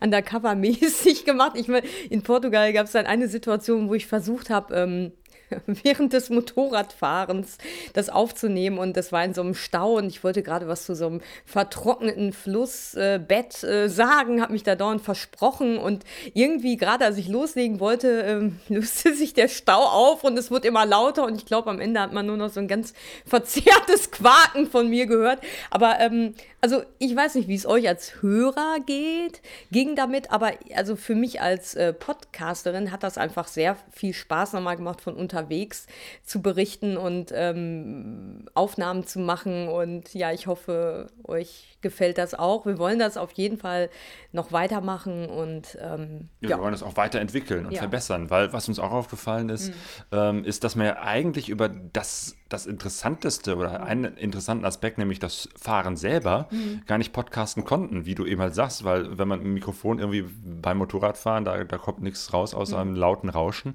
undercover-mäßig 0.00 1.24
gemacht. 1.24 1.52
Ich 1.56 1.68
meine, 1.68 1.86
in 2.08 2.22
Portugal 2.22 2.72
gab 2.72 2.86
es 2.86 2.92
dann 2.92 3.06
eine 3.06 3.28
Situation, 3.28 3.88
wo 3.88 3.94
ich 3.94 4.06
versucht 4.06 4.50
habe, 4.50 4.74
ähm, 4.74 5.12
während 5.66 6.12
des 6.12 6.30
Motorradfahrens 6.30 7.58
das 7.92 8.08
aufzunehmen. 8.08 8.78
Und 8.78 8.96
das 8.96 9.12
war 9.12 9.24
in 9.24 9.34
so 9.34 9.42
einem 9.42 9.54
Stau 9.54 9.96
und 9.96 10.06
ich 10.06 10.24
wollte 10.24 10.42
gerade 10.42 10.68
was 10.68 10.84
zu 10.84 10.94
so 10.94 11.06
einem 11.06 11.20
vertrockneten 11.44 12.32
Flussbett 12.32 13.62
äh, 13.62 13.88
sagen, 13.88 14.40
habe 14.40 14.52
mich 14.52 14.62
da 14.62 14.76
dauernd 14.76 15.02
versprochen. 15.02 15.78
Und 15.78 16.04
irgendwie 16.34 16.76
gerade 16.76 17.04
als 17.04 17.18
ich 17.18 17.28
loslegen 17.28 17.80
wollte, 17.80 18.22
ähm, 18.22 18.60
löste 18.68 19.14
sich 19.14 19.34
der 19.34 19.48
Stau 19.48 19.82
auf 19.82 20.24
und 20.24 20.38
es 20.38 20.50
wurde 20.50 20.68
immer 20.68 20.86
lauter. 20.86 21.24
Und 21.24 21.34
ich 21.34 21.46
glaube 21.46 21.70
am 21.70 21.80
Ende 21.80 22.00
hat 22.00 22.12
man 22.12 22.26
nur 22.26 22.36
noch 22.36 22.50
so 22.50 22.60
ein 22.60 22.68
ganz 22.68 22.94
verzerrtes 23.26 24.10
Quaken 24.10 24.66
von 24.66 24.88
mir 24.88 25.06
gehört. 25.06 25.40
Aber 25.70 26.00
ähm, 26.00 26.34
also 26.60 26.84
ich 26.98 27.14
weiß 27.14 27.34
nicht, 27.34 27.48
wie 27.48 27.56
es 27.56 27.66
euch 27.66 27.88
als 27.88 28.22
Hörer 28.22 28.76
geht, 28.86 29.42
ging 29.72 29.96
damit, 29.96 30.30
aber 30.30 30.52
also 30.76 30.94
für 30.94 31.16
mich 31.16 31.40
als 31.40 31.74
äh, 31.74 31.92
Podcasterin 31.92 32.92
hat 32.92 33.02
das 33.02 33.18
einfach 33.18 33.48
sehr 33.48 33.76
viel 33.90 34.14
Spaß 34.14 34.52
nochmal 34.52 34.76
gemacht 34.76 35.00
von 35.00 35.16
unterwegs 35.42 35.86
zu 36.24 36.40
berichten 36.40 36.96
und 36.96 37.32
ähm, 37.34 38.46
Aufnahmen 38.54 39.04
zu 39.06 39.18
machen. 39.20 39.68
Und 39.68 40.14
ja, 40.14 40.32
ich 40.32 40.46
hoffe, 40.46 41.08
euch 41.24 41.76
gefällt 41.80 42.18
das 42.18 42.34
auch. 42.34 42.64
Wir 42.64 42.78
wollen 42.78 42.98
das 42.98 43.16
auf 43.16 43.32
jeden 43.32 43.58
Fall 43.58 43.90
noch 44.32 44.52
weitermachen 44.52 45.26
und 45.28 45.76
ähm, 45.80 46.28
Ja, 46.40 46.50
ja. 46.50 46.56
Wir 46.56 46.62
wollen 46.62 46.72
das 46.72 46.82
auch 46.82 46.96
weiterentwickeln 46.96 47.66
und 47.66 47.72
Ja. 47.72 47.80
verbessern, 47.80 48.30
weil 48.30 48.52
was 48.52 48.68
uns 48.68 48.78
auch 48.78 48.92
aufgefallen 48.92 49.48
ist, 49.48 49.72
ähm, 50.12 50.44
ist, 50.44 50.64
dass 50.64 50.76
wir 50.76 51.02
eigentlich 51.02 51.48
über 51.48 51.68
das, 51.68 52.36
das 52.48 52.66
Interessanteste 52.66 53.56
oder 53.56 53.82
einen 53.82 54.16
interessanten 54.16 54.64
Aspekt, 54.64 54.98
nämlich 54.98 55.18
das 55.18 55.48
Fahren 55.56 55.96
selber, 55.96 56.48
gar 56.86 56.98
nicht 56.98 57.12
podcasten 57.12 57.64
konnten, 57.64 58.06
wie 58.06 58.14
du 58.14 58.24
eben 58.26 58.40
halt 58.40 58.54
sagst, 58.54 58.84
weil 58.84 59.18
wenn 59.18 59.28
man 59.28 59.40
ein 59.40 59.52
Mikrofon 59.54 59.98
irgendwie 59.98 60.22
beim 60.22 60.78
Motorradfahren, 60.78 61.44
da, 61.44 61.64
da 61.64 61.78
kommt 61.78 62.00
nichts 62.00 62.32
raus 62.32 62.54
außer 62.54 62.78
einem 62.78 62.94
lauten 62.94 63.28
Rauschen. 63.28 63.74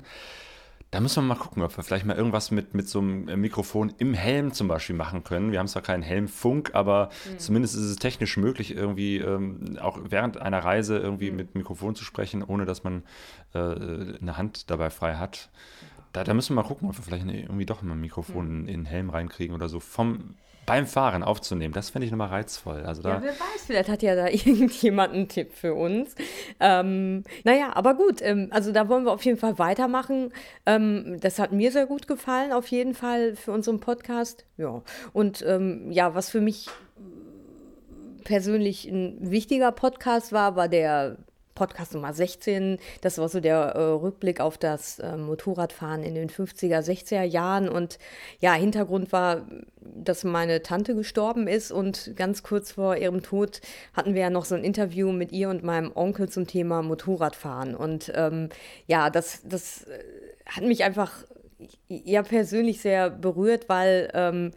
Da 0.90 1.02
müssen 1.02 1.24
wir 1.24 1.36
mal 1.36 1.40
gucken, 1.40 1.64
ob 1.64 1.76
wir 1.76 1.84
vielleicht 1.84 2.06
mal 2.06 2.16
irgendwas 2.16 2.50
mit, 2.50 2.74
mit 2.74 2.88
so 2.88 3.00
einem 3.00 3.28
äh, 3.28 3.36
Mikrofon 3.36 3.94
im 3.98 4.14
Helm 4.14 4.54
zum 4.54 4.70
Beispiel 4.70 4.96
machen 4.96 5.24
können. 5.24 5.52
Wir 5.52 5.60
haben 5.60 5.68
zwar 5.68 5.82
keinen 5.82 6.02
Helmfunk, 6.02 6.72
aber 6.74 7.10
zumindest 7.38 7.76
ist 7.76 7.82
es 7.82 7.96
technisch 7.98 8.38
möglich, 8.38 8.74
irgendwie 8.74 9.18
ähm, 9.18 9.78
auch 9.82 10.00
während 10.02 10.38
einer 10.38 10.60
Reise 10.60 10.98
irgendwie 10.98 11.32
mit 11.32 11.56
Mikrofon 11.56 11.96
zu 11.96 12.06
sprechen, 12.06 12.42
ohne 12.42 12.66
dass 12.66 12.86
man 12.86 13.04
äh, 13.54 13.60
eine 13.60 14.38
Hand 14.38 14.70
dabei 14.70 14.90
frei 14.90 15.16
hat. 15.16 15.50
Da, 16.14 16.24
da 16.24 16.34
müssen 16.34 16.56
wir 16.56 16.62
mal 16.62 16.68
gucken, 16.68 16.88
ob 16.88 16.98
wir 16.98 17.04
vielleicht 17.04 17.26
irgendwie 17.26 17.66
doch 17.66 17.82
mal 17.82 17.94
ein 17.94 18.02
Mikrofon 18.02 18.48
in, 18.48 18.60
in 18.68 18.80
den 18.82 18.86
Helm 18.86 19.10
reinkriegen 19.10 19.54
oder 19.54 19.68
so. 19.68 19.82
Vom, 19.82 20.36
beim 20.68 20.86
Fahren 20.86 21.24
aufzunehmen, 21.24 21.74
das 21.74 21.90
fände 21.90 22.06
ich 22.06 22.12
nochmal 22.12 22.28
reizvoll. 22.28 22.84
Also 22.84 23.02
da, 23.02 23.16
Ja, 23.16 23.24
wer 23.24 23.32
weiß, 23.32 23.64
vielleicht 23.66 23.90
hat 23.90 24.04
ja 24.04 24.16
da 24.16 24.28
irgendjemand 24.32 25.14
einen 25.14 25.30
Tipp 25.30 25.54
für 25.54 25.74
uns. 25.74 26.14
Ähm, 26.60 27.24
naja, 27.46 27.72
aber 27.74 27.96
gut, 27.96 28.22
ähm, 28.22 28.50
also 28.52 28.72
da 28.72 28.90
wollen 28.90 29.06
wir 29.06 29.14
auf 29.14 29.24
jeden 29.24 29.40
Fall 29.40 29.58
weitermachen. 29.58 30.34
Ähm, 30.66 31.18
das 31.22 31.40
hat 31.40 31.54
mir 31.54 31.72
sehr 31.72 31.88
gut 31.88 32.08
gefallen, 32.08 32.52
auf 32.52 32.68
jeden 32.68 32.94
Fall 32.94 33.36
für 33.36 33.54
unseren 33.54 33.80
Podcast. 33.80 34.46
Ja, 34.58 34.84
und 35.14 35.44
ähm, 35.48 35.90
ja, 35.90 36.14
was 36.14 36.30
für 36.30 36.42
mich 36.42 36.68
persönlich 38.26 38.86
ein 38.90 39.32
wichtiger 39.32 39.72
Podcast 39.72 40.34
war, 40.34 40.58
war 40.58 40.68
der 40.68 41.18
Podcast 41.58 41.96
Nummer 41.96 42.14
16. 42.14 42.78
Das 43.02 43.18
war 43.18 43.28
so 43.30 43.40
der 43.40 43.58
äh, 43.58 43.80
Rückblick 43.80 44.40
auf 44.40 44.60
das 44.60 45.00
äh, 45.00 45.18
Motorradfahren 45.18 46.04
in 46.04 46.14
den 46.14 46.30
50er, 46.30 46.82
60er 46.82 47.24
Jahren. 47.24 47.68
Und 47.68 47.98
ja, 48.40 48.54
Hintergrund 48.54 49.12
war, 49.12 49.48
dass 49.82 50.24
meine 50.24 50.62
Tante 50.62 50.94
gestorben 50.94 51.48
ist 51.48 51.72
und 51.72 52.14
ganz 52.16 52.44
kurz 52.44 52.74
vor 52.74 52.96
ihrem 52.96 53.24
Tod 53.24 53.62
hatten 53.94 54.14
wir 54.14 54.22
ja 54.22 54.30
noch 54.30 54.46
so 54.46 54.54
ein 54.54 54.64
Interview 54.64 55.12
mit 55.12 55.32
ihr 55.32 55.50
und 55.50 55.64
meinem 55.64 55.92
Onkel 55.96 56.30
zum 56.30 56.46
Thema 56.46 56.84
Motorradfahren. 56.84 57.76
Und 57.76 58.12
ähm, 58.16 58.50
ja, 58.86 59.10
das, 59.10 59.42
das 59.44 59.86
äh, 59.86 60.04
hat 60.46 60.64
mich 60.64 60.84
einfach 60.84 61.26
ja 61.88 62.22
persönlich 62.22 62.82
sehr 62.82 63.10
berührt, 63.10 63.68
weil 63.68 64.12
ähm, 64.14 64.52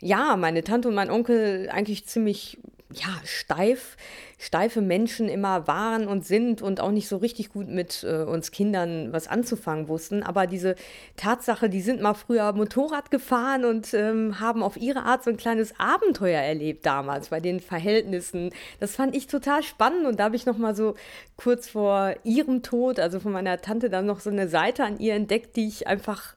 ja, 0.00 0.36
meine 0.36 0.62
Tante 0.62 0.88
und 0.88 0.94
mein 0.94 1.10
Onkel 1.10 1.70
eigentlich 1.72 2.06
ziemlich 2.06 2.58
ja, 2.90 3.20
steif, 3.24 3.98
steife 4.38 4.80
Menschen 4.80 5.28
immer 5.28 5.66
waren 5.66 6.08
und 6.08 6.24
sind 6.24 6.62
und 6.62 6.80
auch 6.80 6.90
nicht 6.90 7.06
so 7.06 7.18
richtig 7.18 7.50
gut 7.50 7.68
mit 7.68 8.02
äh, 8.02 8.22
uns 8.22 8.50
Kindern 8.50 9.12
was 9.12 9.28
anzufangen 9.28 9.88
wussten. 9.88 10.22
Aber 10.22 10.46
diese 10.46 10.74
Tatsache, 11.16 11.68
die 11.68 11.82
sind 11.82 12.00
mal 12.00 12.14
früher 12.14 12.50
Motorrad 12.52 13.10
gefahren 13.10 13.66
und 13.66 13.92
ähm, 13.92 14.40
haben 14.40 14.62
auf 14.62 14.78
ihre 14.78 15.02
Art 15.02 15.22
so 15.22 15.28
ein 15.30 15.36
kleines 15.36 15.78
Abenteuer 15.78 16.40
erlebt 16.40 16.86
damals 16.86 17.28
bei 17.28 17.40
den 17.40 17.60
Verhältnissen. 17.60 18.50
Das 18.80 18.96
fand 18.96 19.14
ich 19.14 19.26
total 19.26 19.62
spannend 19.62 20.06
und 20.06 20.18
da 20.18 20.24
habe 20.24 20.36
ich 20.36 20.46
noch 20.46 20.56
mal 20.56 20.74
so 20.74 20.94
kurz 21.36 21.68
vor 21.68 22.14
ihrem 22.24 22.62
Tod, 22.62 23.00
also 23.00 23.20
von 23.20 23.32
meiner 23.32 23.60
Tante, 23.60 23.90
dann 23.90 24.06
noch 24.06 24.20
so 24.20 24.30
eine 24.30 24.48
Seite 24.48 24.84
an 24.84 24.98
ihr 24.98 25.14
entdeckt, 25.14 25.56
die 25.56 25.68
ich 25.68 25.86
einfach 25.86 26.36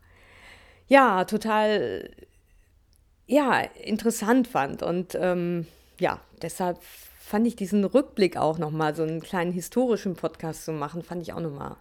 ja 0.87 1.23
total 1.23 2.09
ja 3.27 3.61
interessant 3.61 4.49
fand 4.49 4.83
und 4.83 5.15
ähm, 5.15 5.65
ja, 6.01 6.19
deshalb 6.43 6.79
fand 7.19 7.47
ich 7.47 7.55
diesen 7.55 7.83
Rückblick 7.85 8.37
auch 8.37 8.57
nochmal, 8.57 8.95
so 8.95 9.03
einen 9.03 9.21
kleinen 9.21 9.51
historischen 9.51 10.15
Podcast 10.15 10.65
zu 10.65 10.73
machen, 10.73 11.03
fand 11.03 11.21
ich 11.21 11.33
auch 11.33 11.39
nochmal 11.39 11.77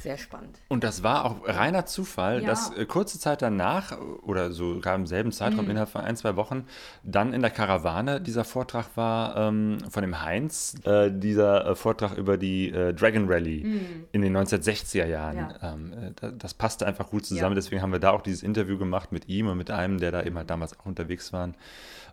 sehr 0.00 0.16
spannend. 0.16 0.58
Und 0.68 0.82
das 0.82 1.02
war 1.02 1.24
auch 1.24 1.46
reiner 1.46 1.86
Zufall, 1.86 2.42
ja. 2.42 2.48
dass 2.48 2.74
äh, 2.76 2.86
kurze 2.86 3.18
Zeit 3.18 3.42
danach 3.42 3.98
oder 4.22 4.50
sogar 4.52 4.94
im 4.94 5.06
selben 5.06 5.32
Zeitraum 5.32 5.64
mhm. 5.64 5.72
innerhalb 5.72 5.90
von 5.90 6.00
ein, 6.00 6.16
zwei 6.16 6.36
Wochen 6.36 6.66
dann 7.02 7.32
in 7.32 7.42
der 7.42 7.50
Karawane 7.50 8.20
dieser 8.20 8.44
Vortrag 8.44 8.96
war 8.96 9.36
ähm, 9.36 9.78
von 9.90 10.02
dem 10.02 10.22
Heinz, 10.22 10.74
äh, 10.84 11.10
dieser 11.10 11.66
äh, 11.66 11.74
Vortrag 11.74 12.16
über 12.16 12.38
die 12.38 12.70
äh, 12.70 12.94
Dragon 12.94 13.26
Rally 13.28 13.62
mhm. 13.64 14.06
in 14.12 14.22
den 14.22 14.36
1960er 14.36 15.06
Jahren. 15.06 15.36
Ja. 15.36 15.74
Ähm, 15.74 15.92
äh, 16.20 16.32
das 16.36 16.54
passte 16.54 16.86
einfach 16.86 17.10
gut 17.10 17.26
zusammen, 17.26 17.52
ja. 17.52 17.56
deswegen 17.56 17.82
haben 17.82 17.92
wir 17.92 18.00
da 18.00 18.10
auch 18.10 18.22
dieses 18.22 18.42
Interview 18.42 18.78
gemacht 18.78 19.12
mit 19.12 19.28
ihm 19.28 19.48
und 19.48 19.58
mit 19.58 19.70
einem, 19.70 19.98
der 19.98 20.12
da 20.12 20.22
eben 20.22 20.36
halt 20.36 20.50
damals 20.50 20.78
auch 20.78 20.86
unterwegs 20.86 21.32
war. 21.32 21.50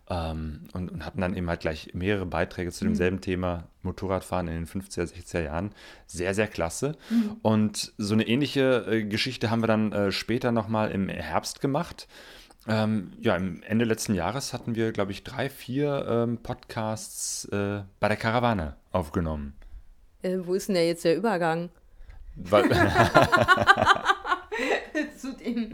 Ähm, 0.09 0.61
und, 0.71 0.89
und, 0.89 1.05
hatten 1.05 1.19
dann 1.19 1.35
eben 1.35 1.49
halt 1.49 1.59
gleich 1.59 1.93
mehrere 1.93 2.25
Beiträge 2.25 2.71
zu 2.71 2.85
demselben 2.85 3.17
mhm. 3.17 3.21
Thema 3.21 3.67
Motorradfahren 3.81 4.47
in 4.47 4.53
den 4.53 4.65
50er, 4.65 5.03
60er 5.03 5.43
Jahren. 5.43 5.71
Sehr, 6.05 6.33
sehr 6.33 6.47
klasse. 6.47 6.95
Mhm. 7.09 7.37
Und 7.41 7.93
so 7.97 8.13
eine 8.13 8.25
ähnliche 8.25 8.85
äh, 8.87 9.03
Geschichte 9.03 9.49
haben 9.49 9.61
wir 9.61 9.67
dann 9.67 9.91
äh, 9.91 10.11
später 10.13 10.53
nochmal 10.53 10.91
im 10.91 11.09
Herbst 11.09 11.59
gemacht. 11.59 12.07
Ähm, 12.69 13.11
ja, 13.19 13.35
im 13.35 13.61
Ende 13.63 13.83
letzten 13.85 14.13
Jahres 14.13 14.53
hatten 14.53 14.75
wir, 14.75 14.93
glaube 14.93 15.11
ich, 15.11 15.23
drei, 15.23 15.49
vier 15.49 16.05
ähm, 16.09 16.37
Podcasts 16.37 17.45
äh, 17.45 17.81
bei 17.99 18.07
der 18.07 18.17
Karawane 18.17 18.75
aufgenommen. 18.91 19.55
Äh, 20.21 20.37
wo 20.43 20.53
ist 20.53 20.69
denn 20.69 20.75
der 20.75 20.87
jetzt 20.87 21.03
der 21.03 21.17
Übergang? 21.17 21.69
Zu 25.17 25.33
dem. 25.33 25.71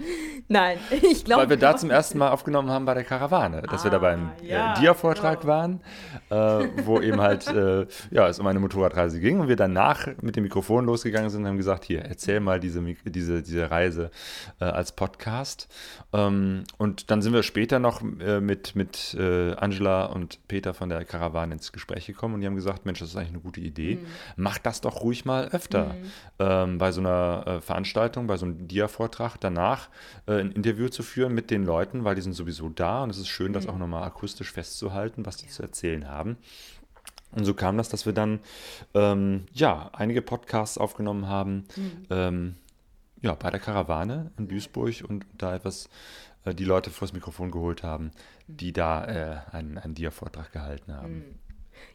Nein, 0.48 0.78
ich 0.90 1.26
glaube. 1.26 1.44
Weil 1.44 1.50
wir 1.52 1.58
da 1.58 1.76
zum 1.78 1.90
ersten 1.90 2.18
Mal 2.18 2.32
aufgenommen 2.32 2.70
haben 2.70 2.86
bei 2.86 2.94
der 2.94 3.04
Karawane, 3.04 3.62
dass 3.64 3.82
ah, 3.82 3.84
wir 3.86 3.92
da 3.92 4.00
beim 4.00 4.26
ah, 4.26 4.44
ja, 4.44 4.74
äh, 4.74 4.80
Dia-Vortrag 4.80 5.42
genau. 5.42 5.54
waren, 5.54 5.82
äh, 6.30 6.68
wo 6.86 7.00
eben 7.00 7.22
halt 7.22 7.48
äh, 7.48 7.86
ja, 8.12 8.28
es 8.28 8.40
um 8.40 8.48
eine 8.48 8.60
Motorradreise 8.60 9.20
ging 9.20 9.40
und 9.40 9.48
wir 9.48 9.56
danach 9.56 10.08
mit 10.22 10.36
dem 10.36 10.44
Mikrofon 10.44 10.86
losgegangen 10.86 11.30
sind 11.30 11.42
und 11.42 11.48
haben 11.48 11.58
gesagt: 11.58 11.86
Hier, 11.86 12.04
erzähl 12.04 12.40
mal 12.40 12.60
diese, 12.60 12.82
diese, 13.06 13.42
diese 13.42 13.72
Reise 13.72 14.12
äh, 14.60 14.66
als 14.66 14.92
Podcast. 14.92 15.68
Ähm, 16.12 16.64
und 16.78 17.12
dann 17.12 17.22
sind 17.22 17.34
wir 17.34 17.44
später 17.44 17.80
noch 17.80 18.02
äh, 18.02 18.40
mit, 18.40 18.76
mit 18.76 19.16
äh, 19.20 19.54
Angela 19.56 20.06
und 20.06 20.48
Peter 20.48 20.74
von 20.74 20.90
der 20.90 21.06
Karawane 21.06 21.54
ins 21.54 21.72
Gespräch 21.72 22.06
gekommen 22.06 22.36
und 22.36 22.42
die 22.42 22.48
haben 22.48 22.56
gesagt: 22.56 22.86
Mensch, 22.86 23.00
das 23.00 23.10
ist 23.10 23.16
eigentlich 23.16 23.30
eine 23.30 23.40
gute 23.40 23.62
Idee. 23.62 23.96
Mhm. 23.96 24.08
Mach 24.38 24.58
das 24.58 24.82
doch 24.82 25.02
ruhig 25.02 25.26
mal 25.26 25.48
öfter 25.50 25.86
mhm. 25.86 26.12
ähm, 26.40 26.78
bei 26.78 26.92
so 26.92 27.02
einer 27.02 27.62
Veranstaltung, 27.62 28.28
bei 28.28 28.38
so 28.38 28.46
einem 28.46 28.68
Dia-Vortrag 28.74 29.38
danach 29.40 29.90
äh, 30.26 30.40
ein 30.40 30.52
Interview 30.52 30.90
zu 30.90 31.04
führen 31.04 31.34
mit 31.34 31.52
den 31.52 31.64
Leuten, 31.64 32.04
weil 32.04 32.16
die 32.16 32.22
sind 32.22 32.34
sowieso 32.34 32.70
da 32.70 33.04
und 33.04 33.10
es 33.10 33.18
ist 33.18 33.28
schön, 33.28 33.54
das 33.54 33.66
mhm. 33.66 33.70
auch 33.72 33.78
nochmal 33.78 34.04
akustisch 34.04 34.52
festzuhalten, 34.52 35.26
was 35.26 35.38
die 35.38 35.46
ja. 35.46 35.52
zu 35.52 35.64
erzählen 35.64 36.10
haben. 36.10 36.38
Und 37.32 37.46
so 37.46 37.54
kam 37.54 37.78
das, 37.78 37.90
dass 37.90 38.06
wir 38.06 38.14
dann 38.14 38.40
ähm, 38.94 39.46
ja 39.54 39.90
einige 39.94 40.22
Podcasts 40.22 40.78
aufgenommen 40.78 41.28
haben, 41.28 41.66
mhm. 41.76 42.06
ähm, 42.10 42.56
ja 43.22 43.34
bei 43.36 43.50
der 43.50 43.60
Karawane 43.60 44.32
in 44.38 44.48
Duisburg 44.48 45.04
und 45.08 45.26
da 45.38 45.56
etwas 45.56 45.90
äh, 46.46 46.54
die 46.54 46.66
Leute 46.66 46.90
vors 46.92 47.14
Mikrofon 47.14 47.52
geholt 47.52 47.84
haben, 47.84 48.12
mhm. 48.48 48.58
die 48.58 48.74
da 48.74 49.06
äh, 49.06 49.56
einen, 49.56 49.78
einen 49.78 49.96
Dia-Vortrag 49.96 50.52
gehalten 50.52 50.94
haben. 50.94 51.16
Mhm. 51.16 51.24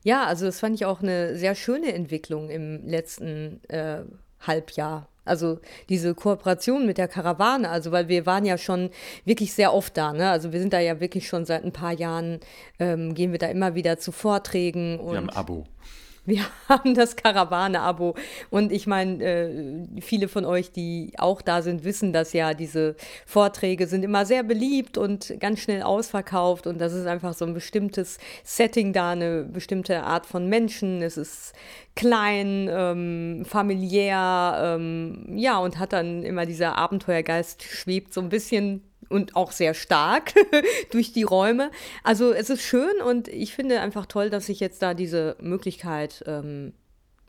Ja, 0.02 0.26
also 0.26 0.46
das 0.46 0.60
fand 0.60 0.74
ich 0.74 0.84
auch 0.84 1.02
eine 1.02 1.36
sehr 1.36 1.54
schöne 1.54 1.92
Entwicklung 1.92 2.50
im 2.50 2.86
letzten 2.86 3.62
äh, 3.68 4.02
Halbjahr 4.40 5.08
also 5.28 5.60
diese 5.88 6.14
Kooperation 6.14 6.86
mit 6.86 6.98
der 6.98 7.08
Karawane, 7.08 7.68
also 7.68 7.92
weil 7.92 8.08
wir 8.08 8.26
waren 8.26 8.44
ja 8.44 8.58
schon 8.58 8.90
wirklich 9.24 9.52
sehr 9.52 9.72
oft 9.74 9.96
da, 9.96 10.12
ne? 10.12 10.30
Also 10.30 10.52
wir 10.52 10.60
sind 10.60 10.72
da 10.72 10.80
ja 10.80 11.00
wirklich 11.00 11.28
schon 11.28 11.44
seit 11.44 11.64
ein 11.64 11.72
paar 11.72 11.92
Jahren, 11.92 12.40
ähm, 12.78 13.14
gehen 13.14 13.32
wir 13.32 13.38
da 13.38 13.46
immer 13.46 13.74
wieder 13.74 13.98
zu 13.98 14.12
Vorträgen 14.12 14.98
und. 14.98 15.12
Wir 15.12 15.18
haben 15.18 15.30
ein 15.30 15.36
Abo. 15.36 15.66
Wir 16.28 16.44
haben 16.68 16.94
das 16.94 17.16
Karawane-Abo. 17.16 18.14
Und 18.50 18.70
ich 18.70 18.86
meine, 18.86 19.24
äh, 19.24 20.00
viele 20.00 20.28
von 20.28 20.44
euch, 20.44 20.70
die 20.70 21.12
auch 21.16 21.40
da 21.40 21.62
sind, 21.62 21.84
wissen 21.84 22.12
das 22.12 22.34
ja. 22.34 22.52
Diese 22.52 22.96
Vorträge 23.24 23.86
sind 23.86 24.04
immer 24.04 24.26
sehr 24.26 24.42
beliebt 24.42 24.98
und 24.98 25.34
ganz 25.40 25.60
schnell 25.60 25.82
ausverkauft. 25.82 26.66
Und 26.66 26.78
das 26.80 26.92
ist 26.92 27.06
einfach 27.06 27.32
so 27.32 27.46
ein 27.46 27.54
bestimmtes 27.54 28.18
Setting 28.44 28.92
da, 28.92 29.12
eine 29.12 29.44
bestimmte 29.44 30.02
Art 30.02 30.26
von 30.26 30.48
Menschen. 30.48 31.00
Es 31.00 31.16
ist 31.16 31.54
klein, 31.96 32.68
ähm, 32.70 33.46
familiär, 33.46 34.76
ähm, 34.76 35.34
ja, 35.34 35.58
und 35.58 35.78
hat 35.78 35.94
dann 35.94 36.24
immer 36.24 36.44
dieser 36.44 36.76
Abenteuergeist 36.76 37.62
schwebt 37.62 38.12
so 38.12 38.20
ein 38.20 38.28
bisschen 38.28 38.82
und 39.08 39.36
auch 39.36 39.52
sehr 39.52 39.74
stark 39.74 40.34
durch 40.90 41.12
die 41.12 41.22
Räume. 41.22 41.70
Also 42.04 42.32
es 42.32 42.50
ist 42.50 42.62
schön 42.62 43.00
und 43.04 43.28
ich 43.28 43.54
finde 43.54 43.80
einfach 43.80 44.06
toll, 44.06 44.30
dass 44.30 44.46
sich 44.46 44.60
jetzt 44.60 44.82
da 44.82 44.94
diese 44.94 45.36
Möglichkeit 45.40 46.22
ähm, 46.26 46.72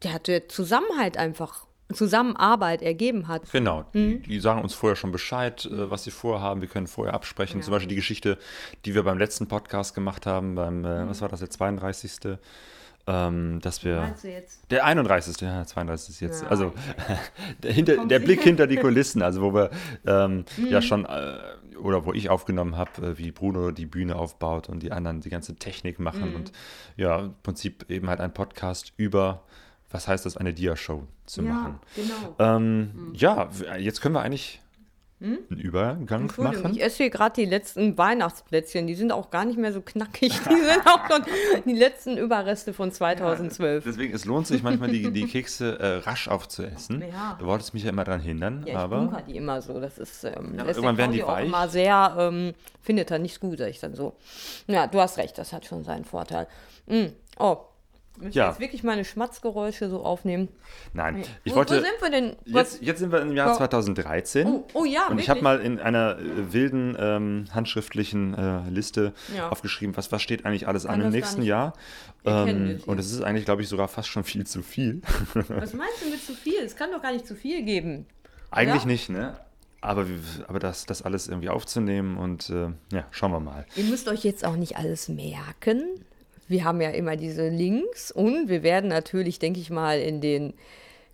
der, 0.04 0.20
der 0.20 0.48
Zusammenhalt 0.48 1.18
einfach 1.18 1.66
Zusammenarbeit 1.94 2.84
ergeben 2.84 3.28
hat. 3.28 3.52
Genau, 3.52 3.86
mhm. 3.94 4.22
die, 4.22 4.30
die, 4.30 4.40
sagen 4.40 4.62
uns 4.62 4.76
vorher 4.76 4.96
schon 4.96 5.12
Bescheid, 5.12 5.66
äh, 5.66 5.90
was 5.90 6.04
sie 6.04 6.12
vorhaben. 6.12 6.62
Wir 6.62 6.68
können 6.68 6.88
vorher 6.88 7.14
absprechen. 7.14 7.60
Ja. 7.60 7.66
Zum 7.66 7.72
Beispiel 7.72 7.90
die 7.90 7.96
Geschichte, 7.96 8.38
die 8.86 8.94
wir 8.94 9.04
beim 9.04 9.18
letzten 9.18 9.48
Podcast 9.48 9.96
gemacht 9.96 10.26
haben, 10.26 10.56
beim, 10.56 10.86
äh, 10.86 11.04
mhm. 11.04 11.10
was 11.10 11.22
war 11.22 11.30
das, 11.30 11.40
der 11.40 11.50
32 11.50 12.12
ähm, 13.10 13.60
dass 13.62 13.84
wir. 13.84 14.14
Der 14.70 14.86
31. 14.86 15.42
Ja, 15.42 15.66
32 15.66 16.10
ist 16.10 16.20
jetzt. 16.20 16.44
Ja. 16.44 16.50
Also 16.50 16.74
der, 17.64 17.74
hinter, 17.74 18.06
der 18.06 18.20
Blick 18.20 18.42
hinter 18.42 18.68
die 18.68 18.78
Kulissen, 18.78 19.22
also 19.24 19.42
wo 19.42 19.54
wir 19.54 19.72
ähm, 20.06 20.46
mhm. 20.58 20.68
ja 20.68 20.82
schon, 20.82 21.06
äh, 21.06 21.40
oder 21.82 22.06
wo 22.06 22.14
ich 22.14 22.30
aufgenommen 22.30 22.78
habe, 22.78 23.08
äh, 23.08 23.18
wie 23.18 23.32
Bruno 23.32 23.72
die 23.72 23.88
Bühne 23.88 24.16
aufbaut 24.16 24.70
und 24.70 24.84
die 24.84 24.92
anderen 24.92 25.22
die 25.22 25.30
ganze 25.30 25.56
Technik 25.56 26.00
machen 26.00 26.30
mhm. 26.30 26.36
und 26.36 26.52
ja, 26.98 27.20
im 27.20 27.34
Prinzip 27.42 27.90
eben 27.90 28.10
halt 28.10 28.22
ein 28.22 28.34
Podcast 28.34 28.94
über 28.98 29.44
was 29.92 30.08
heißt 30.08 30.24
das, 30.24 30.38
eine 30.38 30.54
Dia-Show 30.54 31.08
zu 31.26 31.42
ja, 31.42 31.52
machen. 31.52 31.80
Genau. 31.96 32.36
Ähm, 32.38 32.80
mhm. 32.80 33.14
Ja, 33.16 33.50
jetzt 33.80 34.02
können 34.02 34.14
wir 34.14 34.22
eigentlich 34.22 34.62
hm? 35.20 35.40
einen 35.50 35.60
Übergang 35.60 36.32
machen. 36.38 36.72
Ich 36.72 36.82
esse 36.82 37.04
hier 37.04 37.10
gerade 37.10 37.36
die 37.36 37.46
letzten 37.46 37.98
Weihnachtsplätzchen. 37.98 38.88
Die 38.88 38.96
sind 38.96 39.12
auch 39.12 39.30
gar 39.30 39.44
nicht 39.44 39.60
mehr 39.60 39.74
so 39.74 39.82
knackig. 39.82 40.32
Die 40.32 40.62
sind 40.62 40.86
auch 40.86 41.10
schon 41.10 41.24
die 41.66 41.74
letzten 41.74 42.18
Überreste 42.18 42.74
von 42.74 42.92
2012. 42.92 43.86
Ja, 43.86 43.92
deswegen, 43.92 44.14
es 44.14 44.24
lohnt 44.24 44.48
sich 44.48 44.64
manchmal, 44.64 44.90
die, 44.90 45.12
die 45.12 45.28
Kekse 45.28 45.78
äh, 45.78 45.96
rasch 45.98 46.30
aufzuessen. 46.30 47.04
Ja. 47.12 47.36
Du 47.38 47.46
wolltest 47.48 47.74
mich 47.74 47.84
ja 47.84 47.90
immer 47.90 48.06
daran 48.06 48.22
hindern. 48.22 48.64
Ja, 48.66 48.74
ich 48.74 48.78
aber 48.78 49.24
die 49.28 49.36
immer 49.36 49.62
so. 49.62 49.80
Das 49.82 49.98
ist, 49.98 50.24
ähm, 50.24 50.56
ja, 50.58 50.66
irgendwann 50.66 50.98
werden 50.98 51.12
die 51.12 51.26
weich. 51.26 51.46
immer 51.46 51.68
sehr, 51.68 52.16
ähm, 52.18 52.54
findet 52.82 53.12
er 53.12 53.20
nicht 53.20 53.42
gut, 53.42 53.58
sag 53.60 53.70
ich 53.70 53.80
dann 53.80 53.96
so. 53.96 54.16
Ja, 54.68 54.88
du 54.88 55.02
hast 55.02 55.18
recht, 55.18 55.38
das 55.38 55.52
hat 55.52 55.66
schon 55.66 55.84
seinen 55.84 56.06
Vorteil. 56.06 56.48
Mm. 56.88 57.08
Oh, 57.38 57.58
Müssen 58.20 58.38
ja. 58.38 58.50
jetzt 58.50 58.60
wirklich 58.60 58.84
meine 58.84 59.06
Schmatzgeräusche 59.06 59.90
so 59.90 60.04
aufnehmen? 60.04 60.50
Nein, 60.94 61.24
ich 61.46 61.54
wo, 61.54 61.58
wollte. 61.58 61.78
Wo 61.78 61.82
sind 61.82 62.02
wir 62.02 62.12
denn? 62.12 62.36
Jetzt, 62.46 62.82
jetzt, 62.82 63.00
sind 63.00 63.12
wir 63.14 63.22
im 63.22 63.34
Jahr 63.34 63.56
2013. 63.56 64.46
Oh, 64.46 64.68
oh 64.74 64.86
ja, 64.86 65.04
Und 65.04 65.12
wirklich? 65.12 65.24
ich 65.24 65.30
habe 65.30 65.42
mal 65.42 65.62
in 65.62 65.80
einer 65.80 66.18
äh, 66.20 66.52
wilden 66.52 66.98
ähm, 67.00 67.46
handschriftlichen 67.54 68.34
äh, 68.34 68.70
Liste 68.70 69.14
ja. 69.36 69.50
aufgeschrieben, 69.50 69.96
was, 69.96 70.12
was 70.12 70.22
steht 70.22 70.46
eigentlich 70.46 70.68
alles 70.68 70.84
Kann 70.84 70.96
an 70.96 71.08
im 71.08 71.12
nächsten 71.12 71.44
Jahr. 71.44 71.74
Ähm, 72.26 72.82
und 72.86 73.00
es 73.00 73.12
ist 73.12 73.22
eigentlich, 73.22 73.46
glaube 73.46 73.62
ich, 73.62 73.70
sogar 73.70 73.88
fast 73.88 74.10
schon 74.10 74.26
viel 74.26 74.46
zu 74.46 74.62
viel. 74.62 75.02
Was 75.34 75.74
meinst 75.74 76.02
du 76.02 76.10
mit 76.10 76.22
zu 76.22 76.34
viel? 76.34 76.60
Es 76.60 76.76
kann 76.76 76.92
doch 76.92 77.02
gar 77.02 77.14
nicht 77.14 77.26
zu 77.26 77.34
viel 77.34 77.64
geben. 77.64 78.06
Eigentlich 78.52 78.84
oder? 78.84 78.92
nicht, 78.92 79.10
ne? 79.10 79.40
Aber, 79.80 80.06
aber 80.50 80.60
das, 80.60 80.86
das 80.86 81.02
alles 81.02 81.30
irgendwie 81.30 81.48
aufzunehmen 81.48 82.18
und 82.18 82.50
äh, 82.50 82.72
ja, 82.92 83.06
schauen 83.12 83.32
wir 83.32 83.40
mal. 83.40 83.66
Ihr 83.78 83.86
müsst 83.86 84.10
euch 84.10 84.26
jetzt 84.26 84.44
auch 84.44 84.58
nicht 84.58 84.76
alles 84.76 85.08
merken 85.08 85.86
wir 86.50 86.66
haben 86.66 86.82
ja 86.82 86.90
immer 86.90 87.16
diese 87.16 87.48
Links 87.48 88.12
und 88.12 88.50
wir 88.50 88.64
werden 88.64 88.90
natürlich, 88.90 89.40
denke 89.40 89.60
ich 89.60 89.70
mal, 89.70 90.00
in 90.00 90.20
den 90.20 90.54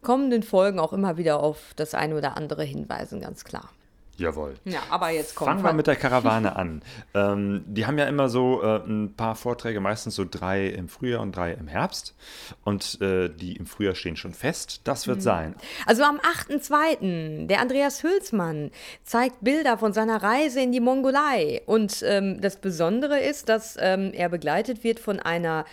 kommenden 0.01 0.43
Folgen 0.43 0.79
auch 0.79 0.93
immer 0.93 1.17
wieder 1.17 1.41
auf 1.41 1.73
das 1.75 1.93
eine 1.93 2.15
oder 2.15 2.37
andere 2.37 2.63
hinweisen, 2.63 3.19
ganz 3.21 3.43
klar. 3.43 3.69
Jawohl. 4.17 4.55
Ja, 4.63 4.79
aber 4.89 5.09
jetzt 5.09 5.35
kommt 5.35 5.49
Fangen 5.49 5.63
wir 5.63 5.73
mit 5.73 5.87
der 5.87 5.95
Karawane 5.95 6.55
an. 6.55 6.81
Ähm, 7.13 7.63
die 7.67 7.85
haben 7.85 7.97
ja 7.97 8.05
immer 8.05 8.29
so 8.29 8.61
äh, 8.63 8.77
ein 8.85 9.13
paar 9.15 9.35
Vorträge, 9.35 9.81
meistens 9.81 10.15
so 10.15 10.25
drei 10.29 10.67
im 10.67 10.87
Frühjahr 10.87 11.21
und 11.21 11.35
drei 11.35 11.51
im 11.51 11.67
Herbst. 11.67 12.15
Und 12.63 13.01
äh, 13.01 13.29
die 13.29 13.57
im 13.57 13.65
Frühjahr 13.65 13.95
stehen 13.95 14.15
schon 14.15 14.33
fest. 14.33 14.81
Das 14.85 15.07
wird 15.07 15.21
sein. 15.21 15.55
Also 15.85 16.03
am 16.03 16.17
8.2. 16.17 17.47
der 17.47 17.59
Andreas 17.59 18.03
Hülsmann 18.03 18.71
zeigt 19.03 19.37
Bilder 19.41 19.77
von 19.77 19.91
seiner 19.91 20.23
Reise 20.23 20.61
in 20.61 20.71
die 20.71 20.79
Mongolei. 20.79 21.61
Und 21.65 22.01
ähm, 22.03 22.39
das 22.39 22.57
Besondere 22.57 23.19
ist, 23.19 23.49
dass 23.49 23.77
ähm, 23.79 24.11
er 24.13 24.29
begleitet 24.29 24.83
wird 24.83 24.99
von 24.99 25.19
einer 25.19 25.65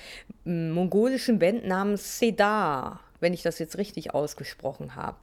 mongolischen 0.44 1.38
Band 1.38 1.66
namens 1.66 2.18
Sedar, 2.18 3.00
wenn 3.22 3.32
ich 3.32 3.42
das 3.42 3.58
jetzt 3.58 3.78
richtig 3.78 4.12
ausgesprochen 4.12 4.96
habe. 4.96 5.16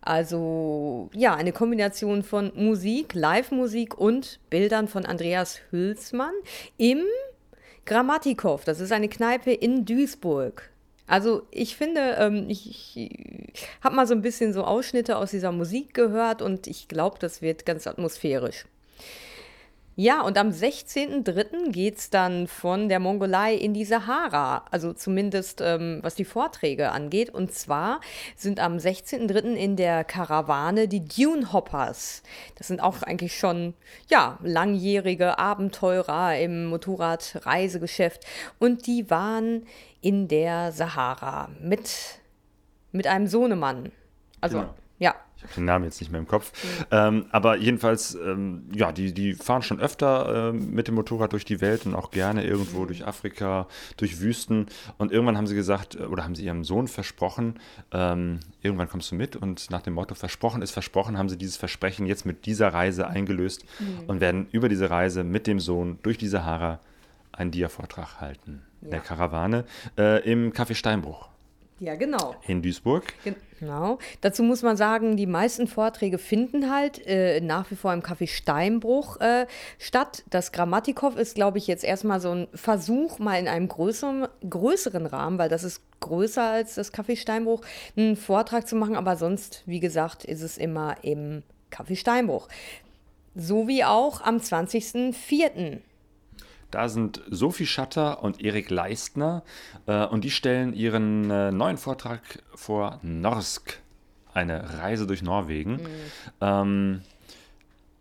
Also 0.00 1.10
ja, 1.14 1.34
eine 1.36 1.52
Kombination 1.52 2.22
von 2.22 2.50
Musik, 2.56 3.14
Live-Musik 3.14 3.96
und 3.96 4.40
Bildern 4.50 4.88
von 4.88 5.06
Andreas 5.06 5.60
Hülsmann 5.70 6.34
im 6.78 7.02
Grammatikow. 7.84 8.64
Das 8.64 8.80
ist 8.80 8.90
eine 8.90 9.08
Kneipe 9.08 9.52
in 9.52 9.84
Duisburg. 9.84 10.70
Also 11.06 11.42
ich 11.50 11.76
finde, 11.76 12.16
ähm, 12.18 12.46
ich, 12.48 12.96
ich 12.96 13.68
habe 13.82 13.96
mal 13.96 14.06
so 14.06 14.14
ein 14.14 14.22
bisschen 14.22 14.52
so 14.54 14.64
Ausschnitte 14.64 15.18
aus 15.18 15.30
dieser 15.30 15.52
Musik 15.52 15.92
gehört 15.92 16.40
und 16.40 16.66
ich 16.66 16.88
glaube, 16.88 17.18
das 17.18 17.42
wird 17.42 17.66
ganz 17.66 17.86
atmosphärisch. 17.86 18.64
Ja, 19.94 20.22
und 20.22 20.38
am 20.38 20.48
16.03. 20.48 21.70
geht 21.70 21.98
es 21.98 22.08
dann 22.08 22.46
von 22.46 22.88
der 22.88 22.98
Mongolei 22.98 23.54
in 23.54 23.74
die 23.74 23.84
Sahara, 23.84 24.64
also 24.70 24.94
zumindest 24.94 25.60
ähm, 25.60 25.98
was 26.02 26.14
die 26.14 26.24
Vorträge 26.24 26.92
angeht. 26.92 27.28
Und 27.28 27.52
zwar 27.52 28.00
sind 28.34 28.58
am 28.58 28.78
16.03. 28.78 29.54
in 29.54 29.76
der 29.76 30.04
Karawane 30.04 30.88
die 30.88 31.04
Dune 31.04 31.52
Hoppers. 31.52 32.22
Das 32.56 32.68
sind 32.68 32.80
auch 32.80 33.02
eigentlich 33.02 33.38
schon, 33.38 33.74
ja, 34.08 34.38
langjährige 34.42 35.38
Abenteurer 35.38 36.38
im 36.38 36.66
Motorradreisegeschäft. 36.66 38.24
Und 38.58 38.86
die 38.86 39.10
waren 39.10 39.66
in 40.00 40.26
der 40.26 40.72
Sahara 40.72 41.50
mit, 41.60 41.90
mit 42.92 43.06
einem 43.06 43.26
Sohnemann. 43.26 43.92
Also, 44.40 44.60
Genau. 44.60 44.74
ja. 44.98 45.14
Ich 45.42 45.50
habe 45.50 45.54
den 45.56 45.64
Namen 45.64 45.84
jetzt 45.84 46.00
nicht 46.00 46.12
mehr 46.12 46.20
im 46.20 46.28
Kopf. 46.28 46.52
Ähm, 46.90 47.26
aber 47.32 47.56
jedenfalls, 47.56 48.14
ähm, 48.14 48.62
ja, 48.72 48.92
die, 48.92 49.12
die 49.12 49.34
fahren 49.34 49.62
schon 49.62 49.80
öfter 49.80 50.50
ähm, 50.50 50.70
mit 50.70 50.86
dem 50.86 50.94
Motorrad 50.94 51.32
durch 51.32 51.44
die 51.44 51.60
Welt 51.60 51.84
und 51.84 51.94
auch 51.96 52.12
gerne 52.12 52.44
irgendwo 52.44 52.86
durch 52.86 53.06
Afrika, 53.06 53.66
durch 53.96 54.20
Wüsten. 54.20 54.66
Und 54.98 55.10
irgendwann 55.10 55.36
haben 55.36 55.46
sie 55.48 55.56
gesagt, 55.56 55.96
äh, 55.96 56.04
oder 56.04 56.22
haben 56.24 56.34
sie 56.36 56.44
ihrem 56.44 56.64
Sohn 56.64 56.86
versprochen, 56.86 57.58
ähm, 57.90 58.38
irgendwann 58.62 58.88
kommst 58.88 59.10
du 59.10 59.16
mit. 59.16 59.34
Und 59.34 59.70
nach 59.70 59.82
dem 59.82 59.94
Motto, 59.94 60.14
versprochen 60.14 60.62
ist 60.62 60.70
versprochen, 60.70 61.18
haben 61.18 61.28
sie 61.28 61.36
dieses 61.36 61.56
Versprechen 61.56 62.06
jetzt 62.06 62.24
mit 62.24 62.46
dieser 62.46 62.68
Reise 62.72 63.08
eingelöst 63.08 63.64
und 64.06 64.20
werden 64.20 64.46
über 64.52 64.68
diese 64.68 64.90
Reise 64.90 65.24
mit 65.24 65.46
dem 65.46 65.58
Sohn 65.58 65.98
durch 66.02 66.18
die 66.18 66.28
Sahara 66.28 66.78
einen 67.32 67.50
Dia-Vortrag 67.50 68.20
halten. 68.20 68.62
In 68.82 68.90
der 68.90 68.98
Ja. 69.00 69.04
Karawane 69.04 69.64
äh, 69.98 70.22
im 70.30 70.52
Café 70.52 70.74
Steinbruch 70.74 71.31
Ja, 71.80 71.96
genau. 71.96 72.36
in 72.46 72.62
Duisburg. 72.62 73.12
Genau. 73.58 73.98
Dazu 74.20 74.42
muss 74.42 74.62
man 74.62 74.76
sagen, 74.76 75.16
die 75.16 75.26
meisten 75.26 75.66
Vorträge 75.66 76.18
finden 76.18 76.70
halt 76.70 77.04
äh, 77.06 77.40
nach 77.40 77.70
wie 77.70 77.76
vor 77.76 77.92
im 77.92 78.02
Café 78.02 78.28
Steinbruch 78.28 79.20
äh, 79.20 79.46
statt. 79.78 80.24
Das 80.30 80.52
Grammatikow 80.52 81.16
ist, 81.16 81.34
glaube 81.34 81.58
ich, 81.58 81.66
jetzt 81.66 81.84
erstmal 81.84 82.20
so 82.20 82.30
ein 82.30 82.48
Versuch, 82.54 83.18
mal 83.18 83.38
in 83.38 83.48
einem 83.48 83.68
größeren, 83.68 84.28
größeren 84.48 85.06
Rahmen, 85.06 85.38
weil 85.38 85.48
das 85.48 85.64
ist 85.64 85.80
größer 86.00 86.42
als 86.42 86.74
das 86.74 86.92
Café 86.92 87.16
Steinbruch, 87.16 87.62
einen 87.96 88.16
Vortrag 88.16 88.66
zu 88.66 88.76
machen. 88.76 88.96
Aber 88.96 89.16
sonst, 89.16 89.62
wie 89.66 89.80
gesagt, 89.80 90.24
ist 90.24 90.42
es 90.42 90.58
immer 90.58 90.96
im 91.02 91.42
Café 91.70 91.96
Steinbruch. 91.96 92.48
So 93.34 93.66
wie 93.66 93.84
auch 93.84 94.20
am 94.20 94.36
20.04. 94.36 95.80
Da 96.72 96.88
sind 96.88 97.20
Sophie 97.30 97.66
Schatter 97.66 98.24
und 98.24 98.42
Erik 98.42 98.70
Leistner 98.70 99.42
äh, 99.86 100.06
und 100.06 100.24
die 100.24 100.30
stellen 100.30 100.72
ihren 100.72 101.30
äh, 101.30 101.52
neuen 101.52 101.76
Vortrag 101.76 102.42
vor 102.54 102.98
Norsk, 103.02 103.78
eine 104.32 104.78
Reise 104.78 105.06
durch 105.06 105.22
Norwegen. 105.22 105.80
Ähm, 106.40 107.02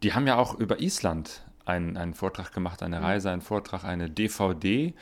die 0.03 0.14
haben 0.14 0.26
ja 0.26 0.38
auch 0.38 0.57
über 0.57 0.80
Island 0.80 1.43
einen, 1.66 1.98
einen 1.98 2.14
Vortrag 2.14 2.54
gemacht, 2.54 2.84
eine 2.84 3.02
Reise, 3.02 3.30
einen 3.30 3.42
Vortrag, 3.42 3.84
eine 3.84 4.10
DVD, 4.10 4.94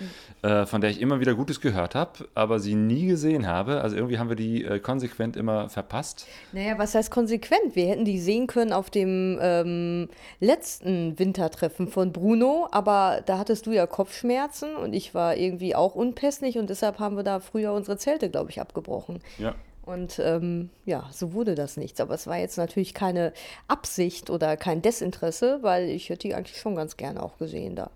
äh, 0.42 0.66
von 0.66 0.82
der 0.82 0.90
ich 0.90 1.02
immer 1.02 1.20
wieder 1.20 1.36
Gutes 1.36 1.62
gehört 1.62 1.96
habe, 1.96 2.28
aber 2.36 2.60
sie 2.60 2.76
nie 2.76 3.08
gesehen 3.08 3.48
habe. 3.48 3.82
Also 3.82 3.96
irgendwie 3.96 4.20
haben 4.20 4.30
wir 4.30 4.36
die 4.36 4.64
äh, 4.64 4.80
konsequent 4.80 5.36
immer 5.36 5.70
verpasst. 5.70 6.28
Naja, 6.52 6.78
was 6.78 6.96
heißt 6.96 7.12
konsequent? 7.12 7.76
Wir 7.76 7.88
hätten 7.88 8.06
die 8.06 8.20
sehen 8.20 8.48
können 8.48 8.74
auf 8.74 8.90
dem 8.90 9.40
ähm, 9.42 10.10
letzten 10.40 11.18
Wintertreffen 11.18 11.88
von 11.88 12.12
Bruno, 12.12 12.68
aber 12.72 13.22
da 13.26 13.38
hattest 13.38 13.66
du 13.66 13.72
ja 13.72 13.88
Kopfschmerzen 13.88 14.76
und 14.76 14.94
ich 14.94 15.14
war 15.14 15.36
irgendwie 15.38 15.76
auch 15.76 15.96
unpässlich 15.96 16.58
und 16.58 16.70
deshalb 16.70 17.00
haben 17.00 17.16
wir 17.16 17.24
da 17.24 17.40
früher 17.40 17.74
unsere 17.74 17.98
Zelte, 17.98 18.30
glaube 18.30 18.50
ich, 18.50 18.62
abgebrochen. 18.62 19.20
Ja. 19.38 19.56
Und 19.90 20.20
ähm, 20.20 20.70
ja, 20.86 21.10
so 21.12 21.34
wurde 21.34 21.56
das 21.56 21.76
nichts. 21.76 22.00
Aber 22.00 22.14
es 22.14 22.28
war 22.28 22.38
jetzt 22.38 22.58
natürlich 22.58 22.94
keine 22.94 23.34
Absicht 23.68 24.30
oder 24.30 24.56
kein 24.56 24.84
Desinteresse, 24.84 25.60
weil 25.62 25.90
ich 25.90 26.10
hätte 26.10 26.28
die 26.28 26.36
eigentlich 26.36 26.58
schon 26.60 26.76
ganz 26.76 26.96
gerne 26.96 27.24
auch 27.24 27.38
gesehen 27.40 27.76
da. 27.76 27.90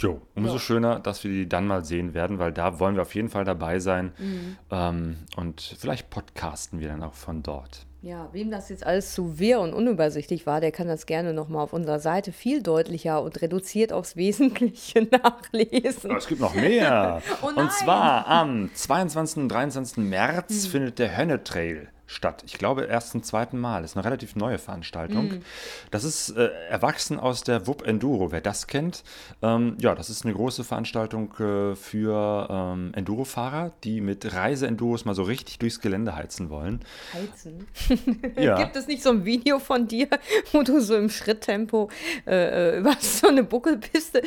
Jo, 0.00 0.20
umso 0.34 0.54
Ja. 0.54 0.58
schöner, 0.58 0.98
dass 0.98 1.22
wir 1.22 1.30
die 1.30 1.48
dann 1.48 1.68
mal 1.68 1.84
sehen 1.84 2.14
werden, 2.14 2.40
weil 2.40 2.52
da 2.52 2.80
wollen 2.80 2.96
wir 2.96 3.02
auf 3.02 3.14
jeden 3.14 3.28
Fall 3.28 3.44
dabei 3.44 3.78
sein. 3.78 4.12
Mhm. 4.18 4.56
Ähm, 4.72 5.16
und 5.36 5.76
vielleicht 5.78 6.10
podcasten 6.10 6.80
wir 6.80 6.88
dann 6.88 7.04
auch 7.04 7.14
von 7.14 7.44
dort. 7.44 7.86
Ja, 8.04 8.28
wem 8.32 8.50
das 8.50 8.68
jetzt 8.68 8.84
alles 8.84 9.14
zu 9.14 9.38
wirr 9.38 9.60
und 9.60 9.72
unübersichtlich 9.72 10.44
war, 10.44 10.60
der 10.60 10.72
kann 10.72 10.88
das 10.88 11.06
gerne 11.06 11.32
nochmal 11.32 11.62
auf 11.62 11.72
unserer 11.72 12.00
Seite 12.00 12.32
viel 12.32 12.62
deutlicher 12.62 13.22
und 13.22 13.40
reduziert 13.40 13.94
aufs 13.94 14.14
Wesentliche 14.14 15.04
nachlesen. 15.10 16.10
Aber 16.10 16.18
es 16.18 16.26
gibt 16.26 16.42
noch 16.42 16.54
mehr. 16.54 17.22
Oh 17.42 17.48
und 17.58 17.72
zwar 17.72 18.26
am 18.26 18.70
22. 18.74 19.44
und 19.44 19.48
23. 19.48 19.96
März 19.98 20.66
findet 20.66 20.98
der 20.98 21.16
Hönne 21.16 21.42
Trail 21.44 21.88
statt. 22.06 22.42
Ich 22.46 22.58
glaube 22.58 22.84
erst 22.84 23.10
zum 23.10 23.22
zweiten 23.22 23.58
Mal. 23.58 23.82
Das 23.82 23.92
ist 23.92 23.96
eine 23.96 24.04
relativ 24.04 24.36
neue 24.36 24.58
Veranstaltung. 24.58 25.42
Das 25.90 26.04
ist 26.04 26.30
äh, 26.30 26.50
erwachsen 26.68 27.18
aus 27.18 27.42
der 27.42 27.66
WUP 27.66 27.82
Enduro, 27.86 28.30
wer 28.30 28.40
das 28.40 28.66
kennt. 28.66 29.04
Ähm, 29.42 29.76
ja, 29.80 29.94
das 29.94 30.10
ist 30.10 30.24
eine 30.24 30.34
große 30.34 30.64
Veranstaltung 30.64 31.32
äh, 31.38 31.74
für 31.74 32.48
ähm, 32.50 32.92
Enduro-Fahrer, 32.94 33.72
die 33.84 34.00
mit 34.00 34.32
Reise-Enduros 34.34 35.04
mal 35.04 35.14
so 35.14 35.22
richtig 35.22 35.58
durchs 35.58 35.80
Gelände 35.80 36.14
heizen 36.14 36.50
wollen. 36.50 36.80
Heizen. 37.12 37.66
Ja. 38.36 38.56
Gibt 38.56 38.76
es 38.76 38.86
nicht 38.86 39.02
so 39.02 39.10
ein 39.10 39.24
Video 39.24 39.58
von 39.58 39.86
dir, 39.86 40.08
wo 40.52 40.62
du 40.62 40.80
so 40.80 40.96
im 40.96 41.08
Schritttempo 41.08 41.88
äh, 42.26 42.74
äh, 42.74 42.78
über 42.78 42.94
so 43.00 43.28
eine 43.28 43.44
Buckelpiste. 43.44 44.22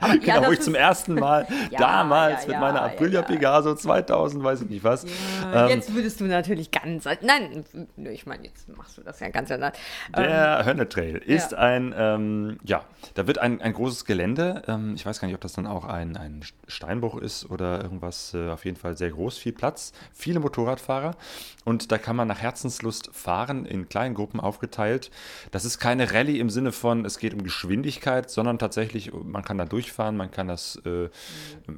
Aber, 0.00 0.18
Genau, 0.18 0.40
das 0.40 0.48
wo 0.48 0.52
ich 0.52 0.60
zum 0.60 0.74
ersten 0.74 1.14
Mal 1.14 1.46
Ja, 1.70 1.78
damals 1.78 2.42
ja, 2.42 2.48
mit 2.48 2.54
ja, 2.54 2.60
meiner 2.60 2.80
ja, 2.80 2.86
Aprilia 2.86 3.20
ja. 3.20 3.26
Pegaso 3.26 3.74
2000, 3.74 4.42
weiß 4.42 4.62
ich 4.62 4.70
nicht 4.70 4.84
was. 4.84 5.06
Ja, 5.52 5.64
ähm, 5.64 5.70
jetzt 5.70 5.94
würdest 5.94 6.20
du 6.20 6.24
natürlich 6.24 6.70
ganz. 6.74 7.04
Nein, 7.22 7.64
ich 7.96 8.26
meine, 8.26 8.44
jetzt 8.44 8.68
machst 8.76 8.98
du 8.98 9.02
das 9.02 9.20
ja 9.20 9.28
ganz 9.30 9.50
anders. 9.50 9.76
Der 10.16 10.64
Hönne 10.64 10.88
Trail 10.88 11.16
ist 11.16 11.52
ja. 11.52 11.58
ein, 11.58 11.94
ähm, 11.96 12.58
ja, 12.64 12.84
da 13.14 13.26
wird 13.26 13.38
ein, 13.38 13.60
ein 13.60 13.72
großes 13.72 14.04
Gelände. 14.04 14.62
Ähm, 14.66 14.94
ich 14.94 15.06
weiß 15.06 15.20
gar 15.20 15.28
nicht, 15.28 15.34
ob 15.34 15.40
das 15.40 15.52
dann 15.52 15.66
auch 15.66 15.84
ein, 15.84 16.16
ein 16.16 16.44
Steinbruch 16.66 17.18
ist 17.18 17.50
oder 17.50 17.82
irgendwas. 17.82 18.34
Äh, 18.34 18.50
auf 18.50 18.64
jeden 18.64 18.76
Fall 18.76 18.96
sehr 18.96 19.10
groß, 19.10 19.38
viel 19.38 19.52
Platz, 19.52 19.92
viele 20.12 20.40
Motorradfahrer. 20.40 21.16
Und 21.64 21.92
da 21.92 21.98
kann 21.98 22.16
man 22.16 22.28
nach 22.28 22.40
Herzenslust 22.40 23.10
fahren, 23.12 23.66
in 23.66 23.88
kleinen 23.88 24.14
Gruppen 24.14 24.40
aufgeteilt. 24.40 25.10
Das 25.50 25.64
ist 25.64 25.78
keine 25.78 26.12
Rallye 26.12 26.38
im 26.38 26.50
Sinne 26.50 26.72
von, 26.72 27.04
es 27.04 27.18
geht 27.18 27.34
um 27.34 27.42
Geschwindigkeit, 27.42 28.30
sondern 28.30 28.58
tatsächlich, 28.58 29.12
man 29.12 29.44
kann 29.44 29.58
da 29.58 29.64
durchfahren, 29.64 30.16
man 30.16 30.30
kann 30.30 30.48
das, 30.48 30.76
äh, 30.84 31.08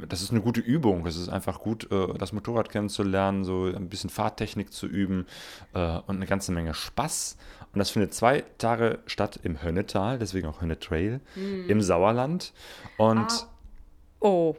das 0.09 0.23
ist 0.23 0.31
eine 0.31 0.41
gute 0.41 0.61
Übung. 0.61 1.07
Es 1.07 1.17
ist 1.17 1.29
einfach 1.29 1.61
gut, 1.61 1.91
äh, 1.91 2.15
das 2.19 2.33
Motorrad 2.33 2.69
kennenzulernen, 2.69 3.45
so 3.45 3.65
ein 3.65 3.89
bisschen 3.89 4.11
Fahrtechnik 4.11 4.73
zu 4.73 4.87
üben 4.87 5.27
äh, 5.75 5.99
und 6.07 6.17
eine 6.17 6.27
ganze 6.27 6.53
Menge 6.53 6.75
Spaß. 6.75 7.37
Und 7.73 7.79
das 7.79 7.91
findet 7.91 8.15
zwei 8.15 8.45
Tage 8.59 9.01
statt 9.07 9.39
im 9.43 9.63
Hönnetal, 9.63 10.19
deswegen 10.19 10.49
auch 10.49 10.63
Hönne 10.63 10.79
Trail, 10.79 11.21
im 11.69 11.83
Sauerland. 11.83 12.55
Und 12.97 13.47
Oh, 14.21 14.57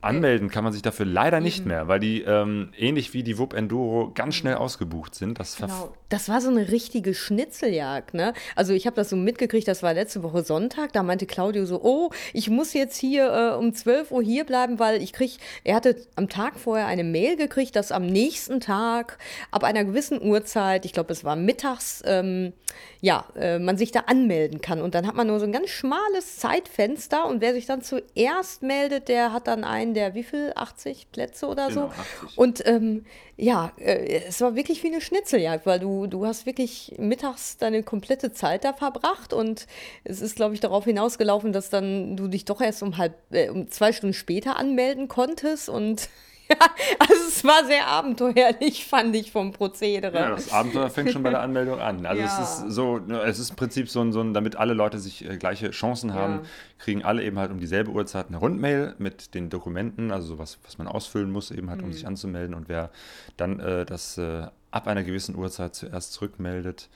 anmelden 0.00 0.48
kann 0.48 0.64
man 0.64 0.72
sich 0.72 0.82
dafür 0.82 1.06
leider 1.06 1.40
nicht 1.40 1.66
mehr, 1.66 1.88
weil 1.88 2.00
die 2.00 2.22
ähm, 2.22 2.70
ähnlich 2.76 3.14
wie 3.14 3.22
die 3.22 3.38
WUP 3.38 3.52
Enduro 3.52 4.12
ganz 4.14 4.34
schnell 4.34 4.54
ausgebucht 4.54 5.14
sind. 5.14 5.38
Das 5.40 5.56
Genau. 5.56 5.94
Das 6.08 6.28
war 6.28 6.40
so 6.40 6.48
eine 6.48 6.70
richtige 6.70 7.14
Schnitzeljagd, 7.14 8.14
ne? 8.14 8.32
Also 8.56 8.72
ich 8.72 8.86
habe 8.86 8.96
das 8.96 9.10
so 9.10 9.16
mitgekriegt, 9.16 9.68
das 9.68 9.82
war 9.82 9.94
letzte 9.94 10.22
Woche 10.22 10.42
Sonntag, 10.42 10.92
da 10.92 11.02
meinte 11.02 11.26
Claudio 11.26 11.66
so, 11.66 11.80
oh, 11.82 12.10
ich 12.32 12.48
muss 12.50 12.72
jetzt 12.72 12.96
hier 12.96 13.30
äh, 13.30 13.56
um 13.56 13.74
12 13.74 14.10
Uhr 14.10 14.22
hier 14.22 14.44
bleiben, 14.44 14.78
weil 14.78 15.02
ich 15.02 15.12
krieg, 15.12 15.38
er 15.64 15.74
hatte 15.74 15.96
am 16.16 16.28
Tag 16.28 16.58
vorher 16.58 16.86
eine 16.86 17.04
Mail 17.04 17.36
gekriegt, 17.36 17.76
dass 17.76 17.92
am 17.92 18.06
nächsten 18.06 18.60
Tag 18.60 19.18
ab 19.50 19.64
einer 19.64 19.84
gewissen 19.84 20.22
Uhrzeit, 20.22 20.84
ich 20.84 20.92
glaube 20.92 21.12
es 21.12 21.24
war 21.24 21.36
mittags, 21.36 22.02
ähm, 22.06 22.52
ja, 23.00 23.26
äh, 23.36 23.58
man 23.58 23.76
sich 23.76 23.92
da 23.92 24.00
anmelden 24.06 24.60
kann. 24.60 24.80
Und 24.80 24.94
dann 24.94 25.06
hat 25.06 25.14
man 25.14 25.26
nur 25.26 25.38
so 25.40 25.46
ein 25.46 25.52
ganz 25.52 25.68
schmales 25.70 26.36
Zeitfenster 26.36 27.26
und 27.26 27.40
wer 27.40 27.52
sich 27.52 27.66
dann 27.66 27.82
zuerst 27.82 28.62
meldet, 28.62 29.08
der 29.08 29.32
hat 29.32 29.46
dann 29.46 29.64
einen 29.64 29.94
der 29.94 30.14
wie 30.14 30.22
viel? 30.22 30.52
80 30.54 31.10
Plätze 31.12 31.46
oder 31.46 31.68
Genau, 31.68 31.88
so. 31.88 32.24
80. 32.24 32.38
Und 32.38 32.66
ähm, 32.66 33.04
ja, 33.36 33.72
äh, 33.78 34.22
es 34.26 34.40
war 34.40 34.56
wirklich 34.56 34.82
wie 34.82 34.88
eine 34.88 35.00
Schnitzeljagd, 35.00 35.66
weil 35.66 35.78
du 35.78 35.97
du, 35.98 36.06
du 36.06 36.26
hast 36.26 36.46
wirklich 36.46 36.94
mittags 36.98 37.56
deine 37.58 37.82
komplette 37.82 38.32
Zeit 38.32 38.64
da 38.64 38.72
verbracht 38.72 39.32
und 39.32 39.66
es 40.04 40.20
ist, 40.20 40.36
glaube 40.36 40.54
ich, 40.54 40.60
darauf 40.60 40.84
hinausgelaufen, 40.84 41.52
dass 41.52 41.70
dann 41.70 42.16
du 42.16 42.28
dich 42.28 42.44
doch 42.44 42.60
erst 42.60 42.82
um 42.82 42.96
halb, 42.98 43.14
äh, 43.30 43.48
um 43.48 43.68
zwei 43.70 43.92
Stunden 43.92 44.14
später 44.14 44.56
anmelden 44.56 45.08
konntest 45.08 45.68
und 45.68 46.08
ja, 46.50 46.56
also 46.98 47.12
es 47.28 47.44
war 47.44 47.66
sehr 47.66 47.86
abenteuerlich, 47.88 48.86
fand 48.86 49.14
ich 49.14 49.30
vom 49.32 49.52
Prozedere. 49.52 50.16
Ja, 50.16 50.30
das 50.30 50.50
Abenteuer 50.50 50.88
fängt 50.88 51.10
schon 51.12 51.22
bei 51.22 51.28
der 51.28 51.42
Anmeldung 51.42 51.78
an. 51.78 52.06
Also 52.06 52.22
Ja. 52.22 52.26
es 52.26 52.38
ist 52.38 52.72
so, 52.74 52.96
es 53.26 53.38
ist 53.38 53.50
im 53.50 53.56
Prinzip 53.56 53.90
so 53.90 54.00
ein, 54.00 54.12
so 54.12 54.22
ein 54.22 54.32
damit 54.32 54.56
alle 54.56 54.72
Leute 54.72 54.98
sich 54.98 55.28
äh, 55.28 55.36
gleiche 55.36 55.70
Chancen 55.72 56.14
haben, 56.14 56.36
Ja. 56.36 56.40
kriegen 56.78 57.04
alle 57.04 57.22
eben 57.22 57.38
halt 57.38 57.50
um 57.50 57.60
dieselbe 57.60 57.90
Uhrzeit 57.90 58.28
eine 58.28 58.38
Rundmail 58.38 58.94
mit 58.96 59.34
den 59.34 59.50
Dokumenten, 59.50 60.10
also 60.10 60.26
sowas, 60.28 60.58
was 60.64 60.78
man 60.78 60.88
ausfüllen 60.88 61.30
muss, 61.30 61.50
eben 61.50 61.68
halt, 61.68 61.82
um 61.82 61.88
Mhm. 61.88 61.92
sich 61.92 62.06
anzumelden. 62.06 62.54
Und 62.54 62.70
wer 62.70 62.90
dann 63.36 63.60
äh, 63.60 63.84
das 63.84 64.16
äh, 64.16 64.46
ab 64.70 64.86
einer 64.86 65.02
gewissen 65.04 65.34
Uhrzeit 65.36 65.74
zuerst 65.74 66.12
zurückmeldet, 66.12 66.88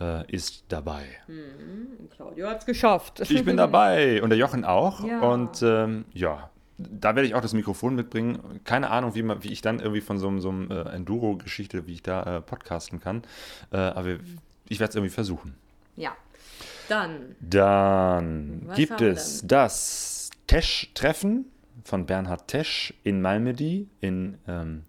äh, 0.00 0.30
ist 0.30 0.64
dabei. 0.68 1.04
Claudio 2.16 2.48
hat 2.48 2.60
es 2.60 2.66
geschafft. 2.66 3.20
Ich 3.30 3.44
bin 3.44 3.56
dabei 3.56 4.22
und 4.22 4.30
der 4.30 4.38
Jochen 4.38 4.64
auch. 4.64 5.04
Ja. 5.04 5.20
Und 5.20 5.62
ähm, 5.62 6.04
ja, 6.12 6.50
da 6.78 7.14
werde 7.14 7.26
ich 7.28 7.34
auch 7.34 7.40
das 7.42 7.52
Mikrofon 7.52 7.94
mitbringen. 7.94 8.60
Keine 8.64 8.90
Ahnung, 8.90 9.14
wie, 9.14 9.22
man, 9.22 9.42
wie 9.44 9.52
ich 9.52 9.60
dann 9.60 9.78
irgendwie 9.78 10.00
von 10.00 10.18
so, 10.18 10.28
einem- 10.28 10.40
so 10.40 10.48
einem 10.48 10.70
äh, 10.70 10.80
Enduro-Geschichte, 10.90 11.86
wie 11.86 11.92
ich 11.94 12.02
da 12.02 12.38
äh, 12.38 12.40
podcasten 12.40 12.98
kann. 13.00 13.22
Äh, 13.70 13.76
aber 13.76 14.16
ich 14.68 14.80
werde 14.80 14.90
es 14.90 14.96
irgendwie 14.96 15.12
versuchen. 15.14 15.54
Ja. 15.96 16.16
Dann. 16.88 17.36
Dann 17.40 18.62
Was 18.66 18.76
gibt 18.76 19.00
es 19.00 19.46
das 19.46 20.30
Tesch-Treffen 20.46 21.44
von 21.84 22.06
Bernhard 22.06 22.48
Tesch 22.48 22.94
in 23.04 23.20
Malmedy 23.22 23.88
in 24.00 24.38
ähm, 24.48 24.82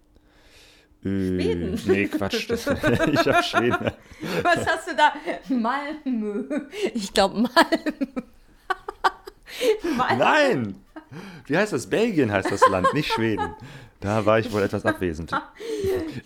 Schweden? 1.04 1.78
Nee, 1.86 2.06
Quatsch. 2.06 2.48
Das, 2.48 2.66
ich 2.66 3.28
habe 3.28 3.42
Schweden. 3.42 3.90
Was 4.42 4.66
hast 4.66 4.88
du 4.88 4.96
da? 4.96 5.12
Malmö. 5.48 6.44
Ich 6.94 7.12
glaube 7.12 7.34
Malmö. 7.34 7.50
Malmö. 9.96 10.16
Nein! 10.18 10.74
Wie 11.46 11.58
heißt 11.58 11.74
das? 11.74 11.88
Belgien 11.88 12.32
heißt 12.32 12.50
das 12.50 12.66
Land, 12.68 12.92
nicht 12.94 13.12
Schweden. 13.12 13.54
Da 14.00 14.24
war 14.24 14.38
ich 14.38 14.50
wohl 14.50 14.62
etwas 14.62 14.84
abwesend. 14.84 15.30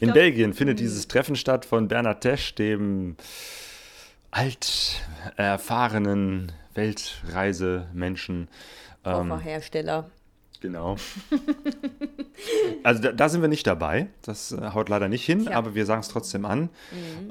In 0.01 0.13
Belgien 0.13 0.55
findet 0.55 0.81
dieses 0.81 1.09
Treffen 1.09 1.37
statt 1.37 1.65
von 1.65 1.89
Bernhard 1.89 2.23
Tesch, 2.23 2.55
dem 2.55 3.17
alt 4.31 5.03
erfahrenen 5.37 6.53
Weltreisemenschen. 6.75 8.49
Ähm, 9.05 9.29
Kofferhersteller. 9.29 10.11
Genau. 10.61 10.97
Also 12.85 13.03
da, 13.03 13.11
da 13.11 13.29
sind 13.29 13.41
wir 13.41 13.49
nicht 13.49 13.67
dabei. 13.67 14.07
Das 14.23 14.53
äh, 14.53 14.71
haut 14.73 14.89
leider 14.89 15.09
nicht 15.09 15.25
hin. 15.25 15.43
Mhm. 15.43 15.49
aber 15.49 15.75
wir 15.75 15.85
sagen 15.87 16.01
es 16.01 16.09
trotzdem 16.09 16.45
an. 16.45 16.71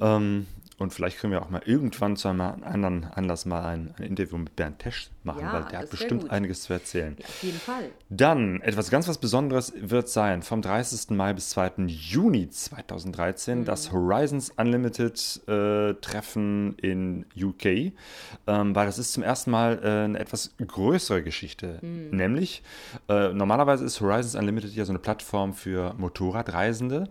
Ähm, 0.02 0.46
und 0.78 0.94
vielleicht 0.94 1.20
können 1.20 1.32
wir 1.32 1.42
auch 1.42 1.50
mal 1.50 1.62
irgendwann 1.66 2.18
zu 2.18 2.28
einem 2.28 2.42
anderen 2.42 3.06
Anlass 3.06 3.46
mal 3.46 3.64
ein, 3.66 3.96
ein 3.98 4.04
Interview 4.04 4.38
mit 4.38 4.56
Bernd 4.56 4.80
Tesch 4.80 5.10
machen, 5.28 5.42
Ja, 5.42 5.54
weil 5.54 5.64
der 5.66 5.80
hat 5.80 5.90
bestimmt 5.92 6.22
gut. 6.24 6.32
einiges 6.32 6.64
zu 6.64 6.74
erzählen. 6.74 7.16
Ja, 7.20 7.26
auf 7.26 7.44
jeden 7.44 7.60
Fall. 7.60 7.92
Dann 8.10 8.62
etwas 8.62 8.90
ganz 8.90 9.08
was 9.08 9.20
Besonderes 9.20 9.74
wird 9.78 10.10
sein 10.10 10.42
vom 10.42 10.62
30. 10.64 11.12
Mai 11.12 11.34
bis 11.34 11.50
2. 11.52 11.84
Juni 11.86 12.50
2013 12.50 13.64
das 13.66 13.92
Horizons 13.92 14.52
Unlimited 14.58 15.42
äh, 15.48 15.94
Treffen 16.02 16.76
in 16.80 17.26
UK, 17.40 17.66
ähm, 17.66 17.94
weil 18.76 18.86
das 18.86 18.98
ist 18.98 19.14
zum 19.14 19.22
ersten 19.24 19.52
Mal 19.52 19.80
äh, 19.84 20.06
eine 20.06 20.20
etwas 20.20 20.56
größere 20.66 21.22
Geschichte. 21.22 21.80
Nämlich, 21.82 22.64
äh, 23.10 23.34
normalerweise 23.34 23.86
ist 23.86 24.02
Horizons 24.02 24.36
Unlimited 24.36 24.74
ja 24.74 24.86
so 24.86 24.92
eine 24.92 25.00
Plattform 25.00 25.54
für 25.54 25.94
Motorradreisende, 25.98 27.10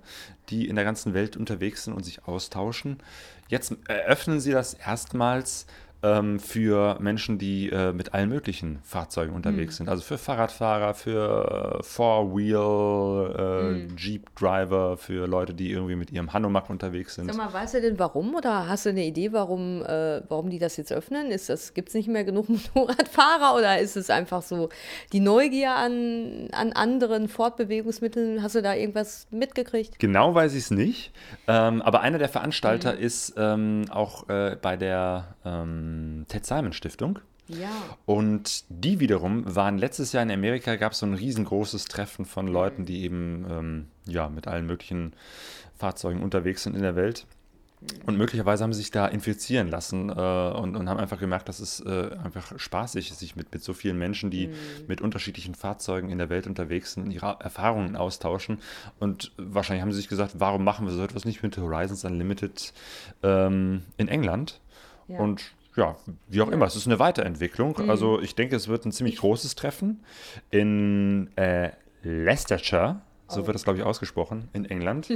die 0.49 0.69
in 0.69 0.77
der 0.77 0.85
ganzen 0.85 1.13
Welt 1.15 1.37
unterwegs 1.37 1.85
sind 1.85 1.93
und 1.95 2.05
sich 2.05 2.25
austauschen. 2.27 2.99
Jetzt 3.49 3.75
eröffnen 3.89 4.41
sie 4.41 4.51
das 4.53 4.75
erstmals 4.75 5.67
ähm, 6.03 6.39
für 6.39 6.99
Menschen, 7.01 7.39
die 7.39 7.71
äh, 7.71 7.93
mit 7.93 8.15
allen 8.15 8.29
möglichen 8.29 8.79
Fahrzeugen 8.83 9.35
unterwegs 9.35 9.77
sind. 9.77 9.89
Also 9.89 10.03
für 10.03 10.19
Fahrradfahrer, 10.19 10.95
für 10.95 11.79
äh, 11.79 11.83
Four-Wheel, 11.83 13.89
äh, 13.89 13.97
Jeep-Driver, 13.97 14.97
für 14.97 15.27
Leute, 15.27 15.55
die 15.55 15.71
irgendwie 15.71 15.97
mit 15.97 16.11
ihrem 16.11 16.33
Hanomag 16.33 16.69
unterwegs 16.69 17.15
sind. 17.15 17.29
Sag 17.29 17.37
mal, 17.37 17.53
weißt 17.53 17.75
du 17.75 17.81
denn 17.81 17.99
warum 17.99 18.35
oder 18.35 18.69
hast 18.69 18.87
du 18.87 18.91
eine 18.91 19.05
Idee, 19.05 19.33
warum, 19.33 19.83
äh, 19.83 20.23
warum 20.29 20.51
die 20.51 20.59
das 20.59 20.77
jetzt 20.77 20.93
öffnen? 20.93 21.31
Gibt 21.75 21.89
es 21.89 21.95
nicht 21.95 22.09
mehr 22.09 22.25
genug 22.25 22.49
Motorradfahrer 22.49 23.57
oder 23.57 23.79
ist 23.79 23.97
es 23.97 24.11
einfach 24.11 24.43
so 24.43 24.69
die 25.13 25.21
Neugier 25.21 25.75
an, 25.75 26.49
an 26.53 26.73
anderen 26.73 27.29
Fortbewegungsmitteln? 27.29 28.43
Hast 28.43 28.55
du 28.55 28.63
da 28.63 28.75
irgendwas 28.75 29.27
mitgekriegt? 29.31 29.99
Genau 29.99 30.35
weiß 30.35 30.53
ich 30.53 30.65
es 30.65 30.71
nicht. 30.71 31.13
Ähm, 31.49 31.83
aber 31.83 32.01
einer 32.01 32.19
der 32.19 32.29
Veranstalter 32.29 32.97
ist 32.97 33.35
ähm, 33.37 33.85
auch 33.91 34.29
äh, 34.29 34.57
bei 34.61 34.77
der 34.77 35.37
ähm, 35.87 36.27
Ted 36.29 36.45
Simon 36.47 36.73
Stiftung. 36.73 37.19
Ja. 37.49 37.71
Und 38.07 38.65
die 38.69 38.99
wiederum 38.99 39.55
waren 39.55 39.79
letztes 39.79 40.13
Jahr 40.13 40.23
in 40.23 40.31
Amerika, 40.31 40.77
gab 40.77 40.93
es 40.93 40.99
so 40.99 41.07
ein 41.07 41.15
riesengroßes 41.15 41.85
Treffen 41.85 42.25
von 42.25 42.49
Leuten, 42.49 42.85
die 42.85 43.03
eben 43.03 43.47
ähm, 43.49 43.87
ja, 44.05 44.29
mit 44.29 44.49
allen 44.49 44.67
möglichen 44.67 45.13
Fahrzeugen 45.77 46.23
unterwegs 46.23 46.65
sind 46.65 46.75
in 46.75 46.83
der 46.83 46.97
Welt. 46.97 47.27
Und 48.05 48.17
möglicherweise 48.17 48.65
haben 48.65 48.73
sie 48.73 48.81
sich 48.81 48.91
da 48.91 49.07
infizieren 49.07 49.69
lassen 49.69 50.09
äh, 50.09 50.13
und, 50.13 50.77
und 50.77 50.89
haben 50.89 50.99
einfach 50.99 51.21
gemerkt, 51.21 51.49
dass 51.49 51.61
es 51.61 51.81
äh, 51.81 52.17
einfach 52.25 52.59
spaßig 52.59 53.11
ist, 53.11 53.21
sich 53.21 53.37
mit, 53.37 53.53
mit 53.53 53.63
so 53.63 53.75
vielen 53.75 53.99
Menschen, 53.99 54.31
die 54.31 54.51
mit 54.89 55.03
unterschiedlichen 55.03 55.55
Fahrzeugen 55.55 56.09
in 56.09 56.19
der 56.19 56.31
Welt 56.31 56.47
unterwegs 56.47 56.95
sind, 56.95 57.11
ihre 57.13 57.37
Erfahrungen 57.39 57.95
austauschen. 57.95 58.59
Und 58.99 59.33
wahrscheinlich 59.37 59.83
haben 59.83 59.93
sie 59.93 59.99
sich 59.99 60.09
gesagt, 60.09 60.37
warum 60.39 60.65
machen 60.65 60.87
wir 60.87 60.93
so 60.95 61.05
etwas 61.05 61.27
nicht 61.27 61.43
mit 61.43 61.57
Horizons 61.59 62.05
Unlimited 62.05 62.73
ähm, 63.23 63.83
in 63.99 64.09
England? 64.09 64.61
Ja. 65.09 65.19
Und 65.19 65.53
ja, 65.77 65.97
wie 66.29 66.41
auch 66.43 66.49
immer, 66.51 66.67
es 66.67 66.77
ist 66.77 66.87
eine 66.87 66.99
Weiterentwicklung. 66.99 67.89
Also 67.91 68.21
ich 68.21 68.35
denke, 68.35 68.57
es 68.57 68.69
wird 68.69 68.85
ein 68.87 68.93
ziemlich 68.93 69.17
großes 69.19 69.55
Treffen 69.55 70.03
in 70.51 71.31
äh, 71.37 71.71
Leicestershire. 72.03 73.01
So 73.29 73.45
wird 73.47 73.57
das, 73.57 73.65
glaube 73.65 73.79
ich, 73.81 73.85
ausgesprochen 73.85 74.49
in 74.53 74.65
England. 74.67 75.09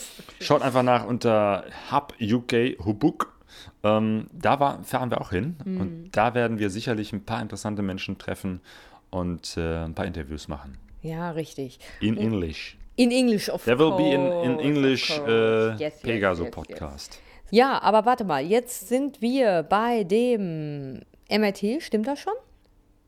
Schaut 0.40 0.62
einfach 0.62 0.82
nach 0.82 1.04
unter 1.06 1.64
Hub 1.92 2.14
UK 2.20 2.78
Hubuk. 2.84 3.34
Ähm, 3.82 4.26
da 4.32 4.58
war, 4.58 4.82
fahren 4.84 5.10
wir 5.10 5.20
auch 5.20 5.30
hin. 5.30 5.56
Und 5.64 6.10
da 6.12 6.34
werden 6.34 6.58
wir 6.58 6.70
sicherlich 6.70 7.12
ein 7.12 7.24
paar 7.24 7.42
interessante 7.42 7.82
Menschen 7.82 8.16
treffen 8.16 8.60
und 9.10 9.56
äh, 9.58 9.84
ein 9.84 9.94
paar 9.94 10.06
Interviews 10.06 10.48
machen. 10.48 10.78
Ja, 11.02 11.30
richtig. 11.32 11.78
In 12.00 12.16
English. 12.16 12.78
In 12.96 13.10
English, 13.10 13.50
of 13.50 13.64
There 13.64 13.78
will 13.78 13.90
course. 13.90 14.02
be 14.02 14.10
in, 14.14 14.54
of 14.56 14.60
English 14.64 15.08
course. 15.16 15.30
äh, 15.30 15.70
Yes, 15.72 15.80
yes, 15.80 16.00
Pegaso 16.02 16.44
yes. 16.44 16.50
Podcast. 16.52 17.20
Ja, 17.50 17.80
aber 17.82 18.04
warte 18.04 18.24
mal, 18.24 18.44
jetzt 18.44 18.88
sind 18.88 19.20
wir 19.22 19.62
bei 19.62 20.04
dem 20.04 21.00
MRT, 21.30 21.82
stimmt 21.82 22.06
das 22.06 22.18
schon? 22.20 22.32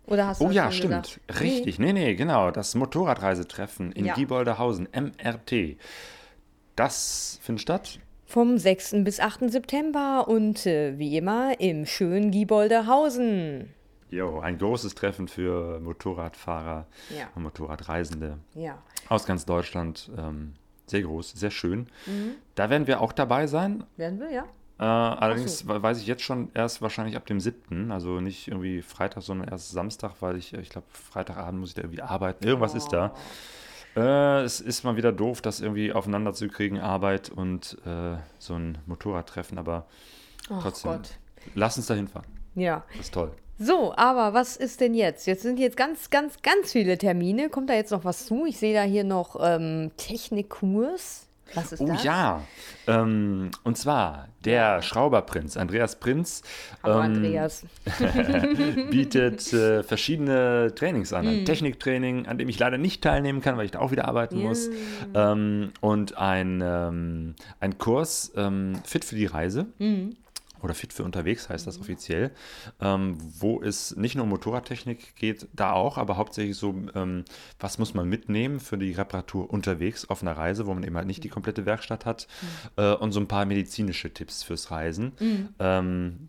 Oder 0.07 0.27
hast 0.27 0.41
du 0.41 0.47
Oh 0.47 0.51
ja, 0.51 0.73
stimmt. 0.73 1.05
gesagt? 1.05 1.41
Richtig. 1.41 1.79
Nee, 1.79 1.93
nee, 1.93 2.15
genau. 2.15 2.51
Das 2.51 2.75
Motorradreisetreffen 2.75 3.93
in 3.93 4.07
Ja. 4.07 4.15
Gieboldehausen, 4.15 4.89
MRT. 4.93 5.77
Das 6.77 7.39
findet 7.43 7.63
statt. 7.63 7.99
Vom 8.27 8.59
6. 8.59 9.05
bis 9.05 9.21
8. 9.21 9.51
September 9.51 10.27
und 10.29 10.65
äh, 10.67 10.99
wie 10.99 11.17
immer 11.17 11.61
im 11.61 11.85
schönen 11.87 12.31
Gieboldehausen. 12.31 13.71
Jo, 14.11 14.41
ein 14.41 14.59
großes 14.59 14.95
Treffen 14.97 15.29
für 15.29 15.79
Motorradfahrer 15.81 16.87
Ja. 17.17 17.29
und 17.35 17.43
Motorradreisende 17.45 18.39
Ja. 18.55 18.79
aus 19.09 19.27
ganz 19.27 19.45
Deutschland. 19.47 20.11
Ähm, 20.17 20.55
sehr 20.91 21.03
groß, 21.03 21.33
sehr 21.33 21.51
schön. 21.51 21.87
Mhm. 22.07 22.33
Da 22.55 22.69
werden 22.71 22.87
wir 22.87 23.01
auch 23.01 23.13
dabei 23.13 23.47
sein. 23.47 23.85
Werden 23.97 24.21
wir, 24.21 24.31
ja? 24.31 24.45
Äh, 24.79 24.85
allerdings 24.85 25.67
we- 25.69 25.83
weiß 25.83 25.99
ich 26.01 26.07
jetzt 26.07 26.23
schon 26.23 26.51
erst 26.55 26.81
wahrscheinlich 26.83 27.17
ab 27.17 27.27
dem 27.27 27.39
7., 27.41 27.93
also 27.93 28.21
nicht 28.21 28.49
irgendwie 28.49 28.81
Freitag, 28.83 29.23
sondern 29.23 29.49
erst 29.49 29.71
Samstag, 29.73 30.13
weil 30.21 30.37
ich, 30.37 30.55
ich 30.55 30.71
glaube, 30.71 30.87
Freitagabend 30.91 31.61
muss 31.61 31.71
ich 31.71 31.75
da 31.75 31.83
irgendwie 31.83 32.03
arbeiten. 32.03 32.47
Irgendwas 32.47 32.75
ist 32.75 32.89
da. 32.89 33.15
Äh, 33.97 34.43
es 34.43 34.61
ist 34.61 34.85
mal 34.85 34.97
wieder 34.97 35.13
doof, 35.13 35.43
das 35.43 35.61
irgendwie 35.61 35.93
aufeinander 35.93 36.33
zu 36.33 36.49
kriegen, 36.49 36.79
Arbeit 36.79 37.29
und 37.29 37.77
äh, 37.85 38.17
so 38.39 38.55
ein 38.55 38.79
Motorradtreffen, 38.87 39.59
aber 39.59 39.87
trotzdem, 40.47 40.93
Gott. 40.93 41.11
lass 41.55 41.77
uns 41.77 41.87
dahin 41.87 42.09
fahren. 42.09 42.27
Ja. 42.55 42.85
Das 42.93 43.07
ist 43.07 43.15
toll. 43.15 43.33
So, 43.63 43.93
aber 43.95 44.33
was 44.33 44.57
ist 44.57 44.81
denn 44.81 44.95
jetzt? 44.95 45.27
Jetzt 45.27 45.43
sind 45.43 45.59
jetzt 45.59 45.77
ganz, 45.77 46.09
ganz, 46.09 46.41
ganz 46.41 46.73
viele 46.73 46.97
Termine. 46.97 47.51
Kommt 47.51 47.69
da 47.69 47.75
jetzt 47.75 47.91
noch 47.93 48.07
was 48.07 48.25
zu? 48.25 48.47
Ich 48.47 48.57
sehe 48.57 48.73
da 48.73 48.83
hier 48.85 49.05
noch 49.05 49.37
ähm, 49.39 49.91
Technikkurs. 49.99 51.27
Was 51.53 51.73
ist 51.73 51.81
Oh 51.81 51.87
das? 51.87 52.03
ja, 52.05 52.43
ähm, 52.87 53.51
und 53.65 53.77
zwar 53.77 54.29
der 54.45 54.83
Schrauberprinz, 54.83 55.57
Andreas 55.57 55.97
Prinz, 55.99 56.43
Hallo 56.83 56.95
ähm, 56.95 57.17
Andreas. 57.17 57.65
bietet 58.91 59.53
äh, 59.53 59.83
verschiedene 59.83 60.73
Trainings 60.75 61.13
an. 61.13 61.27
Ein 61.27 61.45
Techniktraining, 61.45 62.27
an 62.27 62.39
dem 62.39 62.49
ich 62.49 62.59
leider 62.59 62.79
nicht 62.79 63.03
teilnehmen 63.03 63.41
kann, 63.41 63.57
weil 63.57 63.65
ich 63.65 63.73
da 63.73 63.81
auch 63.81 63.91
wieder 63.91 64.07
arbeiten 64.07 64.41
muss. 64.41 64.71
Ähm, 65.13 65.73
und 65.81 66.17
ein, 66.17 66.63
ähm, 66.65 67.35
ein 67.59 67.79
Kurs 67.79 68.33
ähm, 68.37 68.75
Fit 68.85 69.05
für 69.05 69.17
die 69.17 69.27
Reise. 69.27 69.67
Mhm. 69.79 70.17
Oder 70.63 70.75
Fit 70.75 70.93
für 70.93 71.05
unterwegs 71.05 71.49
heißt 71.49 71.67
das 71.67 71.81
offiziell, 71.81 72.31
ähm, 72.81 73.19
wo 73.39 73.61
es 73.63 73.97
nicht 73.97 74.15
nur 74.15 74.25
um 74.25 74.31
Motorradtechnik 74.31 75.17
geht, 75.17 75.49
da 75.53 75.73
auch, 75.73 75.99
aber 75.99 76.17
hauptsächlich 76.17 76.57
so, 76.57 76.75
ähm, 76.95 77.25
was 77.59 77.79
muss 77.79 77.95
man 77.95 78.09
mitnehmen 78.09 78.61
für 78.61 78.79
die 78.79 78.93
Reparatur 78.93 79.51
unterwegs 79.51 80.09
auf 80.09 80.23
einer 80.23 80.37
Reise, 80.37 80.67
wo 80.67 80.75
man 80.75 80.83
eben 80.83 80.97
halt 80.97 81.07
nicht 81.07 81.25
die 81.25 81.29
komplette 81.29 81.67
Werkstatt 81.67 82.07
hat 82.07 82.27
äh, 82.77 82.93
und 82.95 83.13
so 83.13 83.21
ein 83.21 83.29
paar 83.29 83.47
medizinische 83.47 84.13
Tipps 84.13 84.43
fürs 84.43 84.71
Reisen. 84.71 85.13
Ähm, 85.59 86.29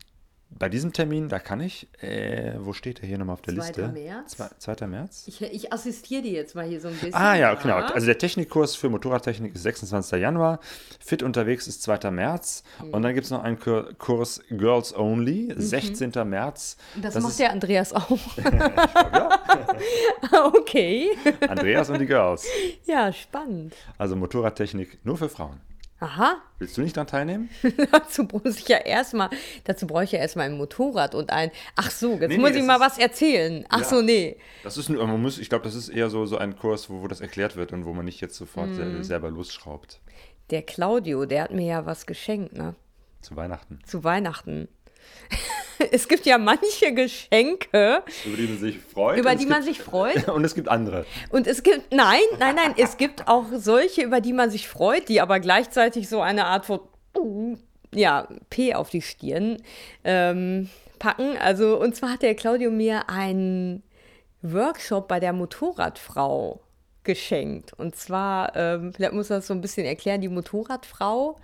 bei 0.58 0.70
diesem 0.70 0.94
Termin, 0.94 1.30
da 1.30 1.40
kann 1.40 1.60
ich, 1.60 1.88
äh, 2.02 2.54
wo 2.60 2.74
steht 2.74 3.02
er 3.02 3.08
hier 3.08 3.18
nochmal 3.18 3.34
auf 3.34 3.42
der 3.42 3.56
2. 3.56 3.62
Liste? 3.62 3.88
März. 3.88 4.38
Zwei, 4.60 4.76
2. 4.76 4.88
März? 4.88 5.24
Ich, 5.28 5.42
ich 5.42 5.74
assistiere 5.74 6.22
dir 6.22 6.32
jetzt 6.32 6.56
mal 6.56 6.66
hier 6.66 6.80
so 6.80 6.88
ein 6.88 6.94
bisschen. 6.94 7.16
Ah 7.16 7.36
ja, 7.36 7.54
genau. 7.56 7.78
Also 7.78 8.06
der 8.06 8.18
Technikkurs 8.18 8.76
für 8.76 8.90
Motorradtechnik 8.90 9.56
ist 9.56 9.64
26. 9.64 10.22
Januar, 10.22 10.60
Fit 11.00 11.24
unterwegs 11.24 11.68
ist 11.68 11.82
2. 11.84 12.12
März 12.12 12.64
und 12.92 13.02
dann 13.02 13.14
gibt 13.14 13.26
es 13.26 13.32
noch 13.32 13.44
einen 13.44 13.60
Kur 13.60 13.94
Kurs 13.98 14.42
Girls 14.50 14.96
Only, 14.96 15.54
16. 15.56 16.12
März. 16.26 16.78
das, 17.02 17.16
das 17.16 17.24
macht 17.24 17.40
der 17.40 17.52
Andreas 17.52 17.94
auch. 17.94 18.12
okay. 20.54 21.10
Andreas 21.48 21.90
und 21.90 22.00
die 22.00 22.06
Girls. 22.06 22.46
Ja, 22.86 23.12
spannend. 23.12 23.74
Also 23.98 24.16
Motorradtechnik 24.16 25.00
nur 25.04 25.18
für 25.18 25.30
Frauen. 25.30 25.60
Aha, 26.04 26.42
Willst 26.58 26.76
du 26.78 26.82
nicht 26.82 26.98
daran 26.98 27.08
teilnehmen? 27.08 27.50
dazu 27.92 28.24
muss 28.24 28.58
ich 28.58 28.68
ja 28.68 28.78
erstmal, 28.78 29.30
dazu 29.66 29.86
brauche 29.86 30.04
ich 30.04 30.12
ja 30.12 30.18
erstmal 30.20 30.48
ein 30.48 30.58
Motorrad 30.58 31.14
und 31.14 31.32
ein. 31.32 31.52
Ach 31.76 31.92
so, 31.92 32.14
jetzt 32.14 32.30
Nee, 32.30 32.38
muss 32.40 32.52
nee, 32.52 32.58
ich 32.60 32.66
mal 32.66 32.76
ist- 32.76 32.82
was 32.82 32.98
erzählen. 32.98 33.66
Ach 33.70 33.82
Ja. 33.82 33.86
so, 33.86 34.02
nee. 34.02 34.36
Das 34.64 34.78
ist 34.78 34.90
nur, 34.90 35.06
man 35.06 35.22
muss, 35.22 35.38
ich 35.38 35.48
glaube, 35.48 35.64
das 35.64 35.76
ist 35.76 35.90
eher 35.90 36.10
so, 36.10 36.26
so 36.26 36.38
ein 36.38 36.58
Kurs, 36.58 36.90
wo, 36.90 37.04
wo 37.04 37.08
das 37.08 37.22
erklärt 37.22 37.56
wird 37.56 37.72
und 37.72 37.86
wo 37.86 37.94
man 37.94 38.06
nicht 38.06 38.20
jetzt 38.20 38.36
sofort 38.36 38.74
sel- 38.74 39.04
selber 39.04 39.30
losschraubt. 39.30 40.02
Der 40.50 40.64
Claudio, 40.64 41.26
der 41.26 41.44
hat 41.44 41.52
mir 41.52 41.68
ja 41.68 41.86
was 41.86 42.08
geschenkt, 42.08 42.54
ne? 42.54 42.76
Zu 43.22 43.36
Weihnachten. 43.36 43.78
Zu 43.86 44.04
Weihnachten. 44.04 44.68
es 45.92 46.08
gibt 46.08 46.26
ja 46.26 46.38
manche 46.38 46.94
Geschenke, 46.94 48.04
Über 48.26 48.38
die 48.38 48.48
man 48.48 48.58
sich 48.60 48.80
freut. 48.80 49.18
über 49.18 49.32
und 49.32 49.40
die 49.40 49.44
es 49.44 49.50
man 49.50 49.64
gibt, 49.64 49.76
sich 49.76 49.84
freut. 49.84 50.28
Und 50.30 50.44
es 50.44 50.56
gibt 50.56 50.68
andere. 50.68 51.06
Und 51.30 51.48
es 51.48 51.64
gibt, 51.64 51.94
nein, 51.94 52.20
nein, 52.40 52.56
nein, 52.56 52.74
es 52.78 52.98
gibt 52.98 53.28
auch 53.28 53.46
solche, 53.56 54.04
über 54.04 54.22
die 54.22 54.34
man 54.34 54.52
sich 54.52 54.68
freut, 54.68 55.10
die 55.10 55.22
aber 55.22 55.40
gleichzeitig 55.40 56.10
so 56.10 56.22
eine 56.22 56.46
Art 56.46 56.66
von, 56.66 56.82
ja, 57.94 58.28
P 58.50 58.74
auf 58.74 58.90
die 58.90 59.02
Stirn 59.02 59.58
ähm, 60.04 60.70
packen. 61.00 61.38
Also, 61.38 61.80
und 61.80 61.96
zwar 61.96 62.12
hat 62.14 62.22
der 62.22 62.36
Claudio 62.36 62.72
mir 62.72 63.10
einen 63.10 63.84
Workshop 64.42 65.08
bei 65.08 65.20
der 65.20 65.34
Motorradfrau 65.34 66.62
geschenkt. 67.04 67.74
Und 67.74 67.96
zwar, 67.96 68.56
ähm, 68.56 68.94
vielleicht 68.94 69.14
muss 69.14 69.28
das 69.28 69.48
so 69.48 69.54
ein 69.54 69.62
bisschen 69.62 69.86
erklären, 69.86 70.22
die 70.22 70.30
Motorradfrau. 70.30 71.38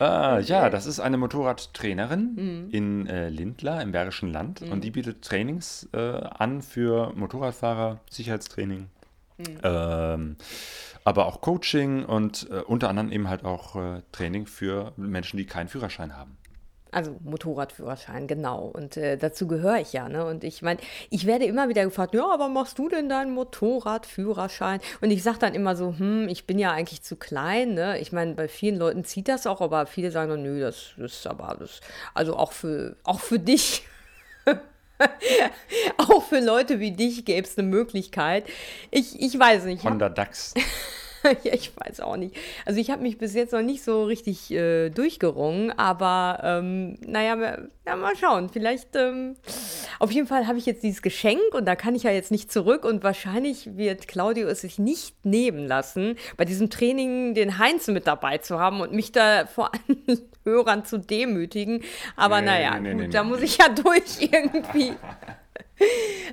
Ah, 0.00 0.38
ja, 0.38 0.70
das 0.70 0.86
ist 0.86 1.00
eine 1.00 1.16
Motorradtrainerin 1.16 2.34
Mhm. 2.36 2.68
in 2.70 3.06
äh, 3.06 3.28
Lindlar 3.28 3.82
im 3.82 3.92
Bergischen 3.92 4.32
Land 4.32 4.62
und 4.62 4.82
die 4.84 4.90
bietet 4.90 5.22
Trainings 5.22 5.88
äh, 5.92 5.98
an 5.98 6.62
für 6.62 7.12
Motorradfahrer, 7.14 7.98
Sicherheitstraining, 8.10 8.86
Mhm. 9.38 9.44
ähm, 9.62 10.36
aber 11.04 11.26
auch 11.26 11.40
Coaching 11.40 12.04
und 12.04 12.48
äh, 12.50 12.60
unter 12.60 12.88
anderem 12.88 13.10
eben 13.12 13.28
halt 13.28 13.44
auch 13.44 13.76
äh, 13.76 14.02
Training 14.12 14.46
für 14.46 14.92
Menschen, 14.96 15.36
die 15.36 15.46
keinen 15.46 15.68
Führerschein 15.68 16.16
haben. 16.16 16.36
Also 16.90 17.16
Motorradführerschein, 17.22 18.26
genau. 18.26 18.64
Und 18.66 18.96
äh, 18.96 19.16
dazu 19.16 19.46
gehöre 19.46 19.78
ich 19.80 19.92
ja. 19.92 20.08
Ne? 20.08 20.24
Und 20.24 20.44
ich 20.44 20.62
meine, 20.62 20.80
ich 21.10 21.26
werde 21.26 21.44
immer 21.44 21.68
wieder 21.68 21.84
gefragt, 21.84 22.14
ja, 22.14 22.26
aber 22.26 22.48
machst 22.48 22.78
du 22.78 22.88
denn 22.88 23.08
deinen 23.08 23.32
Motorradführerschein? 23.32 24.80
Und 25.00 25.10
ich 25.10 25.22
sage 25.22 25.38
dann 25.38 25.54
immer 25.54 25.76
so, 25.76 25.94
hm, 25.98 26.28
ich 26.28 26.46
bin 26.46 26.58
ja 26.58 26.72
eigentlich 26.72 27.02
zu 27.02 27.16
klein. 27.16 27.74
Ne? 27.74 27.98
Ich 27.98 28.12
meine, 28.12 28.34
bei 28.34 28.48
vielen 28.48 28.76
Leuten 28.76 29.04
zieht 29.04 29.28
das 29.28 29.46
auch, 29.46 29.60
aber 29.60 29.86
viele 29.86 30.10
sagen, 30.10 30.42
nö, 30.42 30.60
das, 30.60 30.92
das 30.96 31.12
ist 31.12 31.26
aber 31.26 31.56
das, 31.58 31.80
also 32.14 32.36
auch 32.36 32.52
für, 32.52 32.96
auch 33.04 33.20
für 33.20 33.38
dich. 33.38 33.86
auch 35.98 36.24
für 36.24 36.40
Leute 36.40 36.80
wie 36.80 36.92
dich 36.92 37.24
gäbe 37.24 37.46
es 37.46 37.58
eine 37.58 37.68
Möglichkeit. 37.68 38.44
Ich, 38.90 39.20
ich 39.20 39.38
weiß 39.38 39.64
nicht. 39.64 39.84
Honda 39.84 40.08
DAX. 40.08 40.54
ja, 41.42 41.52
ich 41.52 41.72
weiß 41.76 42.00
auch 42.00 42.16
nicht. 42.16 42.36
Also 42.64 42.80
ich 42.80 42.90
habe 42.90 43.02
mich 43.02 43.18
bis 43.18 43.34
jetzt 43.34 43.52
noch 43.52 43.62
nicht 43.62 43.82
so 43.82 44.04
richtig 44.04 44.50
äh, 44.50 44.90
durchgerungen, 44.90 45.70
aber 45.76 46.40
ähm, 46.42 46.98
naja, 47.06 47.58
ja, 47.86 47.96
mal 47.96 48.16
schauen. 48.16 48.48
Vielleicht, 48.50 48.94
ähm, 48.96 49.36
auf 49.98 50.10
jeden 50.10 50.26
Fall 50.26 50.46
habe 50.46 50.58
ich 50.58 50.66
jetzt 50.66 50.82
dieses 50.82 51.02
Geschenk 51.02 51.40
und 51.52 51.66
da 51.66 51.74
kann 51.74 51.94
ich 51.94 52.02
ja 52.02 52.10
jetzt 52.10 52.30
nicht 52.30 52.52
zurück 52.52 52.84
und 52.84 53.02
wahrscheinlich 53.02 53.76
wird 53.76 54.08
Claudio 54.08 54.46
es 54.48 54.60
sich 54.60 54.78
nicht 54.78 55.24
nehmen 55.24 55.66
lassen, 55.66 56.16
bei 56.36 56.44
diesem 56.44 56.70
Training 56.70 57.34
den 57.34 57.58
Heinz 57.58 57.88
mit 57.88 58.06
dabei 58.06 58.38
zu 58.38 58.58
haben 58.60 58.80
und 58.80 58.92
mich 58.92 59.12
da 59.12 59.46
vor 59.46 59.72
allen 59.72 60.28
Hörern 60.44 60.84
zu 60.84 60.98
demütigen. 60.98 61.82
Aber 62.16 62.40
Nee, 62.40 62.46
naja, 62.46 62.78
nee, 62.78 62.92
gut, 62.92 63.00
nee, 63.00 63.08
da 63.08 63.24
muss 63.24 63.42
ich 63.42 63.58
ja 63.58 63.68
durch 63.82 64.20
irgendwie. 64.20 64.92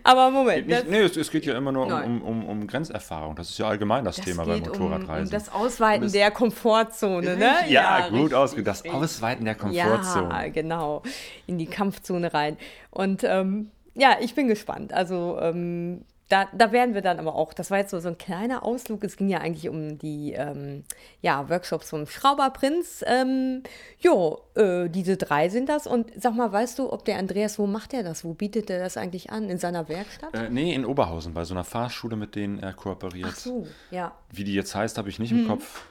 Aber 0.04 0.30
Moment, 0.30 0.70
das, 0.72 0.84
Nicht, 0.84 0.92
nee, 0.92 1.00
es, 1.02 1.18
es 1.18 1.32
geht 1.32 1.46
ja 1.46 1.58
immer 1.58 1.72
nur 1.72 1.88
um, 1.88 2.22
um, 2.22 2.46
um, 2.46 2.68
Grenzerfahrung. 2.68 3.36
Das 3.36 3.50
ist 3.50 3.58
ja 3.58 3.68
allgemein 3.68 4.06
das, 4.06 4.18
das 4.18 4.26
Thema 4.26 4.46
bei 4.46 4.60
geht 4.60 4.68
um, 4.70 4.78
Motorradreisen. 4.78 5.32
das 5.32 5.52
Ausweiten 5.52 6.06
es- 6.06 6.12
der 6.12 6.30
Komfortzone, 6.32 7.36
ne? 7.38 7.52
ja, 7.68 8.08
gut 8.10 8.20
richtig, 8.20 8.34
ausgedrückt. 8.36 8.68
Das 8.68 8.84
richtig. 8.84 9.00
Ausweiten 9.00 9.46
der 9.46 9.56
Komfortzone. 9.56 10.30
Ja, 10.30 10.48
genau. 10.50 11.02
In 11.48 11.58
die 11.58 11.66
Kampfzone 11.66 12.34
rein. 12.34 12.58
Und 12.92 13.24
ähm, 13.24 13.72
ja, 13.96 14.18
ich 14.22 14.36
bin 14.36 14.48
gespannt. 14.48 14.94
Also 14.94 15.40
ähm, 15.42 16.02
da, 16.30 16.48
da 16.54 16.72
werden 16.72 16.96
wir 16.96 17.02
dann 17.02 17.20
aber 17.20 17.36
auch, 17.36 17.54
das 17.54 17.70
war 17.70 17.78
jetzt 17.78 17.92
so, 17.92 18.00
so 18.00 18.08
ein 18.10 18.18
kleiner 18.18 18.64
Ausflug. 18.64 19.04
Es 19.04 19.16
ging 19.18 19.30
ja 19.30 19.40
eigentlich 19.40 19.70
um 19.70 20.00
die 20.00 20.34
ähm, 20.34 20.84
ja, 21.22 21.50
Workshops 21.50 21.92
vom 21.92 22.08
Schrauberprinz. 22.08 23.04
Ähm, 23.08 23.62
jo, 24.00 24.42
äh, 24.56 24.90
diese 24.90 25.18
drei 25.18 25.50
sind 25.50 25.70
das. 25.70 25.86
Und 25.86 26.12
sag 26.20 26.34
mal, 26.36 26.52
weißt 26.52 26.80
du, 26.80 26.92
ob 26.92 27.06
der 27.06 27.18
Andreas, 27.20 27.60
wo 27.60 27.68
macht 27.68 27.94
er 27.94 28.02
das? 28.04 28.24
Wo 28.24 28.34
bietet 28.34 28.70
er 28.72 28.80
das 28.80 28.98
eigentlich 28.98 29.30
an? 29.30 29.50
In 29.50 29.60
seiner 29.60 29.88
Werkstatt? 29.88 30.34
Äh, 30.34 30.50
nee, 30.50 30.74
in 30.74 30.86
Oberhausen, 30.86 31.34
bei 31.34 31.46
so 31.46 31.54
einer 31.54 31.64
Fahrschule, 31.64 32.16
mit 32.16 32.36
denen 32.36 32.58
er 32.60 32.74
kooperiert. 32.74 33.30
Ach 33.32 33.36
so, 33.36 33.68
ja. 33.92 34.12
Wie 34.32 34.44
die 34.44 34.56
jetzt 34.56 34.74
heißt, 34.74 34.98
habe 34.98 35.10
ich 35.10 35.20
nicht 35.20 35.32
Mhm. 35.32 35.40
im 35.42 35.48
Kopf. 35.48 35.84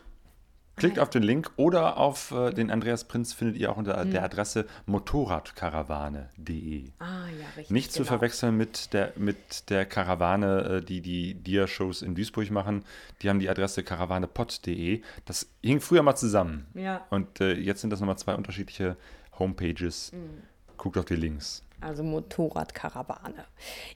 Klickt 0.76 0.98
auf 0.98 1.08
den 1.08 1.22
Link 1.22 1.50
oder 1.56 1.96
auf 1.98 2.32
äh, 2.32 2.50
den 2.52 2.70
Andreas 2.70 3.04
Prinz 3.04 3.32
findet 3.32 3.56
ihr 3.56 3.70
auch 3.70 3.76
unter 3.76 4.04
Mhm. 4.04 4.10
der 4.10 4.24
Adresse 4.24 4.66
motorradkarawane.de. 4.86 6.84
Ah, 6.98 7.26
ja, 7.38 7.46
richtig. 7.56 7.70
Nicht 7.70 7.92
zu 7.92 8.00
genau. 8.00 8.08
verwechseln 8.08 8.56
mit 8.56 8.92
der, 8.92 9.12
mit 9.16 9.70
der 9.70 9.86
Karawane, 9.86 10.80
äh, 10.80 10.82
die 10.84 11.00
die 11.00 11.34
Dia-Shows 11.34 12.02
in 12.02 12.14
Duisburg 12.14 12.50
machen. 12.50 12.84
Die 13.22 13.28
haben 13.30 13.38
die 13.40 13.48
Adresse 13.48 13.82
karawanepod.de. 13.82 15.02
Das 15.24 15.48
hing 15.62 15.80
früher 15.80 16.02
mal 16.02 16.16
zusammen. 16.16 16.66
Ja. 16.74 17.06
Und 17.10 17.40
äh, 17.40 17.54
jetzt 17.54 17.80
sind 17.80 17.90
das 17.90 18.00
nochmal 18.00 18.18
zwei 18.18 18.34
unterschiedliche 18.34 18.96
Homepages. 19.38 20.12
Mhm. 20.12 20.42
Guckt 20.76 20.98
auf 20.98 21.04
die 21.04 21.16
Links. 21.16 21.62
Also 21.80 22.02
Motorradkarawane. 22.02 23.44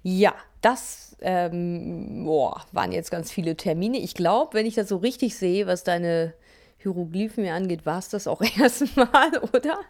Ja, 0.03 0.35
das 0.61 1.17
ähm, 1.21 2.25
boah, 2.25 2.63
waren 2.73 2.93
jetzt 2.93 3.11
ganz 3.11 3.31
viele 3.31 3.57
Termine. 3.57 3.99
Ich 3.99 4.15
glaube, 4.15 4.55
wenn 4.55 4.67
ich 4.67 4.75
das 4.75 4.89
so 4.89 4.99
richtig 4.99 5.37
sehe, 5.37 5.67
was 5.67 5.85
deine 5.85 6.35
Hieroglyphen 6.79 7.45
mir 7.45 7.55
angeht, 7.55 7.87
war 7.87 7.99
es 7.99 8.09
das 8.09 8.27
auch 8.27 8.41
erstmal, 8.59 9.37
oder? 9.53 9.81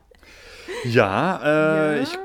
Ja, 0.85 1.41
äh, 1.43 1.97
Ja. 1.97 2.03
Ich, 2.03 2.19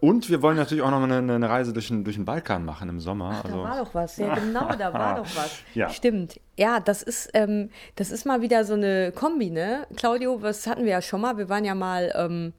und 0.00 0.30
wir 0.30 0.42
wollen 0.42 0.56
natürlich 0.56 0.82
auch 0.82 0.90
noch 0.90 1.02
eine, 1.02 1.18
eine 1.18 1.48
Reise 1.48 1.72
durch 1.72 1.88
den, 1.88 2.02
durch 2.02 2.16
den 2.16 2.24
Balkan 2.24 2.64
machen 2.64 2.88
im 2.88 3.00
Sommer. 3.00 3.42
Da 3.42 3.48
also, 3.48 3.62
war 3.62 3.84
doch 3.84 3.94
was, 3.94 4.16
ja 4.16 4.34
genau, 4.34 4.74
da 4.74 4.92
war 4.92 5.16
doch 5.16 5.36
was. 5.36 5.62
Ja. 5.74 5.90
Stimmt. 5.90 6.40
Ja, 6.56 6.80
das 6.80 7.02
ist, 7.02 7.30
ähm, 7.34 7.70
das 7.96 8.10
ist 8.10 8.24
mal 8.24 8.40
wieder 8.40 8.64
so 8.64 8.74
eine 8.74 9.12
Kombi, 9.12 9.50
ne? 9.50 9.86
Claudio, 9.94 10.42
was 10.42 10.66
hatten 10.66 10.84
wir 10.84 10.92
ja 10.92 11.02
schon 11.02 11.20
mal? 11.20 11.36
Wir 11.36 11.48
waren 11.48 11.64
ja 11.64 11.74
mal 11.74 12.12
ähm, 12.16 12.54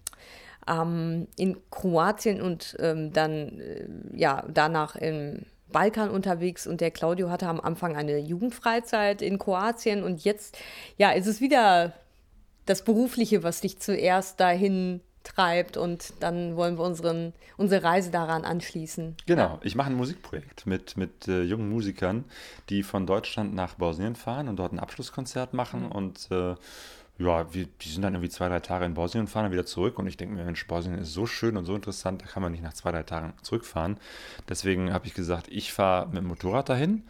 ähm, 0.68 1.28
in 1.36 1.58
Kroatien 1.72 2.42
und 2.42 2.78
ähm, 2.80 3.12
dann 3.12 3.60
äh, 3.60 3.88
ja 4.14 4.44
danach 4.48 4.96
im 4.96 5.46
Balkan 5.72 6.10
unterwegs 6.10 6.68
und 6.68 6.82
der 6.82 6.92
Claudio 6.92 7.30
hatte 7.30 7.48
am 7.48 7.60
Anfang 7.60 7.96
eine 7.96 8.18
Jugendfreizeit 8.18 9.22
in 9.22 9.38
Kroatien 9.38 10.04
und 10.04 10.24
jetzt 10.24 10.58
ja 10.98 11.12
ist 11.12 11.28
es 11.28 11.42
wieder 11.42 11.94
das 12.66 12.84
Berufliche, 12.84 13.44
was 13.44 13.62
dich 13.62 13.80
zuerst 13.80 14.40
dahin 14.40 15.02
treibt 15.24 15.78
und 15.78 16.14
dann 16.22 16.56
wollen 16.56 16.78
wir 16.78 16.84
unseren, 16.86 17.34
unsere 17.58 17.84
Reise 17.84 18.10
daran 18.10 18.46
anschließen. 18.46 19.16
Genau, 19.26 19.60
ich 19.64 19.76
mache 19.76 19.90
ein 19.90 19.96
Musikprojekt 19.96 20.66
mit, 20.66 20.98
mit 20.98 21.28
äh, 21.28 21.42
jungen 21.42 21.70
Musikern, 21.70 22.26
die 22.70 22.84
von 22.84 23.06
Deutschland 23.06 23.54
nach 23.54 23.76
Bosnien 23.76 24.16
fahren 24.16 24.48
und 24.48 24.58
dort 24.58 24.72
ein 24.72 24.80
Abschlusskonzert 24.80 25.54
machen. 25.54 25.86
Mhm. 25.86 25.92
Und 25.92 26.28
äh, 26.32 26.56
ja, 27.20 27.54
wir, 27.54 27.68
die 27.82 27.90
sind 27.90 28.02
dann 28.02 28.14
irgendwie 28.14 28.30
zwei, 28.30 28.48
drei 28.48 28.62
Tage 28.62 28.86
in 28.86 28.94
Bosnien 28.96 29.26
und 29.26 29.28
fahren 29.28 29.44
dann 29.44 29.52
wieder 29.52 29.66
zurück. 29.66 30.00
Und 30.00 30.08
ich 30.08 30.18
denke 30.18 30.34
mir, 30.36 30.46
Mensch, 30.46 30.66
Bosnien 30.68 30.98
ist 30.98 31.14
so 31.14 31.26
schön 31.26 31.58
und 31.58 31.66
so 31.66 31.76
interessant, 31.76 32.22
da 32.22 32.26
kann 32.26 32.42
man 32.42 32.52
nicht 32.54 32.64
nach 32.64 32.74
zwei, 32.74 32.92
drei 32.92 33.04
Tagen 33.04 33.34
zurückfahren. 33.42 33.98
Deswegen 34.48 34.94
habe 34.94 35.06
ich 35.06 35.14
gesagt, 35.14 35.48
ich 35.50 35.74
fahre 35.74 36.08
mit 36.08 36.18
dem 36.18 36.28
Motorrad 36.28 36.70
dahin 36.70 37.04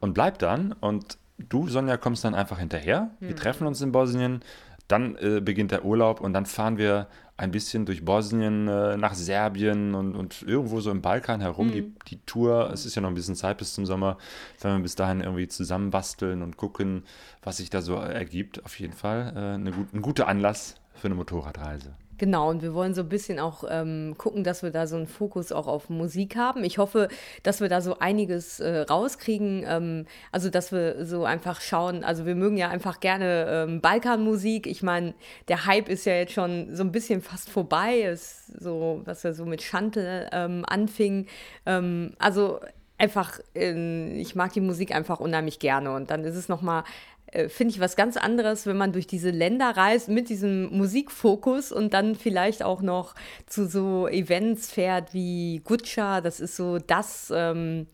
und 0.00 0.14
bleib 0.14 0.38
dann. 0.38 0.72
Und 0.72 1.18
du, 1.38 1.68
Sonja, 1.68 1.96
kommst 1.96 2.24
dann 2.24 2.34
einfach 2.34 2.58
hinterher. 2.58 3.10
Wir 3.20 3.30
Mhm. 3.32 3.36
treffen 3.36 3.66
uns 3.66 3.80
in 3.82 3.92
Bosnien. 3.92 4.40
Dann 4.88 5.16
äh, 5.16 5.40
beginnt 5.40 5.72
der 5.72 5.84
Urlaub 5.84 6.20
und 6.20 6.32
dann 6.32 6.46
fahren 6.46 6.78
wir 6.78 7.08
ein 7.36 7.50
bisschen 7.50 7.84
durch 7.84 8.04
Bosnien 8.04 8.66
äh, 8.66 8.96
nach 8.96 9.14
Serbien 9.14 9.94
und, 9.94 10.16
und 10.16 10.42
irgendwo 10.42 10.80
so 10.80 10.90
im 10.90 11.02
Balkan 11.02 11.40
herum. 11.40 11.70
Die, 11.70 11.92
die 12.08 12.18
Tour, 12.24 12.70
es 12.72 12.86
ist 12.86 12.94
ja 12.94 13.02
noch 13.02 13.10
ein 13.10 13.14
bisschen 13.14 13.36
Zeit 13.36 13.58
bis 13.58 13.74
zum 13.74 13.84
Sommer, 13.84 14.16
wenn 14.60 14.76
wir 14.76 14.82
bis 14.82 14.94
dahin 14.94 15.20
irgendwie 15.20 15.48
zusammenbasteln 15.48 16.42
und 16.42 16.56
gucken, 16.56 17.04
was 17.42 17.58
sich 17.58 17.68
da 17.68 17.82
so 17.82 17.96
ergibt. 17.96 18.64
Auf 18.64 18.78
jeden 18.78 18.94
Fall 18.94 19.32
äh, 19.36 19.54
eine 19.54 19.72
gut, 19.72 19.92
ein 19.92 20.02
guter 20.02 20.28
Anlass 20.28 20.76
für 20.94 21.08
eine 21.08 21.14
Motorradreise. 21.14 21.94
Genau, 22.18 22.48
und 22.48 22.62
wir 22.62 22.72
wollen 22.72 22.94
so 22.94 23.02
ein 23.02 23.08
bisschen 23.08 23.38
auch 23.38 23.64
ähm, 23.68 24.14
gucken, 24.16 24.42
dass 24.42 24.62
wir 24.62 24.70
da 24.70 24.86
so 24.86 24.96
einen 24.96 25.06
Fokus 25.06 25.52
auch 25.52 25.66
auf 25.66 25.90
Musik 25.90 26.36
haben. 26.36 26.64
Ich 26.64 26.78
hoffe, 26.78 27.08
dass 27.42 27.60
wir 27.60 27.68
da 27.68 27.82
so 27.82 27.98
einiges 27.98 28.58
äh, 28.58 28.80
rauskriegen. 28.80 29.64
Ähm, 29.68 30.06
also, 30.32 30.48
dass 30.48 30.72
wir 30.72 31.04
so 31.04 31.24
einfach 31.24 31.60
schauen. 31.60 32.04
Also, 32.04 32.24
wir 32.24 32.34
mögen 32.34 32.56
ja 32.56 32.70
einfach 32.70 33.00
gerne 33.00 33.46
ähm, 33.48 33.80
Balkanmusik. 33.82 34.66
Ich 34.66 34.82
meine, 34.82 35.14
der 35.48 35.66
Hype 35.66 35.90
ist 35.90 36.06
ja 36.06 36.14
jetzt 36.14 36.32
schon 36.32 36.74
so 36.74 36.82
ein 36.84 36.92
bisschen 36.92 37.20
fast 37.20 37.50
vorbei. 37.50 38.00
Ist 38.00 38.46
so, 38.62 39.02
was 39.04 39.22
ja 39.22 39.34
so 39.34 39.44
mit 39.44 39.62
Chantel 39.62 40.28
ähm, 40.32 40.64
anfing. 40.66 41.26
Ähm, 41.66 42.14
also, 42.18 42.60
einfach, 42.96 43.38
äh, 43.54 44.18
ich 44.18 44.34
mag 44.34 44.54
die 44.54 44.62
Musik 44.62 44.94
einfach 44.94 45.20
unheimlich 45.20 45.58
gerne. 45.58 45.92
Und 45.94 46.10
dann 46.10 46.24
ist 46.24 46.36
es 46.36 46.48
nochmal 46.48 46.84
finde 47.48 47.74
ich 47.74 47.80
was 47.80 47.96
ganz 47.96 48.16
anderes, 48.16 48.66
wenn 48.66 48.76
man 48.76 48.92
durch 48.92 49.06
diese 49.06 49.30
Länder 49.30 49.76
reist 49.76 50.08
mit 50.08 50.28
diesem 50.28 50.76
Musikfokus 50.76 51.72
und 51.72 51.92
dann 51.92 52.14
vielleicht 52.14 52.62
auch 52.62 52.82
noch 52.82 53.14
zu 53.46 53.66
so 53.66 54.08
Events 54.08 54.70
fährt 54.70 55.12
wie 55.12 55.60
Guccia. 55.64 56.20
Das 56.20 56.40
ist 56.40 56.56
so 56.56 56.78
das. 56.78 57.32
Ähm, 57.34 57.86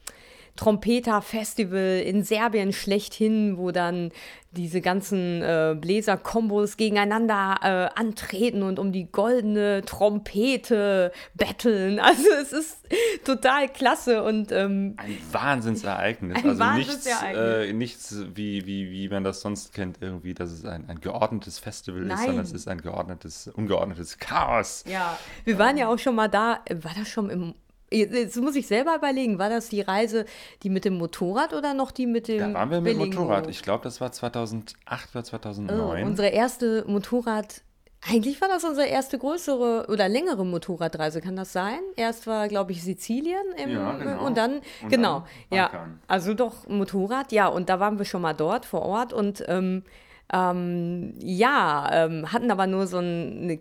Trompeter-Festival 0.57 2.03
in 2.05 2.25
Serbien 2.25 2.75
schlechthin, 2.75 3.57
wo 3.57 3.71
dann 3.71 4.13
diese 4.53 4.81
ganzen 4.81 5.43
äh, 5.43 5.75
Bläser-Kombos 5.79 6.77
gegeneinander 6.77 7.59
äh, 7.63 7.99
antreten 7.99 8.63
und 8.63 8.79
um 8.79 8.93
die 8.93 9.11
goldene 9.11 9.83
Trompete 9.85 11.13
betteln. 11.35 12.01
Also 12.13 12.29
es 12.43 12.53
ist 12.53 12.79
total 13.25 13.69
klasse 13.69 14.23
und 14.23 14.53
ähm, 14.53 14.97
ein 14.99 15.17
Wahnsinnsereignis. 15.31 16.37
Ein 16.37 16.51
also 16.51 16.59
Wahnsinnsereignis. 16.59 17.69
Nichts, 17.75 18.13
äh, 18.13 18.21
nichts 18.21 18.37
wie, 18.37 18.67
wie, 18.67 18.91
wie 18.91 19.09
man 19.09 19.25
das 19.25 19.41
sonst 19.41 19.73
kennt, 19.73 19.99
irgendwie, 20.03 20.35
dass 20.35 20.51
es 20.51 20.65
ein, 20.67 20.89
ein 20.89 21.01
geordnetes 21.01 21.59
Festival 21.59 22.03
Nein. 22.03 22.19
ist, 22.19 22.25
sondern 22.25 22.45
es 22.45 22.53
ist 22.53 22.69
ein 22.69 22.83
geordnetes, 22.83 23.49
ungeordnetes 23.49 24.19
Chaos. 24.19 24.85
Ja, 24.87 25.19
wir 25.45 25.59
waren 25.59 25.79
ja 25.79 25.89
auch 25.89 25.99
schon 25.99 26.15
mal 26.15 26.29
da. 26.29 26.61
War 26.69 26.93
das 26.97 27.09
schon 27.09 27.31
im. 27.31 27.55
Jetzt 27.93 28.37
muss 28.41 28.57
ich 28.57 28.67
selber 28.67 28.97
überlegen, 28.97 29.39
war 29.39 29.51
das 29.51 29.69
die 29.69 29.81
Reise, 29.83 30.25
die 30.63 30.71
mit 30.71 30.85
dem 30.85 30.95
Motorrad 30.99 31.53
oder 31.53 31.75
noch 31.75 31.91
die 31.91 32.07
mit 32.07 32.29
dem. 32.29 32.39
Da 32.39 32.55
waren 32.55 32.71
wir 32.71 32.81
mit 32.81 32.93
dem? 32.93 32.99
Motorrad. 32.99 33.49
Ich 33.49 33.63
glaube, 33.63 33.85
das 33.85 34.01
war 34.01 34.11
2008 34.13 35.11
oder 35.15 35.21
Oh, 35.21 35.23
2009. 35.23 36.05
unsere 36.05 36.29
erste 36.29 36.85
Motorrad. 36.87 37.63
Eigentlich 38.05 38.41
war 38.41 38.49
das 38.49 38.65
unsere 38.65 38.89
erste 38.89 39.17
größere 39.17 39.87
oder 39.89 40.09
längere 40.09 40.45
Motorradreise, 40.45 41.21
kann 41.21 41.37
das 41.37 41.53
sein? 41.53 41.79
Erst 41.95 42.27
war, 42.27 42.49
glaube 42.49 42.73
ich, 42.73 42.83
Sizilien 42.83 43.45
im, 43.63 43.71
Ja, 43.71 43.93
genau. 43.93 44.27
und 44.27 44.37
dann, 44.37 44.55
Und 44.83 44.89
genau, 44.91 45.25
dann 45.51 45.57
ja, 45.57 45.71
also 46.09 46.35
doch 46.35 46.67
Motorrad, 46.69 47.31
ja, 47.31 47.47
und 47.47 47.69
da 47.69 47.79
waren 47.79 47.99
wir 47.99 48.05
schon 48.05 48.23
mal 48.23 48.33
dort 48.33 48.65
vor 48.67 48.83
Ort 48.83 49.13
und 49.13 49.45
ähm, 49.47 49.85
ähm, 50.33 51.15
ja, 51.21 51.89
ähm, 51.93 52.33
hatten 52.33 52.51
aber 52.51 52.67
nur 52.67 52.89
so 52.89 52.99
ein, 52.99 53.39
eine 53.43 53.61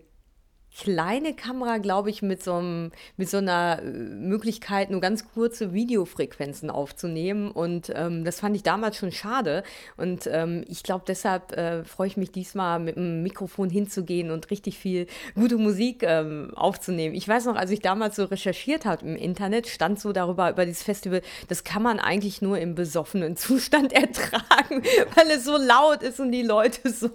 kleine 0.78 1.34
Kamera, 1.34 1.78
glaube 1.78 2.10
ich, 2.10 2.22
mit 2.22 2.44
so, 2.44 2.54
einem, 2.54 2.92
mit 3.18 3.30
so 3.30 3.38
einer 3.38 3.80
äh, 3.82 3.86
Möglichkeit, 3.86 4.90
nur 4.90 5.02
ganz 5.02 5.28
kurze 5.34 5.74
Videofrequenzen 5.74 6.70
aufzunehmen. 6.70 7.52
Und 7.52 7.92
ähm, 7.94 8.24
das 8.24 8.40
fand 8.40 8.56
ich 8.56 8.64
damals 8.64 8.98
schon 8.98 9.12
schade. 9.12 9.64
Und 9.98 10.28
ähm, 10.32 10.64
ich 10.68 10.84
glaube, 10.84 11.04
deshalb 11.08 11.52
äh, 11.58 11.84
freue 11.84 12.08
ich 12.08 12.18
mich 12.18 12.32
diesmal 12.32 12.80
mit 12.80 12.96
dem 12.96 13.22
Mikrofon 13.22 13.70
hinzugehen 13.70 14.32
und 14.32 14.50
richtig 14.50 14.78
viel 14.78 15.08
gute 15.36 15.58
Musik 15.58 16.04
ähm, 16.04 16.52
aufzunehmen. 16.56 17.16
Ich 17.16 17.28
weiß 17.28 17.46
noch, 17.46 17.56
als 17.56 17.72
ich 17.72 17.82
damals 17.82 18.16
so 18.16 18.26
recherchiert 18.26 18.86
habe 18.86 19.06
im 19.06 19.16
Internet, 19.16 19.68
stand 19.68 20.00
so 20.00 20.14
darüber, 20.14 20.50
über 20.50 20.66
dieses 20.66 20.84
Festival, 20.84 21.22
das 21.50 21.64
kann 21.64 21.84
man 21.84 22.00
eigentlich 22.00 22.42
nur 22.42 22.58
im 22.60 22.76
besoffenen 22.76 23.36
Zustand 23.36 23.92
ertragen, 23.94 24.84
weil 25.16 25.32
es 25.32 25.44
so 25.44 25.58
laut 25.58 26.02
ist 26.02 26.20
und 26.20 26.32
die 26.32 26.44
Leute 26.44 26.90
so 26.90 27.10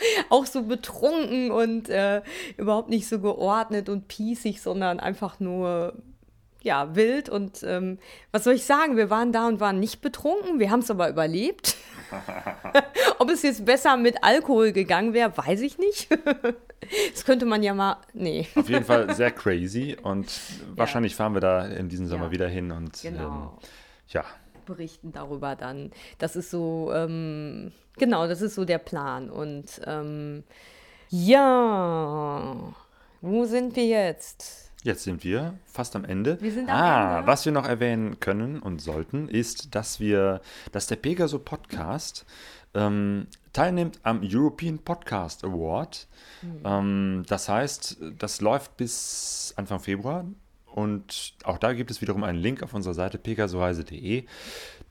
auch 0.28 0.46
so 0.46 0.62
betrunken 0.62 1.50
und 1.50 1.88
äh, 1.88 2.22
überhaupt 2.56 2.88
nicht 2.88 3.08
so 3.08 3.20
geordnet 3.20 3.88
und 3.88 4.08
pießig, 4.08 4.60
sondern 4.62 5.00
einfach 5.00 5.40
nur 5.40 5.94
ja, 6.62 6.94
wild. 6.96 7.28
Und 7.28 7.62
ähm, 7.62 7.98
was 8.32 8.44
soll 8.44 8.54
ich 8.54 8.64
sagen? 8.64 8.96
Wir 8.96 9.10
waren 9.10 9.32
da 9.32 9.46
und 9.46 9.60
waren 9.60 9.78
nicht 9.78 10.00
betrunken. 10.00 10.58
Wir 10.58 10.70
haben 10.70 10.80
es 10.80 10.90
aber 10.90 11.08
überlebt. 11.08 11.76
Ob 13.18 13.30
es 13.30 13.42
jetzt 13.42 13.64
besser 13.64 13.96
mit 13.96 14.24
Alkohol 14.24 14.72
gegangen 14.72 15.12
wäre, 15.12 15.36
weiß 15.36 15.60
ich 15.60 15.78
nicht. 15.78 16.08
das 17.12 17.24
könnte 17.24 17.46
man 17.46 17.62
ja 17.62 17.74
mal. 17.74 17.96
Nee. 18.12 18.48
Auf 18.54 18.68
jeden 18.68 18.84
Fall 18.84 19.14
sehr 19.14 19.30
crazy 19.30 19.96
und 20.02 20.26
wahrscheinlich 20.74 21.14
fahren 21.14 21.34
wir 21.34 21.40
da 21.40 21.66
in 21.66 21.88
diesem 21.88 22.06
Sommer 22.06 22.26
Ja. 22.26 22.30
wieder 22.32 22.48
hin 22.48 22.72
und 22.72 23.04
ähm, 23.04 23.14
Genau. 23.14 23.58
ja, 24.08 24.24
berichten 24.68 25.12
darüber 25.12 25.56
dann. 25.56 25.90
Das 26.18 26.36
ist 26.36 26.50
so, 26.50 26.92
ähm, 26.94 27.72
genau, 27.96 28.28
das 28.28 28.42
ist 28.42 28.54
so 28.54 28.64
der 28.64 28.78
Plan. 28.78 29.30
Und 29.30 29.80
ähm, 29.86 30.44
ja, 31.08 32.54
wo 33.20 33.44
sind 33.46 33.74
wir 33.74 33.86
jetzt? 33.86 34.70
Jetzt 34.84 35.02
sind 35.02 35.24
wir 35.24 35.58
fast 35.66 35.96
am 35.96 36.04
Ende. 36.04 36.40
Wir 36.40 36.52
sind 36.52 36.68
am 36.68 36.76
ah, 36.76 37.16
Ende. 37.16 37.26
was 37.26 37.44
wir 37.44 37.52
noch 37.52 37.66
erwähnen 37.66 38.20
können 38.20 38.60
und 38.60 38.80
sollten, 38.80 39.28
ist, 39.28 39.74
dass 39.74 39.98
wir, 39.98 40.40
dass 40.70 40.86
der 40.86 40.96
Pegaso 40.96 41.40
Podcast 41.40 42.24
ähm, 42.74 43.26
teilnimmt 43.52 43.98
am 44.04 44.20
European 44.22 44.78
Podcast 44.78 45.44
Award. 45.44 46.06
Hm. 46.42 46.60
Ähm, 46.64 47.24
das 47.26 47.48
heißt, 47.48 47.98
das 48.18 48.40
läuft 48.40 48.76
bis 48.76 49.52
Anfang 49.56 49.80
Februar 49.80 50.24
und 50.78 51.34
auch 51.42 51.58
da 51.58 51.72
gibt 51.72 51.90
es 51.90 52.00
wiederum 52.00 52.22
einen 52.22 52.38
Link 52.38 52.62
auf 52.62 52.72
unserer 52.72 52.94
Seite 52.94 53.18
pegasoreise.de. 53.18 54.24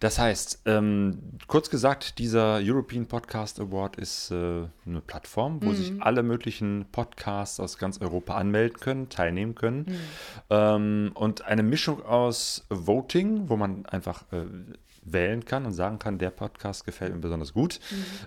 Das 0.02 0.20
heißt, 0.20 0.64
ähm, 0.66 1.20
kurz 1.48 1.70
gesagt, 1.70 2.20
dieser 2.20 2.60
European 2.62 3.06
Podcast 3.06 3.58
Award 3.62 3.96
ist 3.96 4.30
äh, 4.32 4.66
eine 4.86 5.00
Plattform, 5.00 5.64
wo 5.64 5.72
sich 5.72 5.94
alle 6.02 6.24
möglichen 6.24 6.88
Podcasts 6.92 7.62
aus 7.62 7.78
ganz 7.78 8.02
Europa 8.02 8.36
anmelden 8.36 8.78
können, 8.82 9.08
teilnehmen 9.08 9.56
können. 9.56 9.98
Ähm, 10.50 11.12
und 11.14 11.46
eine 11.46 11.64
Mischung 11.64 12.04
aus 12.04 12.66
Voting, 12.70 13.48
wo 13.48 13.56
man 13.56 13.86
einfach 13.86 14.24
äh, 14.34 14.44
wählen 15.12 15.46
kann 15.46 15.66
und 15.66 15.74
sagen 15.74 16.00
kann, 16.00 16.18
der 16.18 16.30
Podcast 16.30 16.86
gefällt 16.86 17.14
mir 17.14 17.20
besonders 17.20 17.54
gut. 17.54 17.80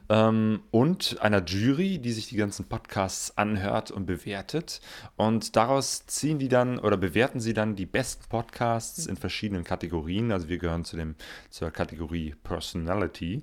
Ähm, 0.08 0.62
und 0.70 1.18
einer 1.20 1.44
Jury, 1.44 1.98
die 1.98 2.12
sich 2.12 2.28
die 2.28 2.36
ganzen 2.36 2.66
Podcasts 2.66 3.36
anhört 3.36 3.90
und 3.90 4.06
bewertet. 4.06 4.80
Und 5.16 5.56
daraus 5.56 6.06
ziehen 6.06 6.38
die 6.38 6.48
dann 6.48 6.78
oder 6.78 6.96
bewerten 6.96 7.40
sie 7.40 7.54
dann 7.54 7.76
die 7.76 7.86
besten 7.86 8.24
Podcasts 8.28 9.06
in 9.06 9.16
verschiedenen 9.16 9.64
Kategorien. 9.64 10.32
Also 10.32 10.48
wir 10.48 10.58
gehören 10.58 10.84
zu 10.84 10.96
dem, 10.96 11.14
zur 11.50 11.70
Kategorie 11.70 12.34
Personality, 12.42 13.42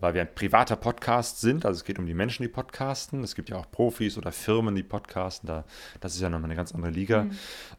weil 0.00 0.14
wir 0.14 0.22
ein 0.22 0.34
privater 0.34 0.76
Podcast 0.76 1.40
sind. 1.40 1.64
Also 1.64 1.78
es 1.78 1.84
geht 1.84 1.98
um 1.98 2.06
die 2.06 2.14
Menschen, 2.14 2.42
die 2.42 2.48
podcasten. 2.48 3.22
Es 3.22 3.34
gibt 3.34 3.50
ja 3.50 3.56
auch 3.56 3.70
Profis 3.70 4.18
oder 4.18 4.32
Firmen, 4.32 4.74
die 4.74 4.82
podcasten. 4.82 5.46
Da, 5.46 5.64
das 6.00 6.14
ist 6.14 6.20
ja 6.20 6.28
nochmal 6.28 6.50
eine 6.50 6.56
ganz 6.56 6.72
andere 6.72 6.90
Liga. 6.90 7.26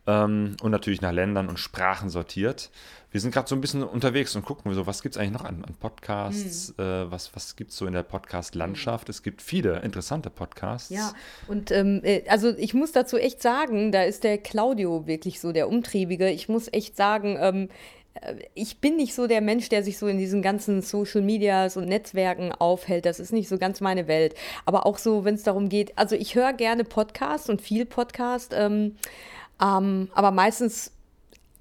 Ähm, 0.08 0.56
und 0.62 0.72
natürlich 0.72 1.02
nach 1.02 1.12
Ländern 1.12 1.48
und 1.48 1.60
Sprachen 1.60 2.10
sortiert. 2.10 2.72
Wir 3.16 3.22
sind 3.22 3.34
gerade 3.34 3.48
so 3.48 3.56
ein 3.56 3.62
bisschen 3.62 3.82
unterwegs 3.82 4.36
und 4.36 4.44
gucken, 4.44 4.74
so, 4.74 4.88
was 4.88 5.02
gibt 5.02 5.16
es 5.16 5.22
eigentlich 5.22 5.32
noch 5.32 5.46
an, 5.46 5.64
an 5.66 5.74
Podcasts? 5.80 6.72
Äh, 6.78 7.10
was 7.10 7.34
was 7.34 7.56
gibt 7.56 7.72
es 7.72 7.78
so 7.78 7.86
in 7.86 7.94
der 7.94 8.04
Podcast-Landschaft? 8.04 9.08
Es 9.08 9.24
gibt 9.24 9.42
viele 9.42 9.80
interessante 9.84 10.30
Podcasts. 10.30 10.90
Ja, 10.90 11.14
und 11.48 11.72
ähm, 11.72 12.02
äh, 12.04 12.24
also 12.28 12.50
ich 12.58 12.74
muss 12.74 12.92
dazu 12.92 13.16
echt 13.16 13.42
sagen, 13.42 13.94
da 13.94 14.04
ist 14.04 14.26
der 14.26 14.38
Claudio 14.38 15.08
wirklich 15.08 15.40
so 15.40 15.54
der 15.54 15.70
Umtriebige. 15.70 16.30
Ich 16.30 16.50
muss 16.50 16.68
echt 16.74 16.98
sagen, 16.98 17.38
ähm, 17.40 17.70
äh, 18.16 18.36
ich 18.54 18.82
bin 18.82 18.98
nicht 18.98 19.16
so 19.16 19.28
der 19.28 19.40
Mensch, 19.40 19.70
der 19.70 19.82
sich 19.82 19.98
so 19.98 20.08
in 20.08 20.18
diesen 20.18 20.42
ganzen 20.42 20.82
Social 20.82 21.22
Medias 21.22 21.78
und 21.78 21.88
Netzwerken 21.88 22.52
aufhält. 22.52 23.06
Das 23.06 23.22
ist 23.22 23.32
nicht 23.32 23.48
so 23.48 23.58
ganz 23.58 23.80
meine 23.80 24.10
Welt. 24.10 24.36
Aber 24.66 24.86
auch 24.86 24.98
so, 24.98 25.24
wenn 25.24 25.36
es 25.36 25.44
darum 25.44 25.70
geht, 25.70 25.98
also 25.98 26.18
ich 26.18 26.36
höre 26.36 26.52
gerne 26.52 26.84
Podcasts 26.84 27.50
und 27.50 27.62
viel 27.62 27.86
Podcast, 27.86 28.52
ähm, 28.54 28.98
ähm, 29.62 30.10
aber 30.14 30.32
meistens 30.32 30.92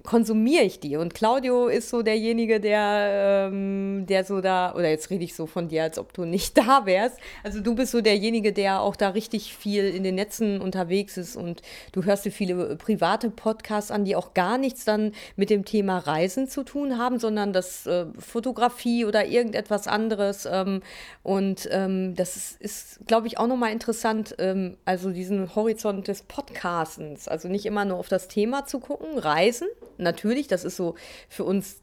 konsumiere 0.05 0.63
ich 0.63 0.79
die. 0.79 0.97
Und 0.97 1.13
Claudio 1.13 1.67
ist 1.67 1.89
so 1.89 2.01
derjenige, 2.01 2.59
der, 2.59 3.49
ähm, 3.51 4.05
der 4.07 4.23
so 4.23 4.41
da, 4.41 4.73
oder 4.73 4.89
jetzt 4.89 5.09
rede 5.09 5.23
ich 5.23 5.35
so 5.35 5.45
von 5.45 5.67
dir, 5.67 5.83
als 5.83 5.97
ob 5.99 6.13
du 6.13 6.25
nicht 6.25 6.57
da 6.57 6.85
wärst. 6.85 7.17
Also 7.43 7.61
du 7.61 7.75
bist 7.75 7.91
so 7.91 8.01
derjenige, 8.01 8.53
der 8.53 8.81
auch 8.81 8.95
da 8.95 9.09
richtig 9.09 9.55
viel 9.55 9.85
in 9.85 10.03
den 10.03 10.15
Netzen 10.15 10.61
unterwegs 10.61 11.17
ist 11.17 11.35
und 11.35 11.61
du 11.91 12.03
hörst 12.03 12.25
dir 12.25 12.31
viele 12.31 12.75
private 12.75 13.29
Podcasts 13.29 13.91
an, 13.91 14.05
die 14.05 14.15
auch 14.15 14.33
gar 14.33 14.57
nichts 14.57 14.85
dann 14.85 15.11
mit 15.35 15.49
dem 15.49 15.65
Thema 15.65 15.97
Reisen 15.97 16.47
zu 16.47 16.63
tun 16.63 16.97
haben, 16.97 17.19
sondern 17.19 17.53
das 17.53 17.85
äh, 17.85 18.05
Fotografie 18.17 19.05
oder 19.05 19.25
irgendetwas 19.25 19.87
anderes. 19.87 20.47
Ähm, 20.49 20.81
und 21.23 21.67
ähm, 21.71 22.15
das 22.15 22.35
ist, 22.35 22.61
ist 22.61 23.07
glaube 23.07 23.27
ich, 23.27 23.37
auch 23.37 23.47
nochmal 23.47 23.71
interessant, 23.71 24.35
ähm, 24.39 24.77
also 24.85 25.11
diesen 25.11 25.55
Horizont 25.55 26.07
des 26.07 26.23
Podcastens. 26.23 27.27
Also 27.27 27.47
nicht 27.47 27.65
immer 27.65 27.85
nur 27.85 27.97
auf 27.97 28.09
das 28.09 28.27
Thema 28.27 28.65
zu 28.65 28.79
gucken, 28.79 29.17
Reisen, 29.17 29.67
natürlich, 29.97 30.47
das 30.47 30.63
ist 30.63 30.75
so 30.75 30.95
für 31.29 31.43
uns 31.43 31.77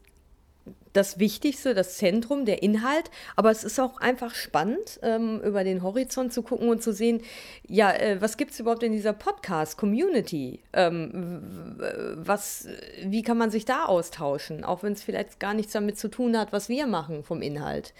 das 0.93 1.19
Wichtigste, 1.19 1.73
das 1.73 1.97
Zentrum, 1.97 2.45
der 2.45 2.63
Inhalt. 2.63 3.09
Aber 3.35 3.51
es 3.51 3.63
ist 3.63 3.79
auch 3.79 3.97
einfach 3.97 4.35
spannend, 4.35 4.99
ähm, 5.01 5.41
über 5.41 5.63
den 5.63 5.81
Horizont 5.83 6.31
zu 6.31 6.43
gucken 6.43 6.69
und 6.69 6.81
zu 6.83 6.93
sehen, 6.93 7.21
ja, 7.67 7.91
äh, 7.91 8.21
was 8.21 8.37
gibt 8.37 8.51
es 8.51 8.59
überhaupt 8.59 8.83
in 8.83 8.91
dieser 8.91 9.13
Podcast-Community? 9.13 10.61
Ähm, 10.71 11.75
was, 12.15 12.67
wie 13.03 13.23
kann 13.23 13.37
man 13.37 13.49
sich 13.49 13.65
da 13.65 13.85
austauschen? 13.85 14.63
Auch 14.63 14.83
wenn 14.83 14.93
es 14.93 15.03
vielleicht 15.03 15.39
gar 15.39 15.53
nichts 15.53 15.73
damit 15.73 15.97
zu 15.97 16.09
tun 16.09 16.37
hat, 16.37 16.53
was 16.53 16.69
wir 16.69 16.87
machen 16.87 17.23
vom 17.23 17.41
Inhalt. 17.41 17.93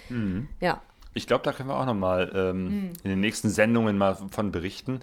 Ja. 0.61 0.81
Ich 1.13 1.27
glaube, 1.27 1.43
da 1.43 1.51
können 1.53 1.69
wir 1.69 1.75
auch 1.77 1.85
nochmal 1.85 2.31
ähm, 2.33 2.67
Hm. 2.67 2.93
in 3.03 3.09
den 3.09 3.19
nächsten 3.19 3.49
Sendungen 3.49 3.97
mal 3.97 4.17
von 4.31 4.51
berichten. 4.51 5.01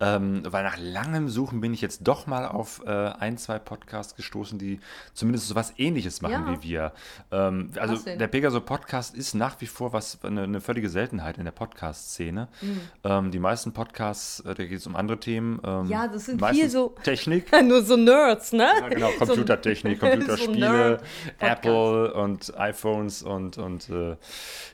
Ähm, 0.00 0.42
weil 0.46 0.64
nach 0.64 0.76
langem 0.78 1.28
Suchen 1.28 1.60
bin 1.60 1.72
ich 1.72 1.80
jetzt 1.80 2.00
doch 2.06 2.26
mal 2.26 2.46
auf 2.46 2.82
äh, 2.86 2.90
ein, 2.90 3.38
zwei 3.38 3.58
Podcasts 3.58 4.14
gestoßen, 4.16 4.58
die 4.58 4.80
zumindest 5.14 5.48
so 5.48 5.54
was 5.54 5.72
ähnliches 5.78 6.20
machen 6.22 6.46
Ja. 6.46 6.52
wie 6.52 6.62
wir. 6.68 6.92
Ähm, 7.32 7.70
also 7.78 7.96
der 8.04 8.26
Pegaso 8.26 8.60
Podcast 8.60 9.14
ist 9.16 9.34
nach 9.34 9.60
wie 9.60 9.66
vor 9.66 9.92
was 9.92 10.18
eine, 10.24 10.42
eine 10.42 10.60
völlige 10.60 10.88
Seltenheit 10.88 11.38
in 11.38 11.44
der 11.44 11.52
Podcast-Szene. 11.52 12.48
Hm. 12.60 12.80
Ähm, 13.04 13.30
die 13.30 13.38
meisten 13.38 13.72
Podcasts, 13.72 14.40
äh, 14.40 14.54
da 14.54 14.64
geht 14.64 14.78
es 14.78 14.86
um 14.86 14.94
andere 14.96 15.18
Themen. 15.20 15.60
Ähm, 15.64 15.86
Ja, 15.86 16.06
das 16.08 16.26
sind 16.26 16.44
viel 16.46 16.68
so- 16.68 16.94
Technik. 17.02 17.46
Nur 17.64 17.82
so 17.82 17.96
Nerds, 17.96 18.52
ne? 18.52 18.68
Ja, 18.80 18.88
genau, 18.88 19.10
So- 19.20 19.26
Computertechnik, 19.26 20.00
so 20.00 20.06
Computerspiele, 20.06 20.58
Nerd-Podcast. 20.58 21.02
Apple 21.38 22.14
und 22.14 22.58
iPhones 22.58 23.22
und, 23.22 23.58
und 23.58 23.88
äh, 23.90 24.16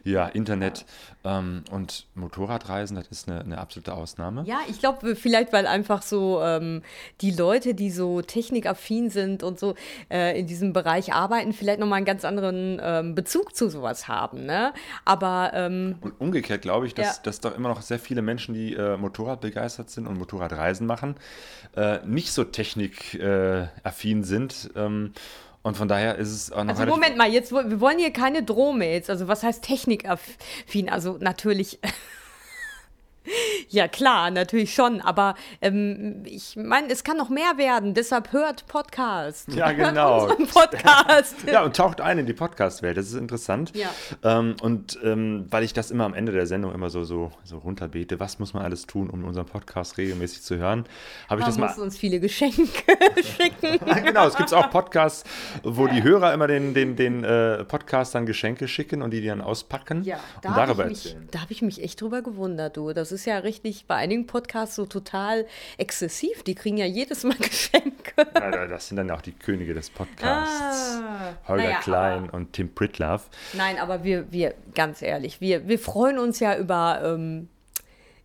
ja, 0.04 0.26
Internet 0.26 0.72
ähm, 1.24 1.65
und 1.70 2.07
Motorradreisen, 2.15 2.97
das 2.97 3.09
ist 3.09 3.28
eine, 3.28 3.40
eine 3.40 3.59
absolute 3.59 3.94
Ausnahme. 3.94 4.44
Ja, 4.47 4.59
ich 4.69 4.78
glaube, 4.81 5.16
vielleicht, 5.16 5.53
weil 5.53 5.66
einfach 5.66 6.03
so 6.03 6.40
ähm, 6.43 6.82
die 7.20 7.31
Leute, 7.31 7.74
die 7.74 7.90
so 7.90 8.23
technikaffin 8.23 9.11
sind 9.11 9.43
und 9.43 9.59
so 9.59 9.74
äh, 10.11 10.39
in 10.39 10.47
diesem 10.47 10.73
Bereich 10.73 11.12
arbeiten, 11.12 11.53
vielleicht 11.53 11.81
nochmal 11.81 11.99
einen 11.99 12.07
ganz 12.07 12.24
anderen 12.24 12.81
ähm, 12.82 13.15
Bezug 13.15 13.55
zu 13.55 13.69
sowas 13.69 14.09
haben. 14.09 14.44
Ne? 14.47 14.73
Aber 15.05 15.53
ähm, 15.55 15.97
Und 16.01 16.20
umgekehrt 16.20 16.62
glaube 16.62 16.86
ich, 16.86 16.94
dass, 16.94 17.16
Ja. 17.16 17.23
dass 17.24 17.40
doch 17.40 17.57
immer 17.57 17.69
noch 17.69 17.82
sehr 17.82 17.99
viele 17.99 18.23
Menschen, 18.23 18.55
die 18.55 18.74
äh, 18.74 18.97
Motorrad 18.97 19.40
begeistert 19.40 19.90
sind 19.90 20.07
und 20.07 20.19
Motorradreisen 20.19 20.86
machen, 20.86 21.16
äh, 21.77 21.99
nicht 22.07 22.32
so 22.32 22.44
technikaffin 22.44 23.69
affin 23.82 24.24
sind. 24.24 24.70
Und 25.62 25.76
von 25.76 25.86
daher 25.89 26.16
ist 26.16 26.30
es 26.30 26.52
auch 26.52 26.64
noch 26.64 26.78
also 26.78 26.86
Moment 26.86 27.16
mal, 27.16 27.30
jetzt 27.30 27.52
wir 27.52 27.80
wollen 27.80 27.98
hier 27.98 28.12
keine 28.12 28.43
Drohmails. 28.43 29.09
Also 29.09 29.28
was 29.28 29.43
heißt 29.43 29.62
technikaffin? 29.62 30.89
Also 30.89 31.18
natürlich. 31.20 31.78
Ja, 33.69 33.89
klar, 33.89 34.31
natürlich 34.31 34.74
schon, 34.74 35.01
aber 35.01 35.35
ähm, 35.62 36.24
ich 36.27 36.57
meine, 36.57 36.90
es 36.93 37.05
kann 37.05 37.16
noch 37.16 37.31
mehr 37.31 37.57
werden, 37.57 37.94
deshalb 37.94 38.32
hört 38.32 38.66
Podcast. 38.66 39.49
Ja, 39.55 39.73
genau. 39.73 40.27
Podcast. 40.53 41.36
Ja, 41.47 41.62
und 41.62 41.74
taucht 41.74 42.03
ein 42.03 42.19
in 42.19 42.27
die 42.27 42.35
Podcast-Welt. 42.35 42.99
Das 42.99 43.07
ist 43.07 43.15
interessant. 43.15 43.73
Ja. 43.74 43.89
Ähm, 44.23 44.57
und 44.61 44.99
ähm, 45.03 45.47
weil 45.51 45.65
ich 45.65 45.73
das 45.73 45.90
immer 45.90 46.05
am 46.05 46.12
Ende 46.12 46.32
der 46.32 46.47
Sendung 46.47 46.74
immer 46.74 46.90
so, 46.90 47.05
so, 47.05 47.32
so 47.44 47.59
runterbete, 47.59 48.20
was 48.20 48.39
muss 48.39 48.53
man 48.53 48.62
alles 48.65 48.86
tun, 48.86 49.09
um 49.09 49.24
unseren 49.24 49.47
Podcast 49.47 49.97
regelmäßig 49.97 50.43
zu 50.43 50.57
hören, 50.59 50.85
habe 51.31 51.40
ich 51.40 51.47
Man 51.47 51.59
das 51.61 51.77
mal. 51.78 51.82
uns 51.82 51.97
viele 51.97 52.20
Geschenke 52.20 52.59
schicken. 53.23 53.78
Ja, 53.86 53.99
genau, 54.01 54.27
es 54.27 54.36
gibt 54.36 54.53
auch 54.53 54.69
Podcasts, 54.69 55.24
wo 55.62 55.86
die 55.86 56.03
Hörer 56.03 56.35
immer 56.35 56.47
den, 56.47 56.74
den, 56.74 56.97
den 56.97 57.24
äh, 57.24 57.65
Podcastern 57.65 58.27
Geschenke 58.27 58.69
schicken 58.69 59.01
und 59.01 59.12
die 59.12 59.23
die 59.23 59.28
dann 59.28 59.40
auspacken 59.40 60.03
Ja, 60.05 60.19
da 60.43 60.51
und 60.51 60.55
habe 60.57 60.66
darüber 60.66 60.85
ich, 60.85 60.90
mich- 60.90 61.07
erzählen. 61.07 61.28
da 61.31 61.40
hab 61.40 61.51
ich 61.51 61.62
mich 61.62 61.82
echt 61.82 62.01
drüber 62.03 62.20
gewundert, 62.20 62.77
du. 62.77 62.93
Das 63.12 63.20
ist 63.20 63.26
ja 63.26 63.36
richtig 63.39 63.84
bei 63.86 63.97
einigen 63.97 64.26
Podcasts 64.26 64.74
so 64.74 64.86
total 64.86 65.44
exzessiv. 65.76 66.43
Die 66.44 66.55
kriegen 66.55 66.78
ja 66.78 66.86
jedes 66.86 67.24
Mal 67.24 67.36
Geschenke. 67.39 67.93
Ja, 68.16 68.51
da- 68.51 68.66
das 68.66 68.89
sind 68.89 68.97
dann 68.97 69.10
auch 69.10 69.20
die 69.20 69.32
Könige 69.32 69.74
des 69.74 69.90
Podcasts. 69.90 70.98
Ah, 71.02 71.34
Holger 71.47 71.62
naja, 71.64 71.80
Klein 71.80 72.30
und 72.30 72.55
Tim 72.55 72.74
Pritlove. 72.74 73.24
Nein, 73.52 73.78
aber 73.78 74.02
wir, 74.02 74.32
wir, 74.32 74.55
ganz 74.74 75.02
ehrlich, 75.02 75.43
wir, 75.43 75.68
wir 75.68 75.78
freuen 75.78 76.18
uns 76.18 76.40
ja 76.40 76.56
über. 76.56 77.02
Ähm, 77.05 77.51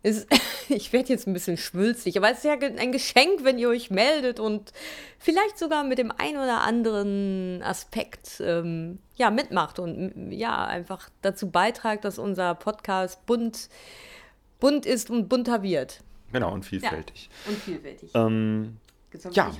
es, 0.04 0.26
ich 0.70 0.94
werde 0.94 1.10
jetzt 1.10 1.28
ein 1.28 1.34
bisschen 1.34 1.58
schwülstig, 1.58 2.16
aber 2.18 2.32
es 2.32 2.38
ist 2.38 2.46
ja 2.46 2.54
ein 2.54 2.94
Geschenk, 2.94 3.44
wenn 3.44 3.60
ihr 3.60 3.68
euch 3.68 3.92
meldet 3.92 4.40
und 4.40 4.72
vielleicht 5.20 5.60
sogar 5.60 5.84
mit 5.84 5.98
dem 5.98 6.14
ein 6.18 6.38
oder 6.38 6.62
anderen 6.62 7.62
Aspekt 7.62 8.40
ähm, 8.40 9.00
ja, 9.16 9.32
mitmacht 9.32 9.80
und 9.80 10.32
ja, 10.32 10.66
einfach 10.66 11.10
dazu 11.22 11.52
beitragt, 11.52 12.06
dass 12.06 12.20
unser 12.20 12.56
Podcast 12.56 13.26
bunt, 13.26 13.68
bunt 14.60 14.86
ist 14.86 15.10
und 15.10 15.30
bunter 15.30 15.64
wird. 15.64 16.04
Genau, 16.32 16.54
und 16.54 16.66
vielfältig. 16.66 17.30
Und 17.48 17.58
vielfältig. 17.58 18.12
Ähm, 18.14 18.78
Jetzt 19.14 19.26
habe 19.26 19.36
ja. 19.36 19.52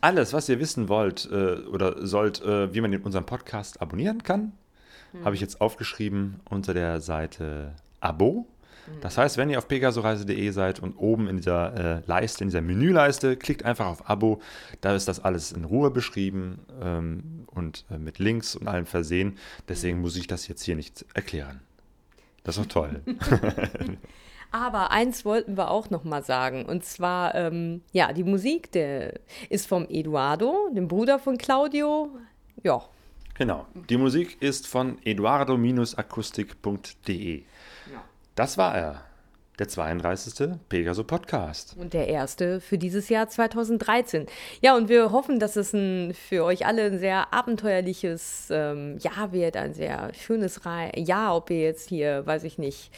alles, 0.00 0.32
was 0.32 0.48
ihr 0.48 0.58
wissen 0.58 0.88
wollt 0.88 1.28
äh, 1.30 1.54
oder 1.66 2.04
sollt, 2.04 2.42
äh, 2.42 2.74
wie 2.74 2.80
man 2.80 2.90
den, 2.90 3.02
unseren 3.02 3.24
Podcast 3.24 3.80
abonnieren 3.80 4.22
kann, 4.22 4.52
Hm. 5.12 5.24
habe 5.24 5.34
ich 5.34 5.40
jetzt 5.40 5.60
aufgeschrieben 5.60 6.40
unter 6.48 6.74
der 6.74 7.00
Seite 7.00 7.74
Abo. 8.00 8.46
Das 9.00 9.16
heißt, 9.16 9.36
wenn 9.36 9.48
ihr 9.48 9.58
auf 9.58 9.68
pegasoreise.de 9.68 10.50
seid 10.50 10.80
und 10.80 10.96
oben 10.96 11.28
in 11.28 11.36
dieser 11.36 11.98
äh, 11.98 12.02
Leiste, 12.06 12.42
in 12.42 12.48
dieser 12.48 12.62
Menüleiste, 12.62 13.36
klickt 13.36 13.64
einfach 13.64 13.86
auf 13.86 14.10
Abo. 14.10 14.42
Da 14.80 14.96
ist 14.96 15.06
das 15.06 15.20
alles 15.20 15.52
in 15.52 15.64
Ruhe 15.64 15.92
beschrieben 15.92 16.58
ähm, 16.82 17.44
und 17.46 17.84
äh, 17.92 17.98
mit 17.98 18.18
Links 18.18 18.56
und 18.56 18.66
allem 18.66 18.86
versehen. 18.86 19.38
Deswegen 19.68 20.00
muss 20.00 20.16
ich 20.16 20.26
das 20.26 20.48
jetzt 20.48 20.64
hier 20.64 20.74
nicht 20.74 21.04
erklären. 21.14 21.60
Das 22.42 22.56
ist 22.56 22.64
doch 22.64 22.82
toll. 22.82 23.02
Aber 24.52 24.90
eins 24.90 25.24
wollten 25.24 25.56
wir 25.56 25.70
auch 25.70 25.88
noch 25.90 26.04
mal 26.04 26.22
sagen. 26.22 26.66
Und 26.66 26.84
zwar, 26.84 27.34
ähm, 27.34 27.80
ja, 27.92 28.12
die 28.12 28.24
Musik 28.24 28.70
der 28.72 29.14
ist 29.48 29.66
vom 29.66 29.86
Eduardo, 29.88 30.68
dem 30.72 30.88
Bruder 30.88 31.18
von 31.18 31.38
Claudio. 31.38 32.10
Ja, 32.62 32.82
Genau. 33.34 33.66
Die 33.88 33.96
Musik 33.96 34.36
ist 34.40 34.66
von 34.66 34.98
eduardo-akustik.de. 35.04 37.42
Das 38.34 38.58
war 38.58 38.76
er. 38.76 39.04
Der 39.58 39.68
32. 39.68 40.48
Pegaso 40.70 41.04
Podcast. 41.04 41.76
und 41.78 41.92
der 41.92 42.08
erste 42.08 42.58
für 42.60 42.78
dieses 42.78 43.10
Jahr 43.10 43.28
2013. 43.28 44.24
Ja, 44.62 44.74
und 44.74 44.88
wir 44.88 45.12
hoffen, 45.12 45.38
dass 45.38 45.56
es 45.56 45.74
ein, 45.74 46.14
für 46.14 46.44
euch 46.44 46.64
alle 46.66 46.84
ein 46.84 46.98
sehr 46.98 47.34
abenteuerliches 47.34 48.48
ähm, 48.50 48.96
Jahr 48.98 49.32
wird, 49.32 49.58
ein 49.58 49.74
sehr 49.74 50.10
schönes 50.14 50.58
Jahr, 50.96 51.36
ob 51.36 51.50
ihr 51.50 51.60
jetzt 51.60 51.90
hier, 51.90 52.24
weiß 52.26 52.44
ich 52.44 52.56
nicht, 52.56 52.90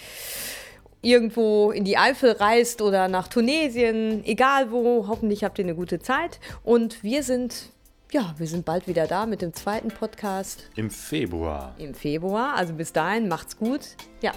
irgendwo 1.04 1.70
in 1.70 1.84
die 1.84 1.96
Eifel 1.98 2.32
reist 2.32 2.82
oder 2.82 3.08
nach 3.08 3.28
Tunesien, 3.28 4.24
egal 4.24 4.70
wo, 4.72 5.06
hoffentlich 5.08 5.44
habt 5.44 5.58
ihr 5.58 5.64
eine 5.64 5.74
gute 5.74 6.00
Zeit. 6.00 6.40
Und 6.64 7.02
wir 7.04 7.22
sind, 7.22 7.70
ja, 8.12 8.34
wir 8.38 8.46
sind 8.46 8.64
bald 8.64 8.88
wieder 8.88 9.06
da 9.06 9.26
mit 9.26 9.42
dem 9.42 9.52
zweiten 9.54 9.88
Podcast 9.88 10.64
Im 10.76 10.90
Februar. 10.90 11.74
im 11.78 11.94
Februar. 11.94 12.54
Also 12.56 12.72
bis 12.74 12.92
dahin, 12.92 13.28
macht's 13.28 13.56
gut. 13.56 13.80
Ja, 14.20 14.32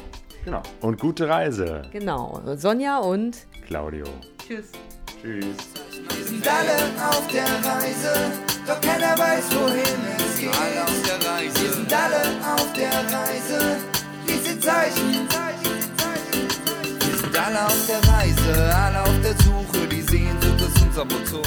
Genau. 0.46 0.62
Und 0.80 0.98
gute 1.00 1.28
Reise. 1.28 1.82
genau. 1.92 2.42
Sonja 2.56 3.00
und 3.00 3.36
Claudio. 3.66 4.06
tschüss. 4.48 4.68
Tschüss. 5.22 5.46
Wir 6.16 6.24
sind 6.26 6.48
alle 6.48 7.10
auf 7.10 7.28
der 7.28 7.44
Reise, 7.44 8.32
doch 8.66 8.80
keiner 8.80 9.18
weiß, 9.18 9.44
wohin 9.56 10.00
es 10.18 10.40
geht. 10.40 10.50
Alle 10.50 10.84
auf 10.84 11.04
der 11.04 11.30
Reise. 11.30 11.62
Wir 11.64 11.74
sind 11.74 11.94
alle 11.94 12.54
auf 12.56 12.72
der 12.74 12.92
Reise, 12.92 13.76
diese 14.26 14.58
Zeichen. 14.60 15.12
Sind 15.12 15.77
alle 17.38 17.66
auf 17.66 17.88
der 17.88 18.00
Reise, 18.10 18.76
alle 18.76 19.04
auf 19.04 19.22
der 19.22 19.38
Suche, 19.38 19.88
die 19.88 20.02
Sehnsucht 20.02 20.62
ist 20.62 20.82
unser 20.82 21.06
Motor. 21.06 21.46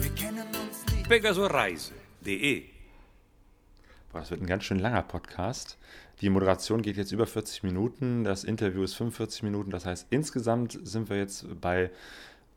Wir 0.00 0.10
kennen 0.10 0.46
uns 0.46 0.84
nicht. 0.92 1.08
pegasoreise.de 1.08 2.64
Boah, 4.12 4.20
das 4.20 4.30
wird 4.30 4.42
ein 4.42 4.46
ganz 4.46 4.64
schön 4.64 4.78
langer 4.78 5.02
Podcast. 5.02 5.78
Die 6.20 6.30
Moderation 6.30 6.82
geht 6.82 6.96
jetzt 6.96 7.12
über 7.12 7.26
40 7.26 7.62
Minuten. 7.62 8.24
Das 8.24 8.44
Interview 8.44 8.82
ist 8.82 8.94
45 8.94 9.42
Minuten. 9.42 9.70
Das 9.70 9.86
heißt, 9.86 10.06
insgesamt 10.10 10.78
sind 10.82 11.10
wir 11.10 11.18
jetzt 11.18 11.46
bei 11.60 11.90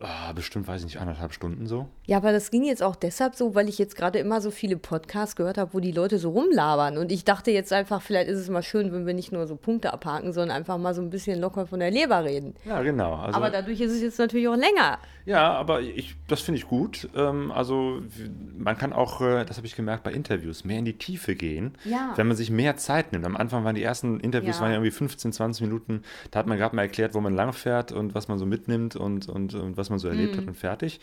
ah, 0.02 0.32
bestimmt, 0.34 0.68
weiß 0.68 0.82
ich 0.82 0.86
nicht, 0.86 1.00
anderthalb 1.00 1.34
Stunden 1.34 1.68
so. 1.68 1.88
Ja, 2.06 2.18
aber 2.18 2.32
das 2.32 2.52
ging 2.52 2.64
jetzt 2.64 2.82
auch 2.82 2.96
deshalb 2.96 3.36
so, 3.36 3.54
weil 3.56 3.68
ich 3.70 3.78
jetzt 3.78 3.96
gerade 3.96 4.20
immer 4.20 4.42
so 4.42 4.50
viele 4.52 4.78
Podcasts 4.78 5.36
gehört 5.36 5.58
habe, 5.58 5.74
wo 5.74 5.80
die 5.80 5.92
Leute 5.92 6.18
so 6.20 6.30
rumlabern. 6.32 6.98
Und 6.98 7.12
ich 7.12 7.26
dachte 7.26 7.52
jetzt 7.52 7.72
einfach, 7.74 8.02
vielleicht 8.02 8.30
ist 8.30 8.40
es 8.40 8.50
mal 8.50 8.64
schön, 8.64 8.92
wenn 8.94 9.06
wir 9.06 9.14
nicht 9.14 9.32
nur 9.32 9.46
so 9.48 9.56
Punkte 9.56 9.94
abhaken, 9.94 10.32
sondern 10.34 10.56
einfach 10.58 10.78
mal 10.78 10.94
so 10.94 11.02
ein 11.02 11.10
bisschen 11.10 11.40
locker 11.40 11.68
von 11.68 11.80
der 11.80 11.92
Leber 11.92 12.24
reden. 12.24 12.56
Ja, 12.66 12.82
genau. 12.82 13.16
Also, 13.16 13.38
aber 13.38 13.50
dadurch 13.50 13.80
ist 13.82 13.92
es 13.92 14.02
jetzt 14.02 14.20
natürlich 14.20 14.48
auch 14.48 14.56
länger. 14.56 15.00
Ja, 15.26 15.52
aber 15.54 15.82
ich, 15.82 16.16
das 16.28 16.42
finde 16.42 16.58
ich 16.60 16.68
gut. 16.68 17.08
Ähm, 17.16 17.52
also 17.52 18.02
man 18.58 18.78
kann 18.78 18.94
auch, 18.94 19.22
äh, 19.22 19.46
das 19.46 19.58
habe 19.58 19.68
ich 19.68 19.76
gemerkt 19.76 20.04
bei 20.04 20.12
Interviews, 20.12 20.64
mehr 20.64 20.80
in 20.80 20.86
die 20.86 20.98
Tiefe 20.98 21.36
gehen, 21.36 21.78
Ja. 21.84 22.14
wenn 22.16 22.28
man 22.28 22.36
sich 22.38 22.50
mehr 22.50 22.78
Zeit 22.78 23.12
nimmt. 23.12 23.26
Am 23.26 23.36
Anfang 23.38 23.64
waren 23.64 23.76
die 23.76 23.84
ersten 23.84 24.20
Interviews 24.22 24.56
Ja. 24.56 24.62
waren 24.64 24.70
ja 24.72 24.78
irgendwie 24.78 24.92
15, 24.92 25.32
20 25.34 25.62
Minuten. 25.68 26.02
Da 26.32 26.40
hat 26.40 26.48
man 26.48 26.58
gerade 26.58 26.76
mal 26.76 26.84
erklärt, 26.84 27.14
wo 27.14 27.20
man 27.20 27.34
langfährt 27.36 27.92
und 27.92 28.16
was 28.16 28.28
man 28.28 28.40
so 28.40 28.46
mitnimmt 28.48 28.96
und, 28.96 29.30
und, 29.30 29.54
und 29.54 29.78
was 29.78 29.89
man 29.90 30.00
so 30.00 30.08
erlebt 30.08 30.36
Mhm. 30.36 30.38
hat 30.42 30.48
und 30.48 30.56
fertig. 30.56 31.00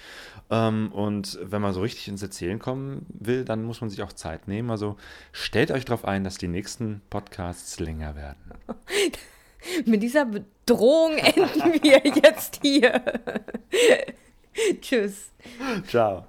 Ähm, 0.50 0.90
und 0.92 1.38
wenn 1.42 1.62
man 1.62 1.72
so 1.72 1.80
richtig 1.80 2.08
ins 2.08 2.22
Erzählen 2.22 2.58
kommen 2.58 3.06
will, 3.08 3.44
dann 3.44 3.64
muss 3.64 3.80
man 3.80 3.90
sich 3.90 4.02
auch 4.02 4.12
Zeit 4.12 4.48
nehmen. 4.48 4.70
Also 4.70 4.96
stellt 5.32 5.70
euch 5.70 5.84
darauf 5.84 6.04
ein, 6.04 6.24
dass 6.24 6.38
die 6.38 6.48
nächsten 6.48 7.02
Podcasts 7.10 7.78
länger 7.80 8.14
werden. 8.16 8.36
Mit 9.84 10.02
dieser 10.02 10.26
Bedrohung 10.26 11.16
enden 11.18 11.82
wir 11.82 12.02
jetzt 12.04 12.60
hier. 12.62 13.02
Tschüss. 14.80 15.32
Ciao. 15.88 16.26